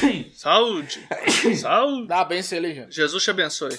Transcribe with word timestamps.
Saúde. 0.34 1.00
Saúde. 1.56 2.06
Dá 2.08 2.42
ser 2.42 2.56
ali, 2.56 2.74
gente. 2.74 2.94
Jesus 2.94 3.22
te 3.22 3.30
abençoe. 3.30 3.76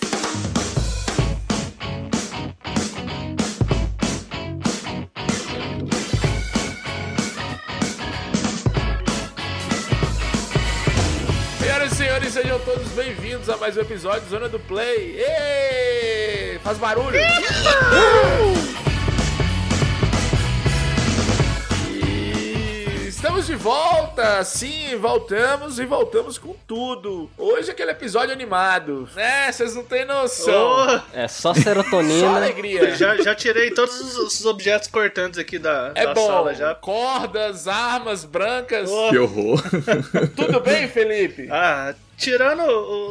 Senhoras 11.60 11.91
e 11.91 11.95
senhores, 11.95 12.33
sejam 12.33 12.59
todos 12.59 12.88
bem-vindos 12.89 13.49
a 13.49 13.57
mais 13.57 13.77
um 13.77 13.81
episódio 13.81 14.21
de 14.21 14.29
Zona 14.29 14.49
do 14.49 14.59
Play. 14.59 15.17
Êêê! 15.17 16.59
Faz 16.59 16.77
barulho! 16.77 17.19
Estamos 23.32 23.48
de 23.48 23.55
volta! 23.55 24.43
Sim, 24.43 24.98
voltamos 24.98 25.80
e 25.80 25.86
voltamos 25.86 26.38
com 26.38 26.54
tudo. 26.68 27.31
Hoje 27.38 27.70
é 27.70 27.71
aquele 27.71 27.91
episódio 27.91 28.34
animado, 28.34 29.07
né? 29.16 29.49
Vocês 29.49 29.73
não 29.73 29.85
têm 29.85 30.04
noção. 30.04 30.54
Oh, 30.85 31.17
É 31.17 31.30
só 31.30 31.54
Só 31.54 31.62
serotonina. 31.62 32.35
alegria. 32.35 32.94
já, 32.94 33.16
já 33.16 33.34
tirei 33.34 33.71
todos 33.71 33.98
os, 34.02 34.17
os 34.40 34.45
objetos 34.45 34.90
cortantes 34.90 35.40
aqui 35.40 35.57
da, 35.57 35.94
É 35.95 36.07
da 36.07 36.13
bom. 36.13 36.27
sala 36.27 36.54
já. 36.54 36.76
Cordas, 36.76 37.70
armas 37.70 38.26
brancas. 38.26 38.90
Oh. 38.91 39.09
Que 39.09 39.17
horror. 39.17 39.63
Tudo 40.35 40.59
bem, 40.59 40.90
Felipe? 40.90 41.48
Ah, 41.49 41.95
tirando 42.18 42.62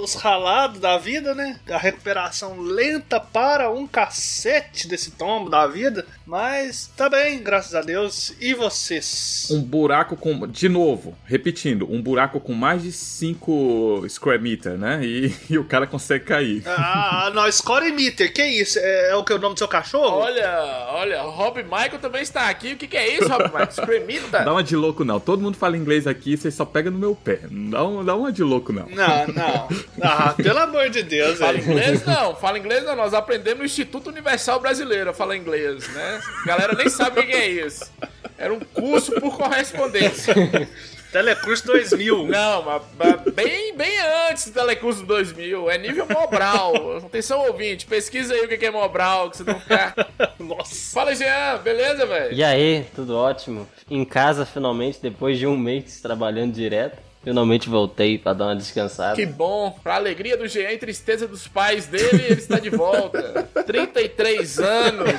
os 0.02 0.14
ralados 0.14 0.78
da 0.80 0.98
vida, 0.98 1.34
né? 1.34 1.58
A 1.70 1.78
recuperação 1.78 2.60
lenta 2.60 3.18
para 3.18 3.70
um 3.70 3.86
cacete 3.86 4.86
desse 4.86 5.12
tombo 5.12 5.48
da 5.50 5.66
vida. 5.66 6.06
Mas 6.30 6.88
tá 6.96 7.08
bem, 7.08 7.42
graças 7.42 7.74
a 7.74 7.80
Deus. 7.80 8.32
E 8.40 8.54
vocês? 8.54 9.48
Um 9.50 9.60
buraco 9.60 10.14
com. 10.14 10.46
De 10.46 10.68
novo, 10.68 11.18
repetindo, 11.24 11.92
um 11.92 12.00
buraco 12.00 12.38
com 12.38 12.52
mais 12.52 12.84
de 12.84 12.92
5 12.92 14.04
square 14.08 14.40
meter, 14.40 14.78
né? 14.78 15.00
E, 15.02 15.34
e 15.50 15.58
o 15.58 15.64
cara 15.64 15.88
consegue 15.88 16.26
cair. 16.26 16.62
Ah, 16.68 17.32
não, 17.34 17.50
Score 17.50 17.90
Meter, 17.90 18.32
que 18.32 18.46
isso? 18.46 18.78
É, 18.78 19.10
é 19.10 19.16
o 19.16 19.24
que 19.24 19.32
é 19.32 19.34
o 19.34 19.40
nome 19.40 19.54
do 19.54 19.58
seu 19.58 19.66
cachorro? 19.66 20.18
Olha, 20.18 20.86
olha, 20.90 21.20
Rob 21.22 21.64
Michael 21.64 21.98
também 21.98 22.22
está 22.22 22.48
aqui. 22.48 22.74
O 22.74 22.76
que, 22.76 22.86
que 22.86 22.96
é 22.96 23.16
isso, 23.16 23.28
Rob 23.28 23.46
Michael? 23.46 23.68
Espremita? 23.68 24.44
Dá 24.44 24.52
uma 24.52 24.62
de 24.62 24.76
louco, 24.76 25.04
não. 25.04 25.18
Todo 25.18 25.42
mundo 25.42 25.56
fala 25.56 25.76
inglês 25.76 26.06
aqui, 26.06 26.36
você 26.36 26.52
só 26.52 26.64
pega 26.64 26.92
no 26.92 26.98
meu 26.98 27.16
pé. 27.16 27.40
Não 27.50 27.70
dá, 27.70 27.84
um, 27.84 28.04
dá 28.04 28.14
uma 28.14 28.30
de 28.30 28.44
louco, 28.44 28.72
não. 28.72 28.86
Não, 28.86 29.26
não. 29.26 29.68
Ah, 30.00 30.32
pelo 30.36 30.60
amor 30.60 30.90
de 30.90 31.02
Deus, 31.02 31.40
Fala 31.40 31.58
inglês 31.58 32.06
não, 32.06 32.36
fala 32.36 32.56
inglês 32.56 32.84
não. 32.84 32.94
Nós 32.94 33.14
aprendemos 33.14 33.58
no 33.58 33.64
Instituto 33.64 34.10
Universal 34.10 34.60
Brasileiro 34.60 35.10
a 35.10 35.12
falar 35.12 35.36
inglês, 35.36 35.88
né? 35.88 36.19
A 36.42 36.46
galera 36.46 36.74
nem 36.74 36.88
sabe 36.88 37.20
o 37.20 37.26
que 37.26 37.32
é 37.32 37.48
isso. 37.48 37.90
Era 38.38 38.52
um 38.52 38.60
curso 38.60 39.12
por 39.20 39.36
correspondência. 39.36 40.34
Telecurso 41.12 41.66
2000. 41.66 42.28
Não, 42.28 42.62
mas, 42.62 42.82
mas 42.96 43.34
bem, 43.34 43.74
bem 43.76 43.98
antes 44.30 44.46
do 44.46 44.52
Telecurso 44.52 45.04
2000. 45.04 45.70
É 45.70 45.76
nível 45.76 46.06
Mobral. 46.06 46.98
Atenção, 46.98 47.46
ouvinte, 47.46 47.84
pesquisa 47.84 48.32
aí 48.32 48.44
o 48.44 48.48
que 48.48 48.64
é 48.64 48.70
Mobral, 48.70 49.28
que 49.28 49.38
vocês 49.38 49.46
vão 49.46 49.60
ficar... 49.60 49.94
Nossa. 50.38 50.94
Fala, 50.94 51.14
Jean, 51.14 51.58
beleza, 51.58 52.06
velho? 52.06 52.32
E 52.32 52.44
aí, 52.44 52.86
tudo 52.94 53.16
ótimo? 53.16 53.68
Em 53.90 54.04
casa, 54.04 54.46
finalmente, 54.46 55.00
depois 55.02 55.36
de 55.36 55.46
um 55.46 55.56
mês 55.56 56.00
trabalhando 56.00 56.52
direto, 56.52 56.98
finalmente 57.22 57.68
voltei 57.68 58.18
pra 58.18 58.32
dar 58.32 58.46
uma 58.46 58.56
descansada. 58.56 59.14
Que 59.16 59.26
bom, 59.26 59.70
pra 59.82 59.96
alegria 59.96 60.36
do 60.36 60.46
Jean 60.48 60.70
e 60.72 60.78
tristeza 60.78 61.26
dos 61.28 61.46
pais 61.48 61.86
dele, 61.86 62.22
ele 62.24 62.40
está 62.40 62.58
de 62.58 62.70
volta. 62.70 63.48
33 63.66 64.58
anos, 64.58 65.12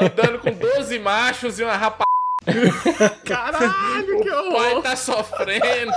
andando 0.00 0.38
com 0.40 0.50
12 0.52 0.98
machos 0.98 1.58
e 1.58 1.64
uma 1.64 1.76
rapa. 1.76 2.04
Caralho, 3.24 4.22
que 4.22 4.30
O 4.30 4.52
pai 4.52 4.70
horror. 4.72 4.82
tá 4.82 4.96
sofrendo. 4.96 5.92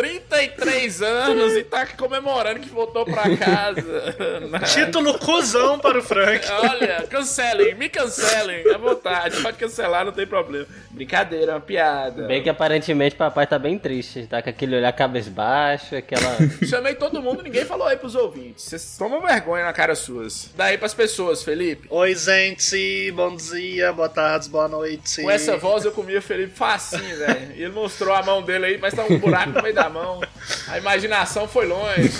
33 0.00 1.02
anos 1.02 1.52
e 1.52 1.62
tá 1.62 1.84
comemorando 1.84 2.60
que 2.60 2.70
voltou 2.70 3.04
pra 3.04 3.36
casa. 3.36 4.16
Título 4.72 5.18
cuzão 5.18 5.78
para 5.78 5.98
o 5.98 6.02
Frank. 6.02 6.42
Olha, 6.50 7.06
cancelem, 7.06 7.74
me 7.74 7.86
cancelem, 7.90 8.66
à 8.72 8.78
vontade. 8.78 9.42
Pode 9.42 9.58
cancelar, 9.58 10.06
não 10.06 10.12
tem 10.12 10.26
problema. 10.26 10.66
Brincadeira, 10.90 11.52
é 11.52 11.54
uma 11.54 11.60
piada. 11.60 12.26
Bem 12.26 12.42
que 12.42 12.48
aparentemente 12.48 13.14
papai 13.14 13.46
tá 13.46 13.58
bem 13.58 13.78
triste, 13.78 14.26
tá 14.26 14.40
com 14.40 14.48
aquele 14.48 14.76
olhar 14.76 14.92
cabisbaixo, 14.92 15.94
aquela... 15.94 16.34
Chamei 16.66 16.94
todo 16.94 17.20
mundo, 17.20 17.42
ninguém 17.42 17.66
falou 17.66 17.86
aí 17.86 17.98
pros 17.98 18.14
ouvintes. 18.14 18.64
Vocês 18.64 18.96
tomam 18.96 19.20
vergonha 19.20 19.66
na 19.66 19.72
cara 19.74 19.94
suas. 19.94 20.50
Daí 20.56 20.78
pras 20.78 20.94
pessoas, 20.94 21.42
Felipe. 21.42 21.86
Oi, 21.90 22.14
gente. 22.14 23.12
Bom 23.12 23.36
dia, 23.36 23.92
boa 23.92 24.08
tarde, 24.08 24.48
boa 24.48 24.66
noite. 24.66 25.20
Com 25.20 25.30
essa 25.30 25.58
voz 25.58 25.84
eu 25.84 25.92
comia 25.92 26.20
o 26.20 26.22
Felipe 26.22 26.56
facinho, 26.56 27.18
velho. 27.18 27.52
E 27.54 27.62
ele 27.64 27.72
mostrou 27.72 28.14
a 28.14 28.22
mão 28.22 28.40
dele 28.40 28.64
aí, 28.64 28.78
mas 28.78 28.94
tá 28.94 29.04
um 29.04 29.18
buraco 29.18 29.50
no 29.50 29.62
meio 29.62 29.74
da 29.74 29.89
mão. 29.90 30.20
A 30.68 30.78
imaginação 30.78 31.46
foi 31.46 31.66
longe. 31.66 32.10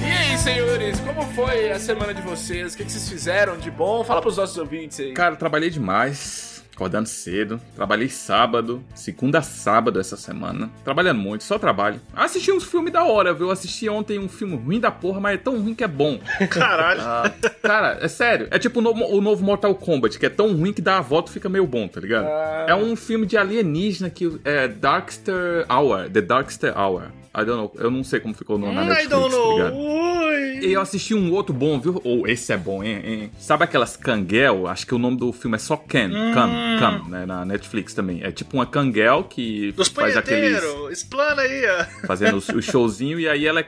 E 0.00 0.10
aí, 0.10 0.38
senhores, 0.38 1.00
como 1.00 1.22
foi 1.34 1.70
a 1.70 1.78
semana 1.78 2.14
de 2.14 2.22
vocês? 2.22 2.72
O 2.74 2.76
que 2.76 2.84
que 2.84 2.92
vocês 2.92 3.08
fizeram 3.08 3.58
de 3.58 3.70
bom? 3.70 4.02
Fala 4.04 4.22
pros 4.22 4.36
nossos 4.36 4.56
ouvintes 4.56 4.98
aí. 5.00 5.12
Cara, 5.12 5.36
trabalhei 5.36 5.70
demais. 5.70 6.57
Acordando 6.78 7.08
cedo. 7.08 7.60
Trabalhei 7.74 8.08
sábado. 8.08 8.84
Segunda 8.94 9.40
a 9.40 9.42
sábado 9.42 9.98
essa 9.98 10.16
semana. 10.16 10.70
Trabalhando 10.84 11.18
muito, 11.18 11.42
só 11.42 11.58
trabalho. 11.58 12.00
Assisti 12.14 12.52
uns 12.52 12.62
filmes 12.62 12.92
da 12.92 13.02
hora, 13.02 13.34
viu? 13.34 13.50
Assisti 13.50 13.88
ontem 13.88 14.16
um 14.16 14.28
filme 14.28 14.54
ruim 14.54 14.78
da 14.78 14.88
porra, 14.88 15.18
mas 15.18 15.34
é 15.34 15.38
tão 15.38 15.60
ruim 15.60 15.74
que 15.74 15.82
é 15.82 15.88
bom. 15.88 16.20
Caralho. 16.48 17.00
Ah, 17.02 17.32
cara, 17.60 17.98
é 18.00 18.06
sério. 18.06 18.46
É 18.52 18.60
tipo 18.60 18.78
o 18.78 18.82
novo, 18.82 19.04
o 19.06 19.20
novo 19.20 19.44
Mortal 19.44 19.74
Kombat, 19.74 20.20
que 20.20 20.26
é 20.26 20.30
tão 20.30 20.54
ruim 20.56 20.72
que 20.72 20.80
dá 20.80 20.98
a 20.98 21.00
volta 21.00 21.32
e 21.32 21.34
fica 21.34 21.48
meio 21.48 21.66
bom, 21.66 21.88
tá 21.88 22.00
ligado? 22.00 22.28
Ah. 22.28 22.66
É 22.68 22.74
um 22.76 22.94
filme 22.94 23.26
de 23.26 23.36
alienígena 23.36 24.08
que 24.08 24.38
é 24.44 24.68
Darkster 24.68 25.66
Hour. 25.68 26.08
The 26.08 26.20
Darkster 26.20 26.78
Hour. 26.78 27.10
I 27.40 27.44
don't 27.44 27.56
know. 27.56 27.72
Eu 27.78 27.90
não 27.90 28.02
sei 28.04 28.20
como 28.20 28.34
ficou 28.34 28.58
no, 28.58 28.72
na 28.72 28.82
I 28.84 28.88
Netflix, 28.88 29.08
don't 29.10 29.30
tá 29.34 29.70
know. 29.70 30.28
E 30.60 30.72
eu 30.72 30.80
assisti 30.80 31.14
um 31.14 31.32
outro 31.32 31.54
bom, 31.54 31.78
viu? 31.80 32.00
Ou 32.04 32.26
esse 32.26 32.52
é 32.52 32.56
bom, 32.56 32.82
hein, 32.82 33.00
hein? 33.04 33.30
Sabe 33.38 33.62
aquelas 33.64 33.96
canguel? 33.96 34.66
Acho 34.66 34.86
que 34.86 34.94
o 34.94 34.98
nome 34.98 35.16
do 35.16 35.32
filme 35.32 35.54
é 35.54 35.58
só 35.58 35.76
Ken. 35.76 36.10
Cam, 36.34 36.50
Cam, 36.80 37.08
né? 37.08 37.24
Na 37.26 37.44
Netflix 37.44 37.94
também. 37.94 38.20
É 38.22 38.32
tipo 38.32 38.56
uma 38.56 38.66
canguel 38.66 39.24
que 39.24 39.72
Dos 39.72 39.88
faz 39.88 40.16
aqueles. 40.16 40.60
Explana 40.90 41.42
aí, 41.42 41.62
ó. 41.66 42.06
fazendo 42.06 42.36
o 42.56 42.62
showzinho 42.62 43.20
e 43.20 43.28
aí 43.28 43.46
ela, 43.46 43.60
é- 43.60 43.66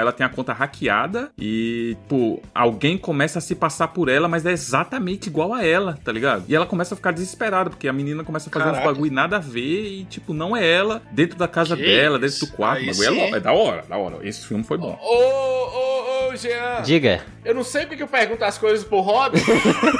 ela 0.00 0.12
tem 0.12 0.26
a 0.26 0.28
conta 0.28 0.52
hackeada 0.52 1.30
e, 1.38 1.96
pô, 2.08 2.42
alguém 2.54 2.98
começa 2.98 3.38
a 3.38 3.42
se 3.42 3.54
passar 3.54 3.88
por 3.88 4.08
ela, 4.08 4.26
mas 4.28 4.44
é 4.44 4.50
exatamente 4.52 5.28
igual 5.28 5.54
a 5.54 5.64
ela, 5.64 5.98
tá 6.04 6.10
ligado? 6.10 6.44
E 6.48 6.54
ela 6.56 6.66
começa 6.66 6.94
a 6.94 6.96
ficar 6.96 7.12
desesperada, 7.12 7.70
porque 7.70 7.86
a 7.86 7.92
menina 7.92 8.24
começa 8.24 8.48
a 8.48 8.52
fazer 8.52 8.64
uns 8.66 8.72
Caralho. 8.72 8.92
bagulho 8.94 9.12
nada 9.12 9.36
a 9.36 9.40
ver 9.40 9.86
e, 10.00 10.04
tipo, 10.04 10.34
não 10.34 10.56
é 10.56 10.66
ela 10.68 11.02
dentro 11.12 11.38
da 11.38 11.46
casa 11.46 11.76
Que 11.76 11.82
dela, 11.84 12.18
isso? 12.26 12.40
dentro 12.40 12.46
do 12.52 12.56
quarto. 12.56 12.82
O 12.82 12.86
bagulho 12.86 13.08
é, 13.20 13.30
é 13.30 13.40
da 13.40 13.52
hora, 13.52 13.84
da 13.88 13.96
hora. 13.96 14.18
Esse 14.26 14.46
filme 14.46 14.64
foi 14.64 14.78
bom. 14.78 14.98
Ô, 15.00 15.14
ô, 15.14 16.28
ô, 16.30 16.36
Jean. 16.36 16.82
Diga, 16.82 17.20
Eu 17.44 17.54
não 17.54 17.64
sei 17.64 17.82
porque 17.82 17.96
que 17.96 18.02
eu 18.02 18.08
pergunto 18.08 18.44
as 18.44 18.56
coisas 18.56 18.84
pro 18.84 19.00
Rob. 19.00 19.34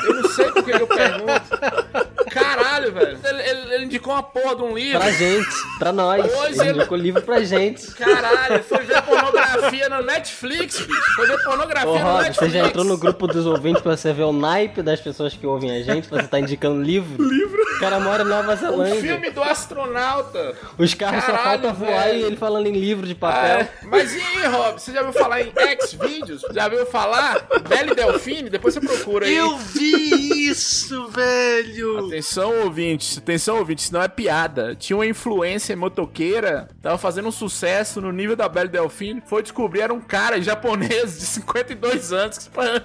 Eu 0.06 0.14
não 0.14 0.28
sei 0.30 0.50
porque 0.52 0.72
que 0.72 0.82
eu 0.82 0.86
pergunto. 0.86 1.42
Caralho, 2.30 2.92
velho. 2.92 3.18
Ele, 3.24 3.42
ele- 3.42 3.74
ele 3.74 3.84
indicou 3.84 4.12
uma 4.14 4.22
porra 4.22 4.56
de 4.56 4.62
um 4.62 4.74
livro. 4.76 5.00
pra 5.00 5.10
gente, 5.10 5.48
pra 5.78 5.92
nós. 5.92 6.32
Pois 6.32 6.58
Ele 6.58 6.68
é. 6.68 6.72
indicou 6.72 6.96
livro 6.96 7.20
pra 7.22 7.42
gente. 7.42 7.86
Caralho, 7.92 8.62
foi 8.64 8.84
ver 8.84 9.02
pornografia 9.02 9.88
no 9.88 10.02
Netflix, 10.02 10.80
bicho. 10.80 11.14
Foi 11.16 11.26
ver 11.26 11.42
pornografia 11.44 11.90
Ô, 11.90 11.98
no 11.98 12.04
Rob, 12.04 12.22
Netflix. 12.22 12.36
você 12.52 12.58
já 12.58 12.66
entrou 12.66 12.84
no 12.84 12.96
grupo 12.96 13.26
dos 13.26 13.44
ouvintes 13.44 13.82
pra 13.82 13.96
você 13.96 14.12
ver 14.12 14.22
o 14.22 14.32
naipe 14.32 14.80
das 14.82 15.00
pessoas 15.00 15.34
que 15.34 15.46
ouvem 15.46 15.70
a 15.72 15.82
gente, 15.82 16.08
pra 16.08 16.22
você 16.22 16.28
tá 16.28 16.38
indicando 16.40 16.80
livro? 16.80 17.22
Livro? 17.22 17.60
O 17.76 17.80
cara 17.80 17.98
mora 18.00 18.22
em 18.22 18.26
Nova 18.26 18.52
O 18.54 18.56
Zelândia. 18.56 19.00
filme 19.00 19.30
do 19.30 19.42
astronauta. 19.42 20.54
Os 20.78 20.94
carros 20.94 21.24
só 21.24 21.32
Caralho, 21.32 21.62
faltam 21.62 21.74
voar 21.74 22.14
e 22.14 22.22
ele 22.22 22.36
falando 22.36 22.66
em 22.66 22.72
livro 22.72 23.06
de 23.06 23.14
papel. 23.14 23.60
É, 23.60 23.68
mas 23.82 24.14
e 24.14 24.20
aí, 24.20 24.46
Rob? 24.46 24.80
Você 24.80 24.92
já 24.92 25.02
ouviu 25.02 25.20
falar 25.20 25.40
em 25.42 25.52
X-Videos? 25.54 26.42
Já 26.52 26.64
ouviu 26.64 26.86
falar? 26.86 27.31
Belle 27.68 27.94
Delfine? 27.94 28.50
Depois 28.50 28.74
você 28.74 28.80
procura 28.80 29.26
aí. 29.26 29.34
Eu 29.36 29.56
vi 29.58 30.48
isso, 30.48 31.08
velho. 31.08 32.06
Atenção, 32.06 32.62
ouvintes, 32.64 33.18
atenção, 33.18 33.58
ouvintes, 33.58 33.90
não 33.90 34.02
é 34.02 34.08
piada. 34.08 34.74
Tinha 34.74 34.96
uma 34.96 35.06
influência 35.06 35.76
motoqueira, 35.76 36.68
tava 36.80 36.98
fazendo 36.98 37.28
um 37.28 37.32
sucesso 37.32 38.00
no 38.00 38.12
nível 38.12 38.36
da 38.36 38.48
Belle 38.48 38.68
Delfine. 38.68 39.22
Foi 39.26 39.42
descobrir, 39.42 39.80
era 39.82 39.92
um 39.94 40.00
cara 40.00 40.40
japonês 40.42 41.18
de 41.18 41.26
52 41.26 42.12
anos 42.12 42.36
que 42.38 42.44
se 42.44 42.50
pa- 42.50 42.80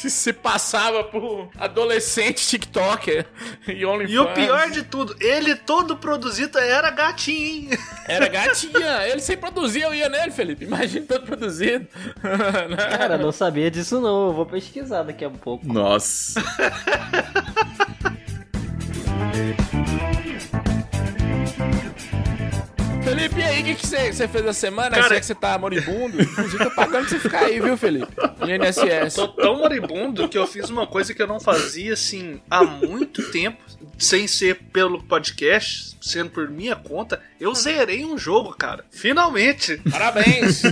que 0.00 0.10
se 0.10 0.32
passava 0.32 1.04
por 1.04 1.48
adolescente 1.58 2.46
TikToker 2.46 3.26
e 3.68 3.84
OnlyFans. 3.84 4.12
E 4.14 4.18
o 4.18 4.26
pior 4.34 4.70
de 4.70 4.82
tudo, 4.82 5.14
ele 5.20 5.54
todo 5.54 5.96
produzido 5.96 6.58
era 6.58 6.90
gatinho, 6.90 7.72
hein? 7.72 7.78
Era 8.08 8.28
gatinha, 8.28 9.06
ele 9.08 9.20
sem 9.20 9.36
produzir, 9.36 9.82
eu 9.82 9.94
ia 9.94 10.08
nele, 10.08 10.30
Felipe. 10.30 10.64
Imagina 10.64 11.06
todo 11.06 11.24
produzido. 11.26 11.86
Cara, 12.98 13.18
não 13.18 13.30
sabia 13.32 13.70
disso 13.70 13.85
não. 13.94 14.26
Eu 14.28 14.32
vou 14.32 14.46
pesquisar 14.46 15.02
daqui 15.04 15.24
a 15.24 15.30
pouco. 15.30 15.66
Nossa. 15.66 16.40
Felipe, 23.02 23.38
e 23.38 23.42
aí, 23.44 23.62
o 23.62 23.64
que 23.64 23.74
que 23.76 23.86
você 23.86 24.26
fez 24.28 24.46
a 24.46 24.52
semana? 24.52 24.90
Cara- 24.90 25.02
Será 25.08 25.20
que 25.20 25.26
você 25.26 25.34
tá 25.34 25.56
moribundo? 25.56 26.20
Inclusive, 26.20 26.64
tô 26.64 26.70
pagando 26.72 27.06
pra 27.06 27.08
você 27.08 27.20
ficar 27.20 27.44
aí, 27.44 27.60
viu, 27.60 27.76
Felipe? 27.76 28.12
INSS. 28.42 29.14
Tô 29.14 29.28
tão 29.28 29.56
moribundo 29.58 30.28
que 30.28 30.36
eu 30.36 30.46
fiz 30.46 30.68
uma 30.70 30.86
coisa 30.88 31.14
que 31.14 31.22
eu 31.22 31.26
não 31.26 31.38
fazia 31.38 31.92
assim 31.92 32.40
há 32.50 32.64
muito 32.64 33.30
tempo, 33.30 33.62
sem 33.98 34.26
ser 34.26 34.56
pelo 34.72 35.02
podcast, 35.02 35.96
sendo 36.00 36.30
por 36.30 36.48
minha 36.48 36.76
conta. 36.76 37.22
Eu 37.40 37.54
zerei 37.54 38.04
um 38.04 38.18
jogo, 38.18 38.54
cara. 38.54 38.84
Finalmente! 38.90 39.80
Parabéns. 39.90 40.62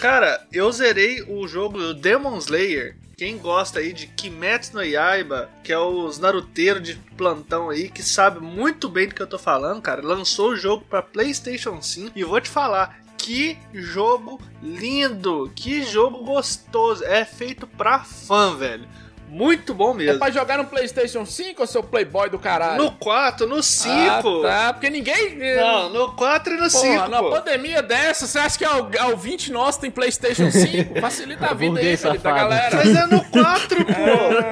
Cara, 0.00 0.46
eu 0.52 0.70
zerei 0.72 1.22
o 1.22 1.46
jogo 1.46 1.94
Demon 1.94 2.38
Slayer. 2.38 2.96
Quem 3.16 3.36
gosta 3.36 3.80
aí 3.80 3.92
de 3.92 4.06
Kimetsu 4.06 4.74
no 4.74 4.82
Yaiba, 4.82 5.50
que 5.62 5.70
é 5.70 5.78
os 5.78 6.18
naruteiros 6.18 6.82
de 6.82 6.94
plantão 7.18 7.68
aí, 7.68 7.90
que 7.90 8.02
sabe 8.02 8.40
muito 8.40 8.88
bem 8.88 9.08
do 9.08 9.14
que 9.14 9.20
eu 9.20 9.26
tô 9.26 9.38
falando, 9.38 9.82
cara, 9.82 10.00
lançou 10.00 10.52
o 10.52 10.56
jogo 10.56 10.86
pra 10.88 11.02
PlayStation 11.02 11.82
5 11.82 12.12
e 12.18 12.24
vou 12.24 12.40
te 12.40 12.48
falar, 12.48 12.98
que 13.18 13.58
jogo 13.74 14.40
lindo, 14.62 15.52
que 15.54 15.82
jogo 15.82 16.24
gostoso, 16.24 17.04
é 17.04 17.22
feito 17.26 17.66
pra 17.66 18.00
fã, 18.00 18.56
velho. 18.56 18.88
Muito 19.30 19.72
bom 19.72 19.92
É 19.92 19.94
mesmo. 19.94 20.18
pra 20.18 20.30
jogar 20.30 20.58
no 20.58 20.64
PlayStation 20.64 21.24
5 21.24 21.60
ou 21.60 21.66
seu 21.66 21.82
Playboy 21.82 22.28
do 22.28 22.38
caralho? 22.38 22.82
No 22.82 22.92
4, 22.92 23.46
no 23.46 23.62
5. 23.62 23.90
Ah, 23.94 24.22
tá, 24.42 24.72
porque 24.72 24.90
ninguém. 24.90 25.36
Não, 25.56 25.88
no 25.90 26.12
4 26.14 26.54
e 26.54 26.56
no 26.56 26.68
5. 26.68 26.82
Porra, 26.94 27.08
numa 27.08 27.30
pandemia 27.30 27.80
dessa, 27.82 28.26
você 28.26 28.38
acha 28.38 28.58
que 28.58 28.64
ao, 28.64 28.90
ao 28.98 29.16
20 29.16 29.52
nosso 29.52 29.80
tem 29.80 29.90
PlayStation 29.90 30.50
5? 30.50 30.98
Facilita 31.00 31.46
a 31.46 31.54
vida 31.54 31.78
aí, 31.80 31.96
Felipe, 31.96 32.24
da 32.24 32.32
galera. 32.32 32.76
Mas 32.76 32.96
é 32.96 33.06
no 33.06 33.24
4, 33.24 33.84
pô. 33.86 33.92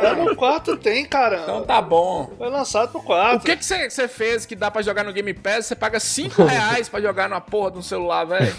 É 0.06 0.14
no 0.14 0.36
4 0.36 0.76
tem, 0.76 1.04
cara. 1.04 1.40
Então 1.42 1.64
tá 1.64 1.82
bom. 1.82 2.32
Foi 2.38 2.48
lançado 2.48 2.92
no 2.94 3.00
O 3.00 3.02
4. 3.02 3.40
que 3.40 3.56
que 3.56 3.64
você 3.64 3.90
você 3.90 4.06
fez 4.06 4.46
que 4.46 4.54
dá 4.54 4.70
pra 4.70 4.80
jogar 4.82 5.02
no 5.04 5.12
Game 5.12 5.34
Pass? 5.34 5.66
Você 5.66 5.74
paga 5.74 5.98
5 5.98 6.42
reais 6.46 6.88
pra 6.88 7.00
jogar 7.00 7.28
numa 7.28 7.40
porra 7.40 7.72
de 7.72 7.78
um 7.78 7.82
celular, 7.82 8.24
velho. 8.24 8.54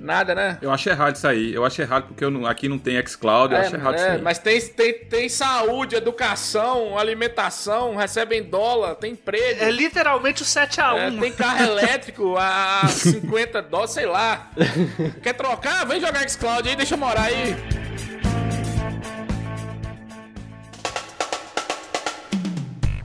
Nada, 0.00 0.34
né? 0.34 0.58
Eu 0.60 0.72
acho 0.72 0.88
errado 0.88 1.14
isso 1.16 1.26
aí. 1.28 1.54
Eu 1.54 1.64
acho 1.64 1.80
errado 1.80 2.06
porque 2.08 2.24
eu 2.24 2.30
não- 2.30 2.46
aqui 2.46 2.68
não 2.68 2.78
tem 2.78 3.00
xCloud. 3.06 3.54
Eu 3.54 3.60
acho 3.60 3.74
errado 3.76 3.94
isso 3.96 4.04
é, 4.04 4.10
aí. 4.12 4.22
mas 4.22 4.38
tem, 4.38 4.60
tem, 4.60 4.92
tem 5.04 5.28
saúde, 5.44 5.94
educação, 5.94 6.98
alimentação, 6.98 7.96
recebem 7.96 8.42
dólar, 8.42 8.94
tem 8.94 9.12
emprego. 9.12 9.62
É 9.62 9.70
literalmente 9.70 10.42
o 10.42 10.44
7x1. 10.44 10.96
É, 10.96 11.10
tem 11.20 11.32
carro 11.32 11.64
elétrico 11.64 12.34
a 12.38 12.86
50 12.88 13.60
dólares, 13.62 13.90
sei 13.92 14.06
lá. 14.06 14.50
Quer 15.22 15.34
trocar? 15.34 15.84
Vem 15.86 16.00
jogar 16.00 16.26
xCloud 16.26 16.66
aí, 16.66 16.74
deixa 16.74 16.94
eu 16.94 16.98
morar 16.98 17.24
aí. 17.24 17.54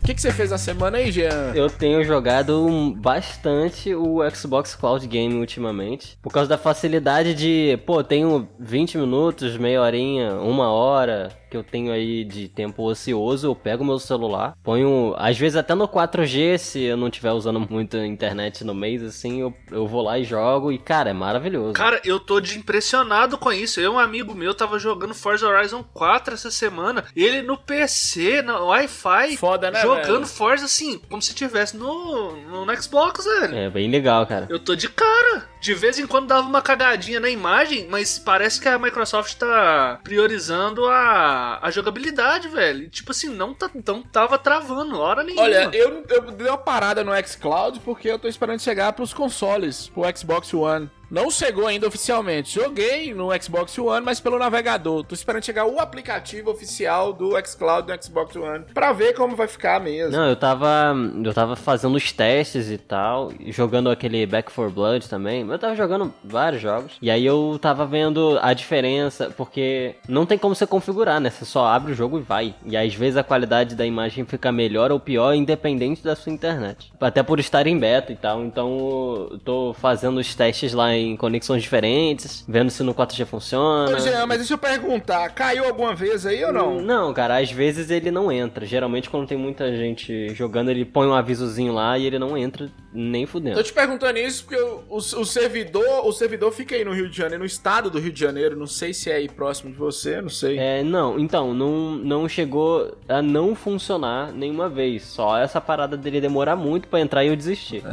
O 0.01 0.05
que, 0.09 0.15
que 0.15 0.21
você 0.21 0.31
fez 0.31 0.49
na 0.49 0.57
semana 0.57 0.97
aí, 0.97 1.11
Jean? 1.11 1.51
Eu 1.53 1.69
tenho 1.69 2.03
jogado 2.03 2.95
bastante 2.97 3.93
o 3.93 4.27
Xbox 4.31 4.73
Cloud 4.73 5.05
Game 5.05 5.35
ultimamente. 5.35 6.17
Por 6.19 6.31
causa 6.31 6.49
da 6.49 6.57
facilidade 6.57 7.35
de, 7.35 7.77
pô, 7.85 8.03
tenho 8.03 8.49
20 8.59 8.97
minutos, 8.97 9.55
meia 9.55 9.81
horinha, 9.81 10.33
uma 10.35 10.71
hora 10.71 11.29
que 11.49 11.57
eu 11.57 11.63
tenho 11.63 11.91
aí 11.91 12.23
de 12.23 12.47
tempo 12.47 12.83
ocioso, 12.83 13.47
eu 13.47 13.55
pego 13.55 13.83
meu 13.83 13.99
celular, 13.99 14.53
ponho, 14.63 15.15
às 15.17 15.37
vezes 15.37 15.57
até 15.57 15.73
no 15.73 15.87
4G, 15.87 16.57
se 16.57 16.81
eu 16.83 16.97
não 16.97 17.07
estiver 17.07 17.31
usando 17.31 17.59
muito 17.59 17.97
internet 17.97 18.63
no 18.63 18.73
mês, 18.73 19.03
assim, 19.03 19.41
eu, 19.41 19.53
eu 19.71 19.87
vou 19.87 20.01
lá 20.01 20.19
e 20.19 20.23
jogo 20.23 20.71
e, 20.71 20.77
cara, 20.77 21.09
é 21.09 21.13
maravilhoso. 21.13 21.73
Cara, 21.73 21.99
eu 22.03 22.19
tô 22.19 22.39
de 22.39 22.57
impressionado 22.57 23.37
com 23.37 23.51
isso. 23.51 23.79
Eu, 23.79 23.93
um 23.93 23.99
amigo 23.99 24.33
meu, 24.33 24.53
tava 24.53 24.77
jogando 24.79 25.13
Forza 25.13 25.47
Horizon 25.47 25.83
4 25.93 26.33
essa 26.33 26.51
semana. 26.51 27.03
Ele 27.15 27.41
no 27.41 27.57
PC, 27.57 28.41
no 28.41 28.67
Wi-Fi, 28.67 29.37
Foda, 29.37 29.71
né, 29.71 29.81
jogando 29.81 30.25
velho? 30.25 30.27
Forza 30.27 30.65
assim, 30.65 30.99
como 31.09 31.21
se 31.21 31.33
tivesse 31.33 31.75
no, 31.75 32.35
no, 32.47 32.65
no 32.65 32.81
Xbox, 32.81 33.25
velho. 33.25 33.55
É 33.55 33.69
bem 33.69 33.89
legal, 33.89 34.25
cara. 34.25 34.47
Eu 34.49 34.59
tô 34.59 34.75
de 34.75 34.89
cara. 34.89 35.49
De 35.59 35.73
vez 35.73 35.99
em 35.99 36.07
quando 36.07 36.27
dava 36.27 36.47
uma 36.47 36.61
cagadinha 36.61 37.19
na 37.19 37.29
imagem, 37.29 37.87
mas 37.89 38.17
parece 38.17 38.61
que 38.61 38.67
a 38.67 38.79
Microsoft 38.79 39.35
tá 39.35 39.99
priorizando 40.03 40.85
a, 40.87 41.59
a 41.61 41.69
jogabilidade, 41.69 42.47
velho. 42.47 42.89
Tipo 42.89 43.11
assim, 43.11 43.29
não, 43.29 43.53
tá, 43.53 43.69
não 43.85 44.01
tava 44.01 44.37
travando 44.37 44.99
hora 44.99 45.23
nenhuma. 45.23 45.43
Olha, 45.43 45.69
eu, 45.73 46.03
eu 46.09 46.21
dei 46.31 46.47
uma 46.47 46.57
parada 46.57 47.03
no 47.03 47.11
xCloud 47.27 47.79
porque 47.81 48.09
eu 48.09 48.17
tô 48.17 48.27
esperando 48.27 48.61
chegar 48.61 48.93
pros 48.93 49.13
consoles, 49.13 49.89
pro 49.89 50.03
Xbox 50.17 50.53
One. 50.53 50.89
Não 51.09 51.31
chegou 51.31 51.65
ainda 51.65 51.87
oficialmente. 51.87 52.53
Joguei 52.53 53.13
no 53.13 53.29
Xbox 53.41 53.77
One, 53.77 54.05
mas 54.05 54.19
pelo 54.19 54.37
navegador. 54.37 55.03
Tô 55.03 55.15
esperando 55.15 55.43
chegar 55.43 55.65
o 55.65 55.79
aplicativo 55.79 56.51
oficial 56.51 57.11
do 57.11 57.31
xCloud 57.45 57.91
no 57.91 58.03
Xbox 58.03 58.35
One 58.35 58.65
pra 58.73 58.93
ver 58.93 59.13
como 59.13 59.35
vai 59.35 59.47
ficar 59.47 59.79
mesmo. 59.79 60.11
Não, 60.11 60.29
eu 60.29 60.35
tava. 60.35 60.95
Eu 61.23 61.33
tava 61.33 61.55
fazendo 61.55 61.95
os 61.95 62.11
testes 62.11 62.69
e 62.69 62.77
tal, 62.77 63.31
jogando 63.47 63.89
aquele 63.89 64.25
Back 64.25 64.51
4 64.51 64.71
Blood 64.71 65.09
também. 65.09 65.47
Eu 65.47 65.59
tava 65.59 65.75
jogando 65.75 66.13
vários 66.23 66.61
jogos. 66.61 66.93
E 67.01 67.09
aí 67.09 67.25
eu 67.25 67.57
tava 67.59 67.85
vendo 67.85 68.37
a 68.41 68.53
diferença, 68.53 69.33
porque 69.35 69.95
não 70.07 70.25
tem 70.25 70.37
como 70.37 70.53
você 70.53 70.67
configurar, 70.67 71.19
né? 71.19 71.29
Você 71.29 71.45
só 71.45 71.65
abre 71.65 71.91
o 71.91 71.95
jogo 71.95 72.19
e 72.19 72.21
vai. 72.21 72.53
E 72.65 72.77
às 72.77 72.93
vezes 72.93 73.17
a 73.17 73.23
qualidade 73.23 73.75
da 73.75 73.85
imagem 73.85 74.25
fica 74.25 74.51
melhor 74.51 74.91
ou 74.91 74.99
pior, 74.99 75.33
independente 75.33 76.03
da 76.03 76.15
sua 76.15 76.31
internet. 76.31 76.91
Até 77.01 77.23
por 77.23 77.39
estar 77.39 77.65
em 77.65 77.77
beta 77.77 78.11
e 78.11 78.15
tal. 78.15 78.43
Então 78.43 79.39
tô 79.43 79.73
fazendo 79.73 80.19
os 80.19 80.35
testes 80.35 80.73
lá 80.73 80.98
conexões 81.17 81.61
diferentes, 81.61 82.43
vendo 82.47 82.69
se 82.69 82.83
no 82.83 82.93
4G 82.93 83.25
funciona. 83.25 83.95
Ô, 83.95 83.99
Jean, 83.99 84.25
mas 84.25 84.39
deixa 84.39 84.53
eu 84.53 84.57
perguntar, 84.57 85.29
caiu 85.29 85.65
alguma 85.65 85.93
vez 85.93 86.25
aí 86.25 86.43
ou 86.43 86.53
não? 86.53 86.81
Não, 86.81 87.13
cara, 87.13 87.39
às 87.39 87.51
vezes 87.51 87.89
ele 87.89 88.11
não 88.11 88.31
entra. 88.31 88.65
Geralmente 88.65 89.09
quando 89.09 89.27
tem 89.27 89.37
muita 89.37 89.75
gente 89.75 90.33
jogando, 90.33 90.69
ele 90.69 90.85
põe 90.85 91.07
um 91.07 91.13
avisozinho 91.13 91.73
lá 91.73 91.97
e 91.97 92.05
ele 92.05 92.19
não 92.19 92.37
entra 92.37 92.69
nem 92.93 93.25
fudendo. 93.25 93.57
Tô 93.57 93.63
te 93.63 93.73
perguntando 93.73 94.17
isso 94.19 94.45
porque 94.45 94.61
o, 94.61 94.83
o, 94.89 94.97
o 94.97 95.25
servidor, 95.25 96.05
o 96.05 96.11
servidor 96.11 96.51
fica 96.51 96.75
aí 96.75 96.83
no 96.83 96.93
Rio 96.93 97.09
de 97.09 97.17
Janeiro, 97.17 97.39
no 97.39 97.45
estado 97.45 97.89
do 97.89 97.99
Rio 97.99 98.11
de 98.11 98.19
Janeiro, 98.19 98.55
não 98.55 98.67
sei 98.67 98.93
se 98.93 99.09
é 99.09 99.15
aí 99.15 99.29
próximo 99.29 99.71
de 99.71 99.77
você, 99.77 100.21
não 100.21 100.29
sei. 100.29 100.57
É, 100.57 100.83
não, 100.83 101.19
então, 101.19 101.53
não, 101.53 101.91
não 101.95 102.27
chegou 102.27 102.97
a 103.07 103.21
não 103.21 103.55
funcionar 103.55 104.31
nenhuma 104.31 104.69
vez. 104.69 105.03
Só 105.03 105.37
essa 105.37 105.61
parada 105.61 105.95
dele 105.95 106.21
demorar 106.21 106.55
muito 106.55 106.87
pra 106.87 106.99
entrar 106.99 107.23
e 107.23 107.27
eu 107.27 107.35
desistir. 107.35 107.83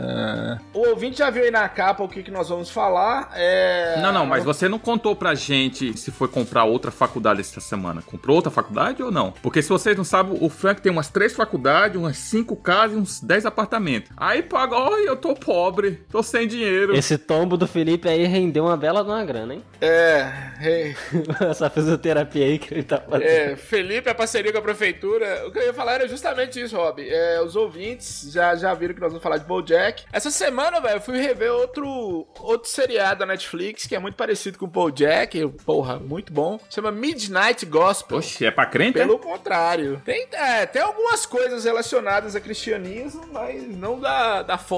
O 0.72 0.88
ouvinte 0.88 1.19
já 1.19 1.31
viu 1.31 1.44
aí 1.44 1.50
na 1.50 1.69
capa 1.69 2.02
o 2.02 2.08
que, 2.08 2.22
que 2.22 2.31
nós 2.31 2.49
vamos 2.49 2.70
falar. 2.70 3.31
É... 3.34 4.00
Não, 4.00 4.12
não, 4.12 4.26
mas 4.26 4.44
você 4.44 4.69
não 4.69 4.78
contou 4.78 5.14
pra 5.14 5.34
gente 5.34 5.96
se 5.99 6.10
foi 6.10 6.28
comprar 6.28 6.64
outra 6.64 6.90
faculdade 6.90 7.40
essa 7.40 7.60
semana. 7.60 8.02
Comprou 8.02 8.37
outra 8.37 8.50
faculdade 8.50 9.02
ou 9.02 9.10
não? 9.10 9.32
Porque 9.42 9.62
se 9.62 9.69
vocês 9.69 9.96
não 9.96 10.04
sabem, 10.04 10.38
o 10.40 10.49
Frank 10.49 10.81
tem 10.81 10.92
umas 10.92 11.08
três 11.08 11.34
faculdades, 11.34 11.96
umas 11.96 12.16
cinco 12.16 12.56
casas 12.56 12.96
e 12.96 13.00
uns 13.00 13.20
dez 13.20 13.46
apartamentos. 13.46 14.10
Aí 14.16 14.42
paga, 14.42 14.76
olha, 14.86 15.06
eu 15.08 15.16
tô 15.16 15.34
pobre, 15.34 15.92
tô 16.10 16.22
sem 16.22 16.46
dinheiro. 16.46 16.94
Esse 16.96 17.18
tombo 17.18 17.56
do 17.56 17.66
Felipe 17.66 18.08
aí 18.08 18.24
rendeu 18.24 18.64
uma 18.64 18.76
bela 18.76 19.02
de 19.02 19.10
uma 19.10 19.24
grana, 19.24 19.54
hein? 19.54 19.64
É, 19.80 20.32
é, 20.60 20.94
Essa 21.50 21.68
fisioterapia 21.70 22.44
aí 22.44 22.58
que 22.58 22.72
ele 22.72 22.82
tá 22.82 22.98
fazendo. 23.00 23.28
é, 23.28 23.56
Felipe, 23.56 24.08
a 24.08 24.14
parceria 24.14 24.52
com 24.52 24.58
a 24.58 24.62
prefeitura. 24.62 25.46
O 25.46 25.52
que 25.52 25.58
eu 25.58 25.64
ia 25.66 25.74
falar 25.74 25.94
era 25.94 26.08
justamente 26.08 26.60
isso, 26.60 26.76
Rob. 26.76 27.06
É, 27.06 27.40
os 27.42 27.56
ouvintes 27.56 28.30
já, 28.32 28.54
já 28.54 28.72
viram 28.75 28.94
que 28.94 29.00
nós 29.00 29.11
vamos 29.11 29.22
falar 29.22 29.38
de 29.38 29.44
BoJack. 29.44 30.04
Essa 30.12 30.30
semana, 30.30 30.80
velho, 30.80 30.96
eu 30.96 31.00
fui 31.00 31.18
rever 31.20 31.52
outro, 31.52 32.26
outro 32.40 32.68
seriado 32.68 33.20
da 33.20 33.26
Netflix 33.26 33.87
que 33.87 33.94
é 33.94 33.99
muito 33.99 34.14
parecido 34.16 34.58
com 34.58 34.64
o 34.64 34.68
BoJack. 34.68 35.46
Porra, 35.64 35.99
muito 35.99 36.32
bom. 36.32 36.58
Chama 36.70 36.90
Midnight 36.90 37.64
Gospel. 37.66 38.18
Oxe, 38.18 38.46
é 38.46 38.50
pra 38.50 38.66
crente? 38.66 38.99
é? 38.99 39.02
Pelo 39.02 39.18
contrário. 39.18 40.00
Tem, 40.04 40.26
é, 40.32 40.66
tem 40.66 40.82
algumas 40.82 41.26
coisas 41.26 41.64
relacionadas 41.64 42.34
a 42.34 42.40
cristianismo, 42.40 43.22
mas 43.32 43.66
não 43.76 43.99
da, 44.00 44.42
da 44.42 44.56
forma. 44.58 44.75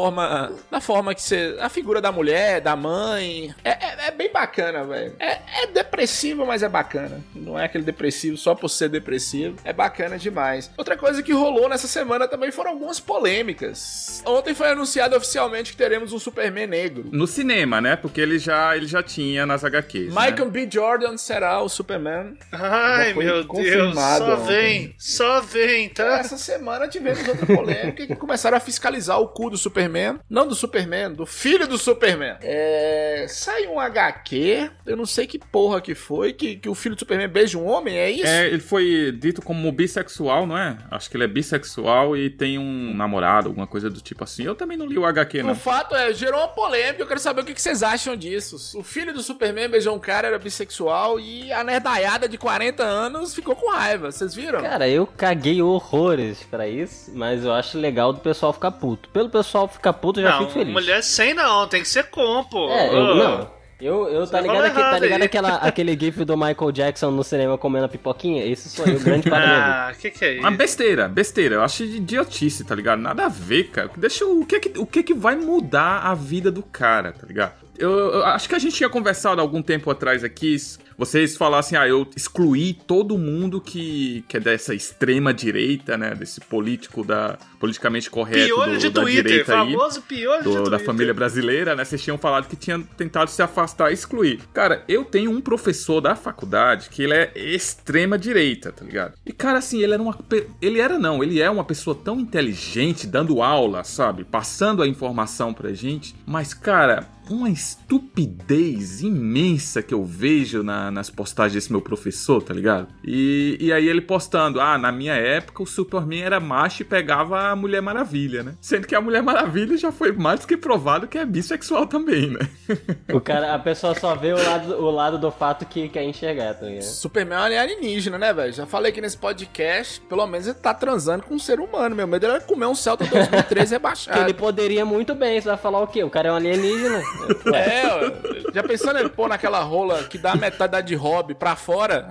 Da 0.71 0.81
forma 0.81 1.15
que 1.15 1.23
você. 1.23 1.57
A 1.61 1.69
figura 1.69 2.01
da 2.01 2.13
mulher, 2.13 2.61
da 2.61 2.77
mãe. 2.77 3.55
É, 3.65 3.71
é, 3.71 3.97
é 4.09 4.11
bem 4.11 4.31
bacana, 4.33 4.85
velho. 4.85 5.15
É, 5.19 5.39
é 5.63 5.67
depressivo, 5.67 6.47
mas 6.47 6.63
é 6.63 6.69
bacana. 6.69 7.21
Não 7.35 7.59
é 7.59 7.65
aquele 7.65 7.85
depressivo 7.85 8.37
só 8.37 8.55
por 8.55 8.69
ser 8.69 8.89
depressivo. 8.89 9.57
É 9.65 9.73
bacana 9.73 10.19
demais. 10.19 10.71
Outra 10.77 10.97
coisa 10.97 11.23
que 11.23 11.33
rolou 11.33 11.69
nessa 11.69 11.87
semana 11.87 12.27
também 12.29 12.51
foram 12.51 12.71
algumas 12.73 13.01
polêmicas. 13.01 14.23
Ontem 14.27 14.55
foi 14.55 14.71
anunciado 14.71 15.17
oficialmente 15.17 15.73
que 15.73 15.77
teremos 15.77 16.13
um 16.13 16.19
Superman 16.19 16.67
negro. 16.67 17.07
No 17.13 17.27
cinema, 17.27 17.81
né? 17.81 17.97
Porque 17.97 18.21
ele 18.21 18.39
já, 18.39 18.77
ele 18.77 18.87
já 18.87 19.03
tinha 19.03 19.47
nas 19.47 19.65
HQs. 19.65 20.15
né? 20.15 20.21
Michael 20.31 20.51
B. 20.51 20.69
Jordan 20.71 21.17
será 21.17 21.61
o 21.61 21.69
Superman. 21.69 22.37
Ai, 22.53 23.15
meu 23.15 23.45
Deus, 23.45 23.95
só 23.95 24.35
ontem. 24.35 24.47
vem, 24.47 24.95
só 24.99 25.41
vem, 25.41 25.89
tá? 25.89 26.19
Essa 26.19 26.37
semana 26.39 26.89
tivemos 26.89 27.27
outra 27.27 27.47
polêmica 27.47 28.07
que 28.07 28.17
começaram 28.17 28.57
a 28.57 28.61
fiscalizar 28.61 29.21
o 29.21 29.29
cu 29.29 29.51
do 29.51 29.57
Superman. 29.57 29.88
Não 30.29 30.47
do 30.47 30.55
Superman, 30.55 31.13
do 31.13 31.27
filho 31.27 31.67
do 31.67 31.79
Superman. 31.79 32.37
É. 32.43 33.27
Sai 33.29 33.67
um 33.67 33.79
HQ, 33.81 34.71
eu 34.87 34.97
não 34.97 35.07
sei 35.07 35.27
que 35.27 35.39
porra 35.39 35.81
que 35.81 35.95
foi, 35.95 36.33
que, 36.33 36.57
que 36.57 36.69
o 36.69 36.75
filho 36.75 36.95
do 36.95 36.99
Superman 36.99 37.29
beija 37.29 37.59
um 37.59 37.67
homem, 37.67 37.97
é 37.97 38.11
isso? 38.11 38.27
É, 38.27 38.47
ele 38.47 38.61
foi 38.61 39.13
dito 39.19 39.43
como 39.43 39.71
bissexual, 39.73 40.47
não 40.47 40.57
é? 40.57 40.79
Acho 40.91 41.11
que 41.11 41.17
ele 41.17 41.25
é 41.25 41.29
bissexual 41.29 42.17
e 42.17 42.31
tem 42.31 42.59
um 42.59 42.95
namorado, 42.95 43.49
alguma 43.49 43.67
coisa 43.67 43.89
do 43.91 44.01
tipo 44.01 44.25
assim. 44.25 44.45
Eu 44.45 44.55
também 44.55 44.77
não 44.77 44.87
li 44.87 44.99
o 44.99 45.05
HQ, 45.07 45.41
O 45.41 45.47
não. 45.47 45.55
fato 45.55 45.95
é, 45.95 46.13
gerou 46.15 46.41
uma 46.41 46.49
polêmica, 46.49 47.03
eu 47.03 47.07
quero 47.07 47.21
saber 47.21 47.43
o 47.43 47.45
que 47.45 47.61
vocês 47.61 47.83
acham 47.83 48.17
disso. 48.17 48.79
O 48.79 48.83
filho 48.83 49.13
do 49.13 49.23
Superman 49.23 49.69
beijou 49.69 49.95
um 49.95 49.99
cara, 49.99 50.29
era 50.29 50.39
bissexual, 50.39 51.19
e 51.21 51.53
a 51.53 51.63
nerdaiada 51.65 52.29
de 52.29 52.37
40 52.39 52.83
anos 52.83 53.35
ficou 53.35 53.55
com 53.57 53.71
raiva, 53.71 54.11
vocês 54.11 54.35
viram? 54.35 54.61
Cara, 54.61 54.89
eu 54.89 55.07
caguei 55.07 55.61
horrores 55.63 56.43
pra 56.51 56.69
isso, 56.69 57.11
mas 57.15 57.45
eu 57.45 57.53
acho 57.53 57.79
legal 57.79 58.13
do 58.13 58.21
pessoal 58.21 58.53
ficar 58.53 58.71
puto. 58.73 59.09
Pelo 59.11 59.29
pessoal 59.31 59.69
ficar 59.79 59.93
puto, 59.95 60.21
eu 60.21 60.25
já 60.25 60.33
não, 60.33 60.39
fico 60.41 60.53
feliz. 60.53 60.73
mulher 60.73 61.03
sem 61.03 61.35
não, 61.35 61.67
tem 61.67 61.83
que 61.83 61.89
ser 61.89 62.05
com, 62.05 62.45
pô. 62.45 62.69
É, 62.69 62.89
eu, 62.89 63.15
não. 63.15 63.59
Eu, 63.81 64.09
eu 64.09 64.27
tá 64.27 64.41
ligado, 64.41 64.65
aqui, 64.65 64.75
tá 64.75 64.99
ligado 64.99 65.21
aí. 65.21 65.27
aquela, 65.27 65.55
aquele 65.57 65.97
gif 65.99 66.25
do 66.25 66.37
Michael 66.37 66.73
Jackson 66.73 67.13
no 67.13 67.23
cinema 67.23 67.57
comendo 67.57 67.85
a 67.85 67.89
pipoquinha? 67.89 68.45
Esse 68.45 68.69
sou 68.69 68.85
eu, 68.85 68.99
grande 68.99 69.31
para. 69.31 69.89
Ah, 69.89 69.95
que 69.95 70.11
que 70.11 70.25
é 70.25 70.33
isso? 70.33 70.41
Uma 70.41 70.51
besteira, 70.51 71.09
besteira. 71.09 71.55
Eu 71.55 71.63
acho 71.63 71.85
idiotice, 71.85 72.65
tá 72.65 72.75
ligado? 72.75 72.99
Nada 73.01 73.27
a 73.27 73.29
ver, 73.29 73.69
cara. 73.71 73.89
Deixa 73.97 74.25
o, 74.25 74.41
o 74.41 74.47
que 74.47 74.59
que, 74.59 74.79
o 74.81 74.85
que 74.85 75.05
que 75.05 75.15
vai 75.15 75.37
mudar 75.37 76.01
a 76.01 76.13
vida 76.13 76.51
do 76.51 76.63
cara, 76.63 77.13
tá 77.13 77.25
ligado? 77.25 77.53
Eu, 77.79 77.91
eu 77.91 78.27
acho 78.27 78.49
que 78.49 78.55
a 78.55 78.59
gente 78.59 78.75
tinha 78.75 78.89
conversado 78.89 79.41
algum 79.41 79.63
tempo 79.63 79.91
atrás 79.91 80.25
aqui. 80.25 80.57
Vocês 80.97 81.37
falassem, 81.37 81.79
ah, 81.79 81.87
eu 81.87 82.09
excluí 82.17 82.75
todo 82.75 83.17
mundo 83.17 83.61
que, 83.61 84.25
que 84.27 84.37
é 84.37 84.41
dessa 84.41 84.75
extrema 84.75 85.33
direita, 85.33 85.97
né? 85.97 86.13
Desse 86.15 86.41
político 86.41 87.05
da. 87.05 87.39
politicamente 87.61 88.11
correto 88.11 88.47
Piolho 88.47 88.73
do, 88.73 88.79
de 88.79 88.91
da 88.91 89.01
Twitter, 89.03 89.23
direita 89.23 89.53
aí. 89.63 89.73
famoso 89.73 90.03
piolho 90.03 90.39
de 90.43 90.45
do- 90.49 90.55
Twitter. 90.55 90.71
da 90.71 90.79
família 90.81 91.15
brasileira, 91.15 91.77
né? 91.77 91.85
Vocês 91.85 92.03
tinham 92.03 92.19
falado 92.19 92.49
que 92.49 92.57
tinham 92.57 92.83
tentado 92.83 93.31
se 93.31 93.41
afastar 93.41 93.91
e 93.91 93.95
excluir. 93.95 94.41
Cara, 94.53 94.83
eu 94.89 95.05
tenho 95.05 95.31
um 95.31 95.41
professor 95.41 96.01
da 96.01 96.17
faculdade 96.17 96.89
que 96.91 97.03
ele 97.05 97.15
é 97.15 97.33
extrema 97.37 98.19
direita, 98.19 98.73
tá 98.73 98.85
ligado? 98.85 99.15
E 99.25 99.33
cara, 99.33 99.59
assim, 99.59 99.81
ele 99.83 99.95
era 99.95 100.03
uma 100.03 100.19
ele 100.61 100.81
era 100.81 100.99
não, 100.99 101.23
ele 101.23 101.41
é 101.41 101.49
uma 101.49 101.65
pessoa 101.65 101.95
tão 101.97 102.19
inteligente 102.19 103.07
dando 103.07 103.41
aula, 103.41 103.85
sabe? 103.85 104.25
Passando 104.25 104.83
a 104.83 104.89
informação 104.89 105.55
pra 105.55 105.73
gente, 105.73 106.15
mas 106.27 106.53
cara, 106.53 107.07
uma 107.31 107.49
estupidez 107.51 109.03
imensa 109.03 109.83
que 109.83 109.93
eu 109.95 110.05
vejo 110.05 110.63
na- 110.63 110.91
nas 110.91 111.11
postagens 111.11 111.55
desse 111.55 111.71
meu 111.73 111.81
professor, 111.81 112.43
tá 112.43 112.53
ligado? 112.55 112.89
E, 113.05 113.57
e 113.61 113.73
aí 113.73 113.89
ele 113.89 114.01
postando, 114.01 114.61
ah, 114.61 114.79
na 114.79 114.91
minha 114.93 115.15
época 115.15 115.63
o 115.63 115.67
Superman 115.67 116.23
era 116.23 116.41
macho 116.41 116.83
e 116.83 116.85
pegava 116.85 117.49
a 117.51 117.57
Mulher 117.57 117.81
Maravilha, 117.83 118.43
né? 118.43 118.55
Sendo 118.61 118.87
que 118.87 118.95
a 118.95 119.01
Mulher 119.01 119.23
Maravilha 119.23 119.77
já 119.77 119.93
foi 119.93 120.13
mais 120.13 120.41
do 120.41 120.47
que 120.47 120.57
provado 120.57 121.07
que 121.07 121.19
é 121.19 121.25
bissexual 121.27 121.87
também, 121.87 122.31
né? 122.31 122.41
O 123.13 123.21
cara, 123.21 123.55
a 123.55 123.59
pessoa 123.59 123.95
só 123.99 124.15
vê 124.15 124.33
o 124.33 124.37
lado, 124.43 124.75
o 124.75 124.91
lado 124.91 125.19
do 125.19 125.31
fato 125.31 125.65
que 125.67 125.89
quer 125.89 126.05
enxergar, 126.05 126.55
tá 126.55 126.67
ligado? 126.67 126.83
Superman 126.83 127.51
é 127.53 127.59
alienígena, 127.59 128.19
né, 128.19 128.33
velho? 128.33 128.53
Já 128.53 128.67
falei 128.67 128.91
aqui 128.91 129.01
nesse 129.01 129.17
podcast, 129.17 130.01
pelo 130.03 130.27
menos 130.27 130.47
ele 130.47 130.57
tá 130.57 130.73
transando 130.75 131.25
com 131.25 131.35
um 131.35 131.39
ser 131.39 131.59
humano. 131.61 131.97
Meu 131.97 132.07
medo 132.07 132.27
era 132.27 132.41
comer 132.41 132.67
um 132.67 132.75
Celta 132.75 133.05
2013 133.05 133.67
Que 133.67 133.75
rebaixado. 133.75 134.21
ele 134.21 134.35
poderia 134.35 134.85
muito 134.85 135.15
bem, 135.15 135.41
você 135.41 135.49
vai 135.49 135.57
falar 135.57 135.81
o 135.81 135.87
quê? 135.87 136.03
O 136.05 136.11
cara 136.11 136.29
é 136.29 136.33
um 136.33 136.37
alienígena. 136.37 137.03
É, 137.55 138.53
já 138.53 138.63
pensando 138.63 138.99
ele 138.99 139.09
pôr 139.09 139.29
naquela 139.29 139.61
rola 139.61 140.05
que 140.05 140.19
dá 140.19 140.35
metade 140.35 140.73
da 140.73 140.81
de 140.81 140.95
hobby 140.95 141.35
pra 141.35 141.57
fora, 141.57 142.07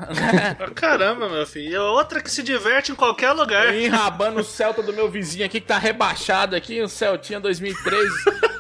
Caramba, 0.76 1.30
meu 1.30 1.46
filho. 1.46 1.76
É 1.76 1.82
outra 1.82 2.22
que 2.22 2.30
se 2.30 2.42
diverte 2.44 2.92
em 2.92 2.96
qualquer 2.96 3.32
lugar. 3.32 3.74
enrabando 3.76 4.40
o 4.40 4.44
Celta 4.44 4.82
do 4.82 4.94
meu 4.94 5.10
vizinho 5.10 5.46
aqui 5.46 5.60
que 5.60 5.68
tá 5.68 5.78
rebaixado 5.78 6.56
aqui, 6.56 6.82
um 6.84 6.88
Celtinha 6.88 7.40
2013, 7.40 8.10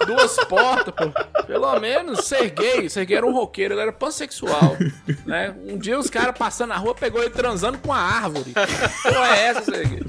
duas 0.05 0.35
portas, 0.45 0.93
pô. 0.93 1.43
Pelo 1.43 1.79
menos 1.79 2.25
ser 2.25 2.49
gay, 2.49 2.89
ser 2.89 3.05
gay 3.05 3.17
era 3.17 3.25
um 3.25 3.33
roqueiro, 3.33 3.73
ele 3.73 3.81
era 3.81 3.91
pansexual, 3.91 4.77
né? 5.25 5.55
Um 5.65 5.77
dia 5.77 5.97
os 5.97 6.09
caras 6.09 6.37
passando 6.37 6.69
na 6.69 6.77
rua 6.77 6.93
pegou 6.95 7.21
ele 7.21 7.31
transando 7.31 7.77
com 7.77 7.93
a 7.93 7.99
árvore. 7.99 8.53
Porra 9.03 9.35
é 9.35 9.43
essa, 9.45 9.61
ser 9.63 9.87
gay? 9.87 9.99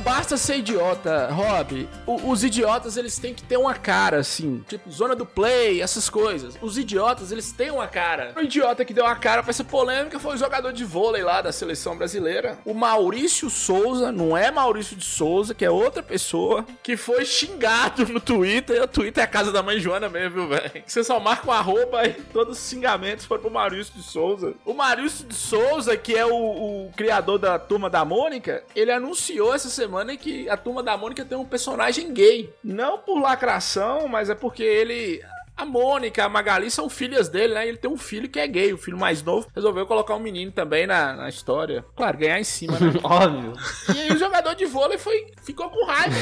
Basta 0.00 0.36
ser 0.36 0.58
idiota, 0.58 1.28
Rob. 1.32 1.88
O- 2.06 2.30
os 2.30 2.42
idiotas, 2.44 2.96
eles 2.96 3.18
têm 3.18 3.34
que 3.34 3.42
ter 3.42 3.56
uma 3.56 3.74
cara, 3.74 4.18
assim. 4.18 4.64
Tipo, 4.68 4.90
zona 4.90 5.14
do 5.14 5.26
play, 5.26 5.80
essas 5.82 6.08
coisas. 6.08 6.54
Os 6.60 6.78
idiotas, 6.78 7.30
eles 7.32 7.52
têm 7.52 7.70
uma 7.70 7.86
cara. 7.86 8.32
O 8.36 8.40
idiota 8.40 8.84
que 8.84 8.94
deu 8.94 9.04
uma 9.04 9.16
cara 9.16 9.42
pra 9.42 9.50
essa 9.50 9.64
polêmica 9.64 10.18
foi 10.18 10.34
o 10.34 10.38
jogador 10.38 10.72
de 10.72 10.84
vôlei 10.84 11.22
lá 11.22 11.40
da 11.42 11.52
seleção 11.52 11.96
brasileira. 11.96 12.58
O 12.64 12.74
Maurício 12.74 13.48
Souza, 13.50 14.10
não 14.12 14.36
é 14.36 14.50
Maurício 14.50 14.96
de 14.96 15.04
Souza, 15.04 15.54
que 15.54 15.64
é 15.64 15.70
outra 15.70 16.02
pessoa, 16.02 16.64
que 16.82 16.96
foi 16.96 17.24
xingado 17.24 18.06
no 18.06 18.20
Twitter. 18.20 18.76
E 18.76 18.80
o 18.80 18.88
Twitter 18.88 19.22
é 19.22 19.24
a 19.24 19.28
casa 19.30 19.52
da 19.52 19.62
mãe 19.62 19.78
Joana 19.78 20.08
mesmo, 20.08 20.30
viu, 20.30 20.48
velho? 20.48 20.82
Você 20.86 21.04
só 21.04 21.18
marca 21.20 21.48
um 21.48 21.52
arroba 21.52 22.06
e 22.06 22.12
todos 22.32 22.58
os 22.58 22.68
xingamentos 22.68 23.24
foram 23.26 23.42
pro 23.42 23.50
Maurício 23.50 23.92
de 23.94 24.02
Souza. 24.02 24.54
O 24.64 24.72
Maurício 24.74 25.26
de 25.26 25.34
Souza, 25.34 25.96
que 25.96 26.14
é 26.16 26.24
o, 26.24 26.34
o 26.34 26.90
criador 26.96 27.38
da 27.38 27.58
Turma 27.58 27.90
da 27.90 28.04
Mônica, 28.04 28.62
ele 28.74 28.90
anunciou 28.90 29.54
essa 29.54 29.68
semana 29.68 29.89
que 30.18 30.48
a 30.48 30.56
Turma 30.56 30.82
da 30.82 30.96
Mônica 30.96 31.24
tem 31.24 31.36
um 31.36 31.44
personagem 31.44 32.12
gay. 32.12 32.52
Não 32.62 32.98
por 32.98 33.20
lacração, 33.20 34.08
mas 34.08 34.30
é 34.30 34.34
porque 34.34 34.62
ele... 34.62 35.22
A 35.56 35.64
Mônica, 35.66 36.24
a 36.24 36.28
Magali 36.28 36.70
são 36.70 36.88
filhas 36.88 37.28
dele, 37.28 37.52
né? 37.52 37.68
Ele 37.68 37.76
tem 37.76 37.90
um 37.90 37.96
filho 37.98 38.30
que 38.30 38.38
é 38.38 38.46
gay, 38.46 38.72
o 38.72 38.78
filho 38.78 38.96
mais 38.96 39.22
novo. 39.22 39.46
Resolveu 39.54 39.84
colocar 39.84 40.14
um 40.14 40.18
menino 40.18 40.50
também 40.50 40.86
na, 40.86 41.12
na 41.12 41.28
história. 41.28 41.84
Claro, 41.94 42.16
ganhar 42.16 42.40
em 42.40 42.44
cima, 42.44 42.80
né? 42.80 42.92
Óbvio. 43.04 43.52
E 43.94 43.98
aí 43.98 44.10
o 44.10 44.16
jogador 44.16 44.54
de 44.54 44.64
vôlei 44.64 44.96
foi, 44.96 45.26
ficou 45.42 45.68
com 45.68 45.84
raiva. 45.84 46.16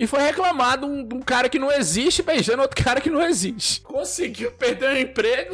e 0.00 0.04
foi 0.04 0.20
reclamar 0.22 0.78
de 0.78 0.84
um, 0.84 1.06
de 1.06 1.14
um 1.14 1.20
cara 1.20 1.48
que 1.48 1.60
não 1.60 1.70
existe 1.70 2.24
beijando 2.24 2.62
outro 2.62 2.84
cara 2.84 3.00
que 3.00 3.08
não 3.08 3.22
existe. 3.22 3.82
Conseguiu 3.82 4.50
perder 4.50 4.88
o 4.88 4.98
emprego. 4.98 5.52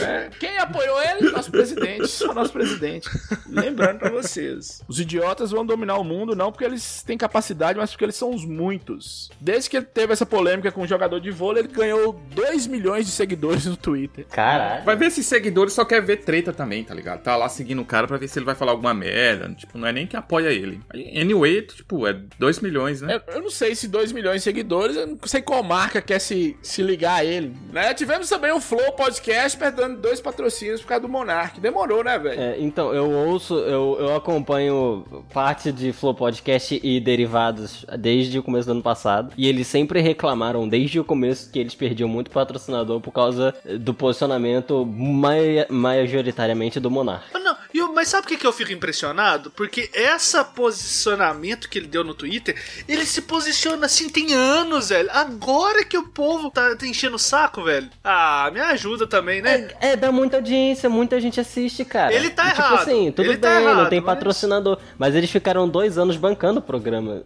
É, 0.00 0.30
Quem 0.38 0.58
apoiou 0.58 1.00
ele? 1.02 1.30
Nosso 1.30 1.50
presidente. 1.50 2.08
Só 2.08 2.32
nosso 2.32 2.52
presidente. 2.52 3.08
Lembrando 3.48 3.98
pra 3.98 4.10
vocês. 4.10 4.82
Os 4.88 4.98
idiotas 4.98 5.50
vão 5.50 5.64
dominar 5.64 5.98
o 5.98 6.04
mundo 6.04 6.34
não 6.34 6.50
porque 6.50 6.64
eles 6.64 7.02
têm 7.02 7.16
capacidade, 7.18 7.78
mas 7.78 7.90
porque 7.90 8.04
eles 8.04 8.16
são 8.16 8.30
os 8.30 8.44
muitos. 8.44 9.30
Desde 9.40 9.68
que 9.70 9.76
ele 9.76 9.86
teve 9.86 10.12
essa 10.12 10.26
polêmica 10.26 10.72
com 10.72 10.82
o 10.82 10.86
jogador 10.86 11.20
de 11.20 11.30
vôlei, 11.30 11.62
ele 11.62 11.72
ganhou 11.72 12.20
2 12.34 12.66
milhões 12.66 13.06
de 13.06 13.12
seguidores 13.12 13.66
no 13.66 13.76
Twitter. 13.76 14.26
Caralho. 14.26 14.84
Vai 14.84 14.96
ver 14.96 15.06
esses 15.06 15.26
seguidores 15.26 15.72
só 15.72 15.84
quer 15.84 16.02
ver 16.02 16.18
treta 16.18 16.52
também, 16.52 16.84
tá 16.84 16.94
ligado? 16.94 17.22
Tá 17.22 17.36
lá 17.36 17.48
seguindo 17.48 17.82
o 17.82 17.84
cara 17.84 18.06
pra 18.06 18.16
ver 18.16 18.28
se 18.28 18.38
ele 18.38 18.46
vai 18.46 18.54
falar 18.54 18.72
alguma 18.72 18.94
merda. 18.94 19.48
Tipo, 19.54 19.78
não 19.78 19.86
é 19.86 19.92
nem 19.92 20.06
que 20.06 20.16
apoia 20.16 20.48
ele. 20.48 20.80
Anyway, 20.92 21.62
tipo, 21.62 22.06
é 22.06 22.16
2 22.38 22.60
milhões, 22.60 23.00
né? 23.00 23.20
Eu, 23.28 23.34
eu 23.34 23.42
não 23.42 23.50
sei 23.50 23.74
se 23.74 23.88
2 23.88 24.12
milhões 24.12 24.36
de 24.36 24.42
seguidores, 24.42 24.96
eu 24.96 25.06
não 25.06 25.18
sei 25.24 25.42
qual 25.42 25.62
marca 25.62 26.00
quer 26.00 26.18
se, 26.18 26.56
se 26.62 26.82
ligar 26.82 27.20
a 27.20 27.24
ele. 27.24 27.54
Né? 27.72 27.92
Tivemos 27.94 28.28
também 28.28 28.52
o 28.52 28.60
Flow 28.60 28.92
Podcast 28.92 29.41
perdendo 29.54 30.00
dois 30.00 30.20
patrocínios 30.20 30.80
por 30.80 30.88
causa 30.88 31.02
do 31.02 31.08
Monark. 31.08 31.60
Demorou, 31.60 32.02
né, 32.04 32.18
velho? 32.18 32.40
É, 32.40 32.56
então, 32.60 32.92
eu 32.94 33.10
ouço, 33.10 33.54
eu, 33.58 33.96
eu 34.00 34.14
acompanho 34.16 35.04
parte 35.32 35.70
de 35.72 35.92
Flow 35.92 36.14
Podcast 36.14 36.80
e 36.82 37.00
derivados 37.00 37.84
desde 37.98 38.38
o 38.38 38.42
começo 38.42 38.66
do 38.66 38.72
ano 38.72 38.82
passado. 38.82 39.32
E 39.36 39.48
eles 39.48 39.66
sempre 39.66 40.00
reclamaram 40.00 40.68
desde 40.68 41.00
o 41.00 41.04
começo 41.04 41.50
que 41.50 41.58
eles 41.58 41.74
perdiam 41.74 42.08
muito 42.08 42.30
patrocinador 42.30 43.00
por 43.00 43.12
causa 43.12 43.54
do 43.80 43.92
posicionamento 43.92 44.84
mai- 44.86 45.66
majoritariamente 45.68 46.78
do 46.80 46.90
Monark. 46.90 47.24
Não, 47.34 47.56
e 47.72 47.80
o- 47.82 47.92
mas 47.94 48.08
sabe 48.08 48.22
por 48.22 48.28
que, 48.30 48.36
que 48.38 48.46
eu 48.46 48.52
fico 48.52 48.72
impressionado? 48.72 49.50
Porque 49.50 49.90
esse 49.94 50.36
posicionamento 50.54 51.68
que 51.68 51.78
ele 51.78 51.86
deu 51.86 52.04
no 52.04 52.14
Twitter, 52.14 52.54
ele 52.88 53.04
se 53.06 53.22
posiciona 53.22 53.86
assim 53.86 54.08
tem 54.08 54.32
anos, 54.34 54.88
velho. 54.90 55.08
Agora 55.12 55.84
que 55.84 55.96
o 55.96 56.08
povo 56.08 56.50
tá, 56.50 56.74
tá 56.76 56.86
enchendo 56.86 57.16
o 57.16 57.18
saco, 57.18 57.62
velho. 57.62 57.88
Ah, 58.02 58.50
me 58.52 58.60
ajuda 58.60 59.06
também, 59.06 59.40
né? 59.42 59.68
É, 59.80 59.96
dá 59.96 60.10
muita 60.12 60.36
audiência, 60.38 60.88
muita 60.88 61.20
gente 61.20 61.40
assiste, 61.40 61.84
cara. 61.84 62.12
Ele 62.14 62.30
tá 62.30 62.46
E, 62.46 62.50
tipo 62.50 62.60
errado, 62.62 62.74
assim, 62.80 63.10
tudo 63.12 63.26
ele 63.26 63.32
bem, 63.36 63.40
tá 63.40 63.60
não 63.60 63.70
errado, 63.70 63.88
tem 63.90 64.00
mas- 64.00 64.06
patrocinador. 64.14 64.78
Mas 64.98 65.14
eles 65.14 65.30
ficaram 65.30 65.68
dois 65.68 65.96
anos 65.98 66.16
bancando 66.16 66.60
o 66.60 66.62
programa 66.62 67.22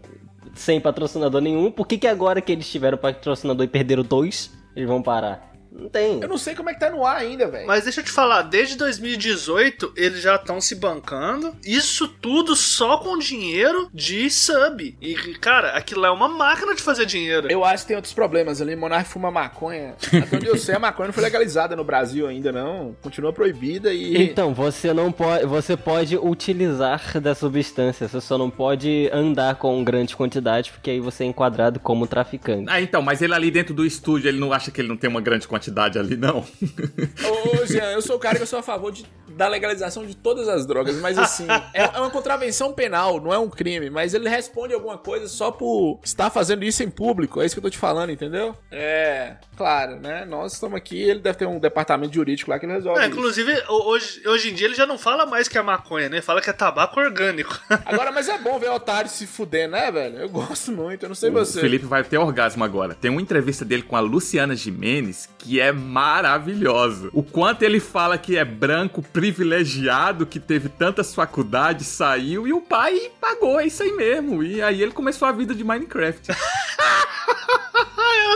sem 0.55 0.81
patrocinador 0.81 1.41
nenhum. 1.41 1.71
Por 1.71 1.87
que, 1.87 1.99
que 1.99 2.07
agora 2.07 2.41
que 2.41 2.53
eles 2.53 2.69
tiveram 2.69 2.97
patrocinador 2.99 3.65
e 3.65 3.69
perderam 3.69 4.03
dois, 4.03 4.51
eles 4.75 4.89
vão 4.89 5.03
parar? 5.03 5.53
Não 5.79 5.89
tem. 5.89 6.21
Eu 6.21 6.29
não 6.29 6.39
sei 6.39 6.55
como 6.55 6.71
é 6.71 6.75
que 6.75 6.81
tá 6.81 6.91
no 6.91 7.05
ar 7.05 7.19
ainda, 7.19 7.47
velho. 7.49 7.67
Mas 7.67 7.85
deixa 7.85 8.01
eu 8.01 8.05
te 8.05 8.11
falar, 8.11 8.43
desde 8.43 8.77
2018 8.77 9.93
eles 9.97 10.23
já 10.23 10.37
estão 10.37 10.61
se 10.61 10.75
bancando. 10.75 11.55
Isso 11.65 12.09
tudo 12.09 12.57
só 12.57 12.97
com 12.99 13.19
dinheiro 13.19 13.91
de 13.93 14.31
sub. 14.31 14.97
E, 15.01 15.15
cara, 15.35 15.77
aquilo 15.77 16.01
lá 16.01 16.09
é 16.09 16.11
uma 16.11 16.29
máquina 16.29 16.75
de 16.75 16.83
fazer 16.83 17.05
dinheiro. 17.05 17.51
Eu 17.51 17.65
acho 17.65 17.85
que 17.85 17.89
tem 17.89 17.97
outros 17.97 18.15
problemas 18.15 18.61
ali. 18.61 18.75
Monark 18.75 19.09
fuma 19.09 19.31
maconha. 19.31 19.95
Até 20.07 20.37
onde 20.37 20.47
eu 20.47 20.57
sei, 20.57 20.75
a 20.75 20.79
maconha 20.79 21.09
não 21.09 21.13
foi 21.13 21.23
legalizada 21.23 21.77
no 21.77 21.85
Brasil 21.85 22.27
ainda, 22.27 22.51
não. 22.51 22.97
Continua 23.03 23.33
proibida 23.33 23.93
e. 23.93 24.17
Então, 24.23 24.55
você 24.55 24.95
não 24.95 25.13
pode. 25.13 25.45
Você 25.47 25.77
pode 25.77 26.17
utilizar 26.17 27.21
da 27.21 27.35
substância, 27.35 28.09
você 28.09 28.21
só 28.21 28.39
não 28.39 28.51
pode 28.51 29.11
andar 29.13 29.57
com 29.57 29.83
grande 29.85 30.17
quantidade, 30.17 30.73
porque 30.73 30.91
aí 30.91 31.01
você 31.01 31.25
é 31.25 31.27
enquadrado 31.27 31.79
como 31.79 32.07
traficante. 32.07 32.67
Ah, 32.69 32.81
então, 32.81 33.03
mas 33.03 33.21
ele 33.21 33.35
ali 33.35 33.51
dentro 33.51 33.75
do 33.75 33.85
estúdio, 33.85 34.29
ele 34.29 34.39
não 34.39 34.53
acha 34.53 34.71
que 34.71 34.81
ele 34.81 34.89
não 34.89 34.97
tem 34.97 35.11
uma 35.11 35.21
grande 35.21 35.47
quantidade 35.47 35.66
ali, 35.99 36.17
não? 36.17 36.39
Ô, 36.41 37.67
Jean, 37.67 37.93
eu 37.93 38.03
sou 38.03 38.17
o 38.17 38.19
cara 38.19 38.37
que 38.37 38.43
eu 38.43 38.47
sou 38.47 38.59
a 38.59 38.63
favor 38.63 38.93
de 38.93 39.05
da 39.37 39.47
legalização 39.49 40.07
de 40.07 40.17
todas 40.17 40.49
as 40.49 40.65
drogas, 40.67 40.97
mas 40.97 41.19
assim, 41.19 41.47
é, 41.75 41.83
é 41.95 42.01
uma 42.01 42.11
contravenção 42.11 42.73
penal, 42.73 43.21
não 43.21 43.33
é 43.33 43.39
um 43.39 43.49
crime, 43.51 43.91
mas 43.91 44.15
ele 44.15 44.29
responde 44.29 44.73
alguma 44.75 44.97
coisa 44.99 45.29
só 45.29 45.51
por 45.51 46.01
estar 46.03 46.31
fazendo 46.31 46.65
isso 46.65 46.83
em 46.83 46.91
público, 46.91 47.41
é 47.41 47.47
isso 47.47 47.55
que 47.55 47.59
eu 47.59 47.63
tô 47.63 47.71
te 47.71 47.79
falando, 47.79 48.11
entendeu? 48.11 48.57
É, 48.71 49.35
claro, 49.57 49.97
né? 49.97 50.25
Nós 50.25 50.55
estamos 50.55 50.77
aqui, 50.77 51.01
ele 51.01 51.21
deve 51.21 51.39
ter 51.39 51.47
um 51.47 51.59
departamento 51.59 52.15
jurídico 52.15 52.51
lá 52.51 52.59
que 52.59 52.67
ele 52.67 52.73
resolve. 52.73 52.99
É, 53.01 53.03
isso. 53.05 53.13
inclusive, 53.13 53.53
ho- 53.69 53.89
hoje, 53.91 54.23
hoje 54.27 54.51
em 54.51 54.55
dia 54.55 54.67
ele 54.67 54.75
já 54.75 54.87
não 54.87 54.99
fala 54.99 55.27
mais 55.27 55.49
que 55.49 55.59
é 55.59 55.63
maconha, 55.63 56.09
né? 56.09 56.21
Fala 56.23 56.41
que 56.41 56.49
é 56.51 56.53
tabaco 56.53 56.99
orgânico. 56.99 57.59
Agora, 57.85 58.11
mas 58.11 58.29
é 58.29 58.39
bom 58.39 58.59
ver 58.59 58.71
o 58.71 58.75
otário 58.75 59.11
se 59.11 59.27
fuder, 59.27 59.69
né, 59.69 59.91
velho? 59.91 60.19
Eu 60.19 60.29
gosto 60.29 60.73
muito, 60.73 61.03
eu 61.05 61.09
não 61.09 61.15
sei 61.15 61.31
O 61.31 61.33
você. 61.35 61.61
Felipe 61.61 61.85
vai 61.87 62.03
ter 62.03 62.19
orgasmo 62.19 62.65
agora. 62.65 62.95
Tem 62.95 63.11
uma 63.11 63.21
entrevista 63.21 63.65
dele 63.65 63.83
com 63.83 63.97
a 63.97 64.01
Luciana 64.01 64.57
Jimenez 64.57 65.29
que 65.39 65.61
é 65.61 65.73
maravilhosa. 65.73 67.11
O 67.13 67.23
quanto 67.23 67.63
ele 67.63 67.81
fala 67.81 68.19
que 68.19 68.37
é 68.37 68.45
branco, 68.45 69.03
privilegiado, 69.27 70.25
que 70.25 70.39
teve 70.39 70.69
tantas 70.69 71.13
faculdades, 71.15 71.89
saiu 71.89 72.47
e 72.47 72.53
o 72.53 72.61
pai 72.61 73.11
pagou, 73.21 73.59
é 73.59 73.67
isso 73.67 73.83
aí 73.83 73.93
mesmo. 73.93 74.43
E 74.43 74.63
aí 74.63 74.81
ele 74.81 74.93
começou 74.93 75.27
a 75.27 75.33
vida 75.33 75.53
de 75.55 75.65
Minecraft. 75.65 76.29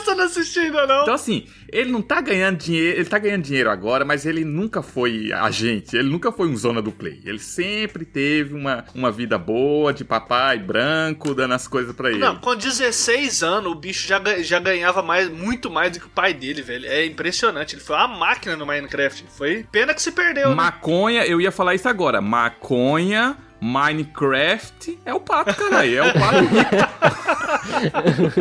Essa 0.01 0.13
eu 0.13 0.17
não 0.17 0.25
assisti 0.25 0.59
ainda, 0.61 0.87
não. 0.87 1.03
Então, 1.03 1.15
assim, 1.15 1.47
ele 1.71 1.91
não 1.91 2.01
tá 2.03 2.21
ganhando 2.21 2.59
dinheiro, 2.59 2.99
ele 2.99 3.09
tá 3.09 3.19
ganhando 3.19 3.43
dinheiro 3.43 3.71
agora, 3.71 4.05
mas 4.05 4.25
ele 4.27 4.45
nunca 4.45 4.83
foi 4.83 5.33
agente, 5.33 5.97
ele 5.97 6.09
nunca 6.09 6.33
foi 6.33 6.49
um 6.49 6.57
zona 6.57 6.81
do 6.81 6.91
play. 6.93 7.21
Ele 7.25 7.39
sempre 7.39 8.05
teve 8.05 8.55
uma, 8.55 8.85
uma 8.95 9.11
vida 9.11 9.37
boa, 9.39 9.93
de 9.93 10.05
papai 10.05 10.59
branco, 10.59 11.35
dando 11.35 11.55
as 11.55 11.69
coisas 11.69 11.95
pra 11.95 12.11
ele. 12.11 12.19
Não, 12.19 12.37
com 12.37 12.55
16 12.55 13.43
anos, 13.43 13.71
o 13.71 13.75
bicho 13.75 14.07
já, 14.07 14.21
já 14.43 14.59
ganhava 14.59 15.03
mais, 15.03 15.29
muito 15.29 15.71
mais 15.71 15.93
do 15.93 16.01
que 16.01 16.07
o 16.07 16.11
pai 16.11 16.33
dele, 16.35 16.63
velho. 16.63 16.87
É 16.87 17.05
impressionante. 17.05 17.75
Ele 17.75 17.83
foi 17.83 17.97
uma 17.97 18.09
máquina 18.09 18.57
no 18.57 18.67
Minecraft. 18.67 19.25
Foi 19.37 19.67
pena 19.71 19.95
que 19.95 20.03
se 20.03 20.13
perdeu. 20.13 20.51
né? 20.51 20.55
Maconha, 20.55 21.25
eu 21.25 21.41
ia 21.41 21.53
falar 21.53 21.75
isso 21.75 21.89
agora. 21.89 22.21
Maconha, 22.21 23.37
Minecraft 23.61 24.99
é 25.05 25.13
o 25.13 25.21
pato, 25.21 25.55
caralho. 25.55 25.99
É 25.99 26.03
o 26.03 26.13
pato. 26.15 26.39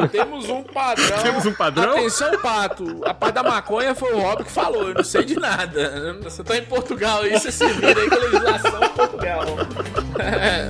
Temos 0.11 0.49
um 0.49 0.63
padrão. 0.63 1.23
Temos 1.23 1.45
um 1.45 1.53
padrão? 1.53 1.97
Atenção, 1.97 2.39
Pato. 2.41 3.01
A 3.05 3.13
parte 3.13 3.35
da 3.35 3.43
maconha 3.43 3.93
foi 3.93 4.13
o 4.13 4.19
Rob 4.19 4.45
que 4.45 4.51
falou. 4.51 4.88
Eu 4.88 4.93
não 4.93 5.03
sei 5.03 5.25
de 5.25 5.35
nada. 5.35 6.17
Você 6.23 6.41
tá 6.43 6.57
em 6.57 6.63
Portugal 6.63 7.21
aí, 7.21 7.31
você 7.31 7.51
se 7.51 7.67
vira 7.67 7.99
aí 7.99 8.09
com 8.09 8.15
a 8.15 8.19
legislação 8.19 8.83
em 8.83 8.89
Portugal. 8.89 9.43
É. 10.19 10.69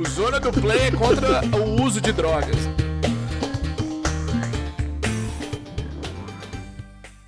O 0.00 0.08
Zona 0.08 0.40
do 0.40 0.52
Play 0.52 0.88
é 0.88 0.90
contra 0.90 1.42
o 1.58 1.82
uso 1.82 2.00
de 2.00 2.12
drogas. 2.12 2.56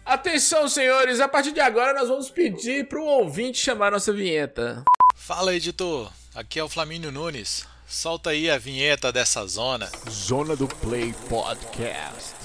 Atenção, 0.05 0.67
senhores. 0.67 1.21
A 1.21 1.29
partir 1.29 1.53
de 1.53 1.61
agora, 1.61 1.93
nós 1.93 2.09
vamos 2.09 2.31
pedir 2.31 2.89
pro 2.89 3.05
ouvinte 3.05 3.59
chamar 3.59 3.93
nossa 3.93 4.13
vinheta. 4.13 4.83
Fala, 5.15 5.55
editor. 5.55 6.11
Aqui 6.39 6.61
é 6.61 6.63
o 6.63 6.69
Flamínio 6.69 7.11
Nunes. 7.11 7.67
Solta 7.85 8.31
aí 8.31 8.49
a 8.49 8.57
vinheta 8.57 9.11
dessa 9.11 9.45
zona. 9.45 9.91
Zona 10.09 10.55
do 10.55 10.69
Play 10.69 11.13
Podcast. 11.29 12.37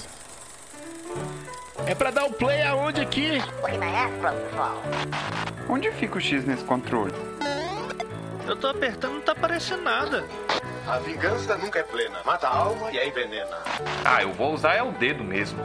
É 1.86 1.94
pra 1.94 2.10
dar 2.10 2.24
o 2.24 2.32
play 2.32 2.60
aonde 2.62 3.00
aqui? 3.00 3.38
Onde 5.68 5.92
fica 5.92 6.18
o 6.18 6.20
X 6.20 6.44
nesse 6.44 6.64
controle? 6.64 7.12
Eu 8.48 8.56
tô 8.56 8.66
apertando, 8.66 9.12
não 9.12 9.20
tá 9.20 9.30
aparecendo 9.30 9.84
nada. 9.84 10.24
A 10.88 10.98
vingança 10.98 11.56
nunca 11.56 11.78
é 11.78 11.84
plena. 11.84 12.18
Mata 12.24 12.48
a 12.48 12.56
alma 12.56 12.90
e 12.90 12.98
a 12.98 13.06
envenena. 13.06 13.58
Ah, 14.04 14.20
eu 14.20 14.32
vou 14.32 14.54
usar 14.54 14.74
é 14.74 14.82
o 14.82 14.90
dedo 14.90 15.22
mesmo. 15.22 15.64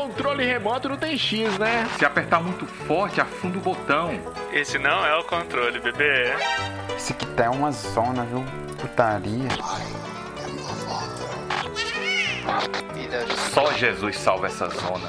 Controle 0.00 0.46
remoto 0.46 0.88
não 0.88 0.96
tem 0.96 1.18
X, 1.18 1.58
né? 1.58 1.86
Se 1.98 2.06
apertar 2.06 2.40
muito 2.40 2.64
forte, 2.64 3.20
afunda 3.20 3.58
o 3.58 3.60
botão. 3.60 4.18
Esse 4.50 4.78
não 4.78 5.04
é 5.04 5.14
o 5.18 5.24
controle, 5.24 5.78
bebê. 5.78 6.32
Esse 6.96 7.12
aqui 7.12 7.26
tá 7.26 7.44
é 7.44 7.50
uma 7.50 7.70
zona, 7.70 8.24
viu? 8.24 8.42
Putaria. 8.78 9.50
Só 13.52 13.70
Jesus 13.74 14.16
salva 14.16 14.46
essa 14.46 14.70
zona. 14.70 15.06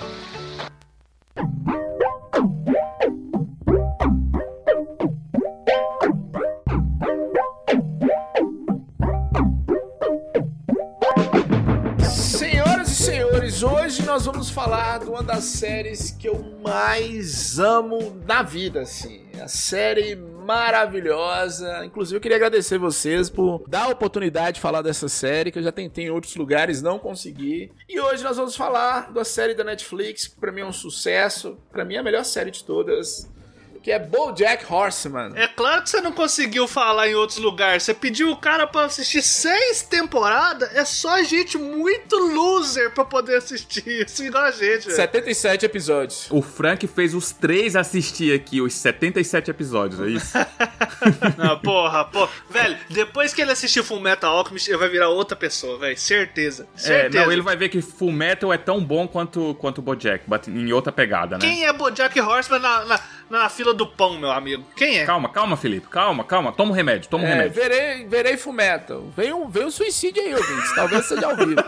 Senhores, 13.32 13.64
hoje 13.64 14.04
nós 14.04 14.26
vamos 14.26 14.50
falar 14.50 15.00
de 15.00 15.06
uma 15.06 15.24
das 15.24 15.46
séries 15.46 16.12
que 16.12 16.28
eu 16.28 16.44
mais 16.62 17.58
amo 17.60 18.22
na 18.28 18.44
vida, 18.44 18.82
assim. 18.82 19.26
A 19.42 19.48
série 19.48 20.18
maravilhosa. 20.18 21.86
Inclusive, 21.86 22.18
eu 22.18 22.22
queria 22.22 22.36
agradecer 22.36 22.78
vocês 22.78 23.30
por 23.30 23.64
dar 23.70 23.84
a 23.84 23.88
oportunidade 23.88 24.56
de 24.56 24.62
falar 24.62 24.82
dessa 24.82 25.08
série, 25.08 25.50
que 25.50 25.58
eu 25.58 25.64
já 25.64 25.72
tentei 25.72 26.08
em 26.08 26.10
outros 26.10 26.36
lugares, 26.36 26.82
não 26.82 27.00
consegui. 27.00 27.72
E 27.88 28.02
hoje 28.02 28.22
nós 28.22 28.36
vamos 28.36 28.54
falar 28.54 29.14
da 29.14 29.24
série 29.24 29.54
da 29.54 29.64
Netflix, 29.64 30.28
que 30.28 30.36
pra 30.36 30.52
mim 30.52 30.60
é 30.60 30.66
um 30.66 30.74
sucesso. 30.74 31.58
Pra 31.72 31.86
mim 31.86 31.96
é 31.96 32.00
a 32.00 32.04
melhor 32.04 32.26
série 32.26 32.52
de 32.52 32.66
todas. 32.66 33.32
Que 33.82 33.92
é 33.92 33.98
BoJack 33.98 34.72
Horseman. 34.72 35.32
É 35.36 35.48
claro 35.48 35.82
que 35.82 35.90
você 35.90 36.00
não 36.02 36.12
conseguiu 36.12 36.68
falar 36.68 37.08
em 37.10 37.16
outros 37.16 37.40
lugares. 37.40 37.82
Você 37.82 37.94
pediu 37.96 38.30
o 38.30 38.38
cara 38.38 38.68
pra 38.68 38.86
assistir 38.86 39.24
seis 39.24 39.82
temporadas. 39.82 40.70
É 40.76 40.86
só 40.86 41.22
gente 41.24 41.58
muito 41.58 42.16
loser 42.16 42.92
pra 42.94 43.04
poder 43.04 43.38
assistir 43.38 43.84
isso, 44.06 44.24
igual 44.24 44.44
a 44.44 44.52
gente. 44.52 44.86
velho. 44.86 44.96
77 44.96 45.66
episódios. 45.66 46.28
O 46.30 46.44
Frank 46.44 46.86
fez 46.86 47.16
os 47.16 47.32
três 47.32 47.76
assistir 47.76 48.34
aqui, 48.36 48.62
os 48.62 48.74
77 48.76 49.50
episódios, 49.50 50.00
é 50.00 50.08
isso? 50.10 50.38
Não, 51.38 51.58
porra, 51.60 52.06
porra. 52.06 52.30
Velho, 52.50 52.78
depois 52.90 53.34
que 53.34 53.42
ele 53.42 53.52
assistir 53.52 53.84
Full 53.84 54.00
Metal 54.00 54.32
Alchemist, 54.38 54.70
ele 54.70 54.78
vai 54.78 54.90
virar 54.90 55.10
outra 55.10 55.36
pessoa, 55.36 55.80
velho. 55.80 55.98
Certeza. 55.98 56.68
É, 56.76 56.80
Certeza. 56.80 57.26
não, 57.26 57.32
ele 57.32 57.42
vai 57.42 57.56
ver 57.56 57.70
que 57.70 57.82
Full 57.82 58.12
Metal 58.12 58.54
é 58.54 58.58
tão 58.58 58.84
bom 58.84 59.08
quanto, 59.08 59.56
quanto 59.56 59.80
o 59.80 59.82
Bojack, 59.82 60.24
but 60.28 60.48
em 60.48 60.72
outra 60.72 60.92
pegada, 60.92 61.38
né? 61.38 61.42
Quem 61.42 61.66
é 61.66 61.74
Bojack 61.74 62.20
Horseman 62.20 62.60
na, 62.60 62.86
na, 62.86 63.00
na 63.30 63.50
fila 63.50 63.71
do 63.74 63.86
pão, 63.88 64.18
meu 64.20 64.32
amigo? 64.32 64.64
Quem 64.76 65.00
é? 65.00 65.06
Calma, 65.06 65.30
calma, 65.30 65.56
Felipe, 65.58 65.88
calma, 65.88 66.24
calma. 66.24 66.52
Toma 66.52 66.72
um 66.72 66.74
remédio, 66.74 67.10
toma 67.10 67.24
um 67.24 67.28
É, 67.28 67.32
remédio. 67.34 67.54
verei, 67.54 68.06
verei 68.06 68.38
Fullmetal. 68.38 69.06
Veio, 69.16 69.48
veio 69.48 69.68
um 69.68 69.72
suicídio 69.72 70.22
aí, 70.22 70.34
ouvintes. 70.34 70.76
Talvez 70.76 71.06
seja 71.06 71.28
ao 71.28 71.36
vivo. 71.36 71.56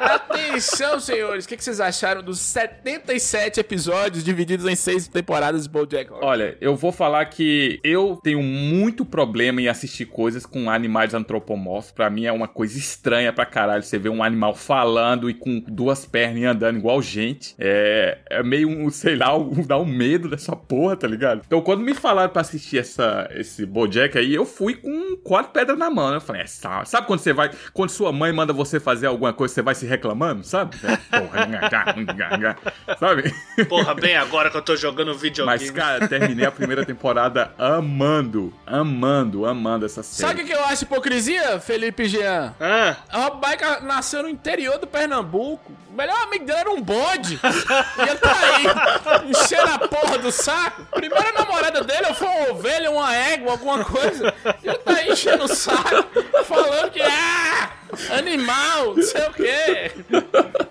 Atenção, 0.00 0.98
senhores. 1.00 1.44
O 1.44 1.48
que, 1.48 1.56
que 1.56 1.64
vocês 1.64 1.80
acharam 1.80 2.22
dos 2.22 2.38
77 2.40 3.60
episódios 3.60 4.24
divididos 4.24 4.66
em 4.66 4.74
seis 4.74 5.06
temporadas 5.08 5.64
de 5.64 5.68
BoJack 5.68 6.10
Horseman? 6.10 6.28
Olha, 6.28 6.56
eu 6.60 6.74
vou 6.76 6.92
falar 6.92 7.24
que 7.26 7.80
eu 7.84 8.18
tenho 8.22 8.42
muito 8.42 9.04
problema 9.04 9.60
em 9.60 9.68
assistir 9.68 10.06
coisas 10.06 10.46
com 10.46 10.70
animais 10.70 11.14
antropomorfos. 11.14 11.92
Pra 11.92 12.10
mim 12.10 12.24
é 12.26 12.32
uma 12.32 12.48
coisa 12.48 12.78
estranha 12.78 13.32
pra 13.32 13.44
caralho 13.46 13.82
você 13.82 13.98
ver 13.98 14.08
um 14.08 14.22
animal 14.22 14.54
falando 14.54 15.28
e 15.30 15.34
com 15.34 15.60
duas 15.66 16.04
pernas 16.06 16.42
e 16.42 16.44
andando 16.44 16.78
igual 16.78 17.00
gente. 17.02 17.54
É, 17.58 18.18
é 18.30 18.42
meio 18.42 18.68
um, 18.68 18.90
sei 18.90 19.16
lá, 19.16 19.36
um, 19.36 19.62
dá 19.62 19.78
um 19.78 19.84
medo 19.84 20.28
dessa 20.28 20.54
porra, 20.56 20.96
tá 20.96 21.06
ligado? 21.06 21.19
Então 21.46 21.60
quando 21.60 21.80
me 21.82 21.94
falaram 21.94 22.30
pra 22.30 22.42
assistir 22.42 22.78
essa, 22.78 23.28
esse 23.32 23.64
Bojack 23.66 24.16
aí, 24.18 24.34
eu 24.34 24.44
fui 24.44 24.74
com 24.74 25.16
quatro 25.16 25.52
pedras 25.52 25.78
na 25.78 25.90
mão. 25.90 26.10
né? 26.10 26.16
Eu 26.16 26.20
falei, 26.20 26.42
é, 26.42 26.46
sabe, 26.46 26.88
sabe 26.88 27.06
quando 27.06 27.20
você 27.20 27.32
vai, 27.32 27.50
quando 27.72 27.90
sua 27.90 28.12
mãe 28.12 28.32
manda 28.32 28.52
você 28.52 28.78
fazer 28.80 29.06
alguma 29.06 29.32
coisa, 29.32 29.54
você 29.54 29.62
vai 29.62 29.74
se 29.74 29.86
reclamando, 29.86 30.44
sabe? 30.44 30.76
Porra, 30.78 31.46
sabe? 32.98 33.34
Porra, 33.68 33.94
bem 33.94 34.16
agora 34.16 34.50
que 34.50 34.56
eu 34.56 34.62
tô 34.62 34.76
jogando 34.76 35.14
videogame. 35.14 35.58
Mas, 35.60 35.70
cara, 35.70 36.08
terminei 36.08 36.46
a 36.46 36.50
primeira 36.52 36.84
temporada 36.84 37.52
amando, 37.58 38.52
amando, 38.66 39.46
amando 39.46 39.86
essa 39.86 40.02
série. 40.02 40.28
Sabe 40.28 40.42
o 40.42 40.46
que 40.46 40.52
eu 40.52 40.64
acho 40.64 40.84
hipocrisia, 40.84 41.60
Felipe 41.60 42.06
Jean? 42.08 42.54
Ah, 42.60 42.96
A 43.08 43.30
Baica 43.30 43.80
nasceu 43.80 44.22
no 44.22 44.28
interior 44.28 44.78
do 44.78 44.86
Pernambuco. 44.86 45.72
O 45.90 45.92
melhor 45.92 46.16
amigo 46.22 46.44
dele 46.44 46.58
era 46.60 46.70
um 46.70 46.80
bode. 46.80 47.34
e 47.42 48.02
ele 48.08 48.18
tá 48.18 48.32
aí, 48.32 49.28
enchendo 49.28 49.70
a 49.72 49.78
porra 49.88 50.18
do 50.18 50.30
saco. 50.30 50.86
Primeira 51.10 51.32
namorada 51.32 51.82
dele 51.82 52.14
foi 52.14 52.28
uma 52.28 52.50
ovelha, 52.50 52.90
uma 52.90 53.14
égua, 53.14 53.52
alguma 53.52 53.84
coisa. 53.84 54.32
Ele 54.62 54.78
tá 54.78 55.02
enchendo 55.08 55.44
o 55.44 55.48
saco, 55.48 56.06
falando 56.44 56.90
que, 56.92 57.02
ah, 57.02 57.70
animal, 58.10 58.94
não 58.94 59.02
sei 59.02 59.26
o 59.26 59.32
quê. 59.32 59.92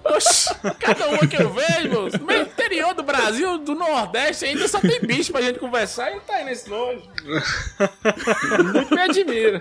Oxi, 0.05 0.49
cada 0.79 1.08
uma 1.08 1.27
que 1.27 1.41
eu 1.41 1.49
vejo, 1.51 2.17
no 2.19 2.25
meio 2.25 2.43
interior 2.43 2.93
do 2.93 3.03
Brasil, 3.03 3.58
do 3.60 3.75
Nordeste, 3.75 4.45
ainda 4.45 4.67
só 4.67 4.79
tem 4.79 4.99
bicho 5.01 5.32
pra 5.32 5.41
gente 5.41 5.60
conversar 5.60 6.10
e 6.10 6.13
ele 6.13 6.21
tá 6.21 6.36
aí 6.36 6.45
nesse 6.45 6.69
nojo. 6.69 7.03
Muito 8.73 8.93
me 8.93 9.01
admira. 9.01 9.60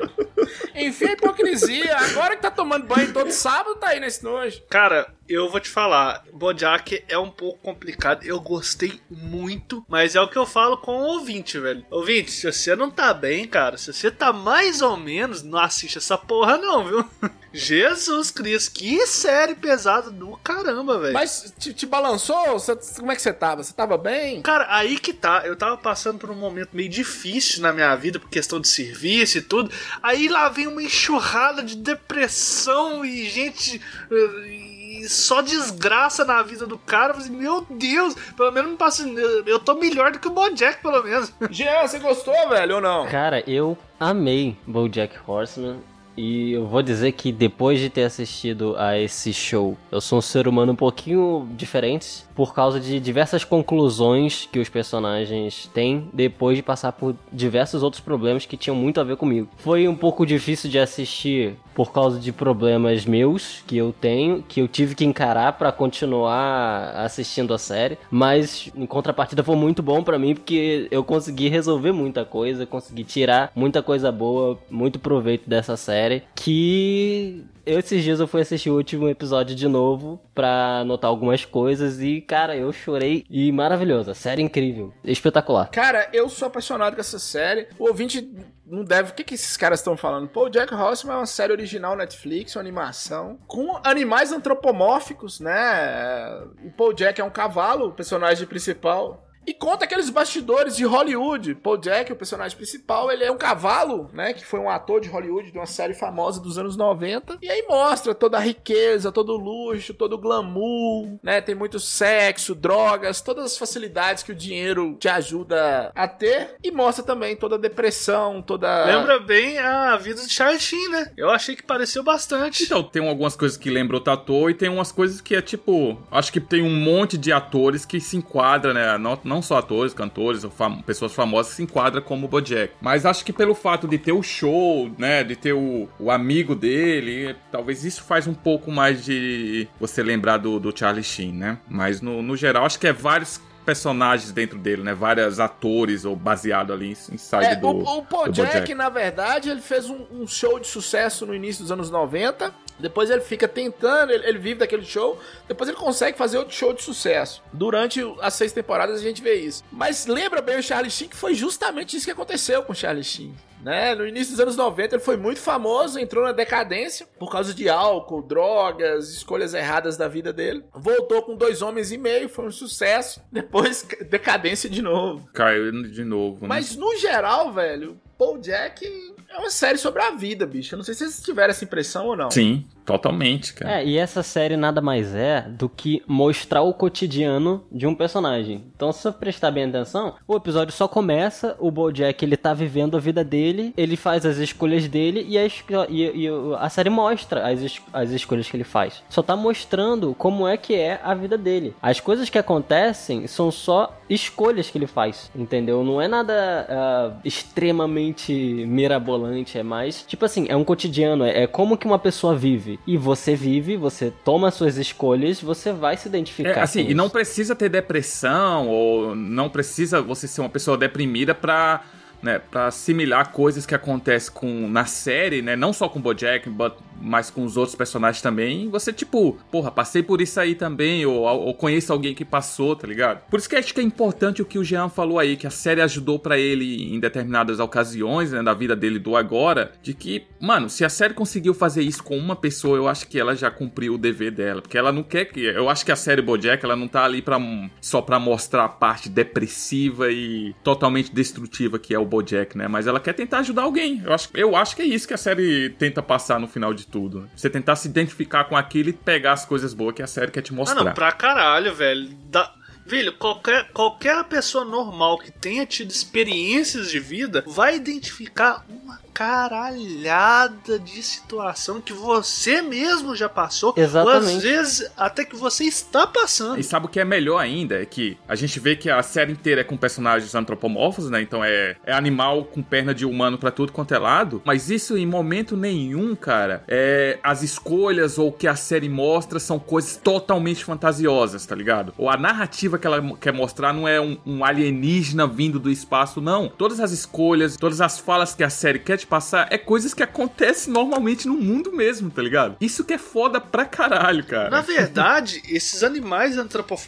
Enfim, 0.75 1.07
a 1.07 1.13
hipocrisia. 1.13 1.97
Agora 1.97 2.37
que 2.37 2.43
tá 2.43 2.51
tomando 2.51 2.87
banho 2.87 3.13
todo 3.13 3.31
sábado, 3.31 3.77
tá 3.77 3.89
aí 3.89 4.01
nesse 4.01 4.23
nojo. 4.25 4.63
cara, 4.69 5.13
eu 5.29 5.49
vou 5.51 5.61
te 5.61 5.69
falar. 5.69 6.25
Bojack 6.33 7.05
é 7.09 7.19
um 7.19 7.31
pouco 7.31 7.59
complicado. 7.59 8.25
Eu 8.25 8.41
gostei 8.41 9.01
muito, 9.11 9.85
mas 9.87 10.17
é 10.17 10.21
o 10.21 10.29
que 10.29 10.39
eu 10.39 10.47
falo 10.47 10.79
com 10.79 10.93
o 10.93 11.05
ouvinte, 11.05 11.59
velho. 11.59 11.85
Ouvinte, 11.91 12.31
se 12.31 12.51
você 12.51 12.75
não 12.75 12.91
tá 12.91 13.13
bem, 13.13 13.47
cara, 13.47 13.77
se 13.77 13.93
você 13.93 14.11
tá 14.11 14.33
mais 14.33 14.81
ou 14.81 14.97
menos, 14.97 15.43
não 15.43 15.59
assiste 15.59 15.99
essa 15.99 16.17
porra, 16.17 16.57
não, 16.57 16.85
viu? 16.85 17.05
Jesus 17.53 18.31
Cristo, 18.31 18.73
que 18.75 19.07
série 19.07 19.55
pesada 19.55 20.11
do 20.11 20.37
caramba, 20.45 20.99
velho. 20.99 21.13
Mas 21.15 21.53
te, 21.59 21.73
te 21.73 21.87
balançou? 21.87 22.59
Você 22.59 22.77
como 22.99 23.11
é 23.13 23.17
que 23.17 23.23
você 23.23 23.33
tava? 23.33 23.63
Você 23.63 23.73
tava 23.73 23.97
bem? 23.97 24.43
Cara, 24.43 24.67
aí 24.69 24.99
que 24.99 25.13
tá. 25.13 25.43
Eu 25.45 25.57
tava 25.57 25.77
passando 25.77 26.19
por 26.19 26.31
um 26.31 26.35
momento 26.35 26.71
meio 26.73 26.89
difícil 26.89 27.63
na 27.63 27.73
minha 27.73 27.95
vida, 27.97 28.19
por 28.19 28.29
questão 28.29 28.61
de 28.61 28.69
serviço 28.69 29.39
e 29.39 29.43
tudo. 29.43 29.71
Aí 30.03 30.29
lá 30.29 30.49
vem 30.49 30.67
uma 30.67 30.83
enxurrada 30.83 31.63
de 31.63 31.77
depressão 31.77 33.05
e 33.05 33.29
gente. 33.29 33.81
eh, 34.11 34.65
e 35.01 35.09
só 35.09 35.41
desgraça 35.43 36.25
na 36.25 36.43
vida 36.43 36.67
do 36.67 36.77
cara. 36.77 37.11
Eu 37.11 37.15
falei, 37.21 37.29
assim, 37.29 37.37
meu 37.37 37.65
Deus, 37.71 38.15
pelo 38.37 38.51
menos 38.51 38.71
não 38.71 38.77
passa. 38.77 39.07
Eu 39.47 39.59
tô 39.61 39.75
melhor 39.75 40.11
do 40.11 40.19
que 40.19 40.27
o 40.27 40.31
Bojack, 40.33 40.83
pelo 40.83 41.03
menos. 41.05 41.33
Jean, 41.51 41.87
você 41.87 41.99
gostou, 41.99 42.35
velho, 42.49 42.77
ou 42.77 42.81
não? 42.81 43.07
Cara, 43.07 43.43
eu 43.49 43.79
amei 44.01 44.57
BoJack 44.67 45.17
Horseman. 45.27 45.81
E 46.21 46.51
eu 46.51 46.67
vou 46.67 46.83
dizer 46.83 47.13
que 47.13 47.31
depois 47.31 47.79
de 47.79 47.89
ter 47.89 48.03
assistido 48.03 48.75
a 48.77 48.99
esse 48.99 49.33
show, 49.33 49.79
eu 49.89 50.01
sou 50.01 50.19
um 50.19 50.21
ser 50.21 50.49
humano 50.49 50.73
um 50.73 50.77
pouquinho 50.77 51.47
diferente 51.57 52.25
por 52.35 52.53
causa 52.53 52.81
de 52.81 52.99
diversas 52.99 53.45
conclusões 53.45 54.49
que 54.51 54.59
os 54.59 54.69
personagens 54.69 55.71
têm 55.73 56.11
depois 56.13 56.57
de 56.57 56.63
passar 56.63 56.91
por 56.91 57.15
diversos 57.33 57.85
outros 57.85 58.03
problemas 58.03 58.45
que 58.45 58.57
tinham 58.57 58.75
muito 58.75 59.01
a 59.01 59.05
ver 59.05 59.17
comigo. 59.17 59.49
Foi 59.59 59.87
um 59.87 59.95
pouco 59.95 60.27
difícil 60.27 60.69
de 60.69 60.81
assistir 60.81 61.55
por 61.79 61.93
causa 61.93 62.19
de 62.19 62.33
problemas 62.33 63.07
meus 63.07 63.63
que 63.65 63.77
eu 63.77 63.95
tenho, 64.01 64.43
que 64.43 64.61
eu 64.61 64.67
tive 64.67 64.97
que 64.97 65.05
encarar 65.05 65.53
pra 65.53 65.71
continuar 65.71 66.91
assistindo 66.97 67.55
a 67.55 67.59
série, 67.59 67.97
mas 68.11 68.69
em 68.75 68.85
contrapartida 68.85 69.45
foi 69.45 69.55
muito 69.55 69.81
bom 69.81 70.03
pra 70.03 70.19
mim 70.19 70.35
porque 70.35 70.89
eu 70.91 71.05
consegui 71.05 71.49
resolver 71.49 71.93
muita 71.93 72.25
coisa, 72.25 72.67
consegui 72.67 73.05
tirar 73.05 73.53
muita 73.55 73.81
coisa 73.81 74.11
boa, 74.11 74.59
muito 74.69 74.99
proveito 74.99 75.49
dessa 75.49 75.77
série, 75.77 76.25
que 76.35 77.45
eu, 77.69 77.79
esses 77.79 78.03
dias 78.03 78.19
eu 78.19 78.27
fui 78.27 78.41
assistir 78.41 78.71
o 78.71 78.77
último 78.77 79.09
episódio 79.09 79.55
de 79.55 79.69
novo 79.69 80.21
pra 80.35 80.83
notar 80.85 81.09
algumas 81.09 81.45
coisas 81.45 82.01
e, 82.01 82.21
cara, 82.21 82.57
eu 82.57 82.73
chorei 82.73 83.25
e 83.29 83.53
maravilhosa. 83.53 84.15
Série 84.15 84.43
incrível, 84.43 84.93
espetacular. 85.05 85.71
Cara, 85.71 86.09
eu 86.13 86.29
sou 86.29 86.49
apaixonado 86.49 86.95
com 86.95 87.01
essa 87.01 87.19
série. 87.19 87.69
O 87.79 87.89
ouvinte 87.89 88.27
não 88.67 88.83
deve. 88.83 89.11
O 89.11 89.15
que, 89.15 89.23
que 89.23 89.35
esses 89.35 89.57
caras 89.57 89.81
estão 89.81 89.97
falando? 89.97 90.29
Pô, 90.29 90.47
o 90.47 90.49
Jack 90.49 90.75
Horseman 90.75 91.15
é 91.15 91.19
uma 91.19 91.27
série 91.27 91.53
original 91.53 91.95
Netflix, 91.95 92.57
uma 92.57 92.63
animação, 92.63 93.39
com 93.47 93.79
animais 93.85 94.33
antropomórficos, 94.33 95.39
né? 95.39 96.43
O 96.65 96.71
Paul 96.71 96.95
Jack 96.95 97.21
é 97.21 97.25
um 97.25 97.31
cavalo, 97.31 97.89
o 97.89 97.93
personagem 97.93 98.47
principal. 98.47 99.28
E 99.49 99.55
conta 99.55 99.87
aqueles 99.87 100.11
bastidores 100.11 100.77
de 100.77 100.85
Hollywood. 100.85 101.55
Paul 101.55 101.79
Jack, 101.79 102.13
o 102.13 102.17
personagem 102.17 102.55
principal, 102.55 103.11
ele 103.11 103.25
é 103.25 103.33
um 103.33 103.39
cavalo, 103.39 104.11
né? 104.13 104.35
Que 104.35 104.45
foi 104.45 104.61
um 104.61 104.69
ator 104.69 105.01
de 105.01 105.09
Hollywood 105.09 105.51
de 105.51 105.57
uma 105.57 105.65
série 105.65 105.95
famosa 105.95 106.39
dos 106.39 106.59
anos 106.59 106.77
90. 106.77 107.39
E 107.41 107.49
aí 107.51 107.65
mostra 107.67 108.15
toda 108.15 108.37
a 108.37 108.41
riqueza, 108.41 109.11
todo 109.11 109.33
o 109.33 109.39
luxo, 109.39 109.95
todo 109.95 110.13
o 110.13 110.19
glamour, 110.19 111.19
né? 111.23 111.41
Tem 111.41 111.55
muito 111.55 111.81
sexo, 111.81 112.55
drogas, 112.55 113.23
todas 113.23 113.47
as 113.47 113.57
facilidades 113.57 114.23
que 114.23 114.33
o 114.33 114.35
dinheiro 114.35 114.99
te 115.01 115.09
ajuda 115.09 115.93
a 115.95 116.07
ter. 116.07 116.57
E 116.63 116.71
mostra 116.71 117.03
também 117.03 117.35
toda 117.35 117.55
a 117.55 117.59
depressão, 117.59 118.43
toda. 118.43 118.85
Lembra 118.85 119.19
bem 119.19 119.59
a 119.59 119.97
vida 119.97 120.21
de 120.21 120.31
Charlie 120.31 120.61
Sheen, 120.61 120.91
né? 120.91 121.11
Eu 121.17 121.31
achei 121.31 121.57
que 121.57 121.63
pareceu 121.63 122.03
bastante. 122.03 122.65
Então, 122.65 122.83
tem 122.83 123.09
algumas 123.09 123.35
coisas 123.35 123.57
que 123.57 123.71
lembram 123.71 123.97
o 123.97 124.03
Tatô 124.03 124.51
e 124.51 124.55
tem 124.55 124.69
umas 124.69 124.93
coisas 124.93 125.23
que 125.23 125.35
é 125.35 125.41
tipo. 125.41 125.99
Acho 126.11 126.31
que 126.31 126.39
tem 126.39 126.61
um 126.61 126.77
monte 126.77 127.17
de 127.17 127.33
atores 127.33 127.87
que 127.87 127.99
se 127.99 128.15
enquadra, 128.15 128.75
né? 128.75 128.99
Não, 128.99 129.19
não 129.25 129.38
só 129.43 129.59
atores, 129.59 129.93
cantores 129.95 130.45
ou 130.45 130.51
fam- 130.51 130.83
pessoas 130.83 131.13
famosas 131.13 131.53
se 131.53 131.63
enquadram 131.63 132.03
como 132.03 132.27
o 132.27 132.29
Bojack. 132.29 132.73
Mas 132.81 133.05
acho 133.07 133.25
que 133.25 133.33
pelo 133.33 133.55
fato 133.55 133.87
de 133.89 133.99
ter 133.99 134.13
o 134.13 134.23
show, 134.23 134.91
né? 134.99 135.23
De 135.25 135.37
ter 135.37 135.53
o, 135.53 135.89
o 135.99 136.11
amigo 136.11 136.55
dele, 136.55 137.35
talvez 137.51 137.85
isso 137.85 138.03
faz 138.03 138.27
um 138.27 138.35
pouco 138.35 138.71
mais 138.71 139.05
de 139.05 139.67
você 139.81 140.03
lembrar 140.03 140.39
do, 140.39 140.59
do 140.61 140.77
Charlie 140.77 141.03
Sheen, 141.05 141.33
né? 141.33 141.59
Mas 141.69 142.01
no, 142.01 142.23
no 142.23 142.37
geral, 142.37 142.65
acho 142.65 142.79
que 142.79 142.87
é 142.87 142.93
vários 142.93 143.41
personagens 143.65 144.33
dentro 144.33 144.59
dele, 144.59 144.83
né? 144.83 144.95
Vários 144.95 145.39
atores 145.39 146.05
ou 146.07 146.17
baseado 146.17 146.73
ali 146.73 146.87
em 146.89 147.15
inside 147.15 147.45
É, 147.45 147.55
do, 147.57 147.67
o, 147.69 147.99
o 147.99 148.03
Paul 148.03 148.25
do 148.27 148.33
Jack, 148.33 148.53
Bojack. 148.53 148.75
na 148.75 148.89
verdade, 148.89 149.51
ele 149.51 149.61
fez 149.61 149.91
um, 149.91 150.07
um 150.11 150.27
show 150.27 150.59
de 150.59 150.67
sucesso 150.67 151.27
no 151.27 151.35
início 151.35 151.63
dos 151.63 151.71
anos 151.71 151.91
90. 151.91 152.51
Depois 152.79 153.11
ele 153.11 153.21
fica 153.21 153.49
tentando, 153.49 154.13
ele, 154.13 154.27
ele 154.27 154.39
vive 154.39 154.61
daquele 154.61 154.85
show. 154.85 155.19
Depois 155.47 155.69
ele 155.69 155.79
consegue 155.79 156.17
fazer 156.17 156.39
outro 156.39 156.55
show 156.55 156.73
de 156.73 156.83
sucesso. 156.83 157.43
Durante 157.53 158.01
as 158.21 158.35
seis 158.35 158.53
temporadas 158.53 159.01
a 159.01 159.03
gente 159.03 159.23
vê 159.23 159.35
isso. 159.35 159.65
Mas 159.71 160.07
lembra 160.07 160.41
bem 160.41 160.59
o 160.59 160.63
Charlie 160.63 160.91
Sheen 160.91 161.09
que 161.09 161.17
foi 161.17 161.35
justamente 161.35 161.97
isso 161.97 162.07
que 162.07 162.13
aconteceu 162.13 162.63
com 162.63 162.73
o 162.73 162.77
Charlie 162.77 163.05
Sheen. 163.05 163.35
Né? 163.63 163.95
No 163.95 164.07
início 164.07 164.33
dos 164.33 164.41
anos 164.41 164.57
90 164.57 164.97
ele 164.97 165.03
foi 165.03 165.17
muito 165.17 165.41
famoso, 165.41 165.99
entrou 165.99 166.25
na 166.25 166.33
decadência 166.33 167.07
por 167.19 167.31
causa 167.31 167.53
de 167.53 167.69
álcool, 167.69 168.23
drogas, 168.23 169.11
escolhas 169.11 169.53
erradas 169.53 169.97
da 169.97 170.07
vida 170.07 170.33
dele. 170.33 170.65
Voltou 170.73 171.23
com 171.23 171.35
dois 171.35 171.61
homens 171.61 171.91
e 171.91 171.99
meio, 171.99 172.29
foi 172.29 172.47
um 172.47 172.53
sucesso. 172.53 173.21
Depois 173.33 173.87
decadência 174.09 174.71
de 174.71 174.81
novo. 174.81 175.29
Caiu 175.33 175.73
de 175.91 176.05
novo, 176.05 176.43
né? 176.43 176.49
Mas 176.49 176.77
no 176.77 176.97
geral, 176.97 177.53
velho, 177.53 178.01
Paul 178.17 178.39
Jack 178.39 178.87
é 179.29 179.39
uma 179.39 179.51
série 179.51 179.79
sobre 179.79 180.03
a 180.03 180.11
vida, 180.11 180.47
bicho. 180.47 180.75
Eu 180.75 180.79
não 180.79 180.85
sei 180.85 180.95
se 180.95 181.01
vocês 181.01 181.23
tiveram 181.23 181.51
essa 181.51 181.65
impressão 181.65 182.07
ou 182.07 182.17
não. 182.17 182.31
Sim, 182.31 182.65
totalmente, 182.89 183.53
cara. 183.53 183.81
É, 183.83 183.85
e 183.87 183.99
essa 183.99 184.23
série 184.23 184.57
nada 184.57 184.81
mais 184.81 185.15
é 185.15 185.43
do 185.43 185.69
que 185.69 186.03
mostrar 186.07 186.63
o 186.63 186.73
cotidiano 186.73 187.63
de 187.71 187.87
um 187.87 187.95
personagem. 187.95 188.65
Então, 188.75 188.91
se 188.93 189.03
você 189.03 189.13
prestar 189.13 189.51
bem 189.51 189.65
atenção, 189.65 190.15
o 190.27 190.35
episódio 190.35 190.73
só 190.75 190.89
começa, 190.89 191.55
o 191.59 191.71
BoJack 191.71 192.25
ele 192.25 192.37
tá 192.37 192.55
vivendo 192.55 192.97
a 192.97 193.01
vida 193.01 193.23
dele, 193.23 193.75
ele 193.77 193.95
faz 193.97 194.25
as 194.25 194.39
escolhas 194.39 194.89
dele 194.89 195.25
e 195.29 195.37
a, 195.39 195.45
e- 195.89 196.25
e 196.25 196.29
a 196.59 196.69
série 196.71 196.89
mostra 196.89 197.47
as, 197.47 197.61
es- 197.61 197.83
as 197.93 198.11
escolhas 198.11 198.49
que 198.51 198.57
ele 198.57 198.65
faz. 198.65 199.03
Só 199.11 199.23
tá 199.23 199.37
mostrando 199.37 200.15
como 200.17 200.49
é 200.49 200.57
que 200.57 200.75
é 200.75 200.99
a 201.05 201.15
vida 201.15 201.37
dele. 201.37 201.75
As 201.83 202.01
coisas 202.01 202.31
que 202.31 202.39
acontecem 202.39 203.27
são 203.27 203.51
só 203.51 203.95
escolhas 204.09 204.71
que 204.71 204.79
ele 204.79 204.87
faz, 204.87 205.31
entendeu? 205.37 205.85
Não 205.85 206.01
é 206.01 206.09
nada 206.09 206.33
ah, 206.71 207.13
extremamente 207.23 208.33
mirabolante, 208.67 209.59
é 209.59 209.63
mais 209.63 210.03
tipo 210.07 210.25
assim, 210.25 210.47
é 210.49 210.57
um 210.57 210.65
cotidiano, 210.65 211.25
é, 211.25 211.43
é 211.43 211.47
como 211.47 211.77
que 211.77 211.87
uma 211.87 211.99
pessoa 211.99 212.35
vive. 212.35 212.78
E 212.87 212.97
você 212.97 213.35
vive, 213.35 213.77
você 213.77 214.13
toma 214.25 214.51
suas 214.51 214.79
escolhas, 214.79 215.41
você 215.41 215.73
vai 215.73 215.97
se 215.97 216.09
identificar. 216.09 216.61
É, 216.61 216.61
assim, 216.61 216.87
e 216.89 216.95
não 216.95 217.11
precisa 217.11 217.55
ter 217.55 217.69
depressão 217.69 218.67
ou 218.69 219.15
não 219.15 219.49
precisa 219.51 220.01
você 220.01 220.27
ser 220.27 220.41
uma 220.41 220.49
pessoa 220.49 220.77
deprimida 220.77 221.35
pra, 221.35 221.83
né, 222.23 222.39
pra 222.39 222.67
assimilar 222.67 223.31
coisas 223.33 223.65
que 223.67 223.75
acontecem 223.75 224.33
com, 224.33 224.69
na 224.69 224.85
série, 224.85 225.43
né? 225.43 225.55
Não 225.57 225.73
só 225.73 225.89
com 225.89 226.01
Bojack, 226.01 226.49
but- 226.49 226.75
mas 227.01 227.31
com 227.31 227.45
os 227.45 227.57
outros 227.57 227.77
personagens 227.77 228.21
também. 228.21 228.69
Você, 228.71 228.93
tipo, 228.93 229.39
porra, 229.53 229.71
passei 229.71 230.03
por 230.03 230.21
isso 230.21 230.41
aí 230.41 230.57
também, 230.57 231.07
ou, 231.07 231.23
ou 231.23 231.55
conheço 231.55 231.93
alguém 231.93 232.13
que 232.15 232.25
passou, 232.25 232.75
tá 232.75 232.89
ligado? 232.89 233.21
Por 233.31 233.39
isso 233.39 233.49
que 233.49 233.55
acho 233.55 233.73
que 233.73 233.81
é 233.81 233.85
importante 233.85 234.43
o 234.43 234.45
que 234.45 234.59
o 234.59 234.65
Jean 234.65 234.89
falou 234.89 235.19
aí, 235.19 235.37
que 235.37 235.47
a 235.47 235.51
série 235.51 235.81
ajudou 235.81 236.19
pra 236.19 236.37
ele 236.39 236.93
em 236.93 236.99
determinadas 236.99 237.61
ocasiões, 237.61 238.33
né, 238.33 238.43
da 238.43 238.53
vida 238.53 238.75
dele 238.75 238.99
do 238.99 239.17
agora, 239.17 239.71
de 239.81 239.95
que, 239.95 240.25
mano, 240.41 240.69
se 240.69 240.85
a 240.85 240.89
série 240.89 241.15
conseguiu 241.15 241.55
fazer 241.55 241.83
isso 241.83 242.03
com 242.03 242.19
uma 242.19 242.35
pessoa, 242.35 242.77
eu 242.77 242.89
acho 242.89 243.07
que 243.07 243.19
ela 243.19 243.37
já 243.37 243.49
cumpriu 243.51 243.95
o 243.95 243.99
dever 243.99 244.33
dela, 244.33 244.61
porque 244.61 244.77
ela 244.77 244.91
não 244.91 245.05
quer 245.05 245.27
que, 245.27 245.41
eu 245.45 245.69
acho 245.69 245.85
que 245.85 245.93
a 245.93 245.97
série 245.97 246.21
BoJack, 246.21 246.65
ela 246.65 246.75
não 246.75 246.89
tá 246.89 247.05
ali 247.05 247.23
para 247.23 247.39
só 247.81 248.03
pra 248.03 248.19
mostrar 248.19 248.65
a 248.65 248.69
parte 248.69 249.09
depressiva 249.09 250.11
e 250.11 250.53
totalmente 250.65 251.15
destrutiva 251.15 251.79
que 251.79 251.95
é 251.95 251.99
o 251.99 252.05
BoJack, 252.09 252.57
né? 252.59 252.67
Mas 252.67 252.87
ela 252.87 252.99
quer 252.99 253.13
tentar 253.13 253.39
ajudar 253.39 253.63
alguém. 253.63 254.03
Eu 254.05 254.13
acho, 254.13 254.29
eu 254.35 254.57
acho 254.57 254.75
que 254.75 254.83
é 254.83 254.85
isso 254.87 255.07
que 255.07 255.15
a 255.15 255.19
série 255.19 255.71
tenta 255.79 256.03
passar 256.03 256.41
no 256.41 256.49
final 256.49 256.75
de 256.75 256.87
tudo. 256.87 257.21
né? 257.23 257.29
Você 257.37 257.49
tentar 257.49 257.77
se 257.77 257.87
identificar 257.89 258.45
com 258.45 258.57
aquilo 258.57 258.89
e 258.89 258.93
pegar 258.93 259.33
as 259.35 259.45
coisas 259.45 259.73
boas 259.75 259.95
que 259.95 260.03
a 260.03 260.07
série 260.07 260.31
quer 260.33 260.43
te 260.43 260.53
Ah, 260.53 260.57
mostrar. 260.57 260.83
não, 260.85 260.93
pra 260.95 261.13
caralho, 261.13 261.75
velho. 261.75 262.09
Da... 262.31 262.53
Velho, 262.87 263.13
qualquer, 263.19 263.69
qualquer 263.73 264.25
pessoa 264.25 264.65
normal 264.65 265.19
que 265.19 265.31
tenha 265.31 265.67
tido 265.67 265.91
experiências 265.91 266.91
de 266.91 266.99
vida 266.99 267.45
vai 267.47 267.77
identificar 267.77 268.65
uma 268.67 268.99
caralhada 269.19 270.79
de 270.79 271.03
situação 271.03 271.81
que 271.81 271.93
você 271.93 272.63
mesmo 272.63 273.17
já 273.17 273.29
passou. 273.29 273.75
Ou 273.77 273.83
às 273.83 273.91
Exatamente. 273.91 274.41
vezes 274.43 274.89
até 274.97 275.25
que 275.25 275.35
você 275.35 275.65
está 275.65 276.07
passando. 276.07 276.61
E 276.61 276.63
sabe 276.63 276.87
o 276.87 276.89
que 276.89 277.01
é 277.01 277.05
melhor 277.05 277.39
ainda? 277.39 277.83
É 277.83 277.85
que 277.85 278.17
a 278.29 278.37
gente 278.37 278.61
vê 278.61 278.77
que 278.77 278.89
a 278.89 279.03
série 279.03 279.33
inteira 279.33 279.63
é 279.63 279.65
com 279.65 279.77
personagens 279.77 280.37
antropomorfos, 280.37 281.11
né? 281.11 281.21
Então 281.21 281.43
é, 281.43 281.75
é 281.85 281.93
animal 281.93 282.45
com 282.45 282.63
perna 282.63 282.95
de 282.95 283.05
humano 283.05 283.37
pra 283.37 283.51
tudo 283.51 283.73
quanto 283.73 283.93
é 283.93 283.99
lado. 283.99 284.41
Mas 284.45 284.71
isso 284.71 284.97
em 284.97 285.05
momento 285.05 285.57
nenhum, 285.57 286.15
cara, 286.15 286.63
é 286.69 287.19
as 287.21 287.43
escolhas 287.43 288.19
ou 288.19 288.29
o 288.29 288.33
que 288.33 288.47
a 288.47 288.55
série 288.55 288.89
mostra 288.89 289.41
são 289.41 289.59
coisas 289.59 289.97
totalmente 289.97 290.65
fantasiosas, 290.65 291.45
tá 291.45 291.57
ligado? 291.57 291.93
Ou 291.99 292.09
a 292.09 292.17
narrativa 292.17 292.79
que 292.79 292.87
ela 292.87 293.03
quer 293.17 293.33
mostrar 293.33 293.73
não 293.73 293.89
é 293.89 294.01
um, 294.01 294.17
um 294.25 294.45
alienígena 294.45 295.27
vindo 295.27 295.59
do 295.59 295.73
espaço, 295.73 296.21
não. 296.21 296.49
Todas 296.49 296.79
as 296.79 296.93
escolhas, 296.93 297.57
todas 297.57 297.81
as 297.81 297.99
falas 297.99 298.33
que 298.33 298.45
a 298.45 298.51
série 298.51 298.79
quer 298.79 298.97
te 298.97 299.08
passar 299.09 299.49
é 299.51 299.59
coisas 299.59 299.95
que 299.95 300.03
acontecem 300.03 300.73
normalmente 300.73 301.27
no 301.27 301.35
mundo 301.35 301.73
mesmo, 301.73 302.11
tá 302.11 302.23
ligado? 302.23 302.57
Isso 302.61 302.85
que 302.85 302.95
é 302.95 302.99
foda 302.99 303.41
pra 303.41 303.65
caralho, 303.65 304.25
cara. 304.25 304.51
Na 304.51 304.61
verdade, 304.61 305.43
esses 305.49 305.83
animais 305.83 306.37
antropo... 306.37 306.79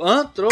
antro... 0.00 0.48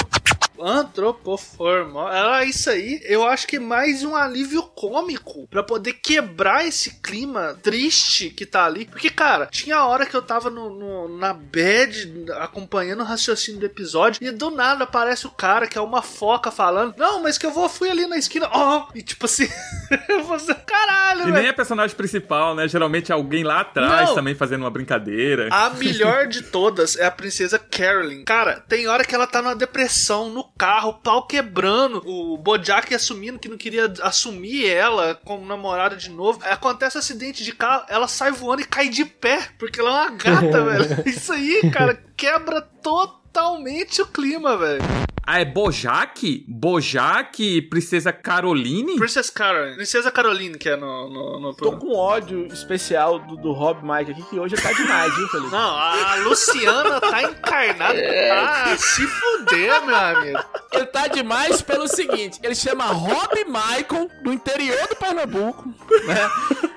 Antropoformose. 0.61 2.11
Ah, 2.17 2.45
isso 2.45 2.71
aí, 2.71 3.01
eu 3.05 3.25
acho 3.25 3.47
que 3.47 3.57
é 3.57 3.61
mais 3.61 4.03
um 4.05 4.15
alívio 4.15 4.63
cômico 4.63 5.47
pra 5.49 5.63
poder 5.63 5.95
quebrar 5.95 6.67
esse 6.67 7.01
clima 7.01 7.57
triste 7.63 8.31
que 8.31 8.47
tá 8.47 8.65
ali. 8.65 8.85
Porque, 8.87 9.11
cara, 9.11 9.47
tinha 9.47 9.85
hora 9.85 10.07
que 10.07 10.15
eu 10.15 10.23
tava 10.23 10.51
no, 10.51 10.71
no- 10.71 11.19
na 11.19 11.33
bed 11.33 12.27
acompanhando 12.41 13.01
o 13.01 13.05
raciocínio 13.05 13.61
do 13.61 13.67
episódio 13.67 14.27
e 14.27 14.31
do 14.31 14.51
nada 14.51 14.85
aparece 14.85 15.27
o 15.27 15.31
cara 15.31 15.67
que 15.67 15.79
é 15.79 15.81
uma 15.81 16.03
foca 16.03 16.51
falando: 16.51 16.95
Não, 16.97 17.23
mas 17.23 17.39
que 17.39 17.47
eu 17.47 17.51
vou, 17.53 17.69
fui 17.69 17.91
ali 17.91 18.07
na 18.07 18.17
esquina, 18.17 18.49
ó, 18.53 18.87
e 18.95 19.03
tipo 19.03 19.27
assim, 19.27 19.49
eu 20.09 20.25
vou 20.25 20.37
caralho, 20.67 21.21
E 21.21 21.25
velho. 21.25 21.35
nem 21.35 21.47
é 21.49 21.53
personagem 21.53 21.97
principal, 21.97 22.55
né? 22.55 22.69
Geralmente 22.69 23.11
é 23.11 23.15
alguém 23.15 23.43
lá 23.43 23.61
atrás 23.61 24.09
Não. 24.11 24.15
também 24.15 24.35
fazendo 24.35 24.61
uma 24.63 24.71
brincadeira. 24.71 25.49
A 25.51 25.71
melhor 25.75 26.27
de 26.27 26.43
todas 26.43 26.97
é 26.97 27.05
a 27.07 27.11
princesa 27.11 27.59
Carolyn. 27.59 28.25
Cara, 28.25 28.63
tem 28.69 28.87
hora 28.87 29.05
que 29.05 29.15
ela 29.15 29.27
tá 29.27 29.41
numa 29.43 29.55
depressão 29.57 30.29
no 30.31 30.45
carro, 30.59 30.95
pau 30.95 31.27
quebrando, 31.27 32.03
o 32.07 32.37
Bojack 32.37 32.95
assumindo 32.95 33.39
que 33.39 33.49
não 33.49 33.57
queria 33.57 33.93
assumir 34.03 34.67
ela 34.67 35.15
como 35.25 35.47
namorada 35.47 35.97
de 35.97 36.11
novo. 36.11 36.41
Acontece 36.45 36.97
um 36.97 37.01
acidente 37.01 37.45
de 37.45 37.53
carro, 37.53 37.85
ela 37.89 38.09
sai 38.09 38.33
voando 38.33 38.63
e 38.63 38.67
cai 38.67 38.89
de 38.89 39.05
pé, 39.05 39.49
porque 39.59 39.81
ela 39.81 39.91
é 39.91 39.93
uma 39.93 40.11
gata, 40.11 40.65
velho. 40.65 41.09
Isso 41.09 41.33
aí, 41.33 41.71
cara, 41.71 42.03
quebra 42.17 42.61
totalmente 42.61 44.03
o 44.03 44.07
clima, 44.07 44.57
velho. 44.57 44.83
Ah, 45.29 45.41
é 45.41 45.45
Bojack? 45.45 46.45
Bojack, 46.49 47.63
Princesa 47.63 48.13
Caroline? 48.13 48.97
Princess 48.97 49.29
Carolyn, 49.29 49.75
princesa 49.75 50.09
Caroline 50.11 50.57
que 50.57 50.69
é 50.69 50.77
no... 50.77 51.09
no, 51.11 51.41
no- 51.41 51.55
Tô 51.55 51.73
com 51.73 51.97
ódio 51.97 52.47
especial 52.47 53.19
do, 53.19 53.37
do 53.37 53.51
Rob 53.53 53.81
Mike 53.83 54.13
aqui, 54.13 54.23
que 54.31 54.39
hoje 54.39 54.55
tá 54.55 54.73
demais, 54.73 55.13
viu, 55.17 55.27
Felipe? 55.29 55.51
Não, 55.51 55.77
a 55.77 56.15
Luciana 56.23 57.01
tá 57.01 57.23
encarnada. 57.25 57.99
Ah, 58.33 58.77
se 58.79 59.05
fuder, 59.07 59.85
meu 59.85 59.97
amigo. 59.97 60.39
Ele 60.73 60.87
tá 60.87 61.09
demais 61.09 61.61
pelo 61.61 61.89
seguinte: 61.89 62.39
ele 62.43 62.55
chama 62.55 62.85
Rob 62.87 63.45
Michael, 63.47 64.09
do 64.23 64.33
interior 64.33 64.87
do 64.89 64.95
Pernambuco, 64.97 65.69
né? 66.07 66.31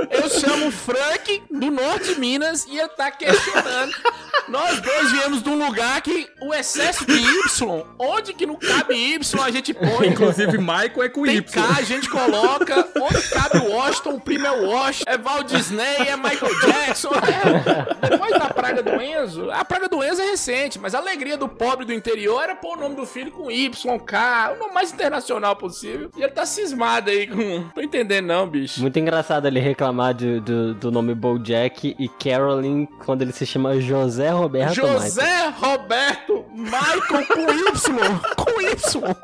Eu 0.10 0.28
chamo 0.30 0.72
Frank, 0.72 1.44
do 1.52 1.70
norte 1.70 2.14
de 2.16 2.20
Minas, 2.20 2.66
e 2.66 2.80
ele 2.80 2.90
tá 2.90 3.12
questionando. 3.12 3.94
Nós 4.48 4.80
dois 4.82 5.12
viemos 5.12 5.44
de 5.44 5.50
um 5.50 5.64
lugar 5.68 6.02
que 6.02 6.28
o 6.42 6.52
excesso 6.54 7.06
de 7.06 7.14
Y, 7.14 7.84
onde 8.00 8.34
que 8.40 8.46
não 8.46 8.56
cabe 8.56 8.96
Y, 8.96 9.44
a 9.44 9.52
gente 9.52 9.74
põe. 9.74 10.08
Inclusive, 10.08 10.58
Michael 10.58 11.04
é 11.04 11.10
com 11.10 11.24
Tem 11.24 11.36
Y. 11.38 11.44
K, 11.52 11.62
a 11.78 11.82
gente 11.84 12.10
coloca. 12.10 12.88
Onde 13.00 13.22
cabe 13.30 13.58
o 13.60 13.72
Washington, 13.72 14.10
o 14.16 14.20
primo 14.22 14.48
é 14.48 14.52
o 14.52 14.66
Washington. 14.70 15.12
É 15.12 15.18
Walt 15.18 15.48
Disney, 15.48 15.96
é 16.08 16.16
Michael 16.16 16.60
Jackson. 16.62 17.10
É. 17.10 18.10
Depois 18.10 18.32
da 18.32 18.48
praga 18.50 18.82
do 18.82 19.02
Enzo, 19.02 19.52
a 19.52 19.64
praga 19.66 19.90
do 19.90 20.04
Enzo 20.04 20.22
é 20.22 20.26
recente, 20.32 20.80
mas 20.80 20.96
a 20.96 21.00
alegria 21.00 21.38
do 21.38 21.48
pobre 21.50 21.86
do 21.86 21.94
interior 21.94 22.42
era 22.42 22.56
pôr 22.56 22.78
o 22.78 22.80
nome 22.82 22.96
do 22.96 23.06
filho 23.06 23.32
com 23.32 23.52
Y, 23.52 24.00
K, 24.00 24.54
o 24.56 24.60
nome 24.60 24.74
mais 24.74 24.94
internacional 24.94 25.56
possível. 25.56 26.10
E 26.18 26.22
ele 26.24 26.32
tá 26.32 26.46
cismado 26.46 27.10
aí 27.10 27.28
com. 27.28 27.70
Tô 27.76 27.82
entendendo, 27.82 28.26
não, 28.28 28.48
bicho. 28.48 28.82
Muito 28.82 28.98
engraçado 28.98 29.48
ele 29.48 29.60
reclamar 29.60 30.14
de- 30.14 30.40
do, 30.40 30.74
do 30.76 30.92
nome 30.92 31.14
Bojack 31.14 31.96
e 32.00 32.08
Carolyn 32.08 32.86
quando 33.06 33.22
ele 33.22 33.34
se 33.34 33.46
chama 33.46 33.80
José 33.82 34.30
Roberto 34.30 34.78
Michael. 34.78 34.94
José 35.02 35.54
Roberto 35.60 36.46
Michael 36.54 37.26
com 37.28 37.42
Y. 37.52 38.20
Com 38.36 38.62
Y. 38.62 39.16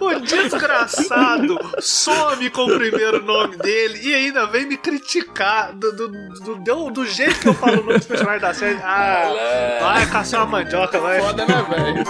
O 0.00 0.20
desgraçado 0.20 1.58
some 1.80 2.50
com 2.50 2.64
o 2.64 2.76
primeiro 2.76 3.22
nome 3.24 3.56
dele 3.56 4.00
e 4.02 4.14
ainda 4.14 4.46
vem 4.46 4.66
me 4.66 4.76
criticar 4.76 5.72
do, 5.72 5.92
do, 5.92 6.08
do, 6.08 6.54
do, 6.56 6.90
do 6.90 7.06
jeito 7.06 7.38
que 7.40 7.48
eu 7.48 7.54
falo 7.54 7.80
o 7.80 7.84
nome 7.84 7.98
dos 7.98 8.06
personagens 8.06 8.42
da 8.42 8.52
série. 8.54 8.78
Ah, 8.82 9.78
vai 9.80 10.06
caçar 10.10 10.40
uma 10.40 10.58
mandioca, 10.58 10.98
vai. 10.98 11.20
Foda, 11.20 11.46
né, 11.46 11.64
velho? 11.70 12.04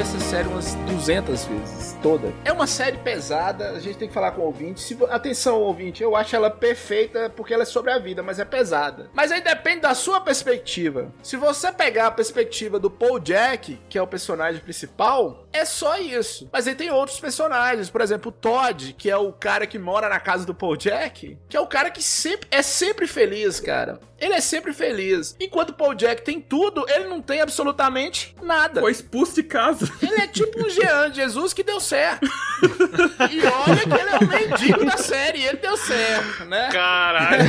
Essa 0.00 0.20
série 0.20 0.46
umas 0.46 0.74
200 0.74 1.46
vezes, 1.46 1.96
toda. 2.02 2.30
É 2.44 2.52
uma 2.52 2.66
série 2.66 2.98
pesada, 2.98 3.70
a 3.70 3.80
gente 3.80 3.96
tem 3.96 4.08
que 4.08 4.12
falar 4.12 4.32
com 4.32 4.42
o 4.42 4.44
ouvinte. 4.44 4.80
Se, 4.80 4.96
atenção, 5.08 5.60
ouvinte, 5.62 6.02
eu 6.02 6.14
acho 6.14 6.36
ela 6.36 6.50
perfeita 6.50 7.30
porque 7.30 7.54
ela 7.54 7.62
é 7.62 7.66
sobre 7.66 7.90
a 7.90 7.98
vida, 7.98 8.22
mas 8.22 8.38
é 8.38 8.44
pesada. 8.44 9.08
Mas 9.14 9.32
aí 9.32 9.40
depende 9.40 9.80
da 9.80 9.94
sua 9.94 10.20
perspectiva. 10.20 11.10
Se 11.22 11.38
você 11.38 11.72
pegar 11.72 12.08
a 12.08 12.10
perspectiva 12.10 12.78
do 12.78 12.90
Paul 12.90 13.18
Jack, 13.18 13.78
que 13.88 13.96
é 13.96 14.02
o 14.02 14.06
personagem 14.06 14.60
principal, 14.60 15.45
é 15.56 15.64
só 15.64 15.98
isso. 15.98 16.48
Mas 16.52 16.66
aí 16.66 16.74
tem 16.74 16.90
outros 16.90 17.18
personagens, 17.20 17.90
por 17.90 18.00
exemplo, 18.00 18.30
o 18.30 18.32
Todd, 18.32 18.94
que 18.96 19.10
é 19.10 19.16
o 19.16 19.32
cara 19.32 19.66
que 19.66 19.78
mora 19.78 20.08
na 20.08 20.20
casa 20.20 20.44
do 20.46 20.54
Paul 20.54 20.76
Jack, 20.76 21.36
que 21.48 21.56
é 21.56 21.60
o 21.60 21.66
cara 21.66 21.90
que 21.90 22.02
sempre 22.02 22.48
é 22.50 22.62
sempre 22.62 23.06
feliz, 23.06 23.60
cara. 23.60 23.98
Ele 24.18 24.32
é 24.32 24.40
sempre 24.40 24.72
feliz. 24.72 25.36
Enquanto 25.38 25.70
o 25.70 25.74
Paul 25.74 25.94
Jack 25.94 26.22
tem 26.22 26.40
tudo, 26.40 26.86
ele 26.88 27.04
não 27.06 27.20
tem 27.20 27.42
absolutamente 27.42 28.34
nada. 28.42 28.80
Foi 28.80 28.90
expulso 28.90 29.34
de 29.34 29.42
casa. 29.42 29.92
Ele 30.00 30.14
é 30.14 30.26
tipo 30.26 30.58
um 30.64 30.70
Jean 30.70 31.10
de 31.10 31.16
Jesus 31.16 31.52
que 31.52 31.62
deu 31.62 31.78
certo. 31.78 32.24
e 33.30 33.40
olha 33.44 33.76
que 33.76 33.92
ele 33.92 34.10
é 34.10 34.18
o 34.18 34.26
mendigo 34.50 34.84
da 34.86 34.96
série, 34.96 35.40
e 35.40 35.46
ele 35.46 35.58
deu 35.58 35.76
certo, 35.76 36.46
né? 36.46 36.70
Caralho. 36.72 37.44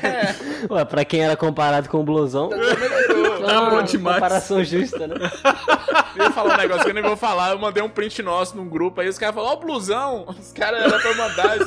Ué, 0.70 0.84
pra 0.86 1.04
quem 1.04 1.22
era 1.22 1.36
comparado 1.36 1.88
com 1.90 2.00
o 2.00 2.02
blusão, 2.02 2.48
Tá 2.48 2.56
bom 3.60 3.70
uma 3.74 3.82
demais. 3.82 4.16
comparação 4.16 4.64
justa, 4.64 5.06
né? 5.06 5.14
Eu 6.16 6.24
ia 6.24 6.30
falar 6.30 6.54
um 6.54 6.56
negócio 6.56 6.84
que 6.84 6.90
eu 6.90 6.94
nem 6.94 7.02
vou 7.02 7.16
falar. 7.16 7.50
Eu 7.50 7.58
mandei 7.58 7.82
um 7.82 7.88
print 7.88 8.22
nosso 8.22 8.56
num 8.56 8.68
grupo 8.68 9.00
aí, 9.00 9.08
os 9.08 9.18
caras 9.18 9.34
falaram, 9.34 9.54
ó, 9.54 9.58
o 9.58 9.60
blusão. 9.60 10.26
Os 10.28 10.52
caras 10.52 10.82
eram 10.82 11.00
pra 11.00 11.14
mandar. 11.14 11.58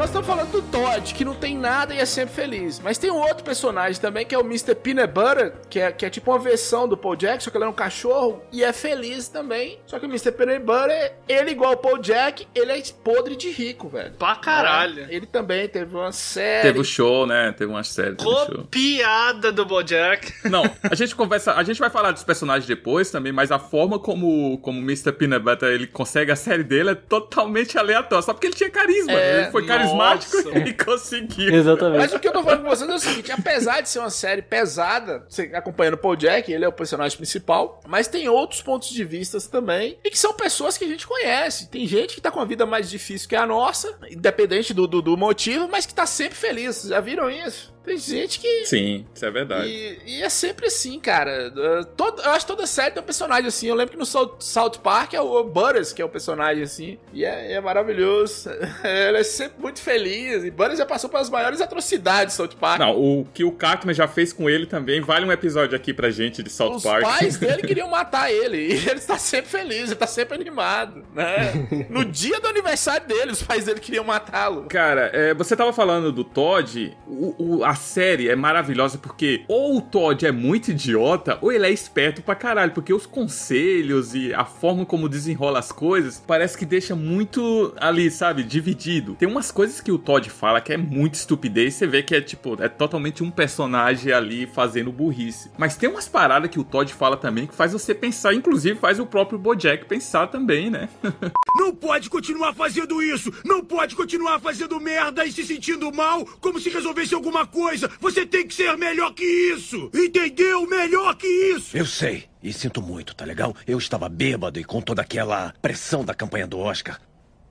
Nós 0.00 0.08
estamos 0.08 0.26
falando 0.26 0.50
do 0.50 0.62
Todd, 0.62 1.12
que 1.12 1.26
não 1.26 1.34
tem 1.34 1.54
nada 1.54 1.94
e 1.94 1.98
é 1.98 2.06
sempre 2.06 2.34
feliz. 2.34 2.80
Mas 2.80 2.96
tem 2.96 3.10
um 3.10 3.18
outro 3.18 3.44
personagem 3.44 4.00
também, 4.00 4.24
que 4.24 4.34
é 4.34 4.38
o 4.38 4.40
Mr. 4.40 4.74
Peanut 4.74 5.12
Butter, 5.12 5.52
que 5.68 5.78
é, 5.78 5.92
que 5.92 6.06
é 6.06 6.08
tipo 6.08 6.30
uma 6.30 6.38
versão 6.38 6.88
do 6.88 6.96
Paul 6.96 7.14
Jack, 7.14 7.44
só 7.44 7.50
que 7.50 7.58
ele 7.58 7.64
é 7.64 7.68
um 7.68 7.72
cachorro 7.74 8.42
e 8.50 8.64
é 8.64 8.72
feliz 8.72 9.28
também. 9.28 9.78
Só 9.84 9.98
que 9.98 10.06
o 10.06 10.08
Mr. 10.08 10.32
Peanut 10.32 10.60
Butter, 10.60 11.16
ele 11.28 11.50
igual 11.50 11.74
o 11.74 11.76
Paul 11.76 11.98
Jack, 11.98 12.48
ele 12.54 12.72
é 12.72 12.82
podre 13.04 13.36
de 13.36 13.50
rico, 13.50 13.90
velho. 13.90 14.12
Pra 14.12 14.36
caralho. 14.36 15.06
Ele 15.10 15.26
também 15.26 15.68
teve 15.68 15.94
uma 15.94 16.12
série. 16.12 16.62
Teve 16.62 16.80
o 16.80 16.84
show, 16.84 17.26
né? 17.26 17.52
Teve 17.52 17.70
uma 17.70 17.84
série. 17.84 18.14
Teve 18.14 18.30
o 18.30 18.46
show. 18.46 18.54
Copiada 18.54 19.52
do 19.52 19.66
Bojack. 19.66 20.32
Não, 20.48 20.62
a 20.82 20.94
gente 20.94 21.14
conversa, 21.14 21.52
a 21.52 21.62
gente 21.62 21.78
vai 21.78 21.90
falar 21.90 22.12
dos 22.12 22.24
personagens 22.24 22.66
depois 22.66 23.10
também, 23.10 23.32
mas 23.32 23.52
a 23.52 23.58
forma 23.58 23.98
como 23.98 24.56
como 24.62 24.80
o 24.80 24.82
Mr. 24.82 25.12
Peanut 25.12 25.44
Butter 25.44 25.68
ele 25.68 25.86
consegue 25.86 26.32
a 26.32 26.36
série 26.36 26.64
dele 26.64 26.88
é 26.88 26.94
totalmente 26.94 27.76
aleatória, 27.76 28.22
só 28.22 28.32
porque 28.32 28.46
ele 28.46 28.54
tinha 28.54 28.70
carisma, 28.70 29.12
É, 29.12 29.42
ele 29.42 29.50
foi 29.50 29.66
carismático 29.66 29.89
nossa. 29.94 30.58
e 30.58 30.72
conseguiu. 30.72 31.54
Exatamente. 31.54 31.98
Mas 31.98 32.12
o 32.12 32.18
que 32.18 32.28
eu 32.28 32.32
tô 32.32 32.42
falando 32.42 32.62
com 32.62 32.68
vocês 32.68 32.88
é 32.88 32.94
o 32.94 32.98
seguinte: 32.98 33.32
apesar 33.32 33.80
de 33.80 33.88
ser 33.88 33.98
uma 33.98 34.10
série 34.10 34.42
pesada, 34.42 35.24
você 35.28 35.50
acompanhando 35.54 35.94
o 35.94 35.98
Paul 35.98 36.16
Jack, 36.16 36.52
ele 36.52 36.64
é 36.64 36.68
o 36.68 36.72
personagem 36.72 37.16
principal, 37.16 37.80
mas 37.86 38.08
tem 38.08 38.28
outros 38.28 38.62
pontos 38.62 38.90
de 38.90 39.04
vista 39.04 39.38
também, 39.40 39.98
e 40.04 40.10
que 40.10 40.18
são 40.18 40.34
pessoas 40.34 40.76
que 40.76 40.84
a 40.84 40.88
gente 40.88 41.06
conhece. 41.06 41.68
Tem 41.68 41.86
gente 41.86 42.14
que 42.14 42.20
tá 42.20 42.30
com 42.30 42.40
a 42.40 42.44
vida 42.44 42.66
mais 42.66 42.90
difícil 42.90 43.28
que 43.28 43.36
a 43.36 43.46
nossa, 43.46 43.98
independente 44.10 44.74
do, 44.74 44.86
do, 44.86 45.00
do 45.00 45.16
motivo, 45.16 45.68
mas 45.70 45.86
que 45.86 45.94
tá 45.94 46.06
sempre 46.06 46.36
feliz. 46.36 46.76
Vocês 46.76 46.90
Já 46.90 47.00
viram 47.00 47.30
isso? 47.30 47.72
Tem 47.84 47.96
gente 47.96 48.38
que. 48.40 48.66
Sim, 48.66 49.06
isso 49.14 49.24
é 49.24 49.30
verdade. 49.30 49.68
E, 49.68 49.98
e 50.18 50.22
é 50.22 50.28
sempre 50.28 50.66
assim, 50.66 51.00
cara. 51.00 51.50
Todo- 51.96 52.20
eu 52.22 52.30
acho 52.30 52.44
que 52.46 52.52
toda 52.52 52.66
série 52.66 52.90
tem 52.92 53.02
um 53.02 53.06
personagem 53.06 53.46
assim. 53.46 53.68
Eu 53.68 53.74
lembro 53.74 53.92
que 53.92 53.98
no 53.98 54.04
South, 54.06 54.78
Park 54.82 55.14
é 55.14 55.20
o 55.20 55.42
Butters, 55.44 55.92
que 55.92 56.02
é 56.02 56.04
o 56.04 56.08
personagem 56.08 56.62
assim. 56.62 56.98
E 57.12 57.24
é, 57.24 57.52
é 57.52 57.60
maravilhoso. 57.60 58.50
Ele 58.84 59.18
é 59.18 59.22
sempre 59.24 59.60
muito 59.60 59.80
feliz. 59.80 60.44
E 60.44 60.50
Butters 60.50 60.78
já 60.78 60.86
passou 60.86 61.08
pelas 61.08 61.30
maiores 61.30 61.60
atrocidades 61.60 62.34
do 62.34 62.36
South 62.36 62.56
Park. 62.60 62.78
Não, 62.80 62.96
o 62.96 63.26
que 63.32 63.44
o 63.44 63.52
Cartman 63.52 63.94
já 63.94 64.06
fez 64.06 64.32
com 64.32 64.48
ele 64.50 64.66
também 64.66 65.00
vale 65.00 65.24
um 65.24 65.32
episódio 65.32 65.74
aqui 65.76 65.92
pra 65.94 66.10
gente 66.10 66.42
de 66.42 66.50
South 66.50 66.76
Os 66.76 66.82
Park. 66.82 67.02
pais 67.02 67.36
dele 67.40 67.62
queriam 67.62 67.88
matar 67.88 68.30
ele. 68.30 68.58
E 68.58 68.72
ele 68.88 68.98
está 68.98 69.16
sempre 69.18 69.50
feliz, 69.50 69.84
ele 69.84 69.92
está 69.94 70.06
sempre 70.06 70.34
animado, 70.34 71.04
né? 71.14 71.52
No 71.88 72.04
dia 72.04 72.38
do 72.40 72.46
aniversário 72.48 73.06
dele, 73.06 73.32
os 73.32 73.42
pais 73.42 73.64
dele 73.64 73.80
queriam 73.80 74.04
matá-lo. 74.04 74.66
Cara, 74.68 75.10
é, 75.14 75.32
você 75.34 75.56
tava 75.56 75.72
falando 75.72 76.12
do 76.12 76.22
Todd, 76.24 76.96
o- 77.06 77.34
o- 77.58 77.64
a 77.64 77.74
série 77.80 78.28
é 78.28 78.36
maravilhosa 78.36 78.98
porque 78.98 79.44
ou 79.48 79.78
o 79.78 79.80
Todd 79.80 80.24
é 80.24 80.30
muito 80.30 80.70
idiota, 80.70 81.38
ou 81.40 81.50
ele 81.50 81.66
é 81.66 81.70
esperto 81.70 82.22
pra 82.22 82.34
caralho, 82.34 82.72
porque 82.72 82.92
os 82.92 83.06
conselhos 83.06 84.14
e 84.14 84.32
a 84.32 84.44
forma 84.44 84.86
como 84.86 85.08
desenrola 85.08 85.58
as 85.58 85.72
coisas 85.72 86.22
parece 86.24 86.56
que 86.56 86.64
deixa 86.64 86.94
muito 86.94 87.74
ali, 87.80 88.10
sabe, 88.10 88.42
dividido. 88.42 89.14
Tem 89.14 89.28
umas 89.28 89.50
coisas 89.50 89.80
que 89.80 89.90
o 89.90 89.98
Todd 89.98 90.28
fala 90.30 90.60
que 90.60 90.72
é 90.72 90.76
muito 90.76 91.14
estupidez, 91.14 91.74
você 91.74 91.86
vê 91.86 92.02
que 92.02 92.14
é 92.14 92.20
tipo, 92.20 92.62
é 92.62 92.68
totalmente 92.68 93.22
um 93.22 93.30
personagem 93.30 94.12
ali 94.12 94.46
fazendo 94.46 94.92
burrice. 94.92 95.50
Mas 95.58 95.76
tem 95.76 95.88
umas 95.88 96.08
paradas 96.08 96.50
que 96.50 96.60
o 96.60 96.64
Todd 96.64 96.92
fala 96.92 97.16
também 97.16 97.46
que 97.46 97.54
faz 97.54 97.72
você 97.72 97.94
pensar, 97.94 98.34
inclusive 98.34 98.78
faz 98.78 99.00
o 99.00 99.06
próprio 99.06 99.38
Bojack 99.38 99.86
pensar 99.86 100.26
também, 100.26 100.70
né? 100.70 100.88
Não 101.56 101.74
pode 101.74 102.08
continuar 102.08 102.54
fazendo 102.54 103.02
isso! 103.02 103.32
Não 103.44 103.64
pode 103.64 103.96
continuar 103.96 104.38
fazendo 104.38 104.78
merda 104.78 105.24
e 105.24 105.32
se 105.32 105.44
sentindo 105.44 105.92
mal 105.92 106.24
como 106.40 106.60
se 106.60 106.70
resolvesse 106.70 107.14
alguma 107.14 107.46
coisa! 107.46 107.59
Coisa, 107.60 107.90
você 108.00 108.24
tem 108.24 108.46
que 108.46 108.54
ser 108.54 108.74
melhor 108.78 109.12
que 109.12 109.22
isso! 109.22 109.90
Entendeu? 109.94 110.66
Melhor 110.66 111.14
que 111.14 111.26
isso! 111.26 111.76
Eu 111.76 111.84
sei, 111.84 112.24
e 112.42 112.54
sinto 112.54 112.80
muito, 112.80 113.14
tá 113.14 113.26
legal? 113.26 113.54
Eu 113.66 113.76
estava 113.76 114.08
bêbado 114.08 114.58
e 114.58 114.64
com 114.64 114.80
toda 114.80 115.02
aquela 115.02 115.52
pressão 115.60 116.02
da 116.02 116.14
campanha 116.14 116.46
do 116.46 116.58
Oscar. 116.58 116.98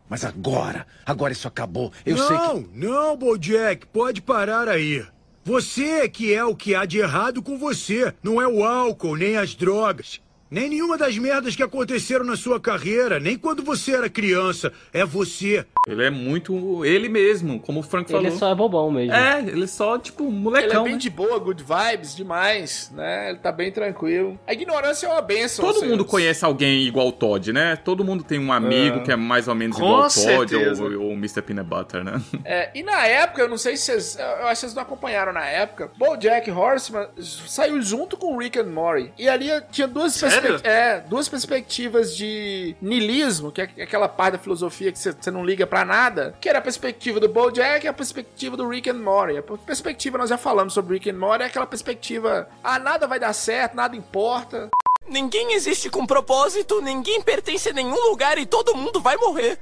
Mas 0.09 0.25
agora, 0.25 0.87
agora 1.05 1.31
isso 1.31 1.47
acabou. 1.47 1.93
Eu 2.03 2.17
não, 2.17 2.27
sei 2.27 2.37
que. 2.37 2.69
não, 2.73 3.15
Bojack, 3.15 3.85
pode 3.85 4.19
parar 4.19 4.67
aí. 4.67 5.05
Você 5.43 5.83
é 5.83 6.09
que 6.09 6.33
é 6.33 6.43
o 6.43 6.55
que 6.55 6.73
há 6.73 6.85
de 6.85 6.97
errado 6.97 7.43
com 7.43 7.59
você. 7.59 8.11
Não 8.23 8.41
é 8.41 8.47
o 8.47 8.63
álcool, 8.63 9.15
nem 9.15 9.37
as 9.37 9.53
drogas. 9.53 10.19
Nem 10.51 10.69
nenhuma 10.69 10.97
das 10.97 11.17
merdas 11.17 11.55
que 11.55 11.62
aconteceram 11.63 12.25
na 12.25 12.35
sua 12.35 12.59
carreira, 12.59 13.19
nem 13.19 13.38
quando 13.38 13.62
você 13.63 13.93
era 13.93 14.09
criança. 14.09 14.71
É 14.91 15.05
você. 15.05 15.65
Ele 15.88 16.03
é 16.03 16.09
muito 16.09 16.83
ele 16.85 17.07
mesmo, 17.09 17.59
como 17.59 17.79
o 17.79 17.83
Frank 17.83 18.09
falou. 18.12 18.25
Ele 18.25 18.35
só 18.35 18.51
é 18.51 18.55
bobão 18.55 18.91
mesmo. 18.91 19.13
É, 19.13 19.39
ele 19.41 19.63
é 19.63 19.67
só, 19.67 19.97
tipo, 19.97 20.23
Ele 20.23 20.35
é 20.35 20.39
molecão. 20.39 20.83
bem 20.83 20.93
né? 20.93 20.99
de 20.99 21.09
boa, 21.09 21.38
good 21.39 21.63
vibes, 21.63 22.15
demais, 22.15 22.91
né? 22.95 23.29
Ele 23.29 23.38
tá 23.39 23.51
bem 23.51 23.71
tranquilo. 23.71 24.39
A 24.47 24.53
ignorância 24.53 25.07
é 25.07 25.09
uma 25.12 25.21
benção. 25.21 25.63
Todo 25.65 25.75
mundo 25.81 25.85
senhores. 25.88 26.05
conhece 26.12 26.45
alguém 26.45 26.83
igual 26.83 27.07
o 27.07 27.12
Todd, 27.12 27.51
né? 27.53 27.75
Todo 27.75 28.03
mundo 28.03 28.23
tem 28.23 28.39
um 28.39 28.51
amigo 28.51 28.97
É. 28.97 28.99
que 29.01 29.12
é 29.12 29.15
mais 29.15 29.47
ou 29.47 29.55
menos 29.55 29.77
Com 29.77 29.83
igual 29.83 30.07
o 30.07 30.09
Todd 30.09 30.55
ou, 30.55 31.01
ou 31.01 31.09
o 31.12 31.13
Mr. 31.13 31.41
Peanut 31.41 31.67
Butter, 31.69 32.03
né? 32.03 32.21
É, 32.45 32.71
e 32.73 32.81
na 32.83 33.05
época, 33.05 33.41
eu 33.41 33.49
não 33.49 33.57
sei 33.57 33.77
se 33.77 33.83
vocês. 33.85 34.17
Eu 34.17 34.25
acho 34.47 34.49
que 34.49 34.55
vocês 34.62 34.73
não 34.73 34.81
acompanharam 34.83 35.31
na 35.33 35.45
época. 35.45 35.91
Bojack 35.97 36.49
Horseman 36.49 37.07
saiu 37.19 37.79
junto 37.81 38.17
com 38.17 38.35
Rick 38.38 38.57
and 38.59 38.63
Morty. 38.67 39.12
E 39.17 39.27
ali 39.29 39.49
tinha 39.71 39.88
duas, 39.88 40.15
Sério? 40.41 40.62
é, 40.63 40.99
duas 41.02 41.28
perspectivas 41.28 42.15
de 42.15 42.75
niilismo, 42.82 43.52
que 43.52 43.62
é 43.62 43.84
aquela 43.84 44.08
parte 44.08 44.34
da 44.34 44.39
filosofia 44.39 44.91
que 44.91 44.99
você 44.99 45.32
não 45.32 45.43
liga 45.43 45.65
pra 45.65 45.86
nada. 45.86 46.36
Que 46.39 46.49
era 46.49 46.60
a 46.60 46.62
perspectiva 46.62 47.19
do 47.19 47.30
Bojack 47.30 47.86
e 47.86 47.88
a 47.88 47.93
perspectiva 47.93 48.56
do 48.58 48.67
Rick 48.67 48.89
and 48.89 48.95
Morty. 48.95 49.38
A 49.38 49.43
perspectiva, 49.43 50.17
nós 50.17 50.30
já 50.30 50.38
falamos 50.38 50.73
sobre 50.73 50.95
Rick 50.95 51.10
and 51.10 51.17
Morty, 51.17 51.43
é 51.43 51.47
aquela 51.47 51.67
perspectiva. 51.67 52.49
Ah, 52.63 52.80
nada 52.80 53.08
vai 53.08 53.19
dar 53.19 53.34
certo, 53.34 53.75
nada 53.75 53.95
importa. 53.95 54.69
Ninguém 55.08 55.54
existe 55.54 55.89
com 55.89 56.06
propósito, 56.06 56.82
ninguém 56.82 57.21
pertence 57.21 57.69
a 57.69 57.73
nenhum 57.73 58.10
lugar 58.10 58.38
e 58.38 58.45
todo 58.45 58.75
mundo 58.75 58.99
vai 59.02 59.17
morrer. 59.17 59.60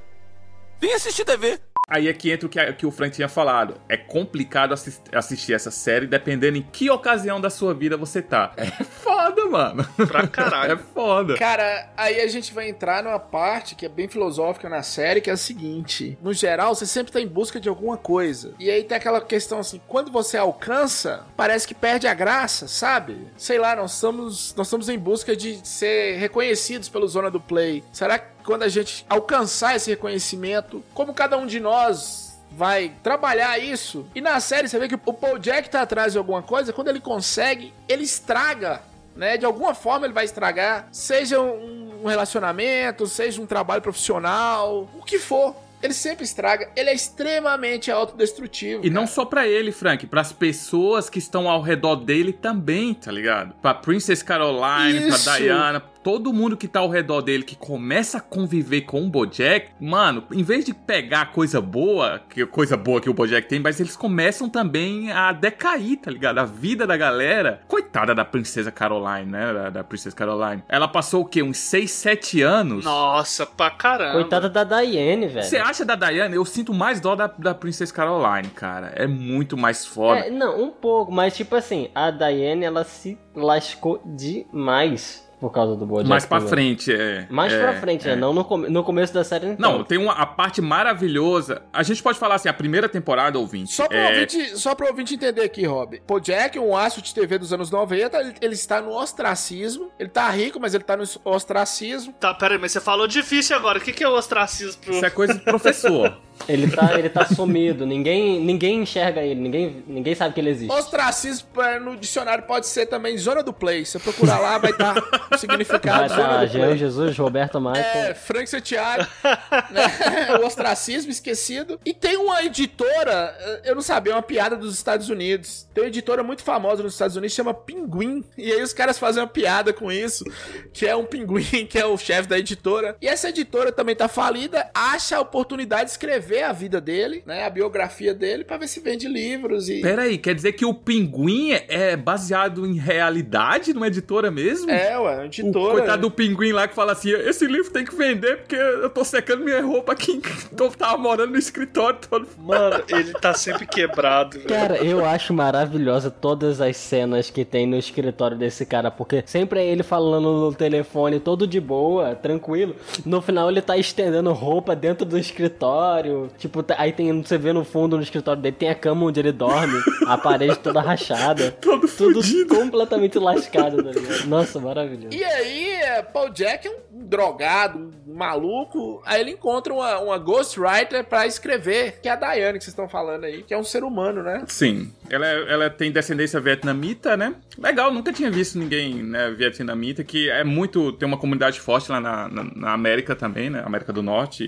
Vem 0.80 0.94
assistir 0.94 1.24
TV. 1.26 1.60
Aí 1.90 2.10
é 2.10 2.14
que 2.14 2.30
entra 2.30 2.46
o 2.46 2.50
que, 2.50 2.60
a- 2.60 2.74
que 2.74 2.86
o 2.86 2.92
Frank 2.92 3.16
tinha 3.16 3.30
falado. 3.30 3.80
É 3.88 3.96
complicado 3.96 4.74
assis- 4.74 5.02
assistir 5.14 5.54
essa 5.54 5.72
série 5.72 6.06
dependendo 6.06 6.58
em 6.58 6.62
que 6.62 6.90
ocasião 6.90 7.40
da 7.40 7.50
sua 7.50 7.74
vida 7.74 7.96
você 7.96 8.22
tá. 8.22 8.52
É 8.58 8.66
foda, 8.84 9.46
mano. 9.46 9.84
Pra 10.08 10.28
caralho. 10.28 10.58
É 10.74 10.76
foda. 10.78 11.36
Cara, 11.38 11.90
aí 11.96 12.20
a 12.20 12.28
gente 12.28 12.54
vai 12.54 12.68
entrar 12.68 13.02
numa 13.02 13.20
parte 13.20 13.74
que 13.76 13.86
é 13.86 13.90
bem 13.90 14.10
filosófica 14.10 14.68
na 14.68 14.84
série, 14.84 15.22
que 15.22 15.30
é 15.30 15.34
a 15.34 15.38
seguinte: 15.38 16.18
no 16.22 16.34
geral, 16.34 16.76
você 16.76 16.86
sempre 16.86 17.12
tá 17.14 17.22
em 17.22 17.28
busca 17.28 17.58
de 17.60 17.70
alguma 17.70 17.96
coisa. 17.96 18.54
E 18.60 18.70
aí 18.70 18.84
tem 18.84 18.98
aquela 18.98 19.22
questão 19.22 19.60
assim: 19.60 19.80
quando 19.88 20.12
você 20.12 20.36
alcança, 20.36 21.26
parece 21.38 21.66
que 21.66 21.74
perde 21.74 22.06
a 22.08 22.14
graça, 22.14 22.68
sabe? 22.68 23.30
Sei 23.38 23.58
lá, 23.58 23.76
nós 23.78 23.94
estamos, 23.94 24.54
nós 24.56 24.68
estamos 24.68 24.90
em 24.90 25.00
busca 25.00 25.36
de 25.38 25.66
ser 25.66 26.18
reconhecidos 26.18 26.90
pelo 26.90 27.08
Zona 27.08 27.32
do 27.32 27.40
Play. 27.40 27.82
Será 27.94 28.20
que 28.20 28.28
quando 28.48 28.64
a 28.64 28.70
gente 28.70 29.06
alcançar 29.10 29.76
esse 29.76 29.90
reconhecimento, 29.90 30.82
como 30.94 31.14
cada 31.14 31.38
um 31.38 31.46
de 31.46 31.60
nós 31.60 32.40
vai 32.50 32.94
trabalhar 33.04 33.60
isso. 33.60 34.08
E 34.16 34.22
na 34.22 34.40
série 34.40 34.70
você 34.70 34.80
vê 34.80 34.88
que 34.88 34.96
o 34.96 35.14
Paul 35.14 35.38
Jack 35.38 35.70
tá 35.70 35.82
atrás 35.82 36.14
de 36.14 36.18
alguma 36.18 36.42
coisa, 36.42 36.72
quando 36.72 36.88
ele 36.88 37.02
consegue, 37.02 37.74
ele 37.90 38.04
estraga, 38.04 38.82
né? 39.18 39.36
De 39.36 39.46
alguma 39.46 39.76
forma 39.76 40.06
ele 40.06 40.14
vai 40.14 40.24
estragar, 40.24 40.88
seja 40.94 41.42
um 41.42 42.06
relacionamento, 42.06 43.06
seja 43.06 43.42
um 43.42 43.46
trabalho 43.46 43.82
profissional, 43.82 44.90
o 44.98 45.04
que 45.04 45.20
for. 45.20 45.54
Ele 45.84 45.94
sempre 45.94 46.24
estraga, 46.24 46.72
ele 46.76 46.90
é 46.90 46.94
extremamente 46.94 47.92
autodestrutivo. 47.92 48.84
E 48.84 48.90
não 48.90 49.06
só 49.06 49.26
pra 49.26 49.48
ele, 49.48 49.72
Frank, 49.72 50.08
pras 50.08 50.34
pessoas 50.34 51.08
que 51.10 51.20
estão 51.20 51.48
ao 51.48 51.62
redor 51.62 51.98
dele 51.98 52.34
também, 52.34 52.96
tá 52.96 53.12
ligado? 53.12 53.54
Pra 53.62 53.76
Princess 53.76 54.24
Caroline, 54.24 55.08
pra 55.08 55.38
Diana, 55.38 55.84
todo 56.08 56.32
mundo 56.32 56.56
que 56.56 56.70
tá 56.70 56.80
ao 56.80 56.88
redor 56.88 57.22
dele 57.22 57.44
que 57.44 57.58
começa 57.58 58.20
a 58.20 58.22
conviver 58.22 58.84
com 58.84 59.04
o 59.04 59.10
Bojack, 59.10 59.72
mano, 59.78 60.24
em 60.32 60.42
vez 60.42 60.64
de 60.64 60.74
pegar 60.74 61.34
coisa 61.34 61.60
boa, 61.60 62.22
que 62.30 62.46
coisa 62.46 62.78
boa 62.78 63.02
que 63.02 63.10
o 63.10 63.14
Bojack 63.14 63.46
tem, 63.50 63.60
mas 63.60 63.78
eles 63.82 63.98
começam 63.98 64.48
também 64.48 65.12
a 65.12 65.34
decair, 65.34 65.98
tá 65.98 66.10
ligado? 66.10 66.38
A 66.38 66.46
vida 66.46 66.88
da 66.88 66.96
galera. 66.96 67.60
Coitada 67.68 68.16
da 68.16 68.24
Princesa 68.24 68.72
Caroline, 68.72 69.30
né? 69.30 69.54
Da, 69.54 69.70
da 69.70 69.84
Princess 69.84 70.14
Caroline. 70.14 70.64
Ela 70.70 70.88
passou 70.88 71.24
o 71.24 71.26
quê? 71.26 71.44
Uns 71.44 71.58
6, 71.58 71.92
7 71.92 72.42
anos? 72.42 72.86
Nossa, 72.86 73.46
pra 73.46 73.70
caramba. 73.70 74.14
Coitada 74.14 74.50
da 74.50 74.64
Diane, 74.64 75.28
velho. 75.28 75.46
Você 75.46 75.58
acha 75.58 75.84
da 75.84 75.96
Diana? 75.96 76.34
Eu 76.34 76.46
sinto 76.46 76.74
mais 76.74 77.02
dó 77.02 77.18
da, 77.18 77.28
da 77.28 77.54
Princess 77.54 77.92
Caroline, 77.92 78.48
cara. 78.52 78.94
É 78.96 79.08
muito 79.08 79.58
mais 79.58 79.86
foda. 79.86 80.22
É, 80.22 80.30
não, 80.30 80.58
um 80.64 80.72
pouco, 80.72 81.12
mas 81.12 81.36
tipo 81.36 81.54
assim, 81.54 81.90
a 81.94 82.10
Diane 82.12 82.64
ela 82.64 82.86
se 82.86 83.20
lascou 83.36 84.02
demais 84.06 85.27
por 85.40 85.52
causa 85.52 85.76
do 85.76 85.86
Bojack. 85.86 86.10
Mais 86.10 86.26
pra 86.26 86.42
frente, 86.42 86.92
é. 86.92 87.28
Mais 87.30 87.54
é, 87.54 87.62
pra 87.62 87.74
frente, 87.80 88.08
é. 88.08 88.12
né? 88.12 88.16
Não 88.16 88.34
no, 88.34 88.44
come- 88.44 88.70
no 88.70 88.84
começo 88.84 89.14
da 89.14 89.24
série, 89.24 89.48
então. 89.48 89.78
Não, 89.78 89.84
tem 89.84 89.98
uma, 89.98 90.14
a 90.14 90.26
parte 90.26 90.62
maravilhosa. 90.62 91.62
A 91.72 91.84
gente 91.84 92.02
pode 92.02 92.18
falar 92.18 92.36
assim, 92.36 92.50
a 92.50 92.54
primeira 92.54 92.90
temporada, 92.90 93.38
ouvinte. 93.38 93.72
Só 93.72 93.88
pro, 93.88 93.98
é, 93.98 94.10
ouvinte, 94.10 94.58
só 94.58 94.74
pro 94.74 94.88
ouvinte 94.88 95.14
entender 95.14 95.42
aqui, 95.42 95.66
Rob. 95.66 96.02
Bojack, 96.08 96.58
um 96.58 96.76
aço 96.76 97.02
de 97.02 97.14
TV 97.14 97.38
dos 97.38 97.54
anos 97.54 97.70
90, 97.70 98.18
ele, 98.18 98.34
ele 98.42 98.54
está 98.54 98.82
no 98.82 98.92
ostracismo. 98.92 99.92
Ele 100.00 100.10
tá 100.10 100.30
rico, 100.30 100.60
mas 100.60 100.74
ele 100.74 100.84
tá 100.84 100.98
no 100.98 101.04
ostracismo. 101.24 102.14
Tá, 102.20 102.34
peraí, 102.34 102.58
mas 102.58 102.72
você 102.72 102.82
falou 102.82 103.08
difícil 103.08 103.56
agora. 103.56 103.78
O 103.78 103.82
que, 103.82 103.94
que 103.94 104.04
é 104.04 104.10
o 104.10 104.16
ostracismo 104.16 104.82
pro. 104.82 104.94
Isso 104.94 105.06
é 105.06 105.10
coisa 105.10 105.34
de 105.34 105.40
professor. 105.42 106.18
Ele 106.48 106.70
tá, 106.70 106.98
ele 106.98 107.10
tá 107.10 107.26
sumido, 107.26 107.86
ninguém, 107.86 108.40
ninguém 108.40 108.82
enxerga 108.82 109.22
ele, 109.22 109.40
ninguém, 109.40 109.84
ninguém 109.88 110.16
sabe 110.16 110.34
que 110.34 110.40
ele 110.40 110.50
existe. 110.50 110.72
Ostracismo 110.72 111.48
é, 111.62 111.80
no 111.80 111.98
dicionário 111.98 112.44
pode 112.46 112.68
ser 112.68 112.86
também 112.86 113.18
zona 113.18 113.44
do 113.44 113.52
play. 113.52 113.86
Se 113.86 113.94
você 113.94 114.00
procurar 114.00 114.40
lá, 114.40 114.58
vai 114.58 114.72
estar 114.72 114.98
o 114.98 115.02
Vai 115.30 115.40
significado 115.40 116.10
zona 116.10 116.30
tá 116.30 116.46
do 116.46 116.52
Jean 116.52 116.66
play. 116.68 116.78
Jesus, 116.78 117.18
Roberto 117.18 117.60
Michael. 117.60 118.12
É, 118.12 118.14
Frank 118.14 118.50
Santiago, 118.50 119.06
né? 119.72 120.38
o 120.40 120.46
ostracismo 120.46 121.12
esquecido. 121.12 121.80
E 121.86 121.94
tem 121.94 122.18
uma 122.18 122.44
editora, 122.44 123.36
eu 123.64 123.76
não 123.76 123.82
sabia, 123.82 124.14
é 124.14 124.16
uma 124.16 124.22
piada 124.22 124.56
dos 124.56 124.74
Estados 124.76 125.10
Unidos. 125.10 125.68
Tem 125.74 125.84
uma 125.84 125.90
editora 125.90 126.24
muito 126.24 126.44
famosa 126.44 126.84
nos 126.84 126.94
Estados 126.94 127.16
Unidos, 127.16 127.36
chama 127.36 127.54
Pinguim. 127.54 128.24
E 128.38 128.52
aí 128.52 128.62
os 128.62 128.74
caras 128.74 128.98
fazem 128.98 129.22
uma 129.22 129.28
piada 129.28 129.74
com 129.74 129.92
isso, 129.92 130.24
que 130.72 130.86
é 130.86 130.96
um 130.96 131.06
pinguim, 131.06 131.66
que 131.68 131.78
é 131.78 131.86
o 131.86 131.98
chefe 131.98 132.28
da 132.30 132.38
editora. 132.38 132.96
E 133.02 133.08
essa 133.08 133.30
editora 133.30 133.72
também 133.72 133.96
tá 133.96 134.08
falida, 134.08 134.70
acha 134.74 135.18
a 135.18 135.22
oportunidade 135.22 135.86
de 135.86 135.92
escrever 135.92 136.27
a 136.44 136.52
vida 136.52 136.80
dele, 136.82 137.24
né? 137.26 137.46
A 137.46 137.50
biografia 137.50 138.14
dele, 138.14 138.44
pra 138.44 138.58
ver 138.58 138.68
se 138.68 138.80
vende 138.80 139.08
livros 139.08 139.70
e... 139.70 139.82
Pera 139.82 140.04
aí, 140.04 140.18
quer 140.18 140.34
dizer 140.36 140.54
que 140.54 140.66
o 140.66 140.74
Pinguim 140.74 141.52
é- 141.52 141.66
é 141.70 141.98
baseado 141.98 142.66
em 142.66 142.78
realidade 142.78 143.74
numa 143.74 143.88
editora 143.88 144.30
mesmo? 144.32 144.70
É, 144.70 144.98
ué, 145.00 145.14
uma 145.16 145.22
O 145.22 145.26
editora. 145.26 145.74
coitado 145.74 146.02
do 146.04 146.12
pinguim 146.12 146.52
lá 146.52 146.68
que 146.68 146.76
fala 146.76 146.92
assim: 146.92 147.12
esse 147.12 147.46
livro 147.48 147.72
tem 147.72 147.84
que 147.86 147.96
vender 147.96 148.38
porque 148.38 148.56
eu 148.56 148.90
tô 148.90 149.04
secando 149.04 149.44
minha 149.44 149.62
roupa 149.62 149.94
aqui. 149.94 150.14
em- 150.18 150.22
Eu 150.60 150.70
tava 150.72 150.98
morando 150.98 151.32
no 151.32 151.38
escritório 151.38 152.00
todo. 152.10 152.28
Mano, 152.38 152.84
ele 152.90 153.14
tá 153.14 153.34
sempre 153.34 153.66
quebrado, 153.66 154.38
velho. 154.38 154.48
Cara, 154.50 154.78
eu 154.78 155.06
acho 155.06 155.34
maravilhosa 155.34 156.10
todas 156.12 156.60
as 156.62 156.78
cenas 156.78 157.30
que 157.30 157.44
tem 157.46 157.66
no 157.66 157.78
escritório 157.78 158.38
desse 158.38 158.66
cara, 158.66 158.90
porque 158.92 159.24
sempre 159.26 159.60
é 159.60 159.66
ele 159.66 159.84
falando 159.84 160.32
no 160.32 160.54
telefone, 160.54 161.20
todo 161.20 161.48
de 161.48 161.60
boa, 161.60 162.16
tranquilo. 162.16 162.76
No 163.06 163.22
final 163.22 163.50
ele 163.50 163.62
tá 163.62 163.78
estendendo 163.78 164.32
roupa 164.34 164.76
dentro 164.76 165.06
do 165.06 165.18
escritório. 165.18 166.17
Tipo, 166.38 166.64
tá- 166.64 166.76
aí 166.78 166.92
tem, 166.92 167.22
você 167.22 167.38
vê 167.38 167.54
no 167.54 167.64
fundo 167.64 167.96
no 167.98 168.04
escritório 168.04 168.42
dele, 168.42 168.56
tem 168.58 168.70
a 168.70 168.76
cama 168.76 169.06
onde 169.06 169.20
ele 169.20 169.32
dorme, 169.32 169.80
a 170.08 170.18
parede 170.18 170.58
toda 170.60 170.82
rachada. 170.82 171.52
Todo 171.62 171.88
Tudo 171.88 172.22
fudido. 172.22 172.56
completamente 172.56 173.18
lascado, 173.20 173.84
tá 173.84 173.92
ligado? 173.92 174.26
Nossa, 174.28 174.60
maravilhoso. 174.60 175.16
E 175.16 175.24
aí, 175.24 175.70
é, 175.74 176.02
Paul 176.02 176.30
Jack 176.30 176.68
é 176.68 176.72
um 176.72 177.06
drogado, 177.06 177.92
um 178.08 178.14
maluco. 178.16 179.02
Aí 179.06 179.22
ele 179.22 179.32
encontra 179.32 179.74
uma, 179.74 180.00
uma 180.00 180.18
ghostwriter 180.18 181.04
pra 181.06 181.26
escrever, 181.28 182.00
que 182.02 182.10
é 182.10 182.12
a 182.12 182.16
Diane 182.16 182.58
que 182.58 182.64
vocês 182.64 182.74
estão 182.74 182.88
falando 182.90 183.24
aí, 183.26 183.44
que 183.44 183.54
é 183.54 183.58
um 183.58 183.64
ser 183.64 183.84
humano, 183.84 184.24
né? 184.24 184.44
Sim, 184.48 184.92
ela, 185.10 185.26
é- 185.28 185.54
ela 185.54 185.70
tem 185.70 185.92
descendência 185.92 186.40
vietnamita, 186.40 187.16
né? 187.18 187.36
Legal, 187.58 187.92
nunca 187.94 188.12
tinha 188.14 188.30
visto 188.32 188.58
ninguém 188.58 188.96
né, 189.04 189.32
vietnamita, 189.32 190.04
que 190.04 190.30
é 190.30 190.44
muito. 190.44 190.92
tem 190.94 191.08
uma 191.08 191.18
comunidade 191.18 191.60
forte 191.60 191.92
lá 191.92 192.00
na, 192.00 192.28
na, 192.28 192.44
na 192.44 192.74
América 192.74 193.16
também, 193.16 193.50
né? 193.50 193.64
América 193.66 193.92
do 193.94 194.02
Norte, 194.04 194.44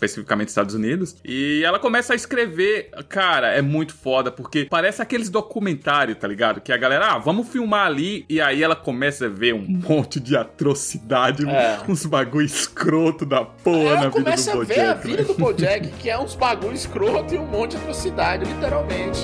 especificamente 0.00 0.48
Estados 0.48 0.74
Unidos. 0.74 1.16
E 1.24 1.62
ela 1.64 1.78
começa 1.78 2.14
a 2.14 2.16
escrever. 2.16 2.90
Cara, 3.08 3.48
é 3.48 3.60
muito 3.60 3.94
foda, 3.94 4.30
porque 4.30 4.64
parece 4.70 5.02
aqueles 5.02 5.28
documentários, 5.28 6.16
tá 6.18 6.26
ligado? 6.26 6.60
Que 6.60 6.72
a 6.72 6.76
galera, 6.76 7.12
ah, 7.12 7.18
vamos 7.18 7.48
filmar 7.48 7.86
ali. 7.86 8.24
E 8.28 8.40
aí 8.40 8.62
ela 8.62 8.74
começa 8.76 9.26
a 9.26 9.28
ver 9.28 9.54
um 9.54 9.66
monte 9.88 10.18
de 10.18 10.36
atrocidade, 10.36 11.46
É. 11.48 11.78
uns 11.88 12.06
bagulho 12.06 12.46
escroto 12.46 13.26
da 13.26 13.44
porra 13.44 13.78
Ela 13.78 13.94
na 13.94 14.00
vida 14.08 14.10
começa 14.12 14.52
do 14.52 14.62
a 14.62 14.64
ver 14.64 14.80
a 14.80 14.94
Bojack, 14.94 15.06
vida 15.06 15.22
né? 15.22 15.28
do 15.28 15.34
Paul 15.34 15.52
Jack, 15.52 15.88
que 15.98 16.08
é 16.10 16.18
uns 16.18 16.34
bagulho 16.34 16.74
escroto 16.74 17.34
e 17.34 17.38
um 17.38 17.46
monte 17.46 17.72
de 17.72 17.76
atrocidade, 17.78 18.44
literalmente. 18.44 19.20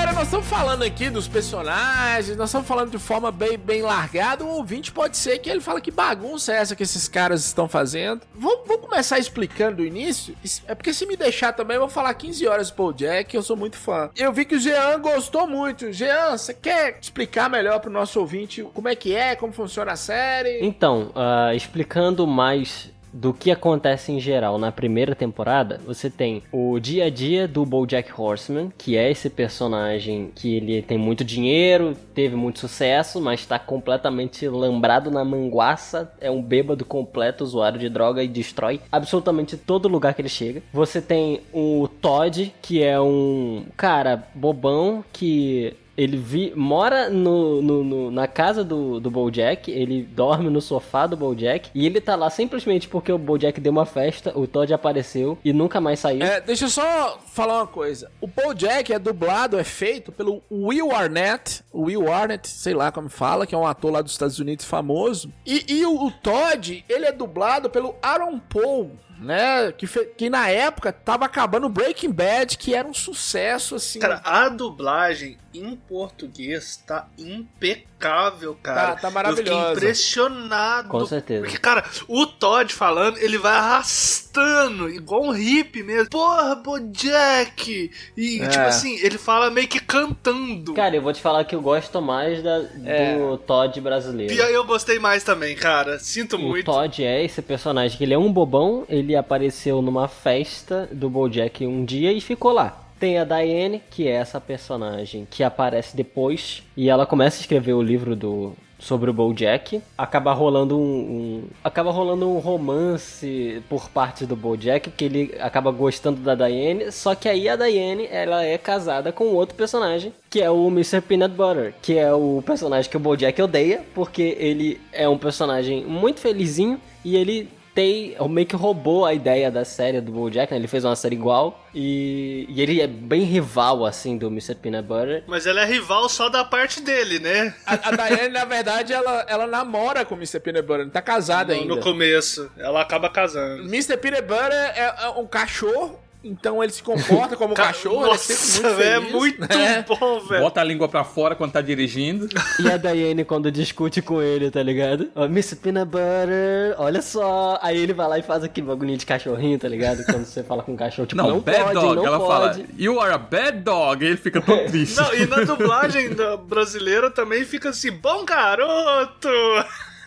Galera 0.00 0.16
nós 0.16 0.28
estamos 0.28 0.46
falando 0.46 0.82
aqui 0.82 1.10
dos 1.10 1.28
personagens, 1.28 2.34
nós 2.34 2.48
estamos 2.48 2.66
falando 2.66 2.90
de 2.90 2.98
forma 2.98 3.30
bem, 3.30 3.58
bem 3.58 3.82
largada. 3.82 4.42
O 4.42 4.48
ouvinte 4.48 4.90
pode 4.90 5.14
ser 5.14 5.38
que 5.40 5.50
ele 5.50 5.60
fala 5.60 5.78
que 5.78 5.90
bagunça 5.90 6.54
é 6.54 6.56
essa 6.56 6.74
que 6.74 6.82
esses 6.82 7.06
caras 7.06 7.44
estão 7.44 7.68
fazendo. 7.68 8.22
Vou, 8.34 8.64
vou 8.66 8.78
começar 8.78 9.18
explicando 9.18 9.76
do 9.76 9.84
início. 9.84 10.34
É 10.66 10.74
porque 10.74 10.94
se 10.94 11.04
me 11.04 11.18
deixar 11.18 11.52
também, 11.52 11.74
eu 11.74 11.82
vou 11.82 11.90
falar 11.90 12.14
15 12.14 12.46
horas 12.48 12.70
do 12.70 12.76
Paul 12.76 12.94
Jack, 12.94 13.36
eu 13.36 13.42
sou 13.42 13.58
muito 13.58 13.76
fã. 13.76 14.08
Eu 14.16 14.32
vi 14.32 14.46
que 14.46 14.54
o 14.54 14.58
Jean 14.58 14.98
gostou 15.00 15.46
muito. 15.46 15.92
Jean, 15.92 16.30
você 16.30 16.54
quer 16.54 16.96
explicar 16.98 17.50
melhor 17.50 17.78
pro 17.78 17.90
nosso 17.90 18.18
ouvinte 18.20 18.62
como 18.72 18.88
é 18.88 18.96
que 18.96 19.14
é, 19.14 19.36
como 19.36 19.52
funciona 19.52 19.92
a 19.92 19.96
série? 19.96 20.64
Então, 20.64 21.12
ah, 21.14 21.54
explicando 21.54 22.26
mais 22.26 22.90
do 23.12 23.32
que 23.32 23.50
acontece 23.50 24.12
em 24.12 24.20
geral 24.20 24.58
na 24.58 24.70
primeira 24.72 25.14
temporada, 25.14 25.80
você 25.84 26.08
tem 26.08 26.42
o 26.52 26.78
dia 26.78 27.06
a 27.06 27.10
dia 27.10 27.46
do 27.46 27.64
BoJack 27.64 28.10
Horseman, 28.16 28.72
que 28.76 28.96
é 28.96 29.10
esse 29.10 29.28
personagem 29.28 30.30
que 30.34 30.56
ele 30.56 30.82
tem 30.82 30.98
muito 30.98 31.24
dinheiro, 31.24 31.96
teve 32.14 32.36
muito 32.36 32.58
sucesso, 32.60 33.20
mas 33.20 33.40
está 33.40 33.58
completamente 33.58 34.46
lambrado 34.48 35.10
na 35.10 35.24
manguaça, 35.24 36.12
é 36.20 36.30
um 36.30 36.42
bêbado 36.42 36.84
completo, 36.84 37.44
usuário 37.44 37.78
de 37.78 37.88
droga 37.88 38.22
e 38.22 38.28
destrói 38.28 38.80
absolutamente 38.90 39.56
todo 39.56 39.88
lugar 39.88 40.14
que 40.14 40.22
ele 40.22 40.28
chega. 40.28 40.62
Você 40.72 41.00
tem 41.00 41.40
o 41.52 41.88
Todd, 42.00 42.54
que 42.62 42.82
é 42.82 43.00
um 43.00 43.64
cara 43.76 44.24
bobão 44.34 45.04
que 45.12 45.74
ele 46.00 46.16
vi, 46.16 46.52
mora 46.56 47.10
no, 47.10 47.60
no, 47.60 47.84
no, 47.84 48.10
na 48.10 48.26
casa 48.26 48.64
do, 48.64 48.98
do 48.98 49.10
Bojack, 49.10 49.70
ele 49.70 50.02
dorme 50.02 50.48
no 50.48 50.58
sofá 50.58 51.06
do 51.06 51.14
Bojack, 51.14 51.70
e 51.74 51.84
ele 51.84 52.00
tá 52.00 52.16
lá 52.16 52.30
simplesmente 52.30 52.88
porque 52.88 53.12
o 53.12 53.18
Bojack 53.18 53.60
deu 53.60 53.70
uma 53.70 53.84
festa, 53.84 54.32
o 54.34 54.46
Todd 54.46 54.72
apareceu 54.72 55.36
e 55.44 55.52
nunca 55.52 55.78
mais 55.78 56.00
saiu. 56.00 56.22
É, 56.22 56.40
deixa 56.40 56.64
eu 56.64 56.70
só 56.70 57.18
falar 57.26 57.58
uma 57.58 57.66
coisa. 57.66 58.10
O 58.18 58.26
Bojack 58.26 58.90
é 58.90 58.98
dublado, 58.98 59.58
é 59.58 59.64
feito 59.64 60.10
pelo 60.10 60.42
Will 60.50 60.90
Arnett, 60.90 61.62
o 61.70 61.82
Will 61.82 62.10
Arnett, 62.10 62.48
sei 62.48 62.72
lá 62.72 62.90
como 62.90 63.10
fala, 63.10 63.46
que 63.46 63.54
é 63.54 63.58
um 63.58 63.66
ator 63.66 63.92
lá 63.92 64.00
dos 64.00 64.12
Estados 64.12 64.38
Unidos 64.38 64.64
famoso. 64.64 65.30
E, 65.44 65.66
e 65.68 65.84
o, 65.84 66.06
o 66.06 66.10
Todd, 66.10 66.82
ele 66.88 67.04
é 67.04 67.12
dublado 67.12 67.68
pelo 67.68 67.94
Aaron 68.02 68.38
Paul, 68.38 68.92
né? 69.20 69.70
Que, 69.72 69.86
fe... 69.86 70.06
que 70.16 70.30
na 70.30 70.48
época 70.48 70.92
tava 70.92 71.26
acabando 71.26 71.68
Breaking 71.68 72.10
Bad, 72.10 72.56
que 72.56 72.74
era 72.74 72.88
um 72.88 72.94
sucesso, 72.94 73.74
assim. 73.74 73.98
Cara, 73.98 74.20
a 74.24 74.48
dublagem 74.48 75.38
em 75.52 75.74
português 75.74 76.76
tá 76.86 77.08
impecável, 77.18 78.56
cara. 78.62 78.92
Tá, 78.94 78.96
tá 79.02 79.10
maravilhosa. 79.10 79.50
Eu 79.50 79.56
fiquei 79.60 79.72
impressionado. 79.72 80.88
Com 80.88 81.04
certeza. 81.06 81.42
Porque, 81.42 81.58
cara, 81.58 81.84
o 82.08 82.26
Todd 82.26 82.72
falando, 82.72 83.18
ele 83.18 83.36
vai 83.38 83.52
arrastando, 83.56 84.88
igual 84.88 85.22
um 85.24 85.30
hippie 85.32 85.82
mesmo. 85.82 86.08
Porra, 86.10 86.54
Bojack! 86.56 87.90
E, 88.16 88.40
É. 88.40 88.48
tipo 88.48 88.62
assim, 88.64 88.96
ele 88.98 89.18
fala 89.18 89.50
meio 89.50 89.68
que 89.68 89.80
cantando. 89.80 90.72
Cara, 90.74 90.94
eu 90.96 91.02
vou 91.02 91.12
te 91.12 91.20
falar 91.20 91.44
que 91.44 91.54
eu 91.54 91.60
gosto 91.60 92.00
mais 92.00 92.42
da, 92.42 92.62
É. 92.84 93.16
do 93.16 93.36
Todd 93.38 93.80
brasileiro. 93.80 94.32
E 94.32 94.40
aí 94.40 94.52
eu 94.54 94.64
gostei 94.64 94.98
mais 94.98 95.24
também, 95.24 95.54
cara. 95.56 95.98
Sinto 95.98 96.36
O 96.36 96.38
muito. 96.38 96.66
Todd 96.66 97.04
é 97.04 97.24
esse 97.24 97.42
personagem 97.42 97.98
que 97.98 98.04
ele 98.04 98.14
é 98.14 98.18
um 98.18 98.32
bobão, 98.32 98.84
ele 98.88 99.16
apareceu 99.16 99.82
numa 99.82 100.08
festa 100.08 100.88
do 100.92 101.10
Bojack 101.10 101.66
um 101.66 101.84
dia 101.84 102.12
e 102.12 102.20
ficou 102.20 102.52
lá. 102.52 102.86
Tem 103.00 103.18
a 103.18 103.24
Diane, 103.24 103.82
que 103.90 104.06
é 104.06 104.12
essa 104.12 104.38
personagem 104.40 105.26
que 105.30 105.42
aparece 105.42 105.96
depois, 105.96 106.62
e 106.76 106.90
ela 106.90 107.06
começa 107.06 107.38
a 107.38 107.40
escrever 107.40 107.72
o 107.72 107.80
livro 107.82 108.14
do 108.14 108.52
sobre 108.78 109.10
o 109.10 109.12
Bojack. 109.12 109.80
Acaba 109.96 110.32
rolando 110.32 110.78
um, 110.78 110.82
um- 110.82 111.44
acaba 111.62 111.90
rolando 111.90 112.28
um 112.30 112.38
romance 112.38 113.62
por 113.68 113.88
parte 113.90 114.24
do 114.24 114.34
Bojack, 114.36 114.88
porque 114.90 115.04
ele 115.04 115.34
acaba 115.40 115.70
gostando 115.70 116.20
da 116.20 116.34
Diane, 116.34 116.90
só 116.92 117.14
que 117.14 117.28
aí 117.28 117.48
a 117.48 117.56
Diane, 117.56 118.06
ela 118.10 118.42
é 118.44 118.56
casada 118.58 119.12
com 119.12 119.34
outro 119.34 119.54
personagem, 119.54 120.12
que 120.30 120.40
é 120.40 120.50
o 120.50 120.68
Mr. 120.68 121.00
Peanut 121.02 121.34
Butter, 121.34 121.74
que 121.82 121.98
é 121.98 122.12
o 122.12 122.42
personagem 122.44 122.90
que 122.90 122.96
o 122.96 123.00
Bojack 123.00 123.40
odeia, 123.42 123.82
porque 123.94 124.36
ele 124.38 124.80
é 124.92 125.08
um 125.08 125.18
personagem 125.18 125.84
muito 125.84 126.20
felizinho 126.20 126.80
e 127.04 127.16
ele 127.16 127.48
tem, 127.80 128.16
meio 128.28 128.46
que 128.46 128.56
roubou 128.56 129.06
a 129.06 129.14
ideia 129.14 129.50
da 129.50 129.64
série 129.64 130.00
do 130.00 130.12
BoJack, 130.12 130.52
né? 130.52 130.58
Ele 130.58 130.68
fez 130.68 130.84
uma 130.84 130.94
série 130.94 131.14
igual 131.16 131.66
e, 131.74 132.44
e 132.48 132.60
ele 132.60 132.80
é 132.80 132.86
bem 132.86 133.22
rival, 133.22 133.86
assim, 133.86 134.18
do 134.18 134.26
Mr. 134.26 134.54
Peanut 134.54 134.86
Butter. 134.86 135.24
Mas 135.26 135.46
ele 135.46 135.58
é 135.58 135.64
rival 135.64 136.08
só 136.08 136.28
da 136.28 136.44
parte 136.44 136.80
dele, 136.80 137.18
né? 137.18 137.54
A, 137.66 137.88
a 137.88 137.96
Diane, 138.08 138.28
na 138.28 138.44
verdade, 138.44 138.92
ela, 138.92 139.24
ela 139.28 139.46
namora 139.46 140.04
com 140.04 140.14
o 140.14 140.18
Mr. 140.18 140.40
Peanut 140.40 140.66
Butter, 140.66 140.84
não 140.84 140.90
tá 140.90 141.00
casada 141.02 141.54
No, 141.54 141.60
ainda. 141.60 141.74
no 141.76 141.80
começo. 141.80 142.50
Ela 142.58 142.82
acaba 142.82 143.08
casando. 143.08 143.62
Mr. 143.62 143.96
Peanut 143.96 144.22
Butter 144.22 144.52
é, 144.52 144.94
é 145.04 145.08
um 145.16 145.26
cachorro, 145.26 145.98
então 146.22 146.62
ele 146.62 146.72
se 146.72 146.82
comporta 146.82 147.36
como 147.36 147.52
um 147.52 147.54
Ca- 147.56 147.68
cachorro, 147.68 148.04
ele 148.06 148.14
é 148.14 148.18
sempre 148.18 148.62
Nossa, 148.62 148.70
muito 148.70 148.82
é 148.82 148.94
feliz. 149.00 149.12
muito 149.12 149.48
né? 149.58 149.84
bom, 149.88 150.20
velho. 150.20 150.42
Bota 150.42 150.60
a 150.60 150.64
língua 150.64 150.88
pra 150.88 151.02
fora 151.04 151.34
quando 151.34 151.52
tá 151.52 151.60
dirigindo. 151.60 152.28
E 152.58 152.70
a 152.70 152.76
Diane 152.76 153.24
quando 153.24 153.50
discute 153.50 154.02
com 154.02 154.20
ele, 154.22 154.50
tá 154.50 154.62
ligado? 154.62 155.10
Ó, 155.14 155.24
Mr. 155.24 155.56
Peanut 155.56 155.86
Butter, 155.86 156.74
olha 156.78 157.00
só. 157.02 157.58
Aí 157.62 157.78
ele 157.78 157.92
vai 157.92 158.08
lá 158.08 158.18
e 158.18 158.22
faz 158.22 158.44
aquele 158.44 158.66
bagulhinho 158.66 158.98
de 158.98 159.06
cachorrinho, 159.06 159.58
tá 159.58 159.68
ligado? 159.68 160.04
Quando 160.04 160.24
você 160.24 160.42
fala 160.42 160.62
com 160.62 160.72
um 160.72 160.76
cachorro, 160.76 161.06
tipo, 161.06 161.20
Não, 161.22 161.28
não, 161.30 161.40
bad 161.40 161.58
pode, 161.62 161.74
dog. 161.74 161.96
não 161.96 162.06
ela 162.06 162.18
pode. 162.18 162.54
fala, 162.58 162.68
you 162.78 163.00
are 163.00 163.12
a 163.14 163.18
bad 163.18 163.58
dog. 163.60 164.04
E 164.04 164.08
ele 164.08 164.16
fica 164.16 164.40
todo 164.40 164.64
triste. 164.70 164.96
Não, 164.96 165.14
e 165.14 165.26
na 165.26 165.38
dublagem 165.44 166.10
brasileira 166.46 167.10
também 167.10 167.44
fica 167.44 167.70
assim, 167.70 167.90
bom 167.92 168.24
garoto! 168.24 169.28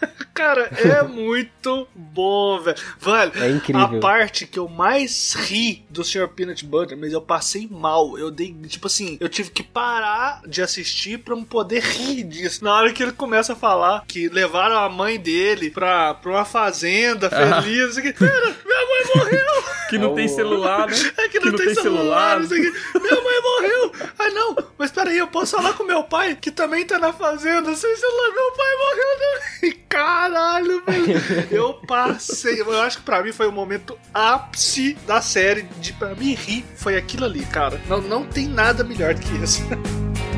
Cara, 0.33 0.69
é 0.77 1.03
muito 1.03 1.87
bom, 1.93 2.59
velho. 2.59 2.77
Velho, 2.99 3.31
É 3.35 3.49
incrível. 3.49 3.81
a 3.81 3.99
parte 3.99 4.47
que 4.47 4.57
eu 4.59 4.67
mais 4.67 5.33
ri 5.33 5.85
do 5.89 6.03
Sr. 6.03 6.27
Peanut 6.29 6.65
Butter, 6.65 6.97
mas 6.97 7.13
eu 7.13 7.21
passei 7.21 7.67
mal. 7.69 8.17
Eu 8.17 8.31
dei, 8.31 8.53
tipo 8.67 8.87
assim, 8.87 9.17
eu 9.19 9.29
tive 9.29 9.51
que 9.51 9.63
parar 9.63 10.41
de 10.47 10.61
assistir 10.61 11.19
pra 11.19 11.35
eu 11.35 11.43
poder 11.43 11.81
rir 11.83 12.23
disso. 12.23 12.63
Na 12.63 12.75
hora 12.75 12.91
que 12.91 13.03
ele 13.03 13.11
começa 13.13 13.53
a 13.53 13.55
falar 13.55 14.03
que 14.07 14.27
levaram 14.29 14.77
a 14.77 14.89
mãe 14.89 15.19
dele 15.19 15.69
pra, 15.69 16.13
pra 16.15 16.31
uma 16.31 16.45
fazenda 16.45 17.29
feliz. 17.29 17.97
Que, 17.99 18.11
Cara, 18.13 18.55
minha 18.65 18.87
mãe 18.87 19.03
morreu! 19.15 19.63
Que 19.93 19.97
não 19.99 20.15
tem 20.15 20.27
celular, 20.27 20.87
né? 20.89 20.95
É 21.17 21.27
que 21.27 21.39
não, 21.39 21.55
tem, 21.55 21.75
celular, 21.75 22.39
não 22.39 22.47
sei 22.47 22.67
o 22.67 22.71
quê. 22.73 22.79
Minha 22.99 23.21
mãe 23.21 23.41
morreu. 23.43 23.91
Ah, 24.17 24.29
não. 24.31 24.55
Mas 24.75 24.89
peraí, 24.89 25.19
eu 25.19 25.27
posso 25.27 25.55
falar 25.55 25.73
com 25.73 25.83
meu 25.83 26.03
pai, 26.03 26.35
que 26.35 26.49
também 26.49 26.83
tá 26.83 26.97
na 26.97 27.13
fazenda, 27.13 27.75
sem 27.75 27.95
celular. 27.95 28.31
Meu 28.33 28.51
pai 28.53 28.75
morreu 28.77 29.05
também. 29.19 29.79
Caralho, 29.93 30.83
velho. 30.83 31.21
Eu 31.51 31.73
passei. 31.85 32.59
Eu 32.59 32.81
acho 32.81 32.97
que 32.97 33.03
pra 33.03 33.21
mim 33.21 33.31
foi 33.31 33.45
o 33.47 33.51
momento 33.51 33.95
ápice 34.11 34.95
da 35.05 35.21
série. 35.21 35.63
De, 35.79 35.93
pra 35.93 36.15
mim 36.15 36.33
rir 36.33 36.65
foi 36.75 36.97
aquilo 36.97 37.25
ali, 37.25 37.45
cara. 37.45 37.79
Não, 37.87 38.01
não 38.01 38.25
tem 38.25 38.47
nada 38.47 38.83
melhor 38.83 39.13
do 39.13 39.21
que 39.21 39.35
isso. 39.43 39.61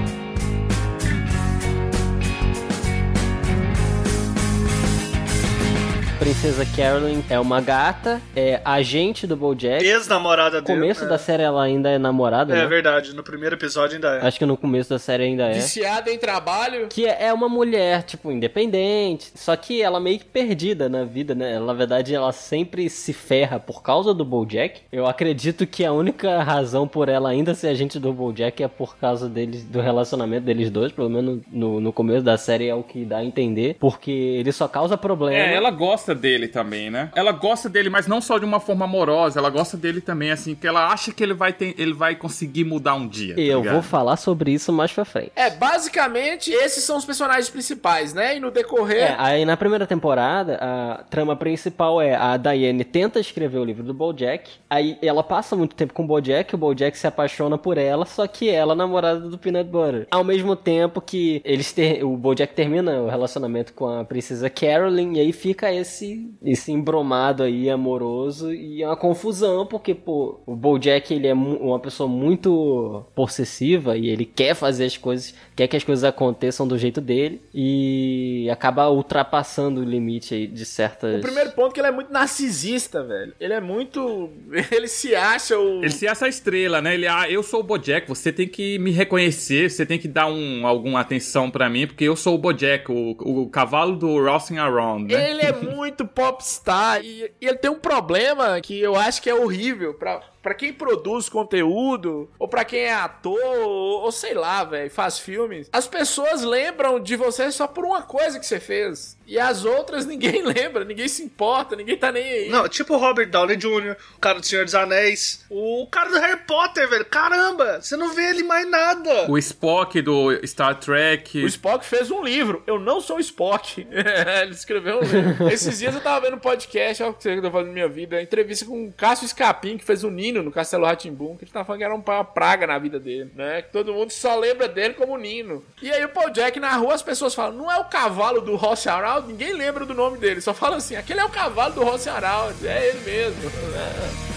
Princesa 6.26 6.66
Carolyn 6.76 7.22
é 7.30 7.40
uma 7.40 7.62
gata, 7.62 8.20
é 8.36 8.60
agente 8.66 9.28
do 9.28 9.36
BoJack. 9.38 9.86
Ex-namorada 9.86 10.60
No 10.60 10.64
dele. 10.66 10.80
começo 10.80 11.06
é. 11.06 11.08
da 11.08 11.20
série 11.20 11.44
ela 11.44 11.62
ainda 11.62 11.88
é 11.88 12.00
namorada, 12.00 12.52
É 12.52 12.62
né? 12.62 12.66
verdade, 12.66 13.14
no 13.14 13.22
primeiro 13.22 13.54
episódio 13.56 13.98
ainda 13.98 14.16
é. 14.16 14.26
Acho 14.26 14.40
que 14.40 14.46
no 14.48 14.58
começo 14.58 14.90
da 14.90 14.98
série 14.98 15.22
ainda 15.26 15.44
é. 15.44 15.54
Viciada 15.54 16.10
em 16.12 16.18
trabalho. 16.18 16.88
Que 16.88 17.06
é 17.06 17.32
uma 17.32 17.48
mulher, 17.48 18.02
tipo, 18.02 18.32
independente. 18.32 19.34
Só 19.36 19.56
que 19.56 19.84
ela 19.84 20.00
meio 20.00 20.18
que 20.18 20.26
perdida 20.26 20.90
na 20.90 21.04
vida, 21.04 21.36
né? 21.36 21.60
Na 21.60 21.74
verdade, 21.74 22.16
ela 22.16 22.32
sempre 22.32 22.90
se 22.90 23.14
ferra 23.14 23.60
por 23.60 23.84
causa 23.84 24.12
do 24.12 24.26
Bojack. 24.26 24.82
Eu 24.92 25.06
acredito 25.06 25.68
que 25.68 25.86
a 25.86 25.92
única 25.94 26.42
razão 26.42 26.88
por 26.88 27.08
ela 27.08 27.30
ainda 27.30 27.54
ser 27.54 27.68
agente 27.68 28.00
do 28.00 28.12
Bojack 28.12 28.64
é 28.64 28.68
por 28.68 28.98
causa 28.98 29.30
deles, 29.30 29.64
do 29.64 29.80
relacionamento 29.80 30.48
deles 30.48 30.72
dois. 30.72 30.92
Pelo 30.92 31.08
menos 31.08 31.42
no, 31.52 31.80
no 31.80 31.94
começo 31.94 32.24
da 32.24 32.36
série 32.36 32.68
é 32.68 32.74
o 32.74 32.82
que 32.82 33.06
dá 33.06 33.18
a 33.18 33.24
entender. 33.24 33.78
Porque 33.80 34.10
ele 34.10 34.52
só 34.52 34.68
causa 34.68 34.98
problema. 34.98 35.36
É, 35.38 35.54
ela 35.54 35.70
gosta 35.70 36.15
dele 36.16 36.48
também, 36.48 36.90
né? 36.90 37.10
Ela 37.16 37.32
gosta 37.32 37.70
dele, 37.70 37.90
mas 37.90 38.08
não 38.08 38.22
só 38.22 38.38
de 38.38 38.46
uma 38.46 38.60
forma 38.60 38.86
amorosa, 38.86 39.40
ela 39.40 39.50
gosta 39.50 39.78
dele 39.78 40.02
também, 40.02 40.32
assim, 40.32 40.56
que 40.56 40.66
ela 40.68 40.88
acha 40.92 41.12
que 41.12 41.22
ele 41.24 41.34
vai, 41.34 41.54
ter, 41.54 41.76
ele 41.78 41.94
vai 41.94 42.16
conseguir 42.16 42.64
mudar 42.64 42.96
um 42.96 43.08
dia. 43.08 43.36
tá 43.36 43.42
Eu 43.42 43.60
ligado? 43.60 43.74
vou 43.74 43.82
falar 43.84 44.18
sobre 44.18 44.52
isso 44.52 44.72
mais 44.72 44.92
pra 44.92 45.06
frente. 45.06 45.32
É, 45.36 45.50
basicamente, 45.50 46.52
esses 46.52 46.84
são 46.84 46.98
os 46.98 47.06
personagens 47.06 47.50
principais, 47.50 48.14
né? 48.14 48.38
E 48.38 48.40
no 48.40 48.52
decorrer. 48.52 49.12
É, 49.12 49.16
aí 49.18 49.46
na 49.46 49.58
primeira 49.58 49.86
temporada, 49.86 50.58
a 50.62 51.04
trama 51.10 51.36
principal 51.36 52.02
é 52.02 52.16
a 52.16 52.38
Diane 52.38 52.84
tenta 52.84 53.20
escrever 53.20 53.60
o 53.60 53.66
livro 53.66 53.84
do 53.84 53.94
Bojack, 53.94 54.50
aí 54.70 54.98
ela 55.02 55.24
passa 55.24 55.56
muito 55.56 55.76
tempo 55.76 55.94
com 55.94 56.04
o 56.04 56.08
Bojack, 56.08 56.54
o 56.54 56.58
Bojack 56.58 56.98
se 56.98 57.08
apaixona 57.08 57.58
por 57.58 57.78
ela, 57.78 58.06
só 58.06 58.26
que 58.28 58.50
ela 58.50 58.74
é 58.74 58.76
namorada 58.76 59.20
do 59.22 59.38
Peanut 59.38 59.70
Butter. 59.70 60.08
Ao 60.12 60.24
mesmo 60.24 60.56
tempo 60.56 61.02
que 61.02 61.42
eles 61.44 61.72
ter, 61.72 62.04
o 62.04 62.16
Bojack 62.16 62.54
termina 62.54 63.00
o 63.02 63.10
relacionamento 63.10 63.74
com 63.74 63.88
a 63.88 64.04
princesa 64.04 64.50
Carolyn, 64.50 65.14
e 65.16 65.20
aí 65.20 65.32
fica 65.34 65.72
esse 65.74 66.05
esse, 66.06 66.30
esse 66.44 66.72
embromado 66.72 67.44
aí 67.44 67.70
amoroso 67.70 68.54
e 68.54 68.82
é 68.82 68.88
uma 68.88 68.96
confusão, 68.96 69.66
porque, 69.66 69.94
pô, 69.94 70.40
o 70.46 70.56
Bojack, 70.56 71.14
ele 71.14 71.28
é 71.28 71.34
uma 71.34 71.80
pessoa 71.80 72.08
muito 72.08 73.06
possessiva 73.16 73.98
e 73.98 74.08
ele 74.08 74.26
quer 74.26 74.56
fazer 74.56 74.86
as 74.86 74.98
coisas, 74.98 75.34
quer 75.56 75.68
que 75.68 75.76
as 75.76 75.84
coisas 75.84 76.04
aconteçam 76.04 76.68
do 76.68 76.78
jeito 76.78 77.02
dele 77.02 77.42
e 77.54 78.48
acaba 78.52 78.90
ultrapassando 78.90 79.82
o 79.82 79.84
limite 79.84 80.34
aí 80.34 80.48
de 80.48 80.66
certas... 80.66 81.20
O 81.20 81.22
primeiro 81.22 81.52
ponto 81.52 81.72
é 81.72 81.74
que 81.74 81.80
ele 81.80 81.88
é 81.88 81.92
muito 81.92 82.12
narcisista, 82.12 83.04
velho. 83.04 83.34
Ele 83.40 83.54
é 83.54 83.62
muito. 83.62 84.30
Ele 84.72 84.88
se 84.88 85.16
acha 85.16 85.58
o. 85.58 85.80
Ele 85.84 85.92
se 85.92 86.08
acha 86.08 86.26
a 86.26 86.30
estrela, 86.30 86.82
né? 86.82 86.94
Ele, 86.94 87.08
ah, 87.08 87.30
eu 87.30 87.44
sou 87.44 87.60
o 87.60 87.64
Bojack, 87.64 88.08
você 88.08 88.32
tem 88.32 88.48
que 88.48 88.78
me 88.80 88.92
reconhecer, 88.92 89.70
você 89.70 89.86
tem 89.86 90.00
que 90.00 90.08
dar 90.08 90.28
um, 90.28 90.66
alguma 90.66 91.00
atenção 91.00 91.50
pra 91.50 91.70
mim, 91.70 91.88
porque 91.88 92.04
eu 92.04 92.16
sou 92.16 92.36
o 92.36 92.38
Bojack, 92.38 92.92
o, 92.92 93.12
o 93.20 93.50
cavalo 93.50 93.96
do 93.96 94.24
Rossing 94.24 94.58
Around, 94.58 95.14
né? 95.14 95.32
Ele 95.32 95.42
é 95.42 95.52
muito 95.76 95.95
popstar 96.04 97.04
e, 97.04 97.32
e 97.40 97.48
ele 97.48 97.58
tem 97.58 97.70
um 97.70 97.80
problema 97.80 98.60
que 98.60 98.80
eu 98.80 98.96
acho 98.96 99.22
que 99.22 99.30
é 99.30 99.36
horrível 99.36 99.94
pra, 99.94 100.22
pra 100.42 100.54
quem 100.54 100.74
produz 100.74 101.30
conteúdo, 101.30 102.30
ou 102.38 102.48
pra 102.48 102.66
quem 102.66 102.82
é 102.82 102.94
ator, 102.94 103.40
ou, 103.40 104.02
ou 104.04 104.12
sei 104.12 104.34
lá, 104.34 104.64
velho, 104.64 104.92
faz 104.92 105.20
filmes. 105.20 105.70
As 105.72 105.88
pessoas 105.88 106.42
lembram 106.44 107.00
de 107.00 107.16
você 107.16 107.52
só 107.52 107.68
por 107.68 107.86
uma 107.86 108.02
coisa 108.02 108.40
que 108.40 108.46
você 108.46 108.60
fez. 108.60 109.18
E 109.28 109.40
as 109.40 109.66
outras 109.66 110.06
ninguém 110.08 110.44
lembra, 110.44 110.84
ninguém 110.84 111.08
se 111.08 111.24
importa, 111.24 111.76
ninguém 111.76 111.98
tá 111.98 112.12
nem 112.12 112.24
aí. 112.24 112.50
Não, 112.50 112.68
tipo 112.68 112.94
o 112.94 112.98
Robert 112.98 113.30
Downey 113.30 113.58
Jr., 113.58 113.96
o 114.16 114.20
cara 114.20 114.40
do 114.40 114.46
Senhor 114.46 114.66
dos 114.66 114.76
Anéis, 114.76 115.46
o 115.50 115.88
cara 115.88 116.10
do 116.10 116.20
Harry 116.20 116.40
Potter, 116.46 116.90
velho. 116.90 117.06
Caramba, 117.06 117.82
você 117.82 117.96
não 117.96 118.14
vê 118.14 118.30
ele 118.30 118.44
mais 118.44 118.70
nada. 118.70 119.30
O 119.30 119.38
Spock 119.38 120.02
do 120.02 120.32
Star 120.46 120.76
Trek. 120.80 121.44
O 121.44 121.48
Spock 121.48 121.86
fez 121.86 122.12
um 122.12 122.24
livro. 122.24 122.64
Eu 122.68 122.80
não 122.80 123.02
sou 123.02 123.18
o 123.18 123.20
Spock. 123.20 123.86
ele 123.92 124.52
escreveu 124.52 125.00
um 125.00 125.02
livro. 125.02 125.50
Esses 125.50 125.80
dias 125.80 125.94
eu 125.94 126.02
tava 126.02 126.26
vendo 126.26 126.36
um 126.36 126.40
podcast, 126.40 127.04
olha 127.04 127.12
o 127.12 127.16
que 127.16 127.28
eu 127.28 127.42
tô 127.42 127.52
falando 127.52 127.68
na 127.68 127.74
minha 127.74 127.88
vida, 127.88 128.22
entrevista 128.22 128.66
com 128.66 128.86
o 128.86 128.94
Cássio 128.94 129.26
Escapim, 129.26 129.78
que 129.78 129.86
fez 129.86 130.04
o 130.04 130.10
Nino 130.10 130.44
no 130.44 130.52
Castelo 130.52 130.86
Ratimbum, 130.86 131.36
que 131.36 131.46
ele 131.46 131.52
tava 131.52 131.66
falando 131.66 131.80
que 131.80 131.86
era 131.86 131.96
uma 131.96 132.24
praga 132.24 132.68
na 132.68 132.78
vida 132.78 133.00
dele, 133.00 133.32
né? 133.36 133.62
Que 133.62 133.72
todo 133.72 133.94
mundo 133.94 134.12
só 134.12 134.38
lembra 134.38 134.68
dele 134.68 134.94
como 134.94 135.18
Nino. 135.18 135.64
E 135.82 135.92
aí 135.92 136.04
o 136.04 136.10
Paul 136.10 136.30
Jack 136.30 136.60
na 136.60 136.74
rua, 136.76 136.94
as 136.94 137.02
pessoas 137.02 137.34
falam, 137.34 137.58
não 137.58 137.72
é 137.72 137.78
o 137.78 137.86
cavalo 137.86 138.42
do 138.42 138.56
Rossi 138.56 138.90
Arald? 139.16 139.28
Ninguém 139.28 139.54
lembra 139.54 139.86
do 139.86 139.94
nome 139.94 140.18
dele, 140.18 140.42
só 140.42 140.54
fala 140.54 140.78
assim, 140.78 140.96
aquele 140.96 141.20
é 141.20 141.26
o 141.26 141.30
cavalo 141.30 141.74
do 141.74 141.84
Rossi 141.84 142.10
Arald, 142.10 142.56
é 142.66 142.90
ele 142.90 143.00
mesmo. 143.00 143.52
É. 143.76 144.35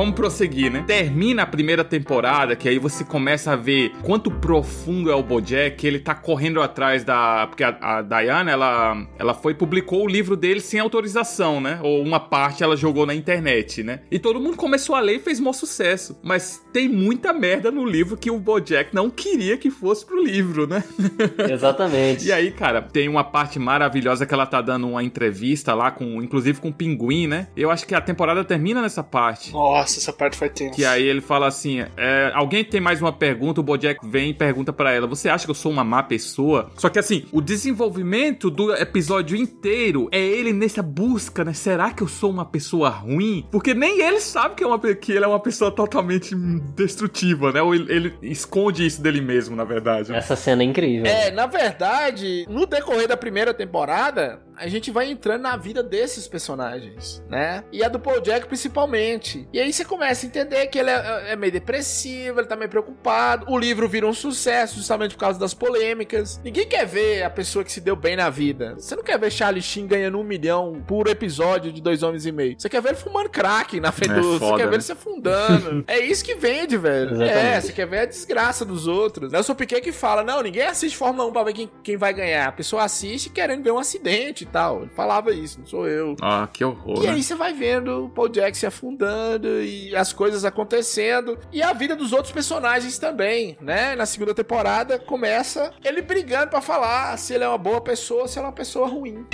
Vamos 0.00 0.14
prosseguir, 0.14 0.72
né? 0.72 0.82
Termina 0.86 1.42
a 1.42 1.46
primeira 1.46 1.84
temporada, 1.84 2.56
que 2.56 2.66
aí 2.66 2.78
você 2.78 3.04
começa 3.04 3.52
a 3.52 3.56
ver 3.56 3.92
quanto 4.02 4.30
profundo 4.30 5.10
é 5.10 5.14
o 5.14 5.22
Bojack, 5.22 5.76
que 5.76 5.86
ele 5.86 5.98
tá 5.98 6.14
correndo 6.14 6.62
atrás 6.62 7.04
da... 7.04 7.46
Porque 7.46 7.62
a, 7.62 7.76
a 7.82 8.00
Diana, 8.00 8.50
ela, 8.50 9.06
ela 9.18 9.34
foi 9.34 9.52
e 9.52 9.54
publicou 9.54 10.04
o 10.04 10.08
livro 10.08 10.36
dele 10.36 10.60
sem 10.60 10.80
autorização, 10.80 11.60
né? 11.60 11.78
Ou 11.82 12.02
uma 12.02 12.18
parte 12.18 12.62
ela 12.62 12.78
jogou 12.78 13.04
na 13.04 13.14
internet, 13.14 13.82
né? 13.82 14.00
E 14.10 14.18
todo 14.18 14.40
mundo 14.40 14.56
começou 14.56 14.96
a 14.96 15.00
ler 15.00 15.16
e 15.16 15.18
fez 15.18 15.38
maior 15.38 15.52
sucesso. 15.52 16.18
Mas 16.22 16.64
tem 16.72 16.88
muita 16.88 17.34
merda 17.34 17.70
no 17.70 17.84
livro 17.84 18.16
que 18.16 18.30
o 18.30 18.38
Bojack 18.38 18.94
não 18.94 19.10
queria 19.10 19.58
que 19.58 19.70
fosse 19.70 20.06
pro 20.06 20.24
livro, 20.24 20.66
né? 20.66 20.82
Exatamente. 21.46 22.26
E 22.26 22.32
aí, 22.32 22.50
cara, 22.52 22.80
tem 22.80 23.06
uma 23.06 23.22
parte 23.22 23.58
maravilhosa 23.58 24.24
que 24.24 24.32
ela 24.32 24.46
tá 24.46 24.62
dando 24.62 24.88
uma 24.88 25.04
entrevista 25.04 25.74
lá, 25.74 25.90
com, 25.90 26.22
inclusive 26.22 26.58
com 26.58 26.68
o 26.68 26.72
Pinguim, 26.72 27.26
né? 27.26 27.48
Eu 27.54 27.70
acho 27.70 27.86
que 27.86 27.94
a 27.94 28.00
temporada 28.00 28.42
termina 28.42 28.80
nessa 28.80 29.04
parte. 29.04 29.52
Nossa, 29.52 29.89
essa 29.98 30.12
parte 30.12 30.36
foi 30.36 30.48
tensa. 30.48 30.74
Que 30.74 30.84
aí 30.84 31.04
ele 31.04 31.20
fala 31.20 31.46
assim: 31.46 31.80
é, 31.96 32.30
alguém 32.34 32.64
tem 32.64 32.80
mais 32.80 33.00
uma 33.00 33.12
pergunta? 33.12 33.60
O 33.60 33.64
Bojack 33.64 34.06
vem 34.06 34.30
e 34.30 34.34
pergunta 34.34 34.72
pra 34.72 34.92
ela: 34.92 35.06
Você 35.06 35.28
acha 35.28 35.44
que 35.44 35.50
eu 35.50 35.54
sou 35.54 35.72
uma 35.72 35.84
má 35.84 36.02
pessoa? 36.02 36.70
Só 36.76 36.88
que 36.88 36.98
assim, 36.98 37.26
o 37.32 37.40
desenvolvimento 37.40 38.50
do 38.50 38.72
episódio 38.74 39.36
inteiro 39.36 40.08
é 40.12 40.20
ele 40.20 40.52
nessa 40.52 40.82
busca, 40.82 41.44
né? 41.44 41.52
Será 41.52 41.92
que 41.92 42.02
eu 42.02 42.08
sou 42.08 42.30
uma 42.30 42.44
pessoa 42.44 42.88
ruim? 42.88 43.46
Porque 43.50 43.74
nem 43.74 44.00
ele 44.00 44.20
sabe 44.20 44.54
que, 44.54 44.64
é 44.64 44.66
uma, 44.66 44.78
que 44.78 45.12
ele 45.12 45.24
é 45.24 45.28
uma 45.28 45.40
pessoa 45.40 45.70
totalmente 45.70 46.34
destrutiva, 46.74 47.52
né? 47.52 47.62
Ou 47.62 47.74
ele, 47.74 47.92
ele 47.92 48.14
esconde 48.22 48.86
isso 48.86 49.02
dele 49.02 49.20
mesmo, 49.20 49.56
na 49.56 49.64
verdade. 49.64 50.12
Essa 50.14 50.36
cena 50.36 50.62
é 50.62 50.66
incrível. 50.66 51.06
É, 51.06 51.30
na 51.30 51.46
verdade, 51.46 52.46
no 52.48 52.66
decorrer 52.66 53.08
da 53.08 53.16
primeira 53.16 53.52
temporada, 53.52 54.40
a 54.60 54.68
gente 54.68 54.90
vai 54.90 55.10
entrando 55.10 55.42
na 55.42 55.56
vida 55.56 55.82
desses 55.82 56.28
personagens, 56.28 57.22
né? 57.28 57.64
E 57.72 57.82
a 57.82 57.88
do 57.88 57.98
Paul 57.98 58.20
Jack 58.20 58.46
principalmente. 58.46 59.48
E 59.52 59.58
aí 59.58 59.72
você 59.80 59.84
começa 59.84 60.26
a 60.26 60.28
entender 60.28 60.66
que 60.66 60.78
ele 60.78 60.90
é, 60.90 61.32
é 61.32 61.36
meio 61.36 61.52
depressivo, 61.52 62.40
ele 62.40 62.46
tá 62.46 62.56
meio 62.56 62.68
preocupado. 62.68 63.46
O 63.48 63.58
livro 63.58 63.88
vira 63.88 64.06
um 64.06 64.12
sucesso 64.12 64.76
justamente 64.76 65.14
por 65.14 65.20
causa 65.20 65.38
das 65.38 65.54
polêmicas. 65.54 66.40
Ninguém 66.44 66.68
quer 66.68 66.86
ver 66.86 67.22
a 67.22 67.30
pessoa 67.30 67.64
que 67.64 67.72
se 67.72 67.80
deu 67.80 67.96
bem 67.96 68.16
na 68.16 68.28
vida. 68.28 68.74
Você 68.74 68.94
não 68.94 69.02
quer 69.02 69.18
ver 69.18 69.30
Charlie 69.32 69.62
Sheen 69.62 69.86
ganhando 69.86 70.18
um 70.18 70.24
milhão 70.24 70.82
por 70.86 71.08
episódio 71.08 71.72
de 71.72 71.80
dois 71.80 72.02
homens 72.02 72.26
e 72.26 72.32
meio. 72.32 72.56
Você 72.58 72.68
quer 72.68 72.82
ver 72.82 72.90
ele 72.90 72.98
fumando 72.98 73.30
crack 73.30 73.80
na 73.80 73.90
frente 73.90 74.12
É 74.12 74.20
do... 74.20 74.38
Você 74.38 74.50
quer 74.50 74.56
ver 74.58 74.66
né? 74.66 74.74
ele 74.74 74.82
se 74.82 74.92
afundando. 74.92 75.84
é 75.88 75.98
isso 76.00 76.24
que 76.24 76.34
vende, 76.34 76.76
velho. 76.76 77.14
Exatamente. 77.14 77.38
É, 77.38 77.60
você 77.60 77.72
quer 77.72 77.86
ver 77.86 77.98
a 78.00 78.06
desgraça 78.06 78.64
dos 78.64 78.86
outros. 78.86 79.32
Nelson 79.32 79.54
Piquet 79.54 79.80
que 79.80 79.92
fala, 79.92 80.22
não, 80.22 80.42
ninguém 80.42 80.66
assiste 80.66 80.96
Fórmula 80.96 81.26
1 81.28 81.32
pra 81.32 81.44
ver 81.44 81.52
quem, 81.54 81.70
quem 81.82 81.96
vai 81.96 82.12
ganhar. 82.12 82.48
A 82.48 82.52
pessoa 82.52 82.84
assiste 82.84 83.30
querendo 83.30 83.62
ver 83.62 83.70
um 83.70 83.78
acidente 83.78 84.44
e 84.44 84.46
tal. 84.46 84.82
Ele 84.82 84.90
falava 84.94 85.32
isso, 85.32 85.58
não 85.60 85.66
sou 85.66 85.88
eu. 85.88 86.16
Ah, 86.20 86.46
que 86.52 86.64
horror. 86.64 87.02
E 87.02 87.06
né? 87.06 87.12
aí 87.12 87.22
você 87.22 87.34
vai 87.34 87.54
vendo 87.54 88.04
o 88.04 88.08
Paul 88.10 88.28
Jack 88.28 88.56
se 88.56 88.66
afundando 88.66 89.59
e 89.62 89.94
as 89.94 90.12
coisas 90.12 90.44
acontecendo 90.44 91.38
e 91.52 91.62
a 91.62 91.72
vida 91.72 91.96
dos 91.96 92.12
outros 92.12 92.32
personagens 92.32 92.98
também, 92.98 93.56
né? 93.60 93.94
Na 93.96 94.06
segunda 94.06 94.34
temporada 94.34 94.98
começa 94.98 95.72
ele 95.84 96.02
brigando 96.02 96.50
pra 96.50 96.60
falar 96.60 97.16
se 97.18 97.34
ele 97.34 97.44
é 97.44 97.48
uma 97.48 97.58
boa 97.58 97.80
pessoa 97.80 98.28
se 98.28 98.38
ele 98.38 98.46
é 98.46 98.48
uma 98.48 98.54
pessoa 98.54 98.88
ruim. 98.88 99.26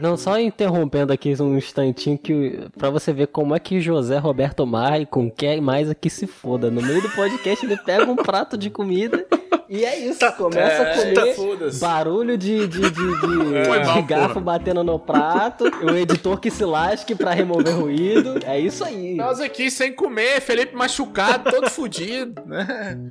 Não, 0.00 0.16
só 0.16 0.38
interrompendo 0.38 1.12
aqui 1.12 1.34
um 1.40 1.56
instantinho 1.56 2.18
que 2.18 2.58
para 2.76 2.90
você 2.90 3.12
ver 3.12 3.28
como 3.28 3.54
é 3.54 3.60
que 3.60 3.80
José 3.80 4.18
Roberto 4.18 4.66
Maicon 4.66 5.30
quer 5.30 5.60
mais 5.60 5.88
aqui 5.88 6.10
se 6.10 6.26
foda. 6.26 6.70
No 6.70 6.82
meio 6.82 7.00
do 7.00 7.10
podcast 7.10 7.64
ele 7.64 7.76
pega 7.76 8.10
um 8.10 8.16
prato 8.16 8.56
de 8.56 8.70
comida 8.70 9.26
e 9.68 9.84
é 9.84 9.98
isso, 9.98 10.20
começa 10.32 10.82
a 10.82 10.86
é, 10.86 11.14
comer, 11.14 11.34
foda-se. 11.34 11.80
barulho 11.80 12.38
de, 12.38 12.66
de, 12.66 12.80
de, 12.80 12.90
de, 12.90 13.20
Foi 13.68 13.80
de 13.80 13.86
mal, 13.86 14.02
garfo 14.02 14.34
porra. 14.34 14.44
batendo 14.44 14.82
no 14.82 14.98
prato, 14.98 15.64
o 15.82 15.94
editor 15.94 16.40
que 16.40 16.50
se 16.50 16.64
lasque 16.64 17.14
pra 17.14 17.32
remover 17.32 17.76
ruído, 17.76 18.40
é 18.46 18.58
isso 18.58 18.82
aí. 18.82 19.14
Nós 19.14 19.40
aqui 19.40 19.70
sem 19.70 19.92
comer, 19.92 20.40
Felipe 20.40 20.74
machucado, 20.74 21.50
todo 21.50 21.68
fudido, 21.68 22.42
né? 22.46 23.10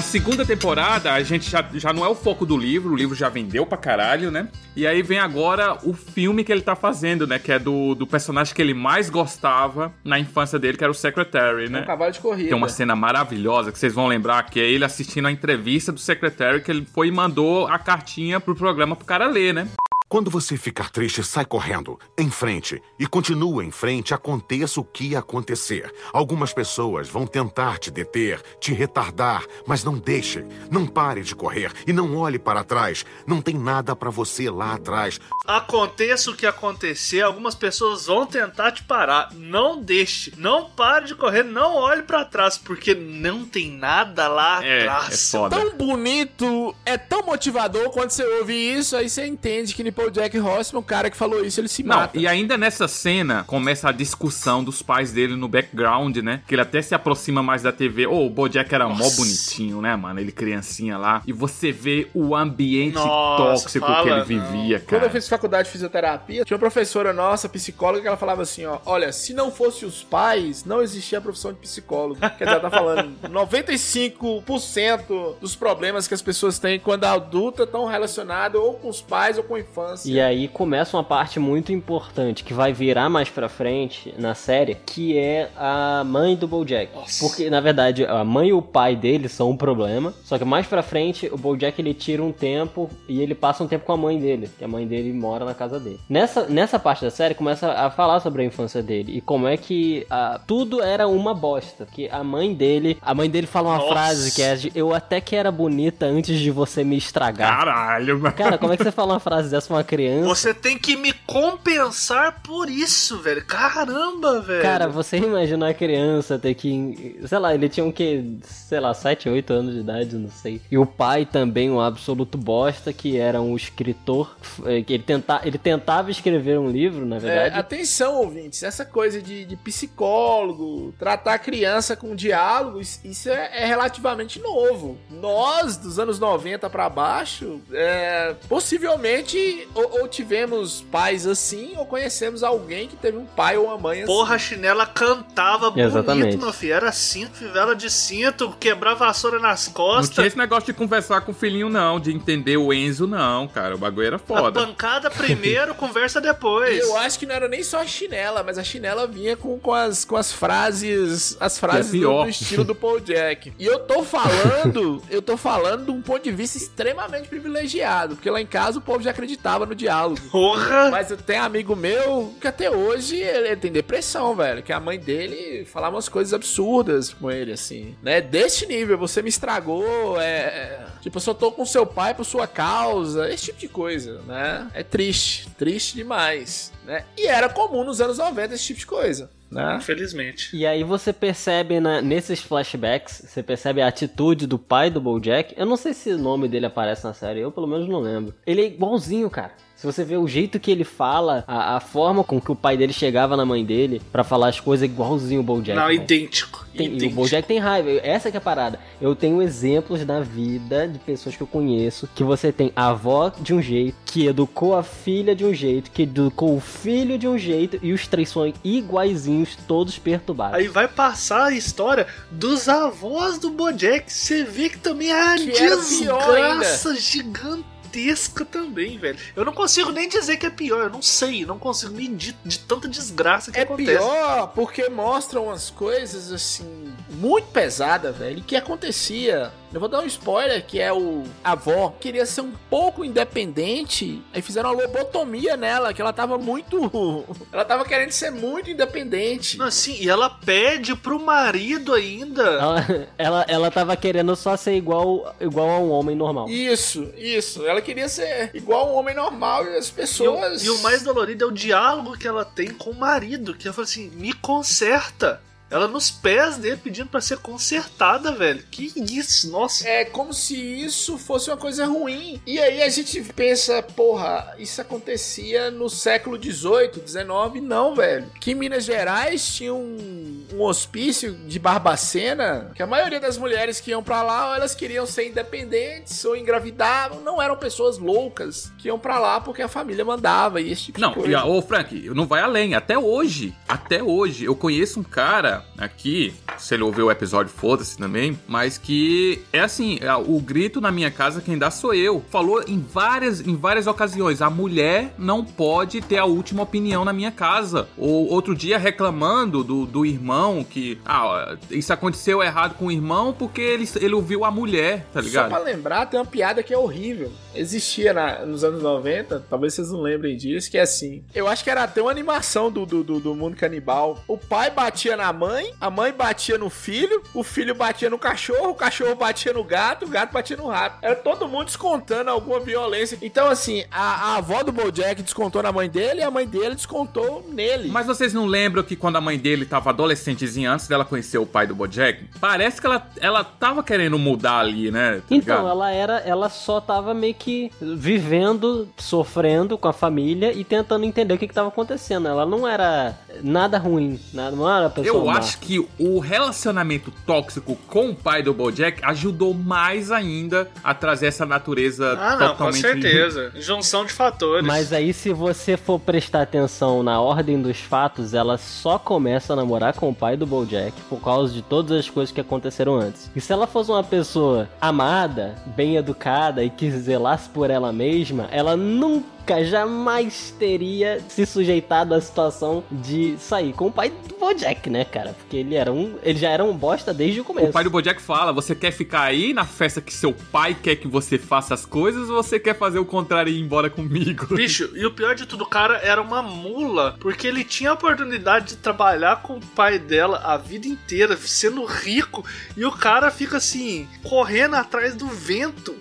A 0.00 0.02
segunda 0.02 0.46
temporada, 0.46 1.12
a 1.12 1.22
gente 1.22 1.50
já, 1.50 1.62
já 1.74 1.92
não 1.92 2.02
é 2.02 2.08
o 2.08 2.14
foco 2.14 2.46
do 2.46 2.56
livro, 2.56 2.90
o 2.90 2.96
livro 2.96 3.14
já 3.14 3.28
vendeu 3.28 3.66
pra 3.66 3.76
caralho, 3.76 4.30
né? 4.30 4.48
E 4.74 4.86
aí 4.86 5.02
vem 5.02 5.18
agora 5.18 5.76
o 5.84 5.92
filme 5.92 6.42
que 6.42 6.50
ele 6.50 6.62
tá 6.62 6.74
fazendo, 6.74 7.26
né? 7.26 7.38
Que 7.38 7.52
é 7.52 7.58
do, 7.58 7.94
do 7.94 8.06
personagem 8.06 8.54
que 8.54 8.62
ele 8.62 8.72
mais 8.72 9.10
gostava 9.10 9.92
na 10.02 10.18
infância 10.18 10.58
dele, 10.58 10.78
que 10.78 10.82
era 10.82 10.90
o 10.90 10.94
Secretary, 10.94 11.68
né? 11.68 11.82
Um 11.82 11.84
cavalo 11.84 12.10
de 12.10 12.18
corrida. 12.18 12.48
Tem 12.48 12.56
uma 12.56 12.70
cena 12.70 12.96
maravilhosa 12.96 13.70
que 13.70 13.78
vocês 13.78 13.92
vão 13.92 14.06
lembrar, 14.06 14.42
que 14.44 14.58
é 14.58 14.66
ele 14.66 14.86
assistindo 14.86 15.28
a 15.28 15.30
entrevista 15.30 15.92
do 15.92 16.00
Secretary, 16.00 16.62
que 16.62 16.70
ele 16.70 16.86
foi 16.94 17.08
e 17.08 17.12
mandou 17.12 17.66
a 17.66 17.78
cartinha 17.78 18.40
pro 18.40 18.54
programa 18.54 18.96
pro 18.96 19.04
cara 19.04 19.26
ler, 19.26 19.52
né? 19.52 19.68
Quando 20.10 20.28
você 20.28 20.56
ficar 20.56 20.90
triste, 20.90 21.22
sai 21.22 21.44
correndo, 21.44 21.96
em 22.18 22.28
frente. 22.28 22.82
E 22.98 23.06
continua 23.06 23.64
em 23.64 23.70
frente, 23.70 24.12
aconteça 24.12 24.80
o 24.80 24.84
que 24.84 25.14
acontecer. 25.14 25.94
Algumas 26.12 26.52
pessoas 26.52 27.08
vão 27.08 27.28
tentar 27.28 27.78
te 27.78 27.92
deter, 27.92 28.42
te 28.58 28.72
retardar, 28.72 29.44
mas 29.68 29.84
não 29.84 29.96
deixe. 29.96 30.44
Não 30.68 30.84
pare 30.84 31.22
de 31.22 31.32
correr 31.36 31.70
e 31.86 31.92
não 31.92 32.16
olhe 32.16 32.40
para 32.40 32.64
trás. 32.64 33.06
Não 33.24 33.40
tem 33.40 33.54
nada 33.54 33.94
para 33.94 34.10
você 34.10 34.50
lá 34.50 34.74
atrás. 34.74 35.20
Aconteça 35.46 36.32
o 36.32 36.34
que 36.36 36.44
acontecer, 36.44 37.20
algumas 37.20 37.54
pessoas 37.54 38.06
vão 38.06 38.26
tentar 38.26 38.72
te 38.72 38.82
parar. 38.82 39.32
Não 39.32 39.80
deixe, 39.80 40.32
não 40.36 40.68
pare 40.68 41.06
de 41.06 41.14
correr, 41.14 41.44
não 41.44 41.76
olhe 41.76 42.02
pra 42.02 42.24
trás, 42.24 42.58
porque 42.58 42.94
não 42.96 43.44
tem 43.44 43.70
nada 43.70 44.26
lá 44.26 44.64
É, 44.64 44.80
atrás. 44.88 45.14
é 45.14 45.38
foda. 45.38 45.56
Tão 45.56 45.76
bonito, 45.76 46.74
é 46.84 46.98
tão 46.98 47.22
motivador 47.24 47.90
quando 47.90 48.10
você 48.10 48.24
ouve 48.24 48.54
isso, 48.54 48.96
aí 48.96 49.08
você 49.08 49.24
entende 49.24 49.72
que 49.72 49.84
Bojack 50.02 50.38
Horseman, 50.38 50.80
o 50.80 50.84
cara 50.84 51.10
que 51.10 51.16
falou 51.16 51.44
isso, 51.44 51.60
ele 51.60 51.68
se 51.68 51.82
Não, 51.82 51.96
mata. 51.96 52.18
e 52.18 52.26
ainda 52.26 52.56
nessa 52.56 52.88
cena 52.88 53.44
começa 53.46 53.88
a 53.88 53.92
discussão 53.92 54.62
dos 54.64 54.82
pais 54.82 55.12
dele 55.12 55.36
no 55.36 55.48
background, 55.48 56.16
né? 56.18 56.42
Que 56.46 56.54
ele 56.54 56.62
até 56.62 56.80
se 56.82 56.94
aproxima 56.94 57.42
mais 57.42 57.62
da 57.62 57.72
TV. 57.72 58.06
Ô, 58.06 58.26
o 58.26 58.30
Bojack 58.30 58.72
era 58.74 58.88
mó 58.88 58.98
Nossa. 58.98 59.16
bonitinho, 59.16 59.80
né, 59.80 59.94
mano? 59.96 60.20
Ele 60.20 60.32
criancinha 60.32 60.96
lá. 60.98 61.22
E 61.26 61.32
você 61.32 61.70
vê 61.72 62.08
o 62.14 62.34
ambiente 62.34 62.94
Nossa, 62.94 63.42
tóxico 63.42 63.86
fala, 63.86 64.24
que 64.24 64.32
ele 64.32 64.40
não. 64.40 64.52
via, 64.52 64.78
Quando 64.80 64.90
cara. 65.00 65.06
eu 65.06 65.10
fiz 65.10 65.28
faculdade 65.28 65.66
de 65.66 65.72
fisioterapia, 65.72 66.44
tinha 66.44 66.54
uma 66.56 66.60
professora 66.60 67.12
nossa, 67.12 67.48
psicóloga, 67.48 68.02
que 68.02 68.08
ela 68.08 68.16
falava 68.16 68.42
assim, 68.42 68.64
ó, 68.66 68.78
olha, 68.86 69.12
se 69.12 69.34
não 69.34 69.50
fosse 69.50 69.84
os 69.84 70.02
pais, 70.02 70.64
não 70.64 70.82
existia 70.82 71.18
a 71.18 71.20
profissão 71.20 71.52
de 71.52 71.58
psicólogo. 71.58 72.20
Quer 72.38 72.44
dizer, 72.44 72.50
ela 72.50 72.60
tá 72.60 72.70
falando, 72.70 73.12
95% 73.28 75.34
dos 75.40 75.54
problemas 75.56 76.06
que 76.08 76.14
as 76.14 76.22
pessoas 76.22 76.58
têm 76.58 76.78
quando 76.78 77.04
adulta 77.04 77.64
estão 77.64 77.86
relacionados 77.86 78.60
ou 78.60 78.74
com 78.74 78.88
os 78.88 79.00
pais 79.00 79.38
ou 79.38 79.44
com 79.44 79.54
a 79.54 79.60
infância. 79.60 79.89
E 80.04 80.20
aí 80.20 80.48
começa 80.48 80.96
uma 80.96 81.04
parte 81.04 81.38
muito 81.38 81.72
importante 81.72 82.44
que 82.44 82.54
vai 82.54 82.72
virar 82.72 83.08
mais 83.08 83.28
pra 83.28 83.48
frente 83.48 84.14
na 84.18 84.34
série, 84.34 84.74
que 84.74 85.18
é 85.18 85.50
a 85.56 86.02
mãe 86.04 86.36
do 86.36 86.46
Bojack. 86.46 86.92
Porque 87.18 87.50
na 87.50 87.60
verdade 87.60 88.04
a 88.04 88.24
mãe 88.24 88.48
e 88.48 88.52
o 88.52 88.62
pai 88.62 88.96
dele 88.96 89.28
são 89.28 89.50
um 89.50 89.56
problema, 89.56 90.12
só 90.24 90.38
que 90.38 90.44
mais 90.44 90.66
pra 90.66 90.82
frente 90.82 91.28
o 91.32 91.36
Bojack 91.36 91.80
ele 91.80 91.94
tira 91.94 92.22
um 92.22 92.32
tempo 92.32 92.90
e 93.08 93.20
ele 93.20 93.34
passa 93.34 93.62
um 93.62 93.68
tempo 93.68 93.84
com 93.84 93.92
a 93.92 93.96
mãe 93.96 94.18
dele, 94.18 94.50
que 94.58 94.64
a 94.64 94.68
mãe 94.68 94.86
dele 94.86 95.12
mora 95.12 95.44
na 95.44 95.54
casa 95.54 95.78
dele. 95.78 96.00
Nessa, 96.08 96.46
nessa 96.46 96.78
parte 96.78 97.04
da 97.04 97.10
série 97.10 97.34
começa 97.34 97.72
a 97.72 97.90
falar 97.90 98.20
sobre 98.20 98.42
a 98.42 98.44
infância 98.44 98.82
dele 98.82 99.16
e 99.16 99.20
como 99.20 99.46
é 99.46 99.56
que 99.56 100.06
ah, 100.10 100.40
tudo 100.46 100.82
era 100.82 101.06
uma 101.08 101.34
bosta, 101.34 101.86
que 101.86 102.08
a 102.08 102.22
mãe 102.22 102.54
dele, 102.54 102.98
a 103.02 103.14
mãe 103.14 103.28
dele 103.28 103.46
fala 103.46 103.70
uma 103.70 103.78
Nossa. 103.78 103.88
frase 103.88 104.34
que 104.34 104.42
é 104.42 104.54
de, 104.54 104.72
eu 104.74 104.94
até 104.94 105.20
que 105.20 105.36
era 105.36 105.50
bonita 105.50 106.06
antes 106.06 106.38
de 106.38 106.50
você 106.50 106.84
me 106.84 106.96
estragar. 106.96 107.58
Caralho, 107.58 108.18
mano. 108.18 108.34
Cara, 108.34 108.58
como 108.58 108.72
é 108.72 108.76
que 108.76 108.84
você 108.84 108.92
fala 108.92 109.14
uma 109.14 109.20
frase 109.20 109.50
dessa 109.50 109.68
pra 109.68 109.79
uma 109.80 109.84
criança? 109.84 110.28
Você 110.28 110.54
tem 110.54 110.78
que 110.78 110.96
me 110.96 111.12
compensar 111.26 112.40
por 112.42 112.68
isso, 112.70 113.18
velho. 113.18 113.44
Caramba, 113.44 114.40
velho. 114.40 114.62
Cara, 114.62 114.88
você 114.88 115.16
imagina 115.18 115.66
uma 115.66 115.74
criança 115.74 116.38
ter 116.38 116.54
que. 116.54 117.18
Sei 117.26 117.38
lá, 117.38 117.54
ele 117.54 117.68
tinha 117.68 117.84
um 117.84 117.92
que, 117.92 118.38
sei 118.44 118.80
lá, 118.80 118.92
7, 118.94 119.28
8 119.28 119.52
anos 119.52 119.74
de 119.74 119.80
idade, 119.80 120.16
não 120.16 120.30
sei. 120.30 120.60
E 120.70 120.78
o 120.78 120.86
pai 120.86 121.24
também, 121.26 121.70
um 121.70 121.80
absoluto 121.80 122.36
bosta, 122.38 122.92
que 122.92 123.16
era 123.18 123.40
um 123.40 123.56
escritor. 123.56 124.36
eh, 124.66 124.82
que 124.82 124.92
Ele, 124.94 125.02
tenta, 125.02 125.40
ele 125.44 125.58
tentava 125.58 126.10
escrever 126.10 126.58
um 126.58 126.70
livro, 126.70 127.04
na 127.06 127.16
É, 127.16 127.20
verdade. 127.20 127.58
atenção, 127.58 128.16
ouvintes, 128.16 128.62
essa 128.62 128.84
coisa 128.84 129.20
de, 129.22 129.44
de 129.44 129.56
psicólogo, 129.56 130.94
tratar 130.98 131.34
a 131.34 131.38
criança 131.38 131.96
com 131.96 132.14
diálogo, 132.14 132.80
isso 132.80 133.28
é, 133.28 133.62
é 133.62 133.66
relativamente 133.66 134.38
novo. 134.40 134.98
Nós, 135.10 135.76
dos 135.76 135.98
anos 135.98 136.18
90 136.18 136.68
pra 136.70 136.88
baixo, 136.88 137.60
é, 137.72 138.34
possivelmente 138.48 139.68
ou, 139.74 140.00
ou 140.00 140.08
tivemos 140.08 140.82
pais 140.90 141.26
assim, 141.26 141.72
ou 141.76 141.86
conhecemos 141.86 142.42
alguém 142.42 142.88
que 142.88 142.96
teve 142.96 143.16
um 143.16 143.26
pai 143.26 143.56
ou 143.56 143.66
uma 143.66 143.78
mãe 143.78 143.98
assim. 144.02 144.06
Porra, 144.12 144.34
a 144.34 144.38
chinela 144.38 144.86
cantava 144.86 145.72
Exatamente. 145.78 146.24
bonito, 146.26 146.42
meu 146.44 146.52
filho. 146.52 146.72
Era 146.74 146.92
cinto, 146.92 147.36
fivela 147.38 147.74
de 147.74 147.90
cinto, 147.90 148.54
quebrar 148.58 148.94
vassoura 148.94 149.38
nas 149.38 149.66
Não 149.66 149.74
costas. 149.74 150.10
tinha 150.14 150.26
esse 150.26 150.36
negócio 150.38 150.66
de 150.66 150.72
conversar 150.72 151.20
com 151.22 151.32
o 151.32 151.34
filhinho, 151.34 151.68
não. 151.68 151.98
De 152.00 152.12
entender 152.12 152.56
o 152.56 152.72
Enzo, 152.72 153.06
não, 153.06 153.46
cara. 153.48 153.74
O 153.74 153.78
bagulho 153.78 154.06
era 154.06 154.16
A 154.16 154.18
foda. 154.18 154.60
pancada 154.60 155.10
primeiro, 155.10 155.74
conversa 155.76 156.20
depois. 156.20 156.78
Eu 156.80 156.96
acho 156.98 157.18
que 157.18 157.26
não 157.26 157.34
era 157.34 157.48
nem 157.48 157.62
só 157.62 157.80
a 157.80 157.86
chinela, 157.86 158.42
mas 158.42 158.58
a 158.58 158.64
chinela 158.64 159.06
vinha 159.06 159.36
com, 159.36 159.58
com, 159.58 159.72
as, 159.74 160.04
com 160.04 160.16
as 160.16 160.32
frases. 160.32 161.36
As 161.40 161.58
frases 161.58 161.90
Que 161.90 161.98
é 161.98 162.00
do, 162.00 162.22
do 162.24 162.28
estilo 162.28 162.64
do 162.64 162.74
Paul 162.74 163.00
Jack. 163.00 163.52
E 163.58 163.66
eu 163.66 163.80
tô 163.80 164.02
falando, 164.02 165.02
eu 165.10 165.22
tô 165.22 165.36
falando 165.36 165.84
de 165.86 165.90
um 165.90 166.00
ponto 166.02 166.22
de 166.22 166.32
vista 166.32 166.58
extremamente 166.58 167.28
privilegiado. 167.28 168.16
Porque 168.16 168.30
lá 168.30 168.40
em 168.40 168.46
casa 168.46 168.78
o 168.78 168.82
povo 168.82 169.02
já 169.02 169.10
acreditava 169.10 169.59
no 169.66 169.74
diálogo. 169.74 170.20
Porra! 170.30 170.90
Mas 170.90 171.10
eu 171.10 171.16
tenho 171.16 171.42
amigo 171.42 171.74
meu 171.76 172.34
que 172.40 172.46
até 172.46 172.70
hoje 172.70 173.16
ele, 173.16 173.48
ele 173.48 173.56
tem 173.56 173.72
depressão, 173.72 174.34
velho. 174.34 174.62
Que 174.62 174.72
a 174.72 174.80
mãe 174.80 174.98
dele 174.98 175.64
falava 175.64 175.96
umas 175.96 176.08
coisas 176.08 176.34
absurdas 176.34 177.12
com 177.12 177.30
ele, 177.30 177.52
assim. 177.52 177.94
Né? 178.02 178.20
Deste 178.20 178.66
nível, 178.66 178.98
você 178.98 179.22
me 179.22 179.28
estragou, 179.28 180.20
é. 180.20 180.24
é, 180.24 180.86
Tipo, 181.00 181.16
eu 181.16 181.20
só 181.20 181.32
tô 181.32 181.50
com 181.50 181.64
seu 181.64 181.86
pai 181.86 182.14
por 182.14 182.24
sua 182.24 182.46
causa. 182.46 183.32
Esse 183.32 183.46
tipo 183.46 183.58
de 183.58 183.68
coisa, 183.68 184.20
né? 184.26 184.68
É 184.74 184.82
triste. 184.82 185.48
Triste 185.56 185.94
demais, 185.94 186.72
né? 186.90 187.04
E 187.16 187.26
era 187.26 187.48
comum 187.48 187.84
nos 187.84 188.00
anos 188.00 188.18
90 188.18 188.54
esse 188.54 188.64
tipo 188.64 188.80
de 188.80 188.86
coisa, 188.86 189.30
né? 189.50 189.76
Infelizmente. 189.78 190.54
E 190.56 190.66
aí 190.66 190.82
você 190.82 191.12
percebe 191.12 191.78
na- 191.80 192.02
nesses 192.02 192.40
flashbacks, 192.40 193.22
você 193.26 193.42
percebe 193.42 193.80
a 193.80 193.86
atitude 193.88 194.46
do 194.46 194.58
pai 194.58 194.90
do 194.90 195.00
Bojack. 195.00 195.54
Eu 195.56 195.66
não 195.66 195.76
sei 195.76 195.94
se 195.94 196.10
o 196.10 196.18
nome 196.18 196.48
dele 196.48 196.66
aparece 196.66 197.04
na 197.04 197.14
série, 197.14 197.40
eu 197.40 197.50
pelo 197.52 197.66
menos 197.66 197.88
não 197.88 198.00
lembro. 198.00 198.34
Ele 198.46 198.60
é 198.62 198.66
igualzinho, 198.66 199.28
cara. 199.30 199.52
Se 199.76 199.86
você 199.86 200.04
vê 200.04 200.14
o 200.18 200.28
jeito 200.28 200.60
que 200.60 200.70
ele 200.70 200.84
fala, 200.84 201.42
a, 201.48 201.76
a 201.76 201.80
forma 201.80 202.22
com 202.22 202.38
que 202.38 202.52
o 202.52 202.54
pai 202.54 202.76
dele 202.76 202.92
chegava 202.92 203.34
na 203.34 203.46
mãe 203.46 203.64
dele 203.64 204.02
pra 204.12 204.22
falar 204.22 204.48
as 204.48 204.60
coisas 204.60 204.86
é 204.86 204.92
igualzinho 204.92 205.40
o 205.40 205.42
Bojack. 205.42 205.74
Não, 205.78 205.86
velho. 205.86 206.02
idêntico. 206.02 206.66
Tem- 206.76 206.86
e 206.86 206.90
o 206.90 206.92
idêntico. 206.96 207.14
Bojack 207.14 207.48
tem 207.48 207.58
raiva. 207.58 207.88
Essa 208.02 208.30
que 208.30 208.36
é 208.36 208.38
a 208.38 208.42
parada. 208.42 208.78
Eu 209.00 209.16
tenho 209.16 209.40
exemplos 209.40 210.04
na 210.04 210.20
vida 210.20 210.86
de 210.86 210.98
pessoas 210.98 211.34
que 211.34 211.42
eu 211.42 211.46
conheço 211.46 212.06
que 212.14 212.22
você 212.22 212.52
tem 212.52 212.70
a 212.76 212.88
avó 212.90 213.32
de 213.40 213.54
um 213.54 213.62
jeito, 213.62 213.96
que 214.04 214.26
educou 214.26 214.76
a 214.76 214.82
filha 214.82 215.34
de 215.34 215.46
um 215.46 215.54
jeito, 215.54 215.90
que 215.90 216.02
educou 216.02 216.54
o 216.54 216.60
filho 216.82 217.18
de 217.18 217.28
um 217.28 217.36
jeito, 217.38 217.78
e 217.82 217.92
os 217.92 218.06
três 218.06 218.28
são 218.30 218.52
iguaizinhos, 218.64 219.56
todos 219.68 219.98
perturbados. 219.98 220.56
Aí 220.56 220.68
vai 220.68 220.88
passar 220.88 221.46
a 221.46 221.52
história 221.52 222.06
dos 222.30 222.68
avós 222.68 223.38
do 223.38 223.50
Bojack. 223.50 224.12
Você 224.12 224.44
vê 224.44 224.68
que 224.68 224.78
também 224.78 225.10
é 225.10 225.14
uma 225.24 225.36
Que 225.36 225.50
desgraça 225.50 226.94
gigantesca 226.96 228.44
também, 228.44 228.98
velho. 228.98 229.18
Eu 229.34 229.44
não 229.44 229.52
consigo 229.52 229.90
nem 229.90 230.08
dizer 230.08 230.36
que 230.36 230.46
é 230.46 230.50
pior. 230.50 230.84
Eu 230.84 230.90
não 230.90 231.02
sei. 231.02 231.44
Não 231.44 231.58
consigo 231.58 231.92
medir 231.94 232.36
de 232.44 232.58
tanta 232.60 232.88
desgraça 232.88 233.50
que 233.50 233.58
É 233.58 233.62
acontece. 233.62 233.98
pior 233.98 234.46
porque 234.54 234.88
mostram 234.88 235.46
umas 235.46 235.70
coisas 235.70 236.32
assim 236.32 236.92
muito 237.10 237.48
pesadas, 237.48 238.16
velho, 238.16 238.42
que 238.42 238.56
acontecia. 238.56 239.52
Eu 239.72 239.78
vou 239.78 239.88
dar 239.88 240.00
um 240.00 240.06
spoiler 240.06 240.64
que 240.66 240.80
é 240.80 240.92
o 240.92 241.22
a 241.44 241.52
avó 241.52 241.94
queria 242.00 242.26
ser 242.26 242.40
um 242.40 242.52
pouco 242.68 243.04
independente, 243.04 244.20
aí 244.34 244.42
fizeram 244.42 244.72
uma 244.72 244.82
lobotomia 244.82 245.56
nela, 245.56 245.94
que 245.94 246.02
ela 246.02 246.12
tava 246.12 246.36
muito, 246.36 247.24
ela 247.52 247.64
tava 247.64 247.84
querendo 247.84 248.10
ser 248.10 248.30
muito 248.30 248.68
independente. 248.70 249.56
Não, 249.58 249.66
Assim, 249.66 249.96
e 250.00 250.08
ela 250.08 250.28
pede 250.28 250.96
pro 250.96 251.20
marido 251.20 251.94
ainda. 251.94 252.42
Ela, 252.42 252.86
ela, 253.16 253.46
ela 253.48 253.70
tava 253.70 253.96
querendo 253.96 254.34
só 254.34 254.56
ser 254.56 254.74
igual, 254.74 255.34
igual 255.40 255.70
a 255.70 255.78
um 255.78 255.90
homem 255.90 256.16
normal. 256.16 256.48
Isso, 256.48 257.08
isso. 257.16 257.64
Ela 257.64 257.80
queria 257.80 258.08
ser 258.08 258.50
igual 258.52 258.90
um 258.92 258.96
homem 258.96 259.14
normal 259.14 259.64
e 259.66 259.76
as 259.76 259.88
E 259.88 259.92
o, 259.92 259.94
pessoas. 259.94 260.64
e 260.64 260.70
o 260.70 260.78
mais 260.82 261.02
dolorido 261.02 261.44
é 261.44 261.46
o 261.46 261.52
diálogo 261.52 262.18
que 262.18 262.26
ela 262.26 262.44
tem 262.44 262.70
com 262.70 262.90
o 262.90 262.98
marido, 262.98 263.54
que 263.54 263.68
ela 263.68 263.74
fala 263.74 263.84
assim: 263.86 264.10
me 264.10 264.32
conserta. 264.32 265.40
Ela 265.70 265.86
nos 265.86 266.10
pés 266.10 266.56
dele 266.56 266.76
pedindo 266.82 267.08
pra 267.08 267.20
ser 267.20 267.38
consertada, 267.38 268.32
velho. 268.32 268.62
Que 268.70 268.92
isso, 268.96 269.50
nossa. 269.50 269.86
É 269.88 270.04
como 270.04 270.34
se 270.34 270.56
isso 270.56 271.16
fosse 271.16 271.48
uma 271.50 271.56
coisa 271.56 271.86
ruim. 271.86 272.40
E 272.46 272.58
aí 272.58 272.82
a 272.82 272.88
gente 272.88 273.22
pensa, 273.34 273.80
porra, 273.82 274.54
isso 274.58 274.80
acontecia 274.80 275.70
no 275.70 275.88
século 275.88 276.36
XVIII, 276.42 276.90
XIX, 277.06 277.62
não, 277.62 277.94
velho. 277.94 278.26
Que 278.40 278.50
em 278.52 278.54
Minas 278.54 278.84
Gerais 278.84 279.54
tinha 279.54 279.72
um, 279.72 280.44
um 280.52 280.60
hospício 280.62 281.32
de 281.32 281.58
Barbacena, 281.58 282.72
que 282.74 282.82
a 282.82 282.86
maioria 282.86 283.20
das 283.20 283.36
mulheres 283.38 283.78
que 283.80 283.90
iam 283.90 284.02
pra 284.02 284.22
lá, 284.22 284.48
ou 284.50 284.54
elas 284.56 284.74
queriam 284.74 285.06
ser 285.06 285.28
independentes 285.28 286.24
ou 286.24 286.36
engravidavam, 286.36 287.20
não 287.20 287.40
eram 287.40 287.56
pessoas 287.56 287.98
loucas 287.98 288.72
que 288.78 288.88
iam 288.88 288.98
pra 288.98 289.18
lá 289.18 289.40
porque 289.40 289.62
a 289.62 289.68
família 289.68 290.04
mandava 290.04 290.60
e 290.60 290.72
esse 290.72 290.84
tipo 290.86 291.00
Não, 291.00 291.12
de 291.12 291.18
e, 291.18 291.22
coisa. 291.22 291.38
a- 291.38 291.46
ô 291.46 291.62
Frank, 291.62 292.08
não 292.14 292.26
vai 292.26 292.40
além. 292.42 292.74
Até 292.74 292.98
hoje, 292.98 293.54
até 293.68 294.02
hoje, 294.02 294.44
eu 294.44 294.56
conheço 294.56 294.98
um 295.00 295.04
cara 295.04 295.59
aqui, 295.78 296.32
se 296.58 296.74
ele 296.74 296.82
ouviu 296.82 297.06
o 297.06 297.10
episódio, 297.10 297.52
foda-se 297.52 297.96
também, 297.96 298.38
mas 298.46 298.78
que 298.78 299.42
é 299.52 299.60
assim, 299.60 299.98
é, 300.00 300.14
o 300.14 300.40
grito 300.40 300.80
na 300.80 300.90
minha 300.90 301.10
casa 301.10 301.40
quem 301.40 301.56
dá 301.58 301.70
sou 301.70 301.94
eu. 301.94 302.24
Falou 302.30 302.62
em 302.66 302.78
várias, 302.80 303.40
em 303.40 303.56
várias 303.56 303.86
ocasiões, 303.86 304.42
a 304.42 304.50
mulher 304.50 305.14
não 305.18 305.44
pode 305.44 306.00
ter 306.00 306.18
a 306.18 306.24
última 306.24 306.62
opinião 306.62 307.04
na 307.04 307.12
minha 307.12 307.30
casa. 307.30 307.88
Ou 307.96 308.28
outro 308.28 308.54
dia 308.54 308.78
reclamando 308.78 309.62
do, 309.64 309.86
do 309.86 310.04
irmão 310.06 310.62
que, 310.64 310.98
ah, 311.04 311.56
isso 311.70 311.92
aconteceu 311.92 312.42
errado 312.42 312.74
com 312.74 312.86
o 312.86 312.92
irmão 312.92 313.32
porque 313.36 313.60
ele, 313.60 313.88
ele 314.00 314.14
ouviu 314.14 314.44
a 314.44 314.50
mulher, 314.50 315.06
tá 315.12 315.20
Só 315.20 315.26
ligado? 315.26 315.48
pra 315.50 315.58
lembrar, 315.58 316.06
tem 316.06 316.18
uma 316.18 316.26
piada 316.26 316.62
que 316.62 316.72
é 316.74 316.78
horrível. 316.78 317.32
Existia 317.54 318.12
na- 318.12 318.44
nos 318.46 318.62
anos 318.64 318.82
90, 318.82 319.44
talvez 319.48 319.74
vocês 319.74 319.90
não 319.90 320.00
lembrem 320.02 320.36
disso, 320.36 320.70
que 320.70 320.78
é 320.78 320.82
assim. 320.82 321.24
Eu 321.34 321.46
acho 321.48 321.64
que 321.64 321.70
era 321.70 321.82
até 321.84 322.00
uma 322.00 322.10
animação 322.10 322.70
do, 322.70 322.86
do, 322.86 323.02
do, 323.02 323.20
do 323.20 323.34
mundo 323.34 323.56
canibal. 323.56 324.22
O 324.28 324.36
pai 324.38 324.70
batia 324.70 325.16
na 325.16 325.32
mãe 325.32 325.49
mãe, 325.50 325.74
a 325.80 325.90
mãe 325.90 326.12
batia 326.12 326.56
no 326.56 326.70
filho, 326.70 327.22
o 327.34 327.42
filho 327.42 327.74
batia 327.74 328.08
no 328.08 328.18
cachorro, 328.18 328.70
o 328.70 328.74
cachorro 328.74 329.14
batia 329.16 329.52
no 329.52 329.64
gato, 329.64 330.04
o 330.04 330.08
gato 330.08 330.32
batia 330.32 330.56
no 330.56 330.68
rato. 330.68 330.98
Era 331.02 331.16
todo 331.16 331.48
mundo 331.48 331.64
descontando 331.64 332.30
alguma 332.30 332.60
violência. 332.60 333.18
Então, 333.20 333.48
assim, 333.48 333.84
a, 333.90 334.32
a 334.32 334.36
avó 334.36 334.62
do 334.62 334.70
Bojack 334.70 335.22
descontou 335.22 335.62
na 335.62 335.72
mãe 335.72 335.88
dele 335.88 336.20
e 336.20 336.22
a 336.22 336.30
mãe 336.30 336.46
dele 336.46 336.74
descontou 336.74 337.44
nele. 337.48 337.88
Mas 337.88 338.06
vocês 338.06 338.32
não 338.32 338.46
lembram 338.46 338.82
que 338.82 338.94
quando 338.94 339.16
a 339.16 339.20
mãe 339.20 339.38
dele 339.38 339.66
tava 339.66 339.90
adolescentezinha, 339.90 340.72
antes 340.72 340.86
dela 340.86 341.04
conhecer 341.04 341.38
o 341.38 341.46
pai 341.46 341.66
do 341.66 341.74
Bojack, 341.74 342.24
parece 342.40 342.80
que 342.80 342.86
ela, 342.86 343.06
ela 343.20 343.42
tava 343.42 343.82
querendo 343.82 344.18
mudar 344.18 344.60
ali, 344.60 344.90
né? 344.90 345.16
Tá 345.16 345.34
Então, 345.34 345.68
ela 345.68 345.90
era, 345.90 346.18
ela 346.18 346.48
só 346.48 346.80
tava 346.80 347.12
meio 347.12 347.34
que 347.34 347.72
vivendo, 347.80 348.88
sofrendo 348.96 349.76
com 349.76 349.88
a 349.88 349.92
família 349.92 350.52
e 350.52 350.64
tentando 350.64 351.04
entender 351.04 351.34
o 351.34 351.38
que, 351.38 351.48
que 351.48 351.54
tava 351.54 351.68
acontecendo. 351.68 352.28
Ela 352.28 352.46
não 352.46 352.66
era 352.66 353.18
nada 353.42 353.78
ruim, 353.78 354.20
nada, 354.32 354.54
não 354.54 354.68
era 354.68 354.84
uma 354.84 354.90
pessoa 354.90 355.20
Eu 355.20 355.24
má. 355.24 355.39
Acho 355.40 355.58
que 355.58 355.78
o 355.98 356.18
relacionamento 356.18 357.12
tóxico 357.26 357.76
com 357.86 358.10
o 358.10 358.14
pai 358.14 358.42
do 358.42 358.52
Bojack 358.54 359.00
ajudou 359.04 359.52
mais 359.54 360.10
ainda 360.10 360.68
a 360.82 360.94
trazer 360.94 361.26
essa 361.26 361.44
natureza 361.46 362.16
Ah, 362.18 362.30
não, 362.36 362.38
com 362.38 362.52
totalmente 362.70 362.80
certeza. 362.80 363.52
Junção 363.60 364.04
de 364.04 364.12
fatores. 364.12 364.66
Mas 364.66 364.92
aí, 364.92 365.12
se 365.12 365.32
você 365.32 365.76
for 365.76 365.98
prestar 365.98 366.42
atenção 366.42 367.02
na 367.02 367.20
ordem 367.20 367.60
dos 367.60 367.78
fatos, 367.80 368.34
ela 368.34 368.56
só 368.58 368.98
começa 368.98 369.52
a 369.52 369.56
namorar 369.56 369.94
com 369.94 370.08
o 370.10 370.14
pai 370.14 370.36
do 370.36 370.46
Bojack 370.46 370.92
por 371.08 371.20
causa 371.20 371.52
de 371.52 371.62
todas 371.62 371.98
as 371.98 372.08
coisas 372.10 372.32
que 372.32 372.40
aconteceram 372.40 372.96
antes. 372.96 373.30
E 373.34 373.40
se 373.40 373.52
ela 373.52 373.66
fosse 373.66 373.90
uma 373.90 374.04
pessoa 374.04 374.68
amada, 374.80 375.54
bem 375.76 375.96
educada 375.96 376.62
e 376.64 376.70
que 376.70 376.90
zelasse 376.90 377.48
por 377.48 377.70
ela 377.70 377.92
mesma, 377.92 378.48
ela 378.50 378.76
nunca 378.76 379.26
jamais 379.64 380.54
teria 380.58 381.20
se 381.28 381.44
sujeitado 381.44 382.14
à 382.14 382.20
situação 382.20 382.84
de 382.90 383.36
sair 383.38 383.72
com 383.72 383.88
o 383.88 383.92
pai 383.92 384.10
do 384.10 384.36
Bojack, 384.36 384.88
né, 384.88 385.04
cara? 385.04 385.34
Porque 385.34 385.56
ele 385.56 385.74
era 385.74 385.92
um, 385.92 386.16
ele 386.22 386.38
já 386.38 386.50
era 386.50 386.64
um 386.64 386.76
bosta 386.76 387.12
desde 387.12 387.40
o 387.40 387.44
começo. 387.44 387.68
O 387.68 387.72
pai 387.72 387.84
do 387.84 387.90
Bojack 387.90 388.20
fala: 388.22 388.52
você 388.52 388.74
quer 388.74 388.90
ficar 388.90 389.22
aí 389.22 389.52
na 389.52 389.64
festa 389.64 390.00
que 390.00 390.12
seu 390.12 390.32
pai 390.32 390.74
quer 390.74 390.96
que 390.96 391.08
você 391.08 391.38
faça 391.38 391.74
as 391.74 391.84
coisas 391.84 392.28
ou 392.30 392.42
você 392.42 392.58
quer 392.58 392.76
fazer 392.76 392.98
o 392.98 393.04
contrário 393.04 393.52
e 393.52 393.56
ir 393.56 393.60
embora 393.60 393.90
comigo? 393.90 394.46
Bicho, 394.54 394.90
e 394.94 395.04
o 395.04 395.12
pior 395.12 395.34
de 395.34 395.46
tudo, 395.46 395.64
o 395.64 395.68
cara 395.68 395.98
era 395.98 396.20
uma 396.20 396.42
mula, 396.42 397.16
porque 397.20 397.46
ele 397.46 397.64
tinha 397.64 397.90
a 397.90 397.94
oportunidade 397.94 398.68
de 398.68 398.76
trabalhar 398.76 399.42
com 399.42 399.56
o 399.56 399.60
pai 399.60 399.98
dela 399.98 400.38
a 400.44 400.56
vida 400.56 400.86
inteira, 400.86 401.36
sendo 401.36 401.84
rico, 401.84 402.44
e 402.76 402.84
o 402.84 402.92
cara 402.92 403.30
fica 403.30 403.56
assim, 403.56 404.08
correndo 404.22 404.76
atrás 404.76 405.14
do 405.14 405.26
vento 405.26 405.94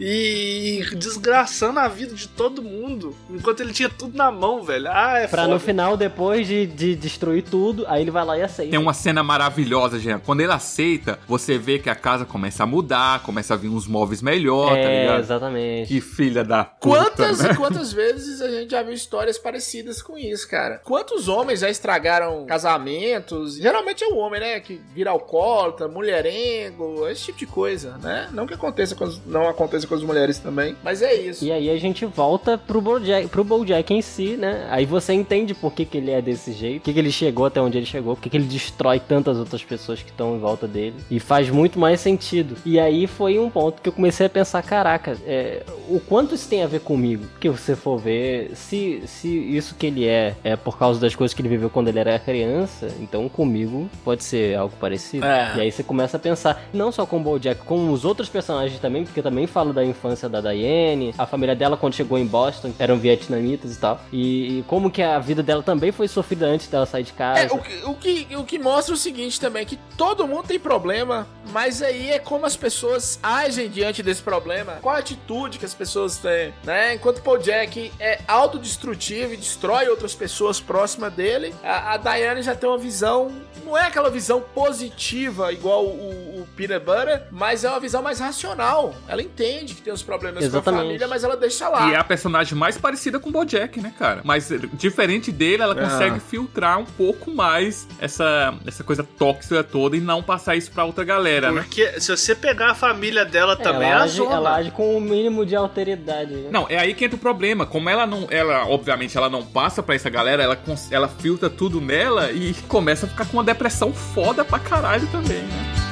e 0.00 0.84
desgraçando 0.96 1.78
a 1.78 1.88
vida 1.88 2.14
de 2.14 2.28
todo 2.28 2.62
mundo, 2.62 3.14
enquanto 3.30 3.60
ele 3.60 3.72
tinha 3.72 3.88
tudo 3.88 4.16
na 4.16 4.30
mão, 4.30 4.62
velho. 4.62 4.88
Ah, 4.90 5.18
é 5.18 5.26
Pra 5.26 5.42
foda. 5.42 5.54
no 5.54 5.60
final, 5.60 5.96
depois 5.96 6.46
de, 6.46 6.66
de 6.66 6.94
destruir 6.94 7.42
tudo, 7.42 7.84
aí 7.88 8.02
ele 8.02 8.10
vai 8.10 8.24
lá 8.24 8.36
e 8.38 8.42
aceita. 8.42 8.70
Tem 8.70 8.80
uma 8.80 8.94
cena 8.94 9.22
maravilhosa, 9.22 9.98
Jean. 9.98 10.18
Quando 10.18 10.40
ele 10.40 10.52
aceita, 10.52 11.18
você 11.28 11.58
vê 11.58 11.78
que 11.78 11.88
a 11.90 11.94
casa 11.94 12.24
começa 12.24 12.62
a 12.62 12.66
mudar, 12.66 13.22
começa 13.22 13.54
a 13.54 13.56
vir 13.56 13.68
uns 13.68 13.86
móveis 13.86 14.20
melhor, 14.22 14.70
tá 14.70 14.78
É, 14.78 15.00
ligado? 15.02 15.20
exatamente. 15.20 15.88
Que 15.88 16.00
filha 16.00 16.44
da 16.44 16.64
puta, 16.64 16.78
Quantas 17.04 17.40
né? 17.40 17.50
e 17.52 17.56
quantas 17.56 17.92
vezes 17.92 18.40
a 18.40 18.48
gente 18.50 18.70
já 18.70 18.82
viu 18.82 18.92
histórias 18.92 19.38
parecidas 19.38 20.02
com 20.02 20.16
isso, 20.18 20.48
cara? 20.48 20.80
Quantos 20.84 21.28
homens 21.28 21.60
já 21.60 21.70
estragaram 21.70 22.44
casamentos? 22.46 23.56
Geralmente 23.56 24.02
é 24.04 24.08
o 24.08 24.16
homem, 24.16 24.40
né? 24.40 24.60
Que 24.60 24.80
vira 24.94 25.10
alcoólatra, 25.10 25.88
mulherengo, 25.88 27.06
esse 27.08 27.26
tipo 27.26 27.38
de 27.38 27.46
coisa, 27.46 27.96
né? 28.02 28.28
Não 28.32 28.46
que 28.46 28.54
aconteça 28.54 28.94
não 29.26 29.48
aconteça 29.48 29.83
com 29.86 29.94
as 29.94 30.02
mulheres 30.02 30.38
também, 30.38 30.76
mas 30.82 31.02
é 31.02 31.14
isso. 31.14 31.44
E 31.44 31.52
aí 31.52 31.70
a 31.70 31.76
gente 31.76 32.04
volta 32.04 32.56
pro 32.58 32.80
Bojack, 32.80 33.28
pro 33.28 33.44
Bojack 33.44 33.92
em 33.92 34.02
si, 34.02 34.36
né? 34.36 34.66
Aí 34.70 34.84
você 34.84 35.12
entende 35.12 35.54
por 35.54 35.72
que, 35.72 35.84
que 35.84 35.98
ele 35.98 36.10
é 36.10 36.20
desse 36.20 36.52
jeito, 36.52 36.80
por 36.80 36.84
que, 36.86 36.92
que 36.92 36.98
ele 36.98 37.12
chegou 37.12 37.46
até 37.46 37.60
onde 37.60 37.78
ele 37.78 37.86
chegou, 37.86 38.14
por 38.14 38.22
que, 38.22 38.30
que 38.30 38.36
ele 38.36 38.46
destrói 38.46 39.00
tantas 39.00 39.38
outras 39.38 39.62
pessoas 39.62 40.02
que 40.02 40.10
estão 40.10 40.36
em 40.36 40.38
volta 40.38 40.66
dele. 40.66 40.96
E 41.10 41.20
faz 41.20 41.50
muito 41.50 41.78
mais 41.78 42.00
sentido. 42.00 42.56
E 42.64 42.78
aí 42.78 43.06
foi 43.06 43.38
um 43.38 43.50
ponto 43.50 43.80
que 43.80 43.88
eu 43.88 43.92
comecei 43.92 44.26
a 44.26 44.30
pensar, 44.30 44.62
caraca, 44.62 45.16
é, 45.26 45.62
o 45.88 46.00
quanto 46.00 46.34
isso 46.34 46.48
tem 46.48 46.62
a 46.62 46.66
ver 46.66 46.80
comigo? 46.80 47.26
Porque 47.26 47.48
você 47.48 47.76
for 47.76 47.98
ver, 47.98 48.50
se, 48.54 49.02
se 49.06 49.28
isso 49.28 49.74
que 49.74 49.86
ele 49.86 50.06
é 50.06 50.34
é 50.42 50.56
por 50.56 50.78
causa 50.78 51.00
das 51.00 51.14
coisas 51.14 51.34
que 51.34 51.42
ele 51.42 51.48
viveu 51.48 51.70
quando 51.70 51.88
ele 51.88 51.98
era 51.98 52.18
criança, 52.18 52.88
então 53.00 53.28
comigo 53.28 53.88
pode 54.04 54.24
ser 54.24 54.56
algo 54.56 54.74
parecido. 54.80 55.26
É. 55.26 55.56
E 55.56 55.60
aí 55.60 55.72
você 55.72 55.82
começa 55.82 56.16
a 56.16 56.20
pensar, 56.20 56.62
não 56.72 56.90
só 56.90 57.04
com 57.04 57.18
o 57.18 57.20
Bojack, 57.20 57.62
com 57.64 57.90
os 57.90 58.04
outros 58.04 58.28
personagens 58.28 58.80
também, 58.80 59.04
porque 59.04 59.20
eu 59.20 59.24
também 59.24 59.46
falo 59.46 59.72
da 59.74 59.84
infância 59.84 60.28
da 60.28 60.40
Diane, 60.40 61.14
a 61.18 61.26
família 61.26 61.54
dela 61.54 61.76
quando 61.76 61.94
chegou 61.94 62.16
em 62.18 62.26
Boston 62.26 62.72
eram 62.78 62.96
vietnamitas 62.96 63.74
e 63.76 63.78
tal, 63.78 64.00
e, 64.12 64.58
e 64.58 64.62
como 64.66 64.90
que 64.90 65.02
a 65.02 65.18
vida 65.18 65.42
dela 65.42 65.62
também 65.62 65.92
foi 65.92 66.08
sofrida 66.08 66.46
antes 66.46 66.68
dela 66.68 66.86
sair 66.86 67.02
de 67.02 67.12
casa. 67.12 67.40
É, 67.40 67.46
o, 67.52 67.58
que- 67.58 67.84
o, 67.84 67.94
que, 67.94 68.36
o 68.36 68.44
que 68.44 68.58
mostra 68.58 68.94
o 68.94 68.96
seguinte 68.96 69.40
também, 69.40 69.66
que 69.66 69.78
todo 69.96 70.26
mundo 70.26 70.46
tem 70.46 70.58
problema, 70.58 71.26
mas 71.52 71.82
aí 71.82 72.10
é 72.10 72.18
como 72.18 72.46
as 72.46 72.56
pessoas 72.56 73.18
agem 73.22 73.68
diante 73.68 74.02
desse 74.02 74.22
problema, 74.22 74.74
qual 74.80 74.94
a 74.94 74.98
atitude 74.98 75.58
que 75.58 75.64
as 75.64 75.74
pessoas 75.74 76.16
têm, 76.18 76.52
né? 76.64 76.94
Enquanto 76.94 77.20
Paul 77.22 77.38
Jack 77.38 77.92
é 77.98 78.20
autodestrutivo 78.28 79.34
e 79.34 79.36
destrói 79.36 79.88
outras 79.88 80.14
pessoas 80.14 80.60
próximas 80.60 81.12
dele, 81.12 81.54
a, 81.62 81.94
a 81.94 81.96
Diane 81.96 82.42
já 82.42 82.54
tem 82.54 82.68
uma 82.68 82.78
visão, 82.78 83.32
não 83.64 83.76
é 83.76 83.82
aquela 83.86 84.10
visão 84.10 84.40
positiva 84.40 85.52
igual 85.52 85.84
o, 85.84 86.33
o 86.44 86.48
Peanut 86.56 86.84
Butter, 86.84 87.22
mas 87.30 87.64
é 87.64 87.70
uma 87.70 87.80
visão 87.80 88.02
mais 88.02 88.20
racional. 88.20 88.94
Ela 89.08 89.22
entende 89.22 89.74
que 89.74 89.82
tem 89.82 89.92
os 89.92 90.02
problemas 90.02 90.38
com 90.38 90.44
a 90.44 90.46
Exatamente. 90.46 90.82
família, 90.82 91.08
mas 91.08 91.24
ela 91.24 91.36
deixa 91.36 91.68
lá. 91.68 91.90
E 91.90 91.94
é 91.94 91.96
a 91.96 92.04
personagem 92.04 92.56
mais 92.56 92.76
parecida 92.78 93.18
com 93.18 93.28
o 93.28 93.32
Bojack, 93.32 93.80
né, 93.80 93.92
cara? 93.98 94.20
Mas 94.24 94.50
eh, 94.50 94.58
diferente 94.74 95.30
dele, 95.32 95.62
ela 95.62 95.74
Ah. 95.74 95.84
consegue 95.90 96.20
filtrar 96.20 96.78
um 96.78 96.84
pouco 96.84 97.30
mais 97.30 97.86
essa, 97.98 98.54
essa 98.66 98.84
coisa 98.84 99.02
tóxica 99.02 99.62
toda 99.64 99.96
e 99.96 100.00
não 100.00 100.22
passar 100.22 100.56
isso 100.56 100.70
pra 100.70 100.84
outra 100.84 101.04
galera, 101.04 101.50
né? 101.50 101.62
Porque 101.62 102.00
se 102.00 102.10
você 102.16 102.34
pegar 102.34 102.70
a 102.70 102.74
família 102.74 103.24
dela 103.24 103.54
É, 103.54 103.56
também, 103.56 103.90
ela, 103.90 104.04
age, 104.04 104.16
zona. 104.16 104.34
ela 104.36 104.54
age 104.56 104.70
com 104.70 104.96
o 104.96 105.00
mínimo 105.00 105.44
de 105.44 105.56
alteridade. 105.56 106.32
Né? 106.34 106.48
Não, 106.50 106.66
é 106.68 106.78
aí 106.78 106.94
que 106.94 107.04
entra 107.04 107.16
o 107.16 107.18
problema. 107.20 107.66
Como 107.66 107.88
ela 107.88 108.06
não, 108.06 108.26
ela, 108.30 108.66
obviamente, 108.66 109.16
ela 109.16 109.28
não 109.28 109.44
passa 109.44 109.82
pra 109.82 109.94
essa 109.94 110.10
galera, 110.10 110.42
ela, 110.42 110.58
ela 110.90 111.08
filtra 111.08 111.48
tudo 111.50 111.80
nela 111.80 112.30
e 112.32 112.54
começa 112.68 113.06
a 113.06 113.08
ficar 113.08 113.26
com 113.26 113.36
uma 113.38 113.44
depressão 113.44 113.92
foda 113.92 114.44
pra 114.44 114.58
caralho 114.58 115.06
também, 115.08 115.42
né? 115.42 115.83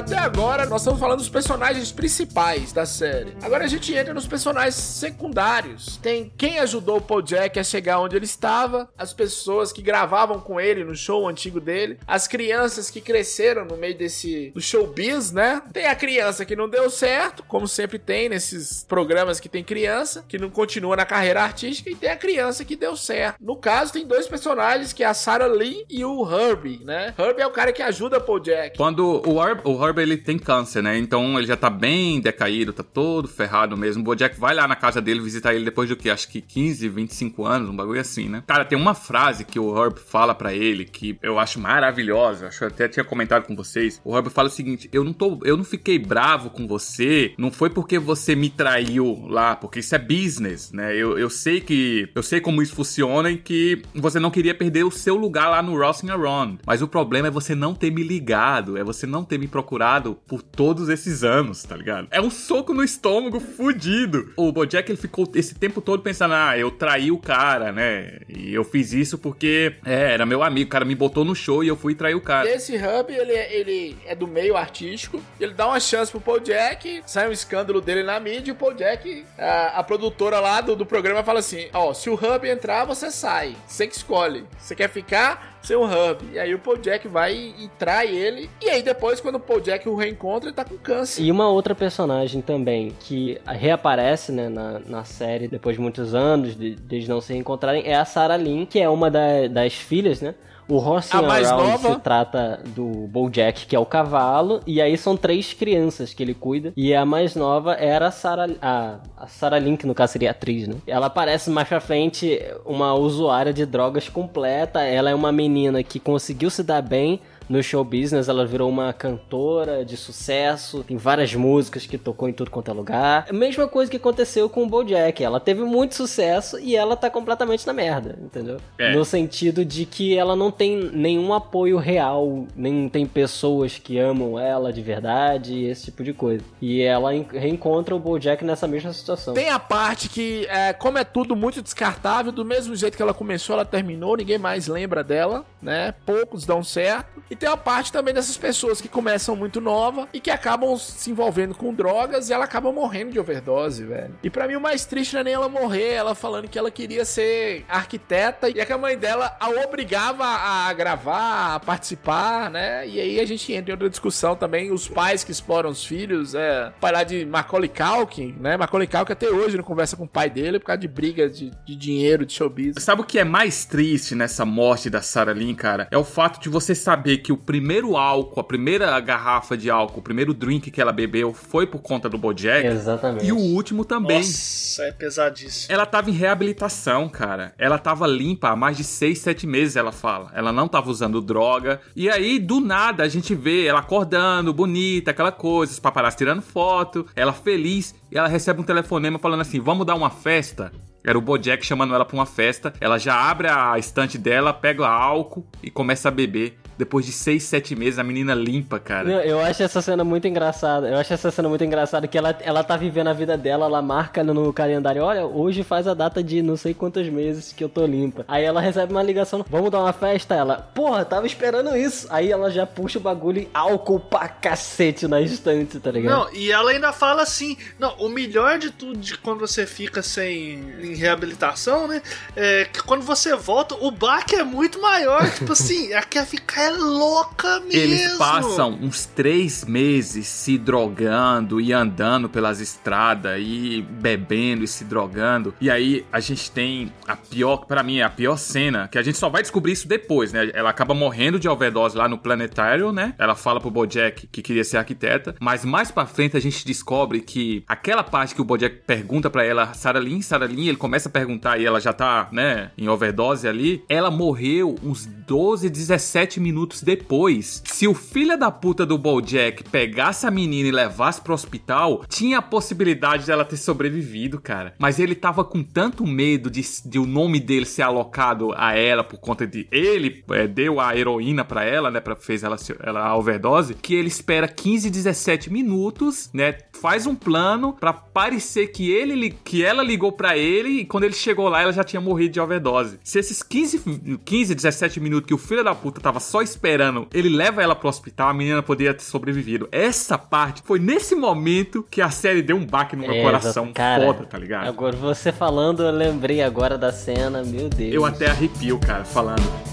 Até 0.00 0.16
agora 0.16 0.64
nós 0.64 0.80
estamos 0.80 0.98
falando 0.98 1.18
dos 1.18 1.28
personagens 1.28 1.92
principais 1.92 2.72
da 2.72 2.86
série. 2.86 3.36
Agora 3.42 3.64
a 3.64 3.68
gente 3.68 3.94
entra 3.94 4.14
nos 4.14 4.26
personagens 4.26 4.74
secundários. 4.74 5.98
Tem 5.98 6.32
quem 6.38 6.58
ajudou 6.58 6.96
o 6.96 7.00
Paul 7.02 7.20
Jack 7.20 7.58
a 7.58 7.64
chegar 7.64 8.00
onde 8.00 8.16
ele 8.16 8.24
estava, 8.24 8.88
as 8.96 9.12
pessoas 9.12 9.72
que 9.72 9.82
gravavam 9.82 10.40
com 10.40 10.58
ele 10.58 10.84
no 10.84 10.96
show 10.96 11.28
antigo 11.28 11.60
dele, 11.60 11.98
as 12.06 12.26
crianças 12.26 12.88
que 12.88 13.00
cresceram 13.00 13.66
no 13.66 13.76
meio 13.76 13.96
desse 13.96 14.50
do 14.54 14.60
showbiz, 14.60 15.32
né? 15.32 15.62
Tem 15.70 15.86
a 15.86 15.94
criança 15.94 16.46
que 16.46 16.56
não 16.56 16.68
deu 16.68 16.88
certo, 16.88 17.42
como 17.42 17.68
sempre 17.68 17.98
tem 17.98 18.30
nesses 18.30 18.84
programas 18.84 19.38
que 19.38 19.50
tem 19.50 19.62
criança, 19.62 20.24
que 20.26 20.38
não 20.38 20.48
continua 20.48 20.96
na 20.96 21.04
carreira 21.04 21.42
artística, 21.42 21.90
e 21.90 21.94
tem 21.94 22.08
a 22.08 22.16
criança 22.16 22.64
que 22.64 22.74
deu 22.74 22.96
certo. 22.96 23.36
No 23.38 23.54
caso, 23.54 23.92
tem 23.92 24.06
dois 24.06 24.26
personagens, 24.26 24.94
que 24.94 25.04
é 25.04 25.06
a 25.06 25.12
Sarah 25.14 25.46
Lee 25.46 25.84
e 25.90 26.02
o 26.02 26.26
Herbie, 26.26 26.80
né? 26.84 27.14
Herbie 27.18 27.42
é 27.42 27.46
o 27.46 27.50
cara 27.50 27.70
que 27.70 27.82
ajuda 27.82 28.16
o 28.16 28.22
Paul 28.22 28.40
Jack. 28.40 28.78
Quando 28.78 29.20
o 29.28 29.46
Herb, 29.46 29.60
o 29.64 29.89
Herb 29.90 29.98
ele 29.98 30.16
tem 30.16 30.38
câncer, 30.38 30.82
né? 30.82 30.96
Então 30.96 31.36
ele 31.36 31.46
já 31.46 31.56
tá 31.56 31.68
bem 31.68 32.20
decaído, 32.20 32.72
tá 32.72 32.82
todo 32.82 33.28
ferrado 33.28 33.76
mesmo. 33.76 34.02
O 34.02 34.04
Bojack 34.04 34.38
vai 34.38 34.54
lá 34.54 34.66
na 34.66 34.76
casa 34.76 35.00
dele 35.00 35.20
visitar 35.20 35.54
ele 35.54 35.64
depois 35.64 35.88
do 35.88 35.96
que? 35.96 36.08
Acho 36.08 36.28
que 36.28 36.40
15, 36.40 36.88
25 36.88 37.44
anos, 37.44 37.68
um 37.68 37.76
bagulho 37.76 38.00
assim, 38.00 38.28
né? 38.28 38.42
Cara, 38.46 38.64
tem 38.64 38.78
uma 38.78 38.94
frase 38.94 39.44
que 39.44 39.58
o 39.58 39.76
Herb 39.76 39.98
fala 39.98 40.34
pra 40.34 40.54
ele 40.54 40.84
que 40.84 41.18
eu 41.22 41.38
acho 41.38 41.58
maravilhosa. 41.60 42.46
Acho 42.46 42.58
que 42.58 42.64
eu 42.64 42.68
até 42.68 42.88
tinha 42.88 43.04
comentado 43.04 43.46
com 43.46 43.56
vocês. 43.56 44.00
O 44.04 44.16
Herb 44.16 44.30
fala 44.30 44.48
o 44.48 44.50
seguinte: 44.50 44.88
eu 44.92 45.04
não 45.04 45.12
tô, 45.12 45.40
eu 45.44 45.56
não 45.56 45.64
fiquei 45.64 45.98
bravo 45.98 46.50
com 46.50 46.66
você, 46.66 47.34
não 47.36 47.50
foi 47.50 47.70
porque 47.70 47.98
você 47.98 48.34
me 48.34 48.48
traiu 48.48 49.26
lá, 49.28 49.56
porque 49.56 49.80
isso 49.80 49.94
é 49.94 49.98
business, 49.98 50.72
né? 50.72 50.94
Eu, 50.94 51.18
eu 51.18 51.28
sei 51.28 51.60
que 51.60 52.08
eu 52.14 52.22
sei 52.22 52.40
como 52.40 52.62
isso 52.62 52.74
funciona 52.74 53.30
e 53.30 53.36
que 53.36 53.82
você 53.94 54.20
não 54.20 54.30
queria 54.30 54.54
perder 54.54 54.84
o 54.84 54.90
seu 54.90 55.16
lugar 55.16 55.48
lá 55.48 55.62
no 55.62 55.76
Rossing 55.76 56.10
Around. 56.10 56.60
Mas 56.66 56.82
o 56.82 56.88
problema 56.88 57.28
é 57.28 57.30
você 57.30 57.54
não 57.54 57.74
ter 57.74 57.90
me 57.90 58.02
ligado, 58.02 58.76
é 58.76 58.84
você 58.84 59.06
não 59.06 59.24
ter 59.24 59.38
me 59.38 59.48
procurado 59.48 59.79
por 60.26 60.42
todos 60.42 60.88
esses 60.88 61.22
anos, 61.24 61.62
tá 61.62 61.76
ligado? 61.76 62.08
É 62.10 62.20
um 62.20 62.30
soco 62.30 62.72
no 62.74 62.82
estômago 62.84 63.40
fudido. 63.40 64.32
O 64.36 64.50
Bojack 64.52 64.90
ele 64.90 64.98
ficou 65.00 65.30
esse 65.34 65.54
tempo 65.54 65.80
todo 65.80 66.02
pensando: 66.02 66.34
ah, 66.34 66.56
eu 66.58 66.70
traí 66.70 67.10
o 67.10 67.18
cara, 67.18 67.72
né? 67.72 68.20
E 68.28 68.52
eu 68.52 68.64
fiz 68.64 68.92
isso 68.92 69.18
porque 69.18 69.74
é, 69.84 70.12
era 70.14 70.26
meu 70.26 70.42
amigo, 70.42 70.66
o 70.68 70.70
cara 70.70 70.84
me 70.84 70.94
botou 70.94 71.24
no 71.24 71.34
show 71.34 71.62
e 71.64 71.68
eu 71.68 71.76
fui 71.76 71.94
trair 71.94 72.14
o 72.14 72.20
cara. 72.20 72.48
Esse 72.50 72.76
Hub, 72.76 73.12
ele, 73.12 73.32
é- 73.32 73.54
ele 73.56 73.96
é 74.06 74.14
do 74.14 74.26
meio 74.26 74.56
artístico, 74.56 75.20
ele 75.38 75.52
dá 75.54 75.66
uma 75.66 75.80
chance 75.80 76.10
pro 76.10 76.20
Paul 76.20 76.40
Jack, 76.40 77.02
sai 77.06 77.28
um 77.28 77.32
escândalo 77.32 77.80
dele 77.80 78.02
na 78.02 78.18
mídia, 78.20 78.50
e 78.50 78.52
o 78.52 78.56
Paul 78.56 78.74
Jack, 78.74 79.24
a, 79.38 79.78
a 79.78 79.82
produtora 79.82 80.40
lá 80.40 80.60
do, 80.60 80.74
do 80.76 80.86
programa 80.86 81.22
fala 81.22 81.38
assim, 81.40 81.68
ó, 81.72 81.92
se 81.94 82.08
o 82.10 82.14
Hub 82.14 82.46
entrar, 82.48 82.84
você 82.84 83.10
sai, 83.10 83.56
você 83.66 83.86
que 83.86 83.94
escolhe, 83.96 84.44
você 84.58 84.74
quer 84.74 84.88
ficar 84.88 85.59
sem 85.62 85.76
o 85.76 85.84
Hub. 85.84 86.24
E 86.32 86.38
aí 86.38 86.54
o 86.54 86.58
Bojack 86.58 87.06
vai 87.08 87.34
e 87.34 87.68
trai 87.78 88.08
ele. 88.08 88.48
E 88.62 88.70
aí 88.70 88.82
depois, 88.82 89.20
quando 89.20 89.36
o 89.36 89.38
Bojack 89.38 89.88
o 89.88 89.94
reencontra, 89.94 90.48
ele 90.48 90.56
tá 90.56 90.64
com 90.64 90.76
câncer. 90.76 91.22
E 91.22 91.30
uma 91.30 91.48
outra 91.48 91.74
personagem 91.74 92.40
também 92.40 92.92
que 93.00 93.38
reaparece 93.46 94.32
né, 94.32 94.48
na, 94.48 94.78
na 94.80 95.04
série 95.04 95.48
depois 95.48 95.76
de 95.76 95.82
muitos 95.82 96.14
anos 96.14 96.56
de, 96.56 96.74
de 96.74 96.96
eles 96.96 97.08
não 97.08 97.20
se 97.20 97.34
encontrarem 97.34 97.82
é 97.86 97.94
a 97.94 98.04
Sarah 98.04 98.36
Lynn, 98.36 98.64
que 98.66 98.78
é 98.80 98.88
uma 98.88 99.10
da- 99.10 99.46
das 99.48 99.74
filhas, 99.74 100.20
né? 100.20 100.34
O 100.70 100.76
Horsing 100.76 101.16
A 101.16 101.22
mais 101.22 101.50
Around 101.50 101.70
nova? 101.70 101.94
se 101.94 102.00
trata 102.00 102.60
do 102.76 103.08
Bojack, 103.08 103.66
que 103.66 103.74
é 103.74 103.78
o 103.78 103.84
cavalo, 103.84 104.60
e 104.64 104.80
aí 104.80 104.96
são 104.96 105.16
três 105.16 105.52
crianças 105.52 106.14
que 106.14 106.22
ele 106.22 106.32
cuida, 106.32 106.72
e 106.76 106.94
a 106.94 107.04
mais 107.04 107.34
nova 107.34 107.74
era 107.74 108.06
a 108.06 108.10
Sarah, 108.12 108.48
a, 108.62 108.98
a 109.16 109.26
Sarah 109.26 109.60
que 109.76 109.86
no 109.86 109.94
caso 109.94 110.12
seria 110.12 110.28
a 110.28 110.30
atriz, 110.30 110.68
né? 110.68 110.76
Ela 110.86 111.06
aparece 111.06 111.50
mais 111.50 111.66
pra 111.68 111.80
frente 111.80 112.40
uma 112.64 112.94
usuária 112.94 113.52
de 113.52 113.66
drogas 113.66 114.08
completa, 114.08 114.80
ela 114.82 115.10
é 115.10 115.14
uma 115.14 115.32
menina 115.32 115.82
que 115.82 115.98
conseguiu 115.98 116.48
se 116.50 116.62
dar 116.62 116.82
bem 116.82 117.20
no 117.50 117.60
show 117.64 117.82
business, 117.82 118.28
ela 118.28 118.46
virou 118.46 118.68
uma 118.70 118.92
cantora 118.92 119.84
de 119.84 119.96
sucesso, 119.96 120.84
tem 120.84 120.96
várias 120.96 121.34
músicas 121.34 121.84
que 121.84 121.98
tocou 121.98 122.28
em 122.28 122.32
tudo 122.32 122.48
quanto 122.48 122.70
é 122.70 122.74
lugar. 122.74 123.26
A 123.28 123.32
mesma 123.32 123.66
coisa 123.66 123.90
que 123.90 123.96
aconteceu 123.96 124.48
com 124.48 124.62
o 124.62 124.68
Bojack, 124.68 125.22
ela 125.22 125.40
teve 125.40 125.64
muito 125.64 125.96
sucesso 125.96 126.60
e 126.60 126.76
ela 126.76 126.94
tá 126.96 127.10
completamente 127.10 127.66
na 127.66 127.72
merda, 127.72 128.16
entendeu? 128.22 128.58
É. 128.78 128.94
No 128.94 129.04
sentido 129.04 129.64
de 129.64 129.84
que 129.84 130.16
ela 130.16 130.36
não 130.36 130.52
tem 130.52 130.76
nenhum 130.92 131.34
apoio 131.34 131.76
real, 131.76 132.46
nem 132.54 132.88
tem 132.88 133.04
pessoas 133.04 133.78
que 133.78 133.98
amam 133.98 134.38
ela 134.38 134.72
de 134.72 134.80
verdade, 134.80 135.64
esse 135.64 135.86
tipo 135.86 136.04
de 136.04 136.12
coisa. 136.12 136.44
E 136.62 136.80
ela 136.80 137.14
en- 137.16 137.26
reencontra 137.32 137.96
o 137.96 137.98
Bojack 137.98 138.44
nessa 138.44 138.68
mesma 138.68 138.92
situação. 138.92 139.34
Tem 139.34 139.48
a 139.50 139.58
parte 139.58 140.08
que, 140.08 140.46
é, 140.48 140.72
como 140.72 140.98
é 140.98 141.04
tudo 141.04 141.34
muito 141.34 141.60
descartável, 141.60 142.30
do 142.30 142.44
mesmo 142.44 142.76
jeito 142.76 142.96
que 142.96 143.02
ela 143.02 143.12
começou, 143.12 143.54
ela 143.54 143.64
terminou, 143.64 144.16
ninguém 144.16 144.38
mais 144.38 144.68
lembra 144.68 145.02
dela, 145.02 145.44
né? 145.60 145.92
Poucos 146.06 146.46
dão 146.46 146.62
certo. 146.62 147.20
E 147.28 147.39
tem 147.40 147.48
a 147.48 147.56
parte 147.56 147.90
também 147.90 148.12
dessas 148.12 148.36
pessoas 148.36 148.82
que 148.82 148.88
começam 148.88 149.34
muito 149.34 149.62
nova 149.62 150.06
e 150.12 150.20
que 150.20 150.30
acabam 150.30 150.76
se 150.76 151.10
envolvendo 151.10 151.54
com 151.54 151.72
drogas 151.72 152.28
e 152.28 152.34
ela 152.34 152.44
acaba 152.44 152.70
morrendo 152.70 153.12
de 153.12 153.18
overdose, 153.18 153.82
velho. 153.82 154.14
E 154.22 154.28
pra 154.28 154.46
mim 154.46 154.56
o 154.56 154.60
mais 154.60 154.84
triste 154.84 155.14
não 155.14 155.22
é 155.22 155.24
nem 155.24 155.32
ela 155.32 155.48
morrer, 155.48 155.94
ela 155.94 156.14
falando 156.14 156.48
que 156.48 156.58
ela 156.58 156.70
queria 156.70 157.04
ser 157.04 157.64
arquiteta 157.66 158.50
e 158.50 158.60
é 158.60 158.66
que 158.66 158.72
a 158.72 158.78
mãe 158.78 158.96
dela 158.96 159.34
a 159.40 159.48
obrigava 159.48 160.24
a 160.24 160.72
gravar, 160.74 161.54
a 161.54 161.60
participar, 161.60 162.50
né? 162.50 162.86
E 162.86 163.00
aí 163.00 163.18
a 163.18 163.24
gente 163.24 163.50
entra 163.52 163.70
em 163.70 163.72
outra 163.74 163.88
discussão 163.88 164.36
também, 164.36 164.70
os 164.70 164.86
pais 164.86 165.24
que 165.24 165.32
exploram 165.32 165.70
os 165.70 165.82
filhos, 165.82 166.34
é, 166.34 166.70
lá 166.82 167.02
de 167.02 167.24
Macaulay 167.24 167.70
Culkin, 167.70 168.36
né? 168.38 168.58
Macaulay 168.58 168.86
Culkin 168.86 169.12
até 169.12 169.30
hoje 169.30 169.56
não 169.56 169.64
conversa 169.64 169.96
com 169.96 170.04
o 170.04 170.08
pai 170.08 170.28
dele 170.28 170.58
por 170.58 170.66
causa 170.66 170.80
de 170.80 170.88
brigas 170.88 171.38
de, 171.38 171.50
de 171.64 171.74
dinheiro, 171.74 172.26
de 172.26 172.34
showbiz. 172.34 172.76
Sabe 172.78 173.00
o 173.00 173.04
que 173.04 173.18
é 173.18 173.24
mais 173.24 173.64
triste 173.64 174.14
nessa 174.14 174.44
morte 174.44 174.90
da 174.90 175.00
Sarah 175.00 175.32
Lynn, 175.32 175.54
cara? 175.54 175.88
É 175.90 175.96
o 175.96 176.04
fato 176.04 176.38
de 176.38 176.50
você 176.50 176.74
saber 176.74 177.18
que 177.18 177.29
o 177.32 177.36
primeiro 177.36 177.96
álcool, 177.96 178.40
a 178.40 178.44
primeira 178.44 178.98
garrafa 179.00 179.56
de 179.56 179.70
álcool, 179.70 180.00
o 180.00 180.02
primeiro 180.02 180.32
drink 180.32 180.70
que 180.70 180.80
ela 180.80 180.92
bebeu 180.92 181.32
foi 181.32 181.66
por 181.66 181.80
conta 181.80 182.08
do 182.08 182.18
Bojack. 182.18 182.66
Exatamente. 182.66 183.26
E 183.26 183.32
o 183.32 183.38
último 183.38 183.84
também. 183.84 184.18
Nossa, 184.18 184.84
é 184.84 184.92
pesadíssimo. 184.92 185.72
Ela 185.72 185.86
tava 185.86 186.10
em 186.10 186.12
reabilitação, 186.12 187.08
cara. 187.08 187.54
Ela 187.58 187.78
tava 187.78 188.06
limpa 188.06 188.50
há 188.50 188.56
mais 188.56 188.76
de 188.76 188.84
6, 188.84 189.18
7 189.18 189.46
meses, 189.46 189.76
ela 189.76 189.92
fala. 189.92 190.30
Ela 190.34 190.52
não 190.52 190.68
tava 190.68 190.90
usando 190.90 191.20
droga. 191.20 191.80
E 191.94 192.08
aí, 192.08 192.38
do 192.38 192.60
nada, 192.60 193.02
a 193.02 193.08
gente 193.08 193.34
vê 193.34 193.66
ela 193.66 193.80
acordando, 193.80 194.52
bonita, 194.52 195.10
aquela 195.10 195.32
coisa, 195.32 195.72
os 195.72 195.78
paparazzi 195.78 196.16
tirando 196.16 196.42
foto, 196.42 197.06
ela 197.14 197.32
feliz. 197.32 197.94
E 198.10 198.18
ela 198.18 198.28
recebe 198.28 198.60
um 198.60 198.64
telefonema 198.64 199.18
falando 199.18 199.40
assim: 199.40 199.60
vamos 199.60 199.86
dar 199.86 199.94
uma 199.94 200.10
festa. 200.10 200.72
Era 201.02 201.16
o 201.16 201.20
Bojack 201.20 201.64
chamando 201.64 201.94
ela 201.94 202.04
pra 202.04 202.14
uma 202.14 202.26
festa. 202.26 202.72
Ela 202.80 202.98
já 202.98 203.14
abre 203.14 203.48
a 203.48 203.78
estante 203.78 204.18
dela, 204.18 204.52
pega 204.52 204.86
álcool 204.86 205.46
e 205.62 205.70
começa 205.70 206.08
a 206.08 206.10
beber. 206.10 206.58
Depois 206.80 207.04
de 207.04 207.12
6, 207.12 207.42
7 207.42 207.76
meses, 207.76 207.98
a 207.98 208.02
menina 208.02 208.32
limpa, 208.32 208.78
cara. 208.78 209.06
Não, 209.06 209.20
eu 209.20 209.38
acho 209.38 209.62
essa 209.62 209.82
cena 209.82 210.02
muito 210.02 210.26
engraçada. 210.26 210.88
Eu 210.88 210.96
acho 210.96 211.12
essa 211.12 211.30
cena 211.30 211.46
muito 211.46 211.62
engraçada 211.62 212.08
que 212.08 212.16
ela, 212.16 212.34
ela 212.40 212.64
tá 212.64 212.74
vivendo 212.74 213.08
a 213.08 213.12
vida 213.12 213.36
dela, 213.36 213.66
ela 213.66 213.82
marca 213.82 214.24
no, 214.24 214.32
no 214.32 214.50
calendário, 214.50 215.02
olha, 215.02 215.26
hoje 215.26 215.62
faz 215.62 215.86
a 215.86 215.92
data 215.92 216.22
de 216.22 216.40
não 216.40 216.56
sei 216.56 216.72
quantos 216.72 217.06
meses 217.10 217.52
que 217.52 217.62
eu 217.62 217.68
tô 217.68 217.84
limpa. 217.84 218.24
Aí 218.26 218.44
ela 218.44 218.62
recebe 218.62 218.92
uma 218.92 219.02
ligação, 219.02 219.44
vamos 219.50 219.70
dar 219.70 219.80
uma 219.80 219.92
festa, 219.92 220.34
ela, 220.34 220.56
porra, 220.74 221.04
tava 221.04 221.26
esperando 221.26 221.76
isso. 221.76 222.06
Aí 222.08 222.32
ela 222.32 222.50
já 222.50 222.64
puxa 222.64 222.98
o 222.98 223.02
bagulho 223.02 223.42
e 223.42 223.48
álcool 223.52 224.00
pra 224.00 224.26
cacete 224.26 225.06
na 225.06 225.20
estante, 225.20 225.78
tá 225.78 225.90
ligado? 225.90 226.18
Não, 226.18 226.34
e 226.34 226.50
ela 226.50 226.70
ainda 226.70 226.94
fala 226.94 227.20
assim: 227.20 227.58
não, 227.78 227.94
o 228.00 228.08
melhor 228.08 228.58
de 228.58 228.70
tudo 228.70 228.98
de 228.98 229.16
quando 229.16 229.40
você 229.40 229.66
fica 229.66 230.02
sem 230.02 230.60
em 230.80 230.94
reabilitação, 230.94 231.86
né? 231.86 232.02
É 232.34 232.64
que 232.64 232.82
quando 232.82 233.02
você 233.02 233.36
volta, 233.36 233.74
o 233.74 233.90
baque 233.90 234.34
é 234.34 234.42
muito 234.42 234.80
maior. 234.80 235.28
tipo 235.32 235.52
assim, 235.52 235.92
a 235.92 236.02
quer 236.02 236.26
ficar 236.26 236.62
é 236.62 236.70
louca 236.70 237.60
mesmo. 237.60 237.72
Eles 237.72 238.18
passam 238.18 238.72
uns 238.72 239.06
três 239.06 239.64
meses 239.64 240.26
se 240.26 240.58
drogando 240.58 241.60
e 241.60 241.72
andando 241.72 242.28
pelas 242.28 242.60
estradas 242.60 243.40
e 243.40 243.82
bebendo 243.82 244.64
e 244.64 244.68
se 244.68 244.84
drogando. 244.84 245.54
E 245.60 245.70
aí 245.70 246.04
a 246.12 246.20
gente 246.20 246.50
tem 246.50 246.92
a 247.06 247.16
pior, 247.16 247.58
pra 247.66 247.82
mim, 247.82 248.00
a 248.00 248.10
pior 248.10 248.36
cena, 248.36 248.88
que 248.88 248.98
a 248.98 249.02
gente 249.02 249.18
só 249.18 249.28
vai 249.28 249.42
descobrir 249.42 249.72
isso 249.72 249.86
depois, 249.86 250.32
né? 250.32 250.50
Ela 250.54 250.70
acaba 250.70 250.94
morrendo 250.94 251.38
de 251.38 251.48
overdose 251.48 251.96
lá 251.96 252.08
no 252.08 252.18
planetário, 252.18 252.92
né? 252.92 253.14
Ela 253.18 253.34
fala 253.34 253.60
pro 253.60 253.70
Bojack 253.70 254.26
que 254.26 254.42
queria 254.42 254.64
ser 254.64 254.76
arquiteta, 254.76 255.34
mas 255.40 255.64
mais 255.64 255.90
pra 255.90 256.06
frente 256.06 256.36
a 256.36 256.40
gente 256.40 256.64
descobre 256.64 257.20
que 257.20 257.64
aquela 257.66 257.89
parte 258.04 258.34
que 258.34 258.40
o 258.40 258.44
Bojack 258.44 258.76
pergunta 258.86 259.28
pra 259.28 259.44
ela, 259.44 259.74
Sarah 259.74 260.00
Lynn, 260.00 260.22
Sarah 260.22 260.46
Lynn, 260.46 260.68
ele 260.68 260.76
começa 260.76 261.08
a 261.08 261.12
perguntar 261.12 261.58
e 261.58 261.66
ela 261.66 261.80
já 261.80 261.92
tá, 261.92 262.28
né, 262.32 262.70
em 262.76 262.88
overdose 262.88 263.46
ali, 263.46 263.84
ela 263.88 264.10
morreu 264.10 264.76
uns 264.82 265.06
12, 265.06 265.68
17 265.68 266.40
minutos 266.40 266.82
depois. 266.82 267.62
Se 267.66 267.86
o 267.86 267.94
filho 267.94 268.38
da 268.38 268.50
puta 268.50 268.86
do 268.86 268.98
Bojack 268.98 269.64
pegasse 269.64 270.26
a 270.26 270.30
menina 270.30 270.68
e 270.68 270.72
levasse 270.72 271.20
pro 271.20 271.34
hospital, 271.34 272.04
tinha 272.08 272.38
a 272.38 272.42
possibilidade 272.42 273.26
dela 273.26 273.44
ter 273.44 273.56
sobrevivido, 273.56 274.40
cara. 274.40 274.74
Mas 274.78 274.98
ele 274.98 275.14
tava 275.14 275.44
com 275.44 275.62
tanto 275.62 276.06
medo 276.06 276.50
de, 276.50 276.62
de 276.84 276.98
o 276.98 277.06
nome 277.06 277.40
dele 277.40 277.66
ser 277.66 277.82
alocado 277.82 278.52
a 278.56 278.74
ela 278.74 279.04
por 279.04 279.18
conta 279.18 279.46
de 279.46 279.66
ele 279.70 280.24
é, 280.30 280.46
deu 280.46 280.80
a 280.80 280.96
heroína 280.96 281.44
pra 281.44 281.64
ela, 281.64 281.90
né, 281.90 282.00
para 282.00 282.16
fez 282.16 282.42
ela, 282.42 282.56
ela 282.82 283.06
a 283.06 283.16
overdose, 283.16 283.74
que 283.74 283.94
ele 283.94 284.08
espera 284.08 284.46
15, 284.46 284.90
17 284.90 285.52
minutos, 285.52 286.30
né, 286.32 286.56
faz 286.80 287.06
um 287.06 287.14
plano 287.14 287.72
pra 287.80 287.92
parecer 287.92 288.68
que 288.68 288.90
ele 288.92 289.30
que 289.30 289.64
ela 289.64 289.82
ligou 289.82 290.12
pra 290.12 290.36
ele 290.36 290.80
e 290.80 290.84
quando 290.84 291.04
ele 291.04 291.14
chegou 291.14 291.48
lá 291.48 291.62
ela 291.62 291.72
já 291.72 291.82
tinha 291.82 292.00
morrido 292.00 292.34
de 292.34 292.40
overdose. 292.40 292.98
Se 293.02 293.18
esses 293.18 293.42
15, 293.42 294.18
15 294.24 294.54
17 294.54 295.00
minutos 295.00 295.26
que 295.26 295.34
o 295.34 295.38
filho 295.38 295.64
da 295.64 295.74
puta 295.74 296.00
tava 296.00 296.20
só 296.20 296.42
esperando, 296.42 297.08
ele 297.12 297.28
leva 297.28 297.62
ela 297.62 297.74
pro 297.74 297.88
hospital, 297.88 298.28
a 298.28 298.34
menina 298.34 298.62
poderia 298.62 298.92
ter 298.94 299.02
sobrevivido. 299.02 299.68
Essa 299.72 300.18
parte 300.18 300.62
foi 300.64 300.78
nesse 300.78 301.14
momento 301.14 301.84
que 301.90 302.02
a 302.02 302.10
série 302.10 302.42
deu 302.42 302.56
um 302.56 302.66
baque 302.66 302.94
no 302.94 303.02
meu 303.02 303.12
É, 303.14 303.22
coração. 303.22 303.72
Cara, 303.72 304.04
foda, 304.04 304.24
tá 304.26 304.38
ligado? 304.38 304.68
Agora 304.68 304.96
você 304.96 305.32
falando, 305.32 305.82
eu 305.82 305.90
lembrei 305.90 306.42
agora 306.42 306.76
da 306.76 306.92
cena, 306.92 307.42
meu 307.42 307.68
Deus. 307.68 307.94
Eu 307.94 308.04
até 308.04 308.26
arrepio, 308.26 308.78
cara, 308.78 309.04
falando. 309.04 309.69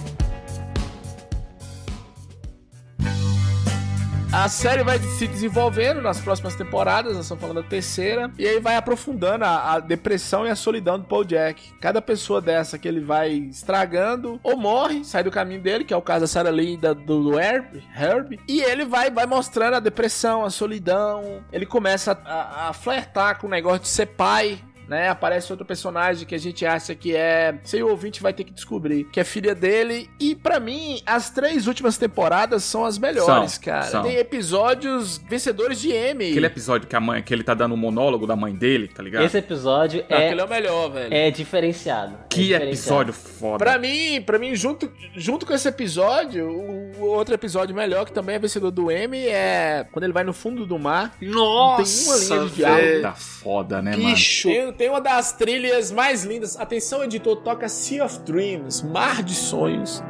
A 4.32 4.50
série 4.50 4.84
vai 4.84 5.00
se 5.00 5.26
desenvolvendo 5.26 6.02
nas 6.02 6.20
próximas 6.20 6.54
temporadas, 6.54 7.14
nós 7.16 7.24
estamos 7.24 7.42
falando 7.42 7.64
da 7.64 7.68
terceira, 7.70 8.30
e 8.38 8.46
aí 8.46 8.60
vai 8.60 8.76
aprofundando 8.76 9.46
a, 9.46 9.74
a 9.74 9.80
depressão 9.80 10.46
e 10.46 10.50
a 10.50 10.56
solidão 10.56 11.00
do 11.00 11.06
Paul 11.06 11.24
Jack. 11.24 11.74
Cada 11.80 12.02
pessoa 12.02 12.42
dessa 12.42 12.78
que 12.78 12.88
ele 12.88 13.00
vai 13.00 13.32
estragando, 13.32 14.38
ou 14.44 14.58
morre, 14.58 15.06
sai 15.06 15.24
do 15.24 15.32
caminho 15.32 15.62
dele, 15.62 15.86
que 15.86 15.94
é 15.94 15.98
o 15.98 16.02
caso 16.02 16.22
da 16.22 16.28
Sarah 16.28 16.50
Lee 16.50 16.76
da, 16.76 16.92
do, 16.92 17.24
do 17.24 17.40
Herb, 17.40 17.82
Herb, 17.96 18.38
e 18.48 18.62
ele 18.62 18.86
vai, 18.86 19.10
vai 19.10 19.26
mostrando 19.26 19.76
a 19.76 19.80
depressão, 19.80 20.44
a 20.44 20.50
solidão, 20.50 21.42
ele 21.52 21.66
começa 21.66 22.12
a, 22.26 22.34
a, 22.34 22.70
a 22.70 22.74
flertar 22.74 23.40
com 23.40 23.48
o 23.48 23.50
negócio 23.50 23.80
de 23.80 23.88
ser 23.88 24.08
pai, 24.08 24.60
né? 24.88 25.10
Aparece 25.10 25.52
outro 25.52 25.66
personagem 25.66 26.26
que 26.26 26.36
a 26.36 26.38
gente 26.40 26.66
acha 26.66 26.96
que 26.96 27.16
é. 27.16 27.56
Sei 27.64 27.82
o 27.84 27.90
ouvinte 27.90 28.22
vai 28.22 28.34
ter 28.34 28.44
que 28.44 28.54
descobrir. 28.54 29.06
Que 29.06 29.20
é 29.20 29.24
filha 29.24 29.54
dele. 29.54 30.10
E 30.20 30.36
pra 30.36 30.60
mim, 30.60 31.02
as 31.06 31.30
três 31.30 31.68
últimas 31.68 31.98
temporadas 31.98 32.64
são 32.64 32.86
as 32.86 32.98
melhores, 32.98 33.54
São, 33.54 33.64
cara. 33.64 33.84
são. 33.84 34.04
Tem 34.04 34.16
episódios 34.18 35.18
vencedores 35.30 35.80
de 35.80 35.92
Emmy. 35.92 36.32
Aquele 36.32 36.46
episódio 36.46 36.88
que 36.88 36.96
a 36.96 37.00
mãe, 37.00 37.22
que 37.22 37.34
ele 37.34 37.44
tá 37.44 37.54
dando 37.54 37.74
um 37.74 37.78
monólogo 37.78 38.26
da 38.26 38.36
mãe 38.36 38.54
dele, 38.56 38.88
tá 38.88 39.04
ligado? 39.04 39.24
Esse 39.26 39.38
episódio 39.38 40.04
Não, 40.10 40.18
é, 40.18 40.26
aquele 40.28 40.42
é 40.42 40.44
o 40.44 40.50
melhor, 40.50 40.90
velho. 40.92 41.14
é 41.14 41.30
diferenciado. 41.32 42.14
É 42.14 42.28
Que 42.30 42.42
diferenciado. 42.44 42.70
episódio 42.72 43.14
foda. 43.14 43.58
Pra 43.58 43.78
mim, 43.78 44.22
para 44.22 44.40
mim 44.40 44.56
junto, 44.56 44.92
junto 45.16 45.46
com 45.46 45.54
esse 45.54 45.68
episódio, 45.68 46.48
o, 46.50 47.06
outro 47.08 47.34
episódio 47.34 47.76
melhor 47.76 48.06
que 48.06 48.12
também 48.12 48.36
é 48.36 48.40
vencedor 48.40 48.72
do 48.72 48.92
Emmy 48.92 49.28
é 49.28 49.86
quando 49.92 50.04
ele 50.04 50.14
vai 50.14 50.24
no 50.24 50.34
fundo 50.34 50.66
do 50.66 50.78
mar. 50.80 51.16
Nossa, 51.22 51.82
Não 51.82 52.20
tem 52.20 52.28
uma 52.28 52.38
linha 52.38 52.50
de 52.50 52.56
diálogo. 52.56 53.02
Tá 53.02 53.14
foda, 53.14 53.82
né, 53.82 53.96
Bicho. 53.96 54.48
Tem, 54.50 54.72
tem 54.78 54.90
uma 54.90 55.02
das 55.02 55.32
trilhas 55.32 55.92
mais 55.92 56.24
lindas. 56.24 56.56
Atenção, 56.56 57.04
editor, 57.04 57.38
toca 57.38 57.68
Sea 57.68 58.06
of 58.06 58.20
Dreams, 58.20 58.84
Mar 58.84 59.24
de 59.24 59.34
Sonhos. 59.34 60.04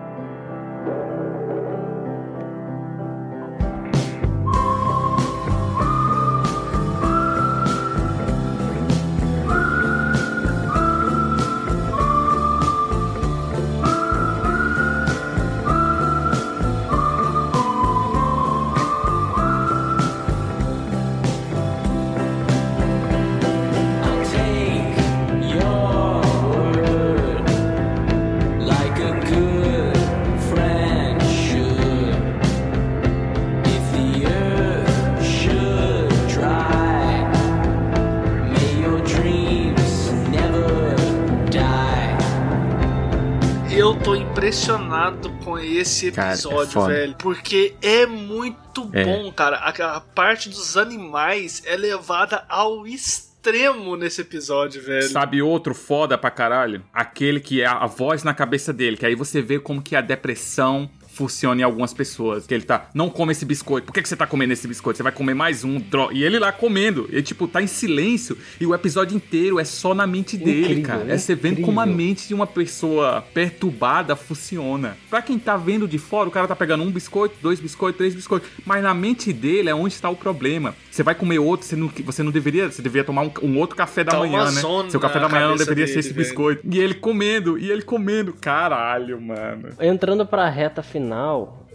Esse 45.75 46.11
Cara, 46.11 46.29
é 46.29 46.33
episódio, 46.33 46.85
velho. 46.85 47.15
Porque 47.19 47.75
é 47.81 48.05
muito 48.05 48.89
É. 48.93 49.03
bom, 49.03 49.31
cara. 49.31 49.57
A, 49.57 49.97
a 49.97 50.01
parte 50.01 50.49
dos 50.49 50.77
animais 50.77 51.61
é 51.65 51.75
levada 51.75 52.43
ao 52.47 52.85
extremo 52.87 53.95
nesse 53.95 54.21
episódio, 54.21 54.81
velho. 54.81 55.09
Sabe 55.09 55.41
outro 55.41 55.73
foda 55.73 56.17
pra 56.17 56.29
caralho? 56.31 56.83
Aquele 56.93 57.39
que 57.39 57.61
é 57.61 57.65
a 57.65 57.77
a 57.77 57.87
voz 57.87 58.23
na 58.23 58.33
cabeça 58.33 58.73
dele, 58.73 58.97
que 58.97 59.05
aí 59.05 59.15
você 59.15 59.41
vê 59.41 59.59
como 59.59 59.81
que 59.81 59.95
a 59.95 60.01
depressão 60.01 60.89
funciona 61.17 61.61
em 61.61 61.63
algumas 61.63 61.93
pessoas. 61.93 62.45
Que 62.45 62.53
ele 62.53 62.63
tá, 62.63 62.89
não 62.93 63.09
come 63.09 63.31
esse 63.31 63.45
biscoito. 63.45 63.87
Por 63.87 63.93
que, 63.93 64.01
que 64.01 64.07
você 64.09 64.15
tá 64.15 64.27
comendo 64.27 64.53
esse 64.53 64.67
biscoito? 64.67 64.97
Você 64.97 65.03
vai 65.03 65.11
comer 65.11 65.33
mais 65.33 65.63
um, 65.63 65.79
dro... 65.79 66.09
E 66.11 66.23
ele 66.23 66.39
lá 66.39 66.51
comendo. 66.51 67.07
Ele, 67.11 67.21
tipo, 67.23 67.47
tá 67.47 67.61
em 67.61 67.67
silêncio. 67.67 68.37
E 68.61 68.65
o 68.65 68.73
episódio 68.73 69.15
inteiro 69.15 69.59
é 69.59 69.63
só 69.65 69.93
na 69.93 70.05
mente 70.05 70.37
dele, 70.37 70.61
Incrível, 70.61 70.83
cara. 70.83 71.11
É 71.11 71.17
você 71.17 71.35
vendo 71.35 71.61
como 71.61 71.79
a 71.79 71.85
mente 71.85 72.27
de 72.27 72.33
uma 72.33 72.47
pessoa 72.47 73.23
perturbada 73.33 74.15
funciona. 74.15 74.97
Pra 75.09 75.21
quem 75.21 75.39
tá 75.39 75.57
vendo 75.57 75.87
de 75.87 75.97
fora, 75.97 76.29
o 76.29 76.31
cara 76.31 76.47
tá 76.47 76.55
pegando 76.55 76.83
um 76.83 76.91
biscoito, 76.91 77.35
dois 77.41 77.59
biscoitos, 77.59 77.97
três 77.97 78.13
biscoitos. 78.13 78.49
Mas 78.65 78.83
na 78.83 78.93
mente 78.93 79.33
dele 79.33 79.69
é 79.69 79.75
onde 79.75 79.93
está 79.93 80.09
o 80.09 80.15
problema. 80.15 80.75
Você 80.91 81.03
vai 81.03 81.15
comer 81.15 81.39
outro, 81.39 81.65
você 81.65 81.75
não, 81.75 81.91
você 82.05 82.23
não 82.23 82.31
deveria. 82.31 82.69
Você 82.71 82.81
deveria 82.81 83.03
tomar 83.03 83.23
um, 83.23 83.31
um 83.43 83.57
outro 83.57 83.75
café 83.75 84.03
da 84.03 84.11
Tá 84.11 84.19
manhã, 84.19 84.45
né? 84.51 84.61
Seu 84.89 84.99
café 84.99 85.19
da 85.19 85.29
manhã 85.29 85.49
não 85.49 85.55
deveria 85.57 85.87
ser 85.87 85.93
dele, 85.93 85.99
esse 85.99 86.13
velho. 86.13 86.25
biscoito. 86.25 86.61
E 86.69 86.79
ele 86.79 86.93
comendo, 86.93 87.57
e 87.57 87.71
ele 87.71 87.81
comendo. 87.81 88.33
Caralho, 88.33 89.19
mano. 89.21 89.69
Entrando 89.79 90.25
pra 90.25 90.49
reta 90.49 90.81
final, 90.83 91.06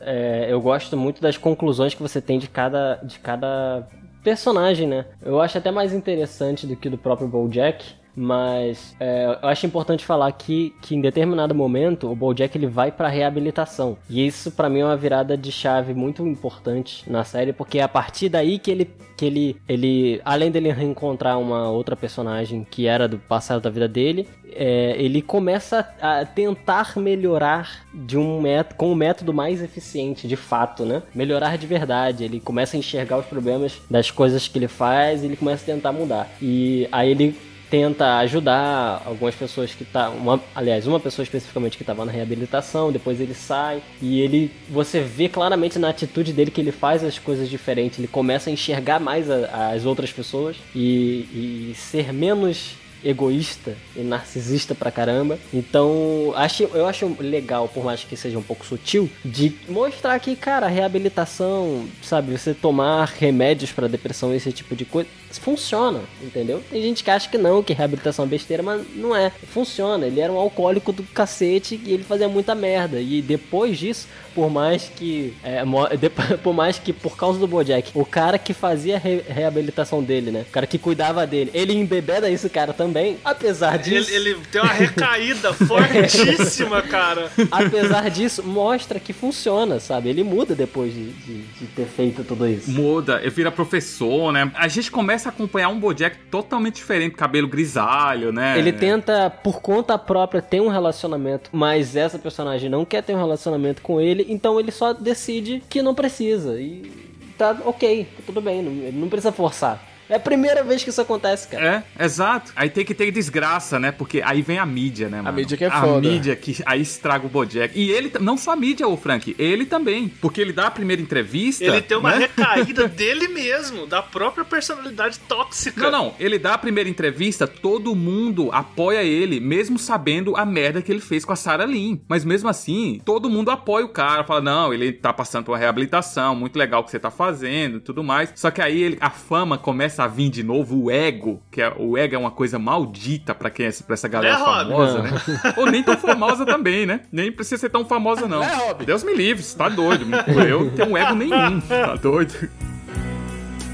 é, 0.01 0.47
eu 0.51 0.61
gosto 0.61 0.97
muito 0.97 1.20
das 1.22 1.37
conclusões 1.37 1.95
que 1.95 2.03
você 2.03 2.20
tem 2.20 2.39
de 2.39 2.49
cada, 2.49 2.97
de 2.97 3.18
cada 3.18 3.89
personagem, 4.22 4.87
né? 4.87 5.07
Eu 5.20 5.41
acho 5.41 5.59
até 5.59 5.70
mais 5.70 5.93
interessante 5.93 6.66
do 6.66 6.76
que 6.76 6.89
do 6.89 6.99
próprio 6.99 7.28
BoJack, 7.28 7.95
mas 8.15 8.95
é, 9.01 9.39
eu 9.43 9.49
acho 9.49 9.67
importante 9.67 10.05
falar 10.05 10.27
aqui 10.27 10.75
que 10.83 10.95
em 10.95 11.01
determinado 11.01 11.55
momento 11.55 12.11
o 12.11 12.15
BoJack 12.15 12.57
ele 12.57 12.67
vai 12.67 12.93
pra 12.93 13.09
reabilitação 13.09 13.97
e 14.09 14.27
isso 14.27 14.51
pra 14.53 14.69
mim 14.69 14.81
é 14.81 14.85
uma 14.85 14.97
virada 14.97 15.37
de 15.37 15.51
chave 15.51 15.95
muito 15.95 16.27
importante 16.27 17.11
na 17.11 17.25
série 17.25 17.53
porque 17.53 17.79
é 17.79 17.83
a 17.83 17.89
partir 17.89 18.29
daí 18.29 18.59
que 18.59 18.71
ele 18.71 18.91
que 19.17 19.25
ele 19.25 19.57
ele 19.69 20.21
além 20.25 20.51
dele 20.51 20.73
reencontrar 20.73 21.39
uma 21.39 21.71
outra 21.71 21.97
personagem 21.97 22.67
que 22.69 22.87
era 22.87 23.09
do 23.09 23.19
passado 23.19 23.63
da 23.63 23.71
vida 23.71 23.89
dele 23.89 24.29
é, 24.55 24.95
ele 24.99 25.23
começa 25.23 25.89
a 26.01 26.25
tentar 26.25 26.99
melhorar 26.99 27.87
de 27.93 28.19
um 28.19 28.41
método, 28.41 28.77
com 28.77 28.93
um 28.93 28.95
método 28.95 29.33
mais 29.33 29.63
eficiente, 29.63 30.29
de 30.29 30.37
fato, 30.37 30.85
né? 30.85 31.03
Melhorar 31.15 31.57
de 31.57 31.67
verdade. 31.67 32.25
Ele 32.25 32.41
começa 32.41 32.77
a 32.77 32.79
enxergar 32.79 33.19
os 33.19 33.27
problemas 33.27 33.81
das 33.91 34.11
coisas 34.11 34.47
que 34.47 34.59
ele 34.59 34.69
faz 34.69 35.23
e 35.23 35.27
ele 35.27 35.37
começa 35.37 35.63
a 35.63 35.75
tentar 35.75 35.93
mudar. 35.93 36.29
E 36.41 36.89
aí 36.93 37.11
ele 37.11 37.37
tenta 37.73 38.18
ajudar 38.18 39.03
algumas 39.07 39.35
pessoas 39.35 39.73
que 39.75 39.83
tá, 39.83 40.11
uma, 40.11 40.39
aliás, 40.55 40.87
uma 40.87 41.01
pessoa 41.01 41.25
especificamente 41.25 41.79
que 41.79 41.83
estava 41.83 42.05
na 42.05 42.12
reabilitação, 42.12 42.93
depois 42.93 43.18
ele 43.18 43.33
sai 43.33 43.83
e 44.03 44.20
ele, 44.20 44.51
você 44.68 45.01
vê 45.01 45.27
claramente 45.27 45.79
na 45.79 45.89
atitude 45.89 46.35
dele 46.35 46.51
que 46.51 46.61
ele 46.61 46.70
faz 46.70 47.03
as 47.03 47.18
coisas 47.18 47.49
diferentes, 47.49 47.99
ele 47.99 48.09
começa 48.09 48.51
a 48.51 48.53
enxergar 48.53 49.01
mais 49.01 49.31
a- 49.31 49.70
as 49.73 49.87
outras 49.87 50.12
pessoas 50.12 50.57
e, 50.75 51.70
e 51.73 51.75
ser 51.75 52.12
menos 52.12 52.75
egoísta 53.05 53.77
e 53.97 54.01
narcisista 54.01 54.75
pra 54.75 54.91
caramba. 54.91 55.39
Então, 55.53 56.33
acho, 56.37 56.65
eu 56.75 56.87
acho 56.87 57.17
legal, 57.21 57.69
por 57.69 57.85
mais 57.85 58.05
que 58.05 58.17
seja 58.17 58.39
um 58.39 58.43
pouco 58.43 58.65
sutil, 58.65 59.09
de 59.25 59.53
mostrar 59.69 60.19
que, 60.19 60.35
cara, 60.37 60.67
a 60.67 60.69
reabilitação, 60.69 61.87
sabe, 62.03 62.33
você 62.37 62.55
tomar 62.55 63.07
remédios 63.19 63.73
pra 63.73 63.89
depressão, 63.89 64.35
esse 64.35 64.53
tipo 64.53 64.75
de 64.75 64.85
coisa, 64.85 65.09
funciona, 65.31 66.01
entendeu? 66.23 66.63
Tem 66.71 66.83
gente 66.83 67.03
que 67.03 67.11
acha 67.11 67.29
que 67.29 67.39
não, 67.39 67.63
que 67.63 67.73
reabilitação 67.73 68.25
é 68.25 68.29
besteira, 68.29 68.63
mas 68.63 68.83
não 68.95 69.15
é. 69.17 69.31
Funciona. 69.31 70.07
Ele 70.07 70.21
era 70.21 70.33
um 70.33 70.37
alcoólico 70.37 70.93
do 70.93 71.03
cacete 71.03 71.81
e 71.85 71.93
ele 71.93 72.05
fazia 72.05 72.29
muita 72.29 72.55
merda. 72.55 73.01
E 73.01 73.23
depois 73.23 73.79
disso, 73.79 74.07
por 74.35 74.51
mais 74.51 74.91
que. 74.95 75.33
é, 75.43 75.63
por 76.43 76.53
mais 76.53 76.79
que 76.79 76.93
por 76.93 77.17
causa 77.17 77.39
do 77.39 77.47
Bojack, 77.47 77.91
o 77.95 78.05
cara 78.05 78.39
que 78.39 78.53
fazia 78.53 78.97
a 78.97 78.99
re- 78.99 79.23
reabilitação 79.27 80.03
dele, 80.03 80.31
né? 80.31 80.45
O 80.49 80.53
cara 80.53 80.67
que 80.67 80.79
cuidava 80.79 81.27
dele, 81.27 81.51
ele 81.55 81.73
embebeda 81.73 82.29
isso, 82.31 82.49
cara, 82.51 82.73
também. 82.73 82.91
Apesar 83.24 83.78
disso. 83.78 84.11
Ele, 84.11 84.30
ele 84.30 84.40
tem 84.51 84.61
uma 84.61 84.72
recaída 84.72 85.53
fortíssima, 85.53 86.82
cara. 86.86 87.30
Apesar 87.51 88.11
disso, 88.11 88.43
mostra 88.43 88.99
que 89.01 89.12
funciona, 89.12 89.78
sabe? 89.80 90.09
Ele 90.09 90.22
muda 90.22 90.55
depois 90.55 90.93
de, 90.93 91.11
de- 91.12 91.43
de 91.43 91.66
ter 91.66 91.86
feito 91.86 92.24
tudo 92.24 92.47
isso. 92.47 92.70
Muda, 92.70 93.20
ele 93.20 93.30
vira 93.30 93.51
professor, 93.51 94.32
né? 94.32 94.51
A 94.55 94.68
gente 94.68 94.90
começa 94.90 95.28
a 95.28 95.32
acompanhar 95.32 95.68
um 95.68 95.78
Bojack 95.78 96.16
totalmente 96.30 96.76
diferente, 96.76 97.14
cabelo 97.16 97.49
grisalho, 97.49 98.32
né? 98.32 98.59
Ele 98.59 98.72
tenta, 98.72 99.30
por 99.30 99.61
conta 99.61 99.97
própria, 99.99 100.40
ter 100.43 100.61
um 100.61 100.68
relacionamento, 100.68 101.51
mas 101.53 101.97
essa 101.97 102.18
personagem 102.18 102.68
não 102.68 102.84
quer 102.84 103.03
ter 103.03 103.14
um 103.14 103.18
relacionamento 103.18 103.82
com 103.82 104.01
ele, 104.01 104.26
então 104.28 104.59
ele 104.59 104.70
só 104.70 104.93
decide 104.93 105.62
que 105.68 105.82
não 105.82 105.95
precisa. 105.95 106.61
E 106.61 106.90
tá 107.38 107.57
ok, 107.64 108.05
tá 108.16 108.22
tudo 108.26 108.40
bem, 108.40 108.62
não, 108.62 108.72
ele 108.72 108.99
não 108.99 109.09
precisa 109.09 109.32
forçar. 109.32 109.82
É 110.13 110.17
a 110.17 110.21
primeira 110.21 110.63
vez 110.63 110.85
que 110.85 110.91
isso 110.91 111.01
acontece, 111.01 111.49
cara. 111.49 111.85
É, 111.99 112.05
exato. 112.05 112.53
Aí 112.55 112.69
tem 112.69 112.85
que 112.85 112.95
ter 112.95 113.11
desgraça, 113.11 113.79
né? 113.79 113.91
Porque 113.91 114.21
aí 114.23 114.43
vem 114.43 114.59
a 114.59 114.67
mídia, 114.67 115.09
né, 115.09 115.23
mano? 115.23 115.35
mídia 115.37 115.57
que 115.57 115.65
é 115.65 115.69
A 115.69 115.81
foda. 115.81 116.07
mídia 116.09 116.37
que 116.37 116.57
aí 116.67 116.81
estraga 116.83 117.25
o 117.27 117.29
Bojack. 117.31 117.73
E 117.79 117.91
ele, 117.91 118.13
não 118.21 118.37
só 118.37 118.53
a 118.53 118.57
mídia, 118.57 118.87
ô 118.87 118.97
Frank, 118.97 119.35
ele 119.39 119.65
também. 119.65 120.09
Porque 120.09 120.41
ele 120.41 120.53
dá 120.53 120.67
a 120.67 120.71
primeira 120.71 121.01
entrevista. 121.01 121.65
Ele 121.65 121.81
tem 121.81 121.97
uma 121.97 122.11
né? 122.11 122.19
recaída 122.19 122.87
dele 122.89 123.29
mesmo, 123.29 123.87
da 123.87 124.03
própria 124.03 124.45
personalidade 124.45 125.19
tóxica. 125.21 125.81
Não, 125.81 125.91
não. 125.91 126.15
Ele 126.21 126.39
dá 126.39 126.55
a 126.55 126.59
primeira 126.59 126.91
entrevista, 126.91 127.47
todo 127.47 127.95
mundo 127.95 128.51
apoia 128.53 129.03
ele, 129.03 129.41
mesmo 129.41 129.79
sabendo 129.79 130.37
a 130.37 130.45
merda 130.45 130.83
que 130.83 130.93
ele 130.93 131.01
fez 131.01 131.25
com 131.25 131.33
a 131.33 131.37
Sarah 131.37 131.65
Lynn. 131.65 131.97
Mas 132.07 132.25
mesmo 132.25 132.49
assim, 132.49 133.01
todo 133.05 133.31
mundo 133.31 133.51
apoia 133.51 133.87
o 133.87 133.89
cara, 133.89 134.25
fala, 134.25 134.41
não, 134.43 134.75
ele 134.75 134.93
tá 134.93 135.13
passando 135.13 135.45
por 135.45 135.53
uma 135.53 135.59
reabilitação, 135.59 136.35
muito 136.35 136.57
legal 136.59 136.83
o 136.83 136.85
que 136.85 136.91
você 136.91 136.99
tá 136.99 137.11
fazendo 137.11 137.79
e 137.79 137.81
tudo 137.81 138.05
mais. 138.05 138.31
Só 138.35 138.51
que 138.51 138.61
aí 138.61 138.83
ele- 138.83 138.99
a 139.01 139.09
fama 139.11 139.57
começa 139.57 140.02
a 140.05 140.07
vir 140.09 140.29
de 140.31 140.43
novo, 140.43 140.85
o 140.85 140.91
ego, 140.91 141.41
que 141.51 141.61
é, 141.63 141.73
o 141.79 141.97
ego 141.97 142.15
é 142.15 142.19
uma 142.19 142.31
coisa 142.31 142.59
maldita 142.59 143.35
pra, 143.35 143.51
quem, 143.51 143.71
pra 143.87 143.95
essa 143.95 144.09
galera 144.09 144.37
É, 144.37 144.39
famosa, 144.39 144.99
Não. 144.99 145.05
né? 145.05 145.11
Ou 145.57 145.67
nem 145.67 145.83
tão 145.83 145.97
famosa 145.97 146.45
também, 146.47 146.87
né? 146.87 147.01
Nem 147.11 147.31
precisa 147.33 147.59
ser 147.61 147.69
tão 147.71 147.85
famosa, 147.85 148.27
não. 148.29 148.43
É, 148.43 148.55
Rob? 148.55 148.85
Deus 148.85 149.03
me 149.05 149.15
livre, 149.15 149.43
você 149.43 149.57
tá 149.57 149.69
doido. 149.69 150.05
Eu 150.49 150.65
não 150.65 150.71
tenho 150.71 150.97
ego 150.97 151.15
nenhum, 151.15 151.61
tá 151.61 151.95
doido? 151.97 152.35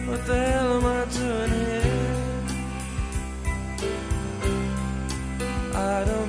What 0.09 0.22
the 0.24 0.33
hell 0.33 0.72
am 0.72 0.85
I 0.87 1.05
doing 1.18 1.53
here? 1.53 1.79
I 5.74 6.05
don't 6.05 6.28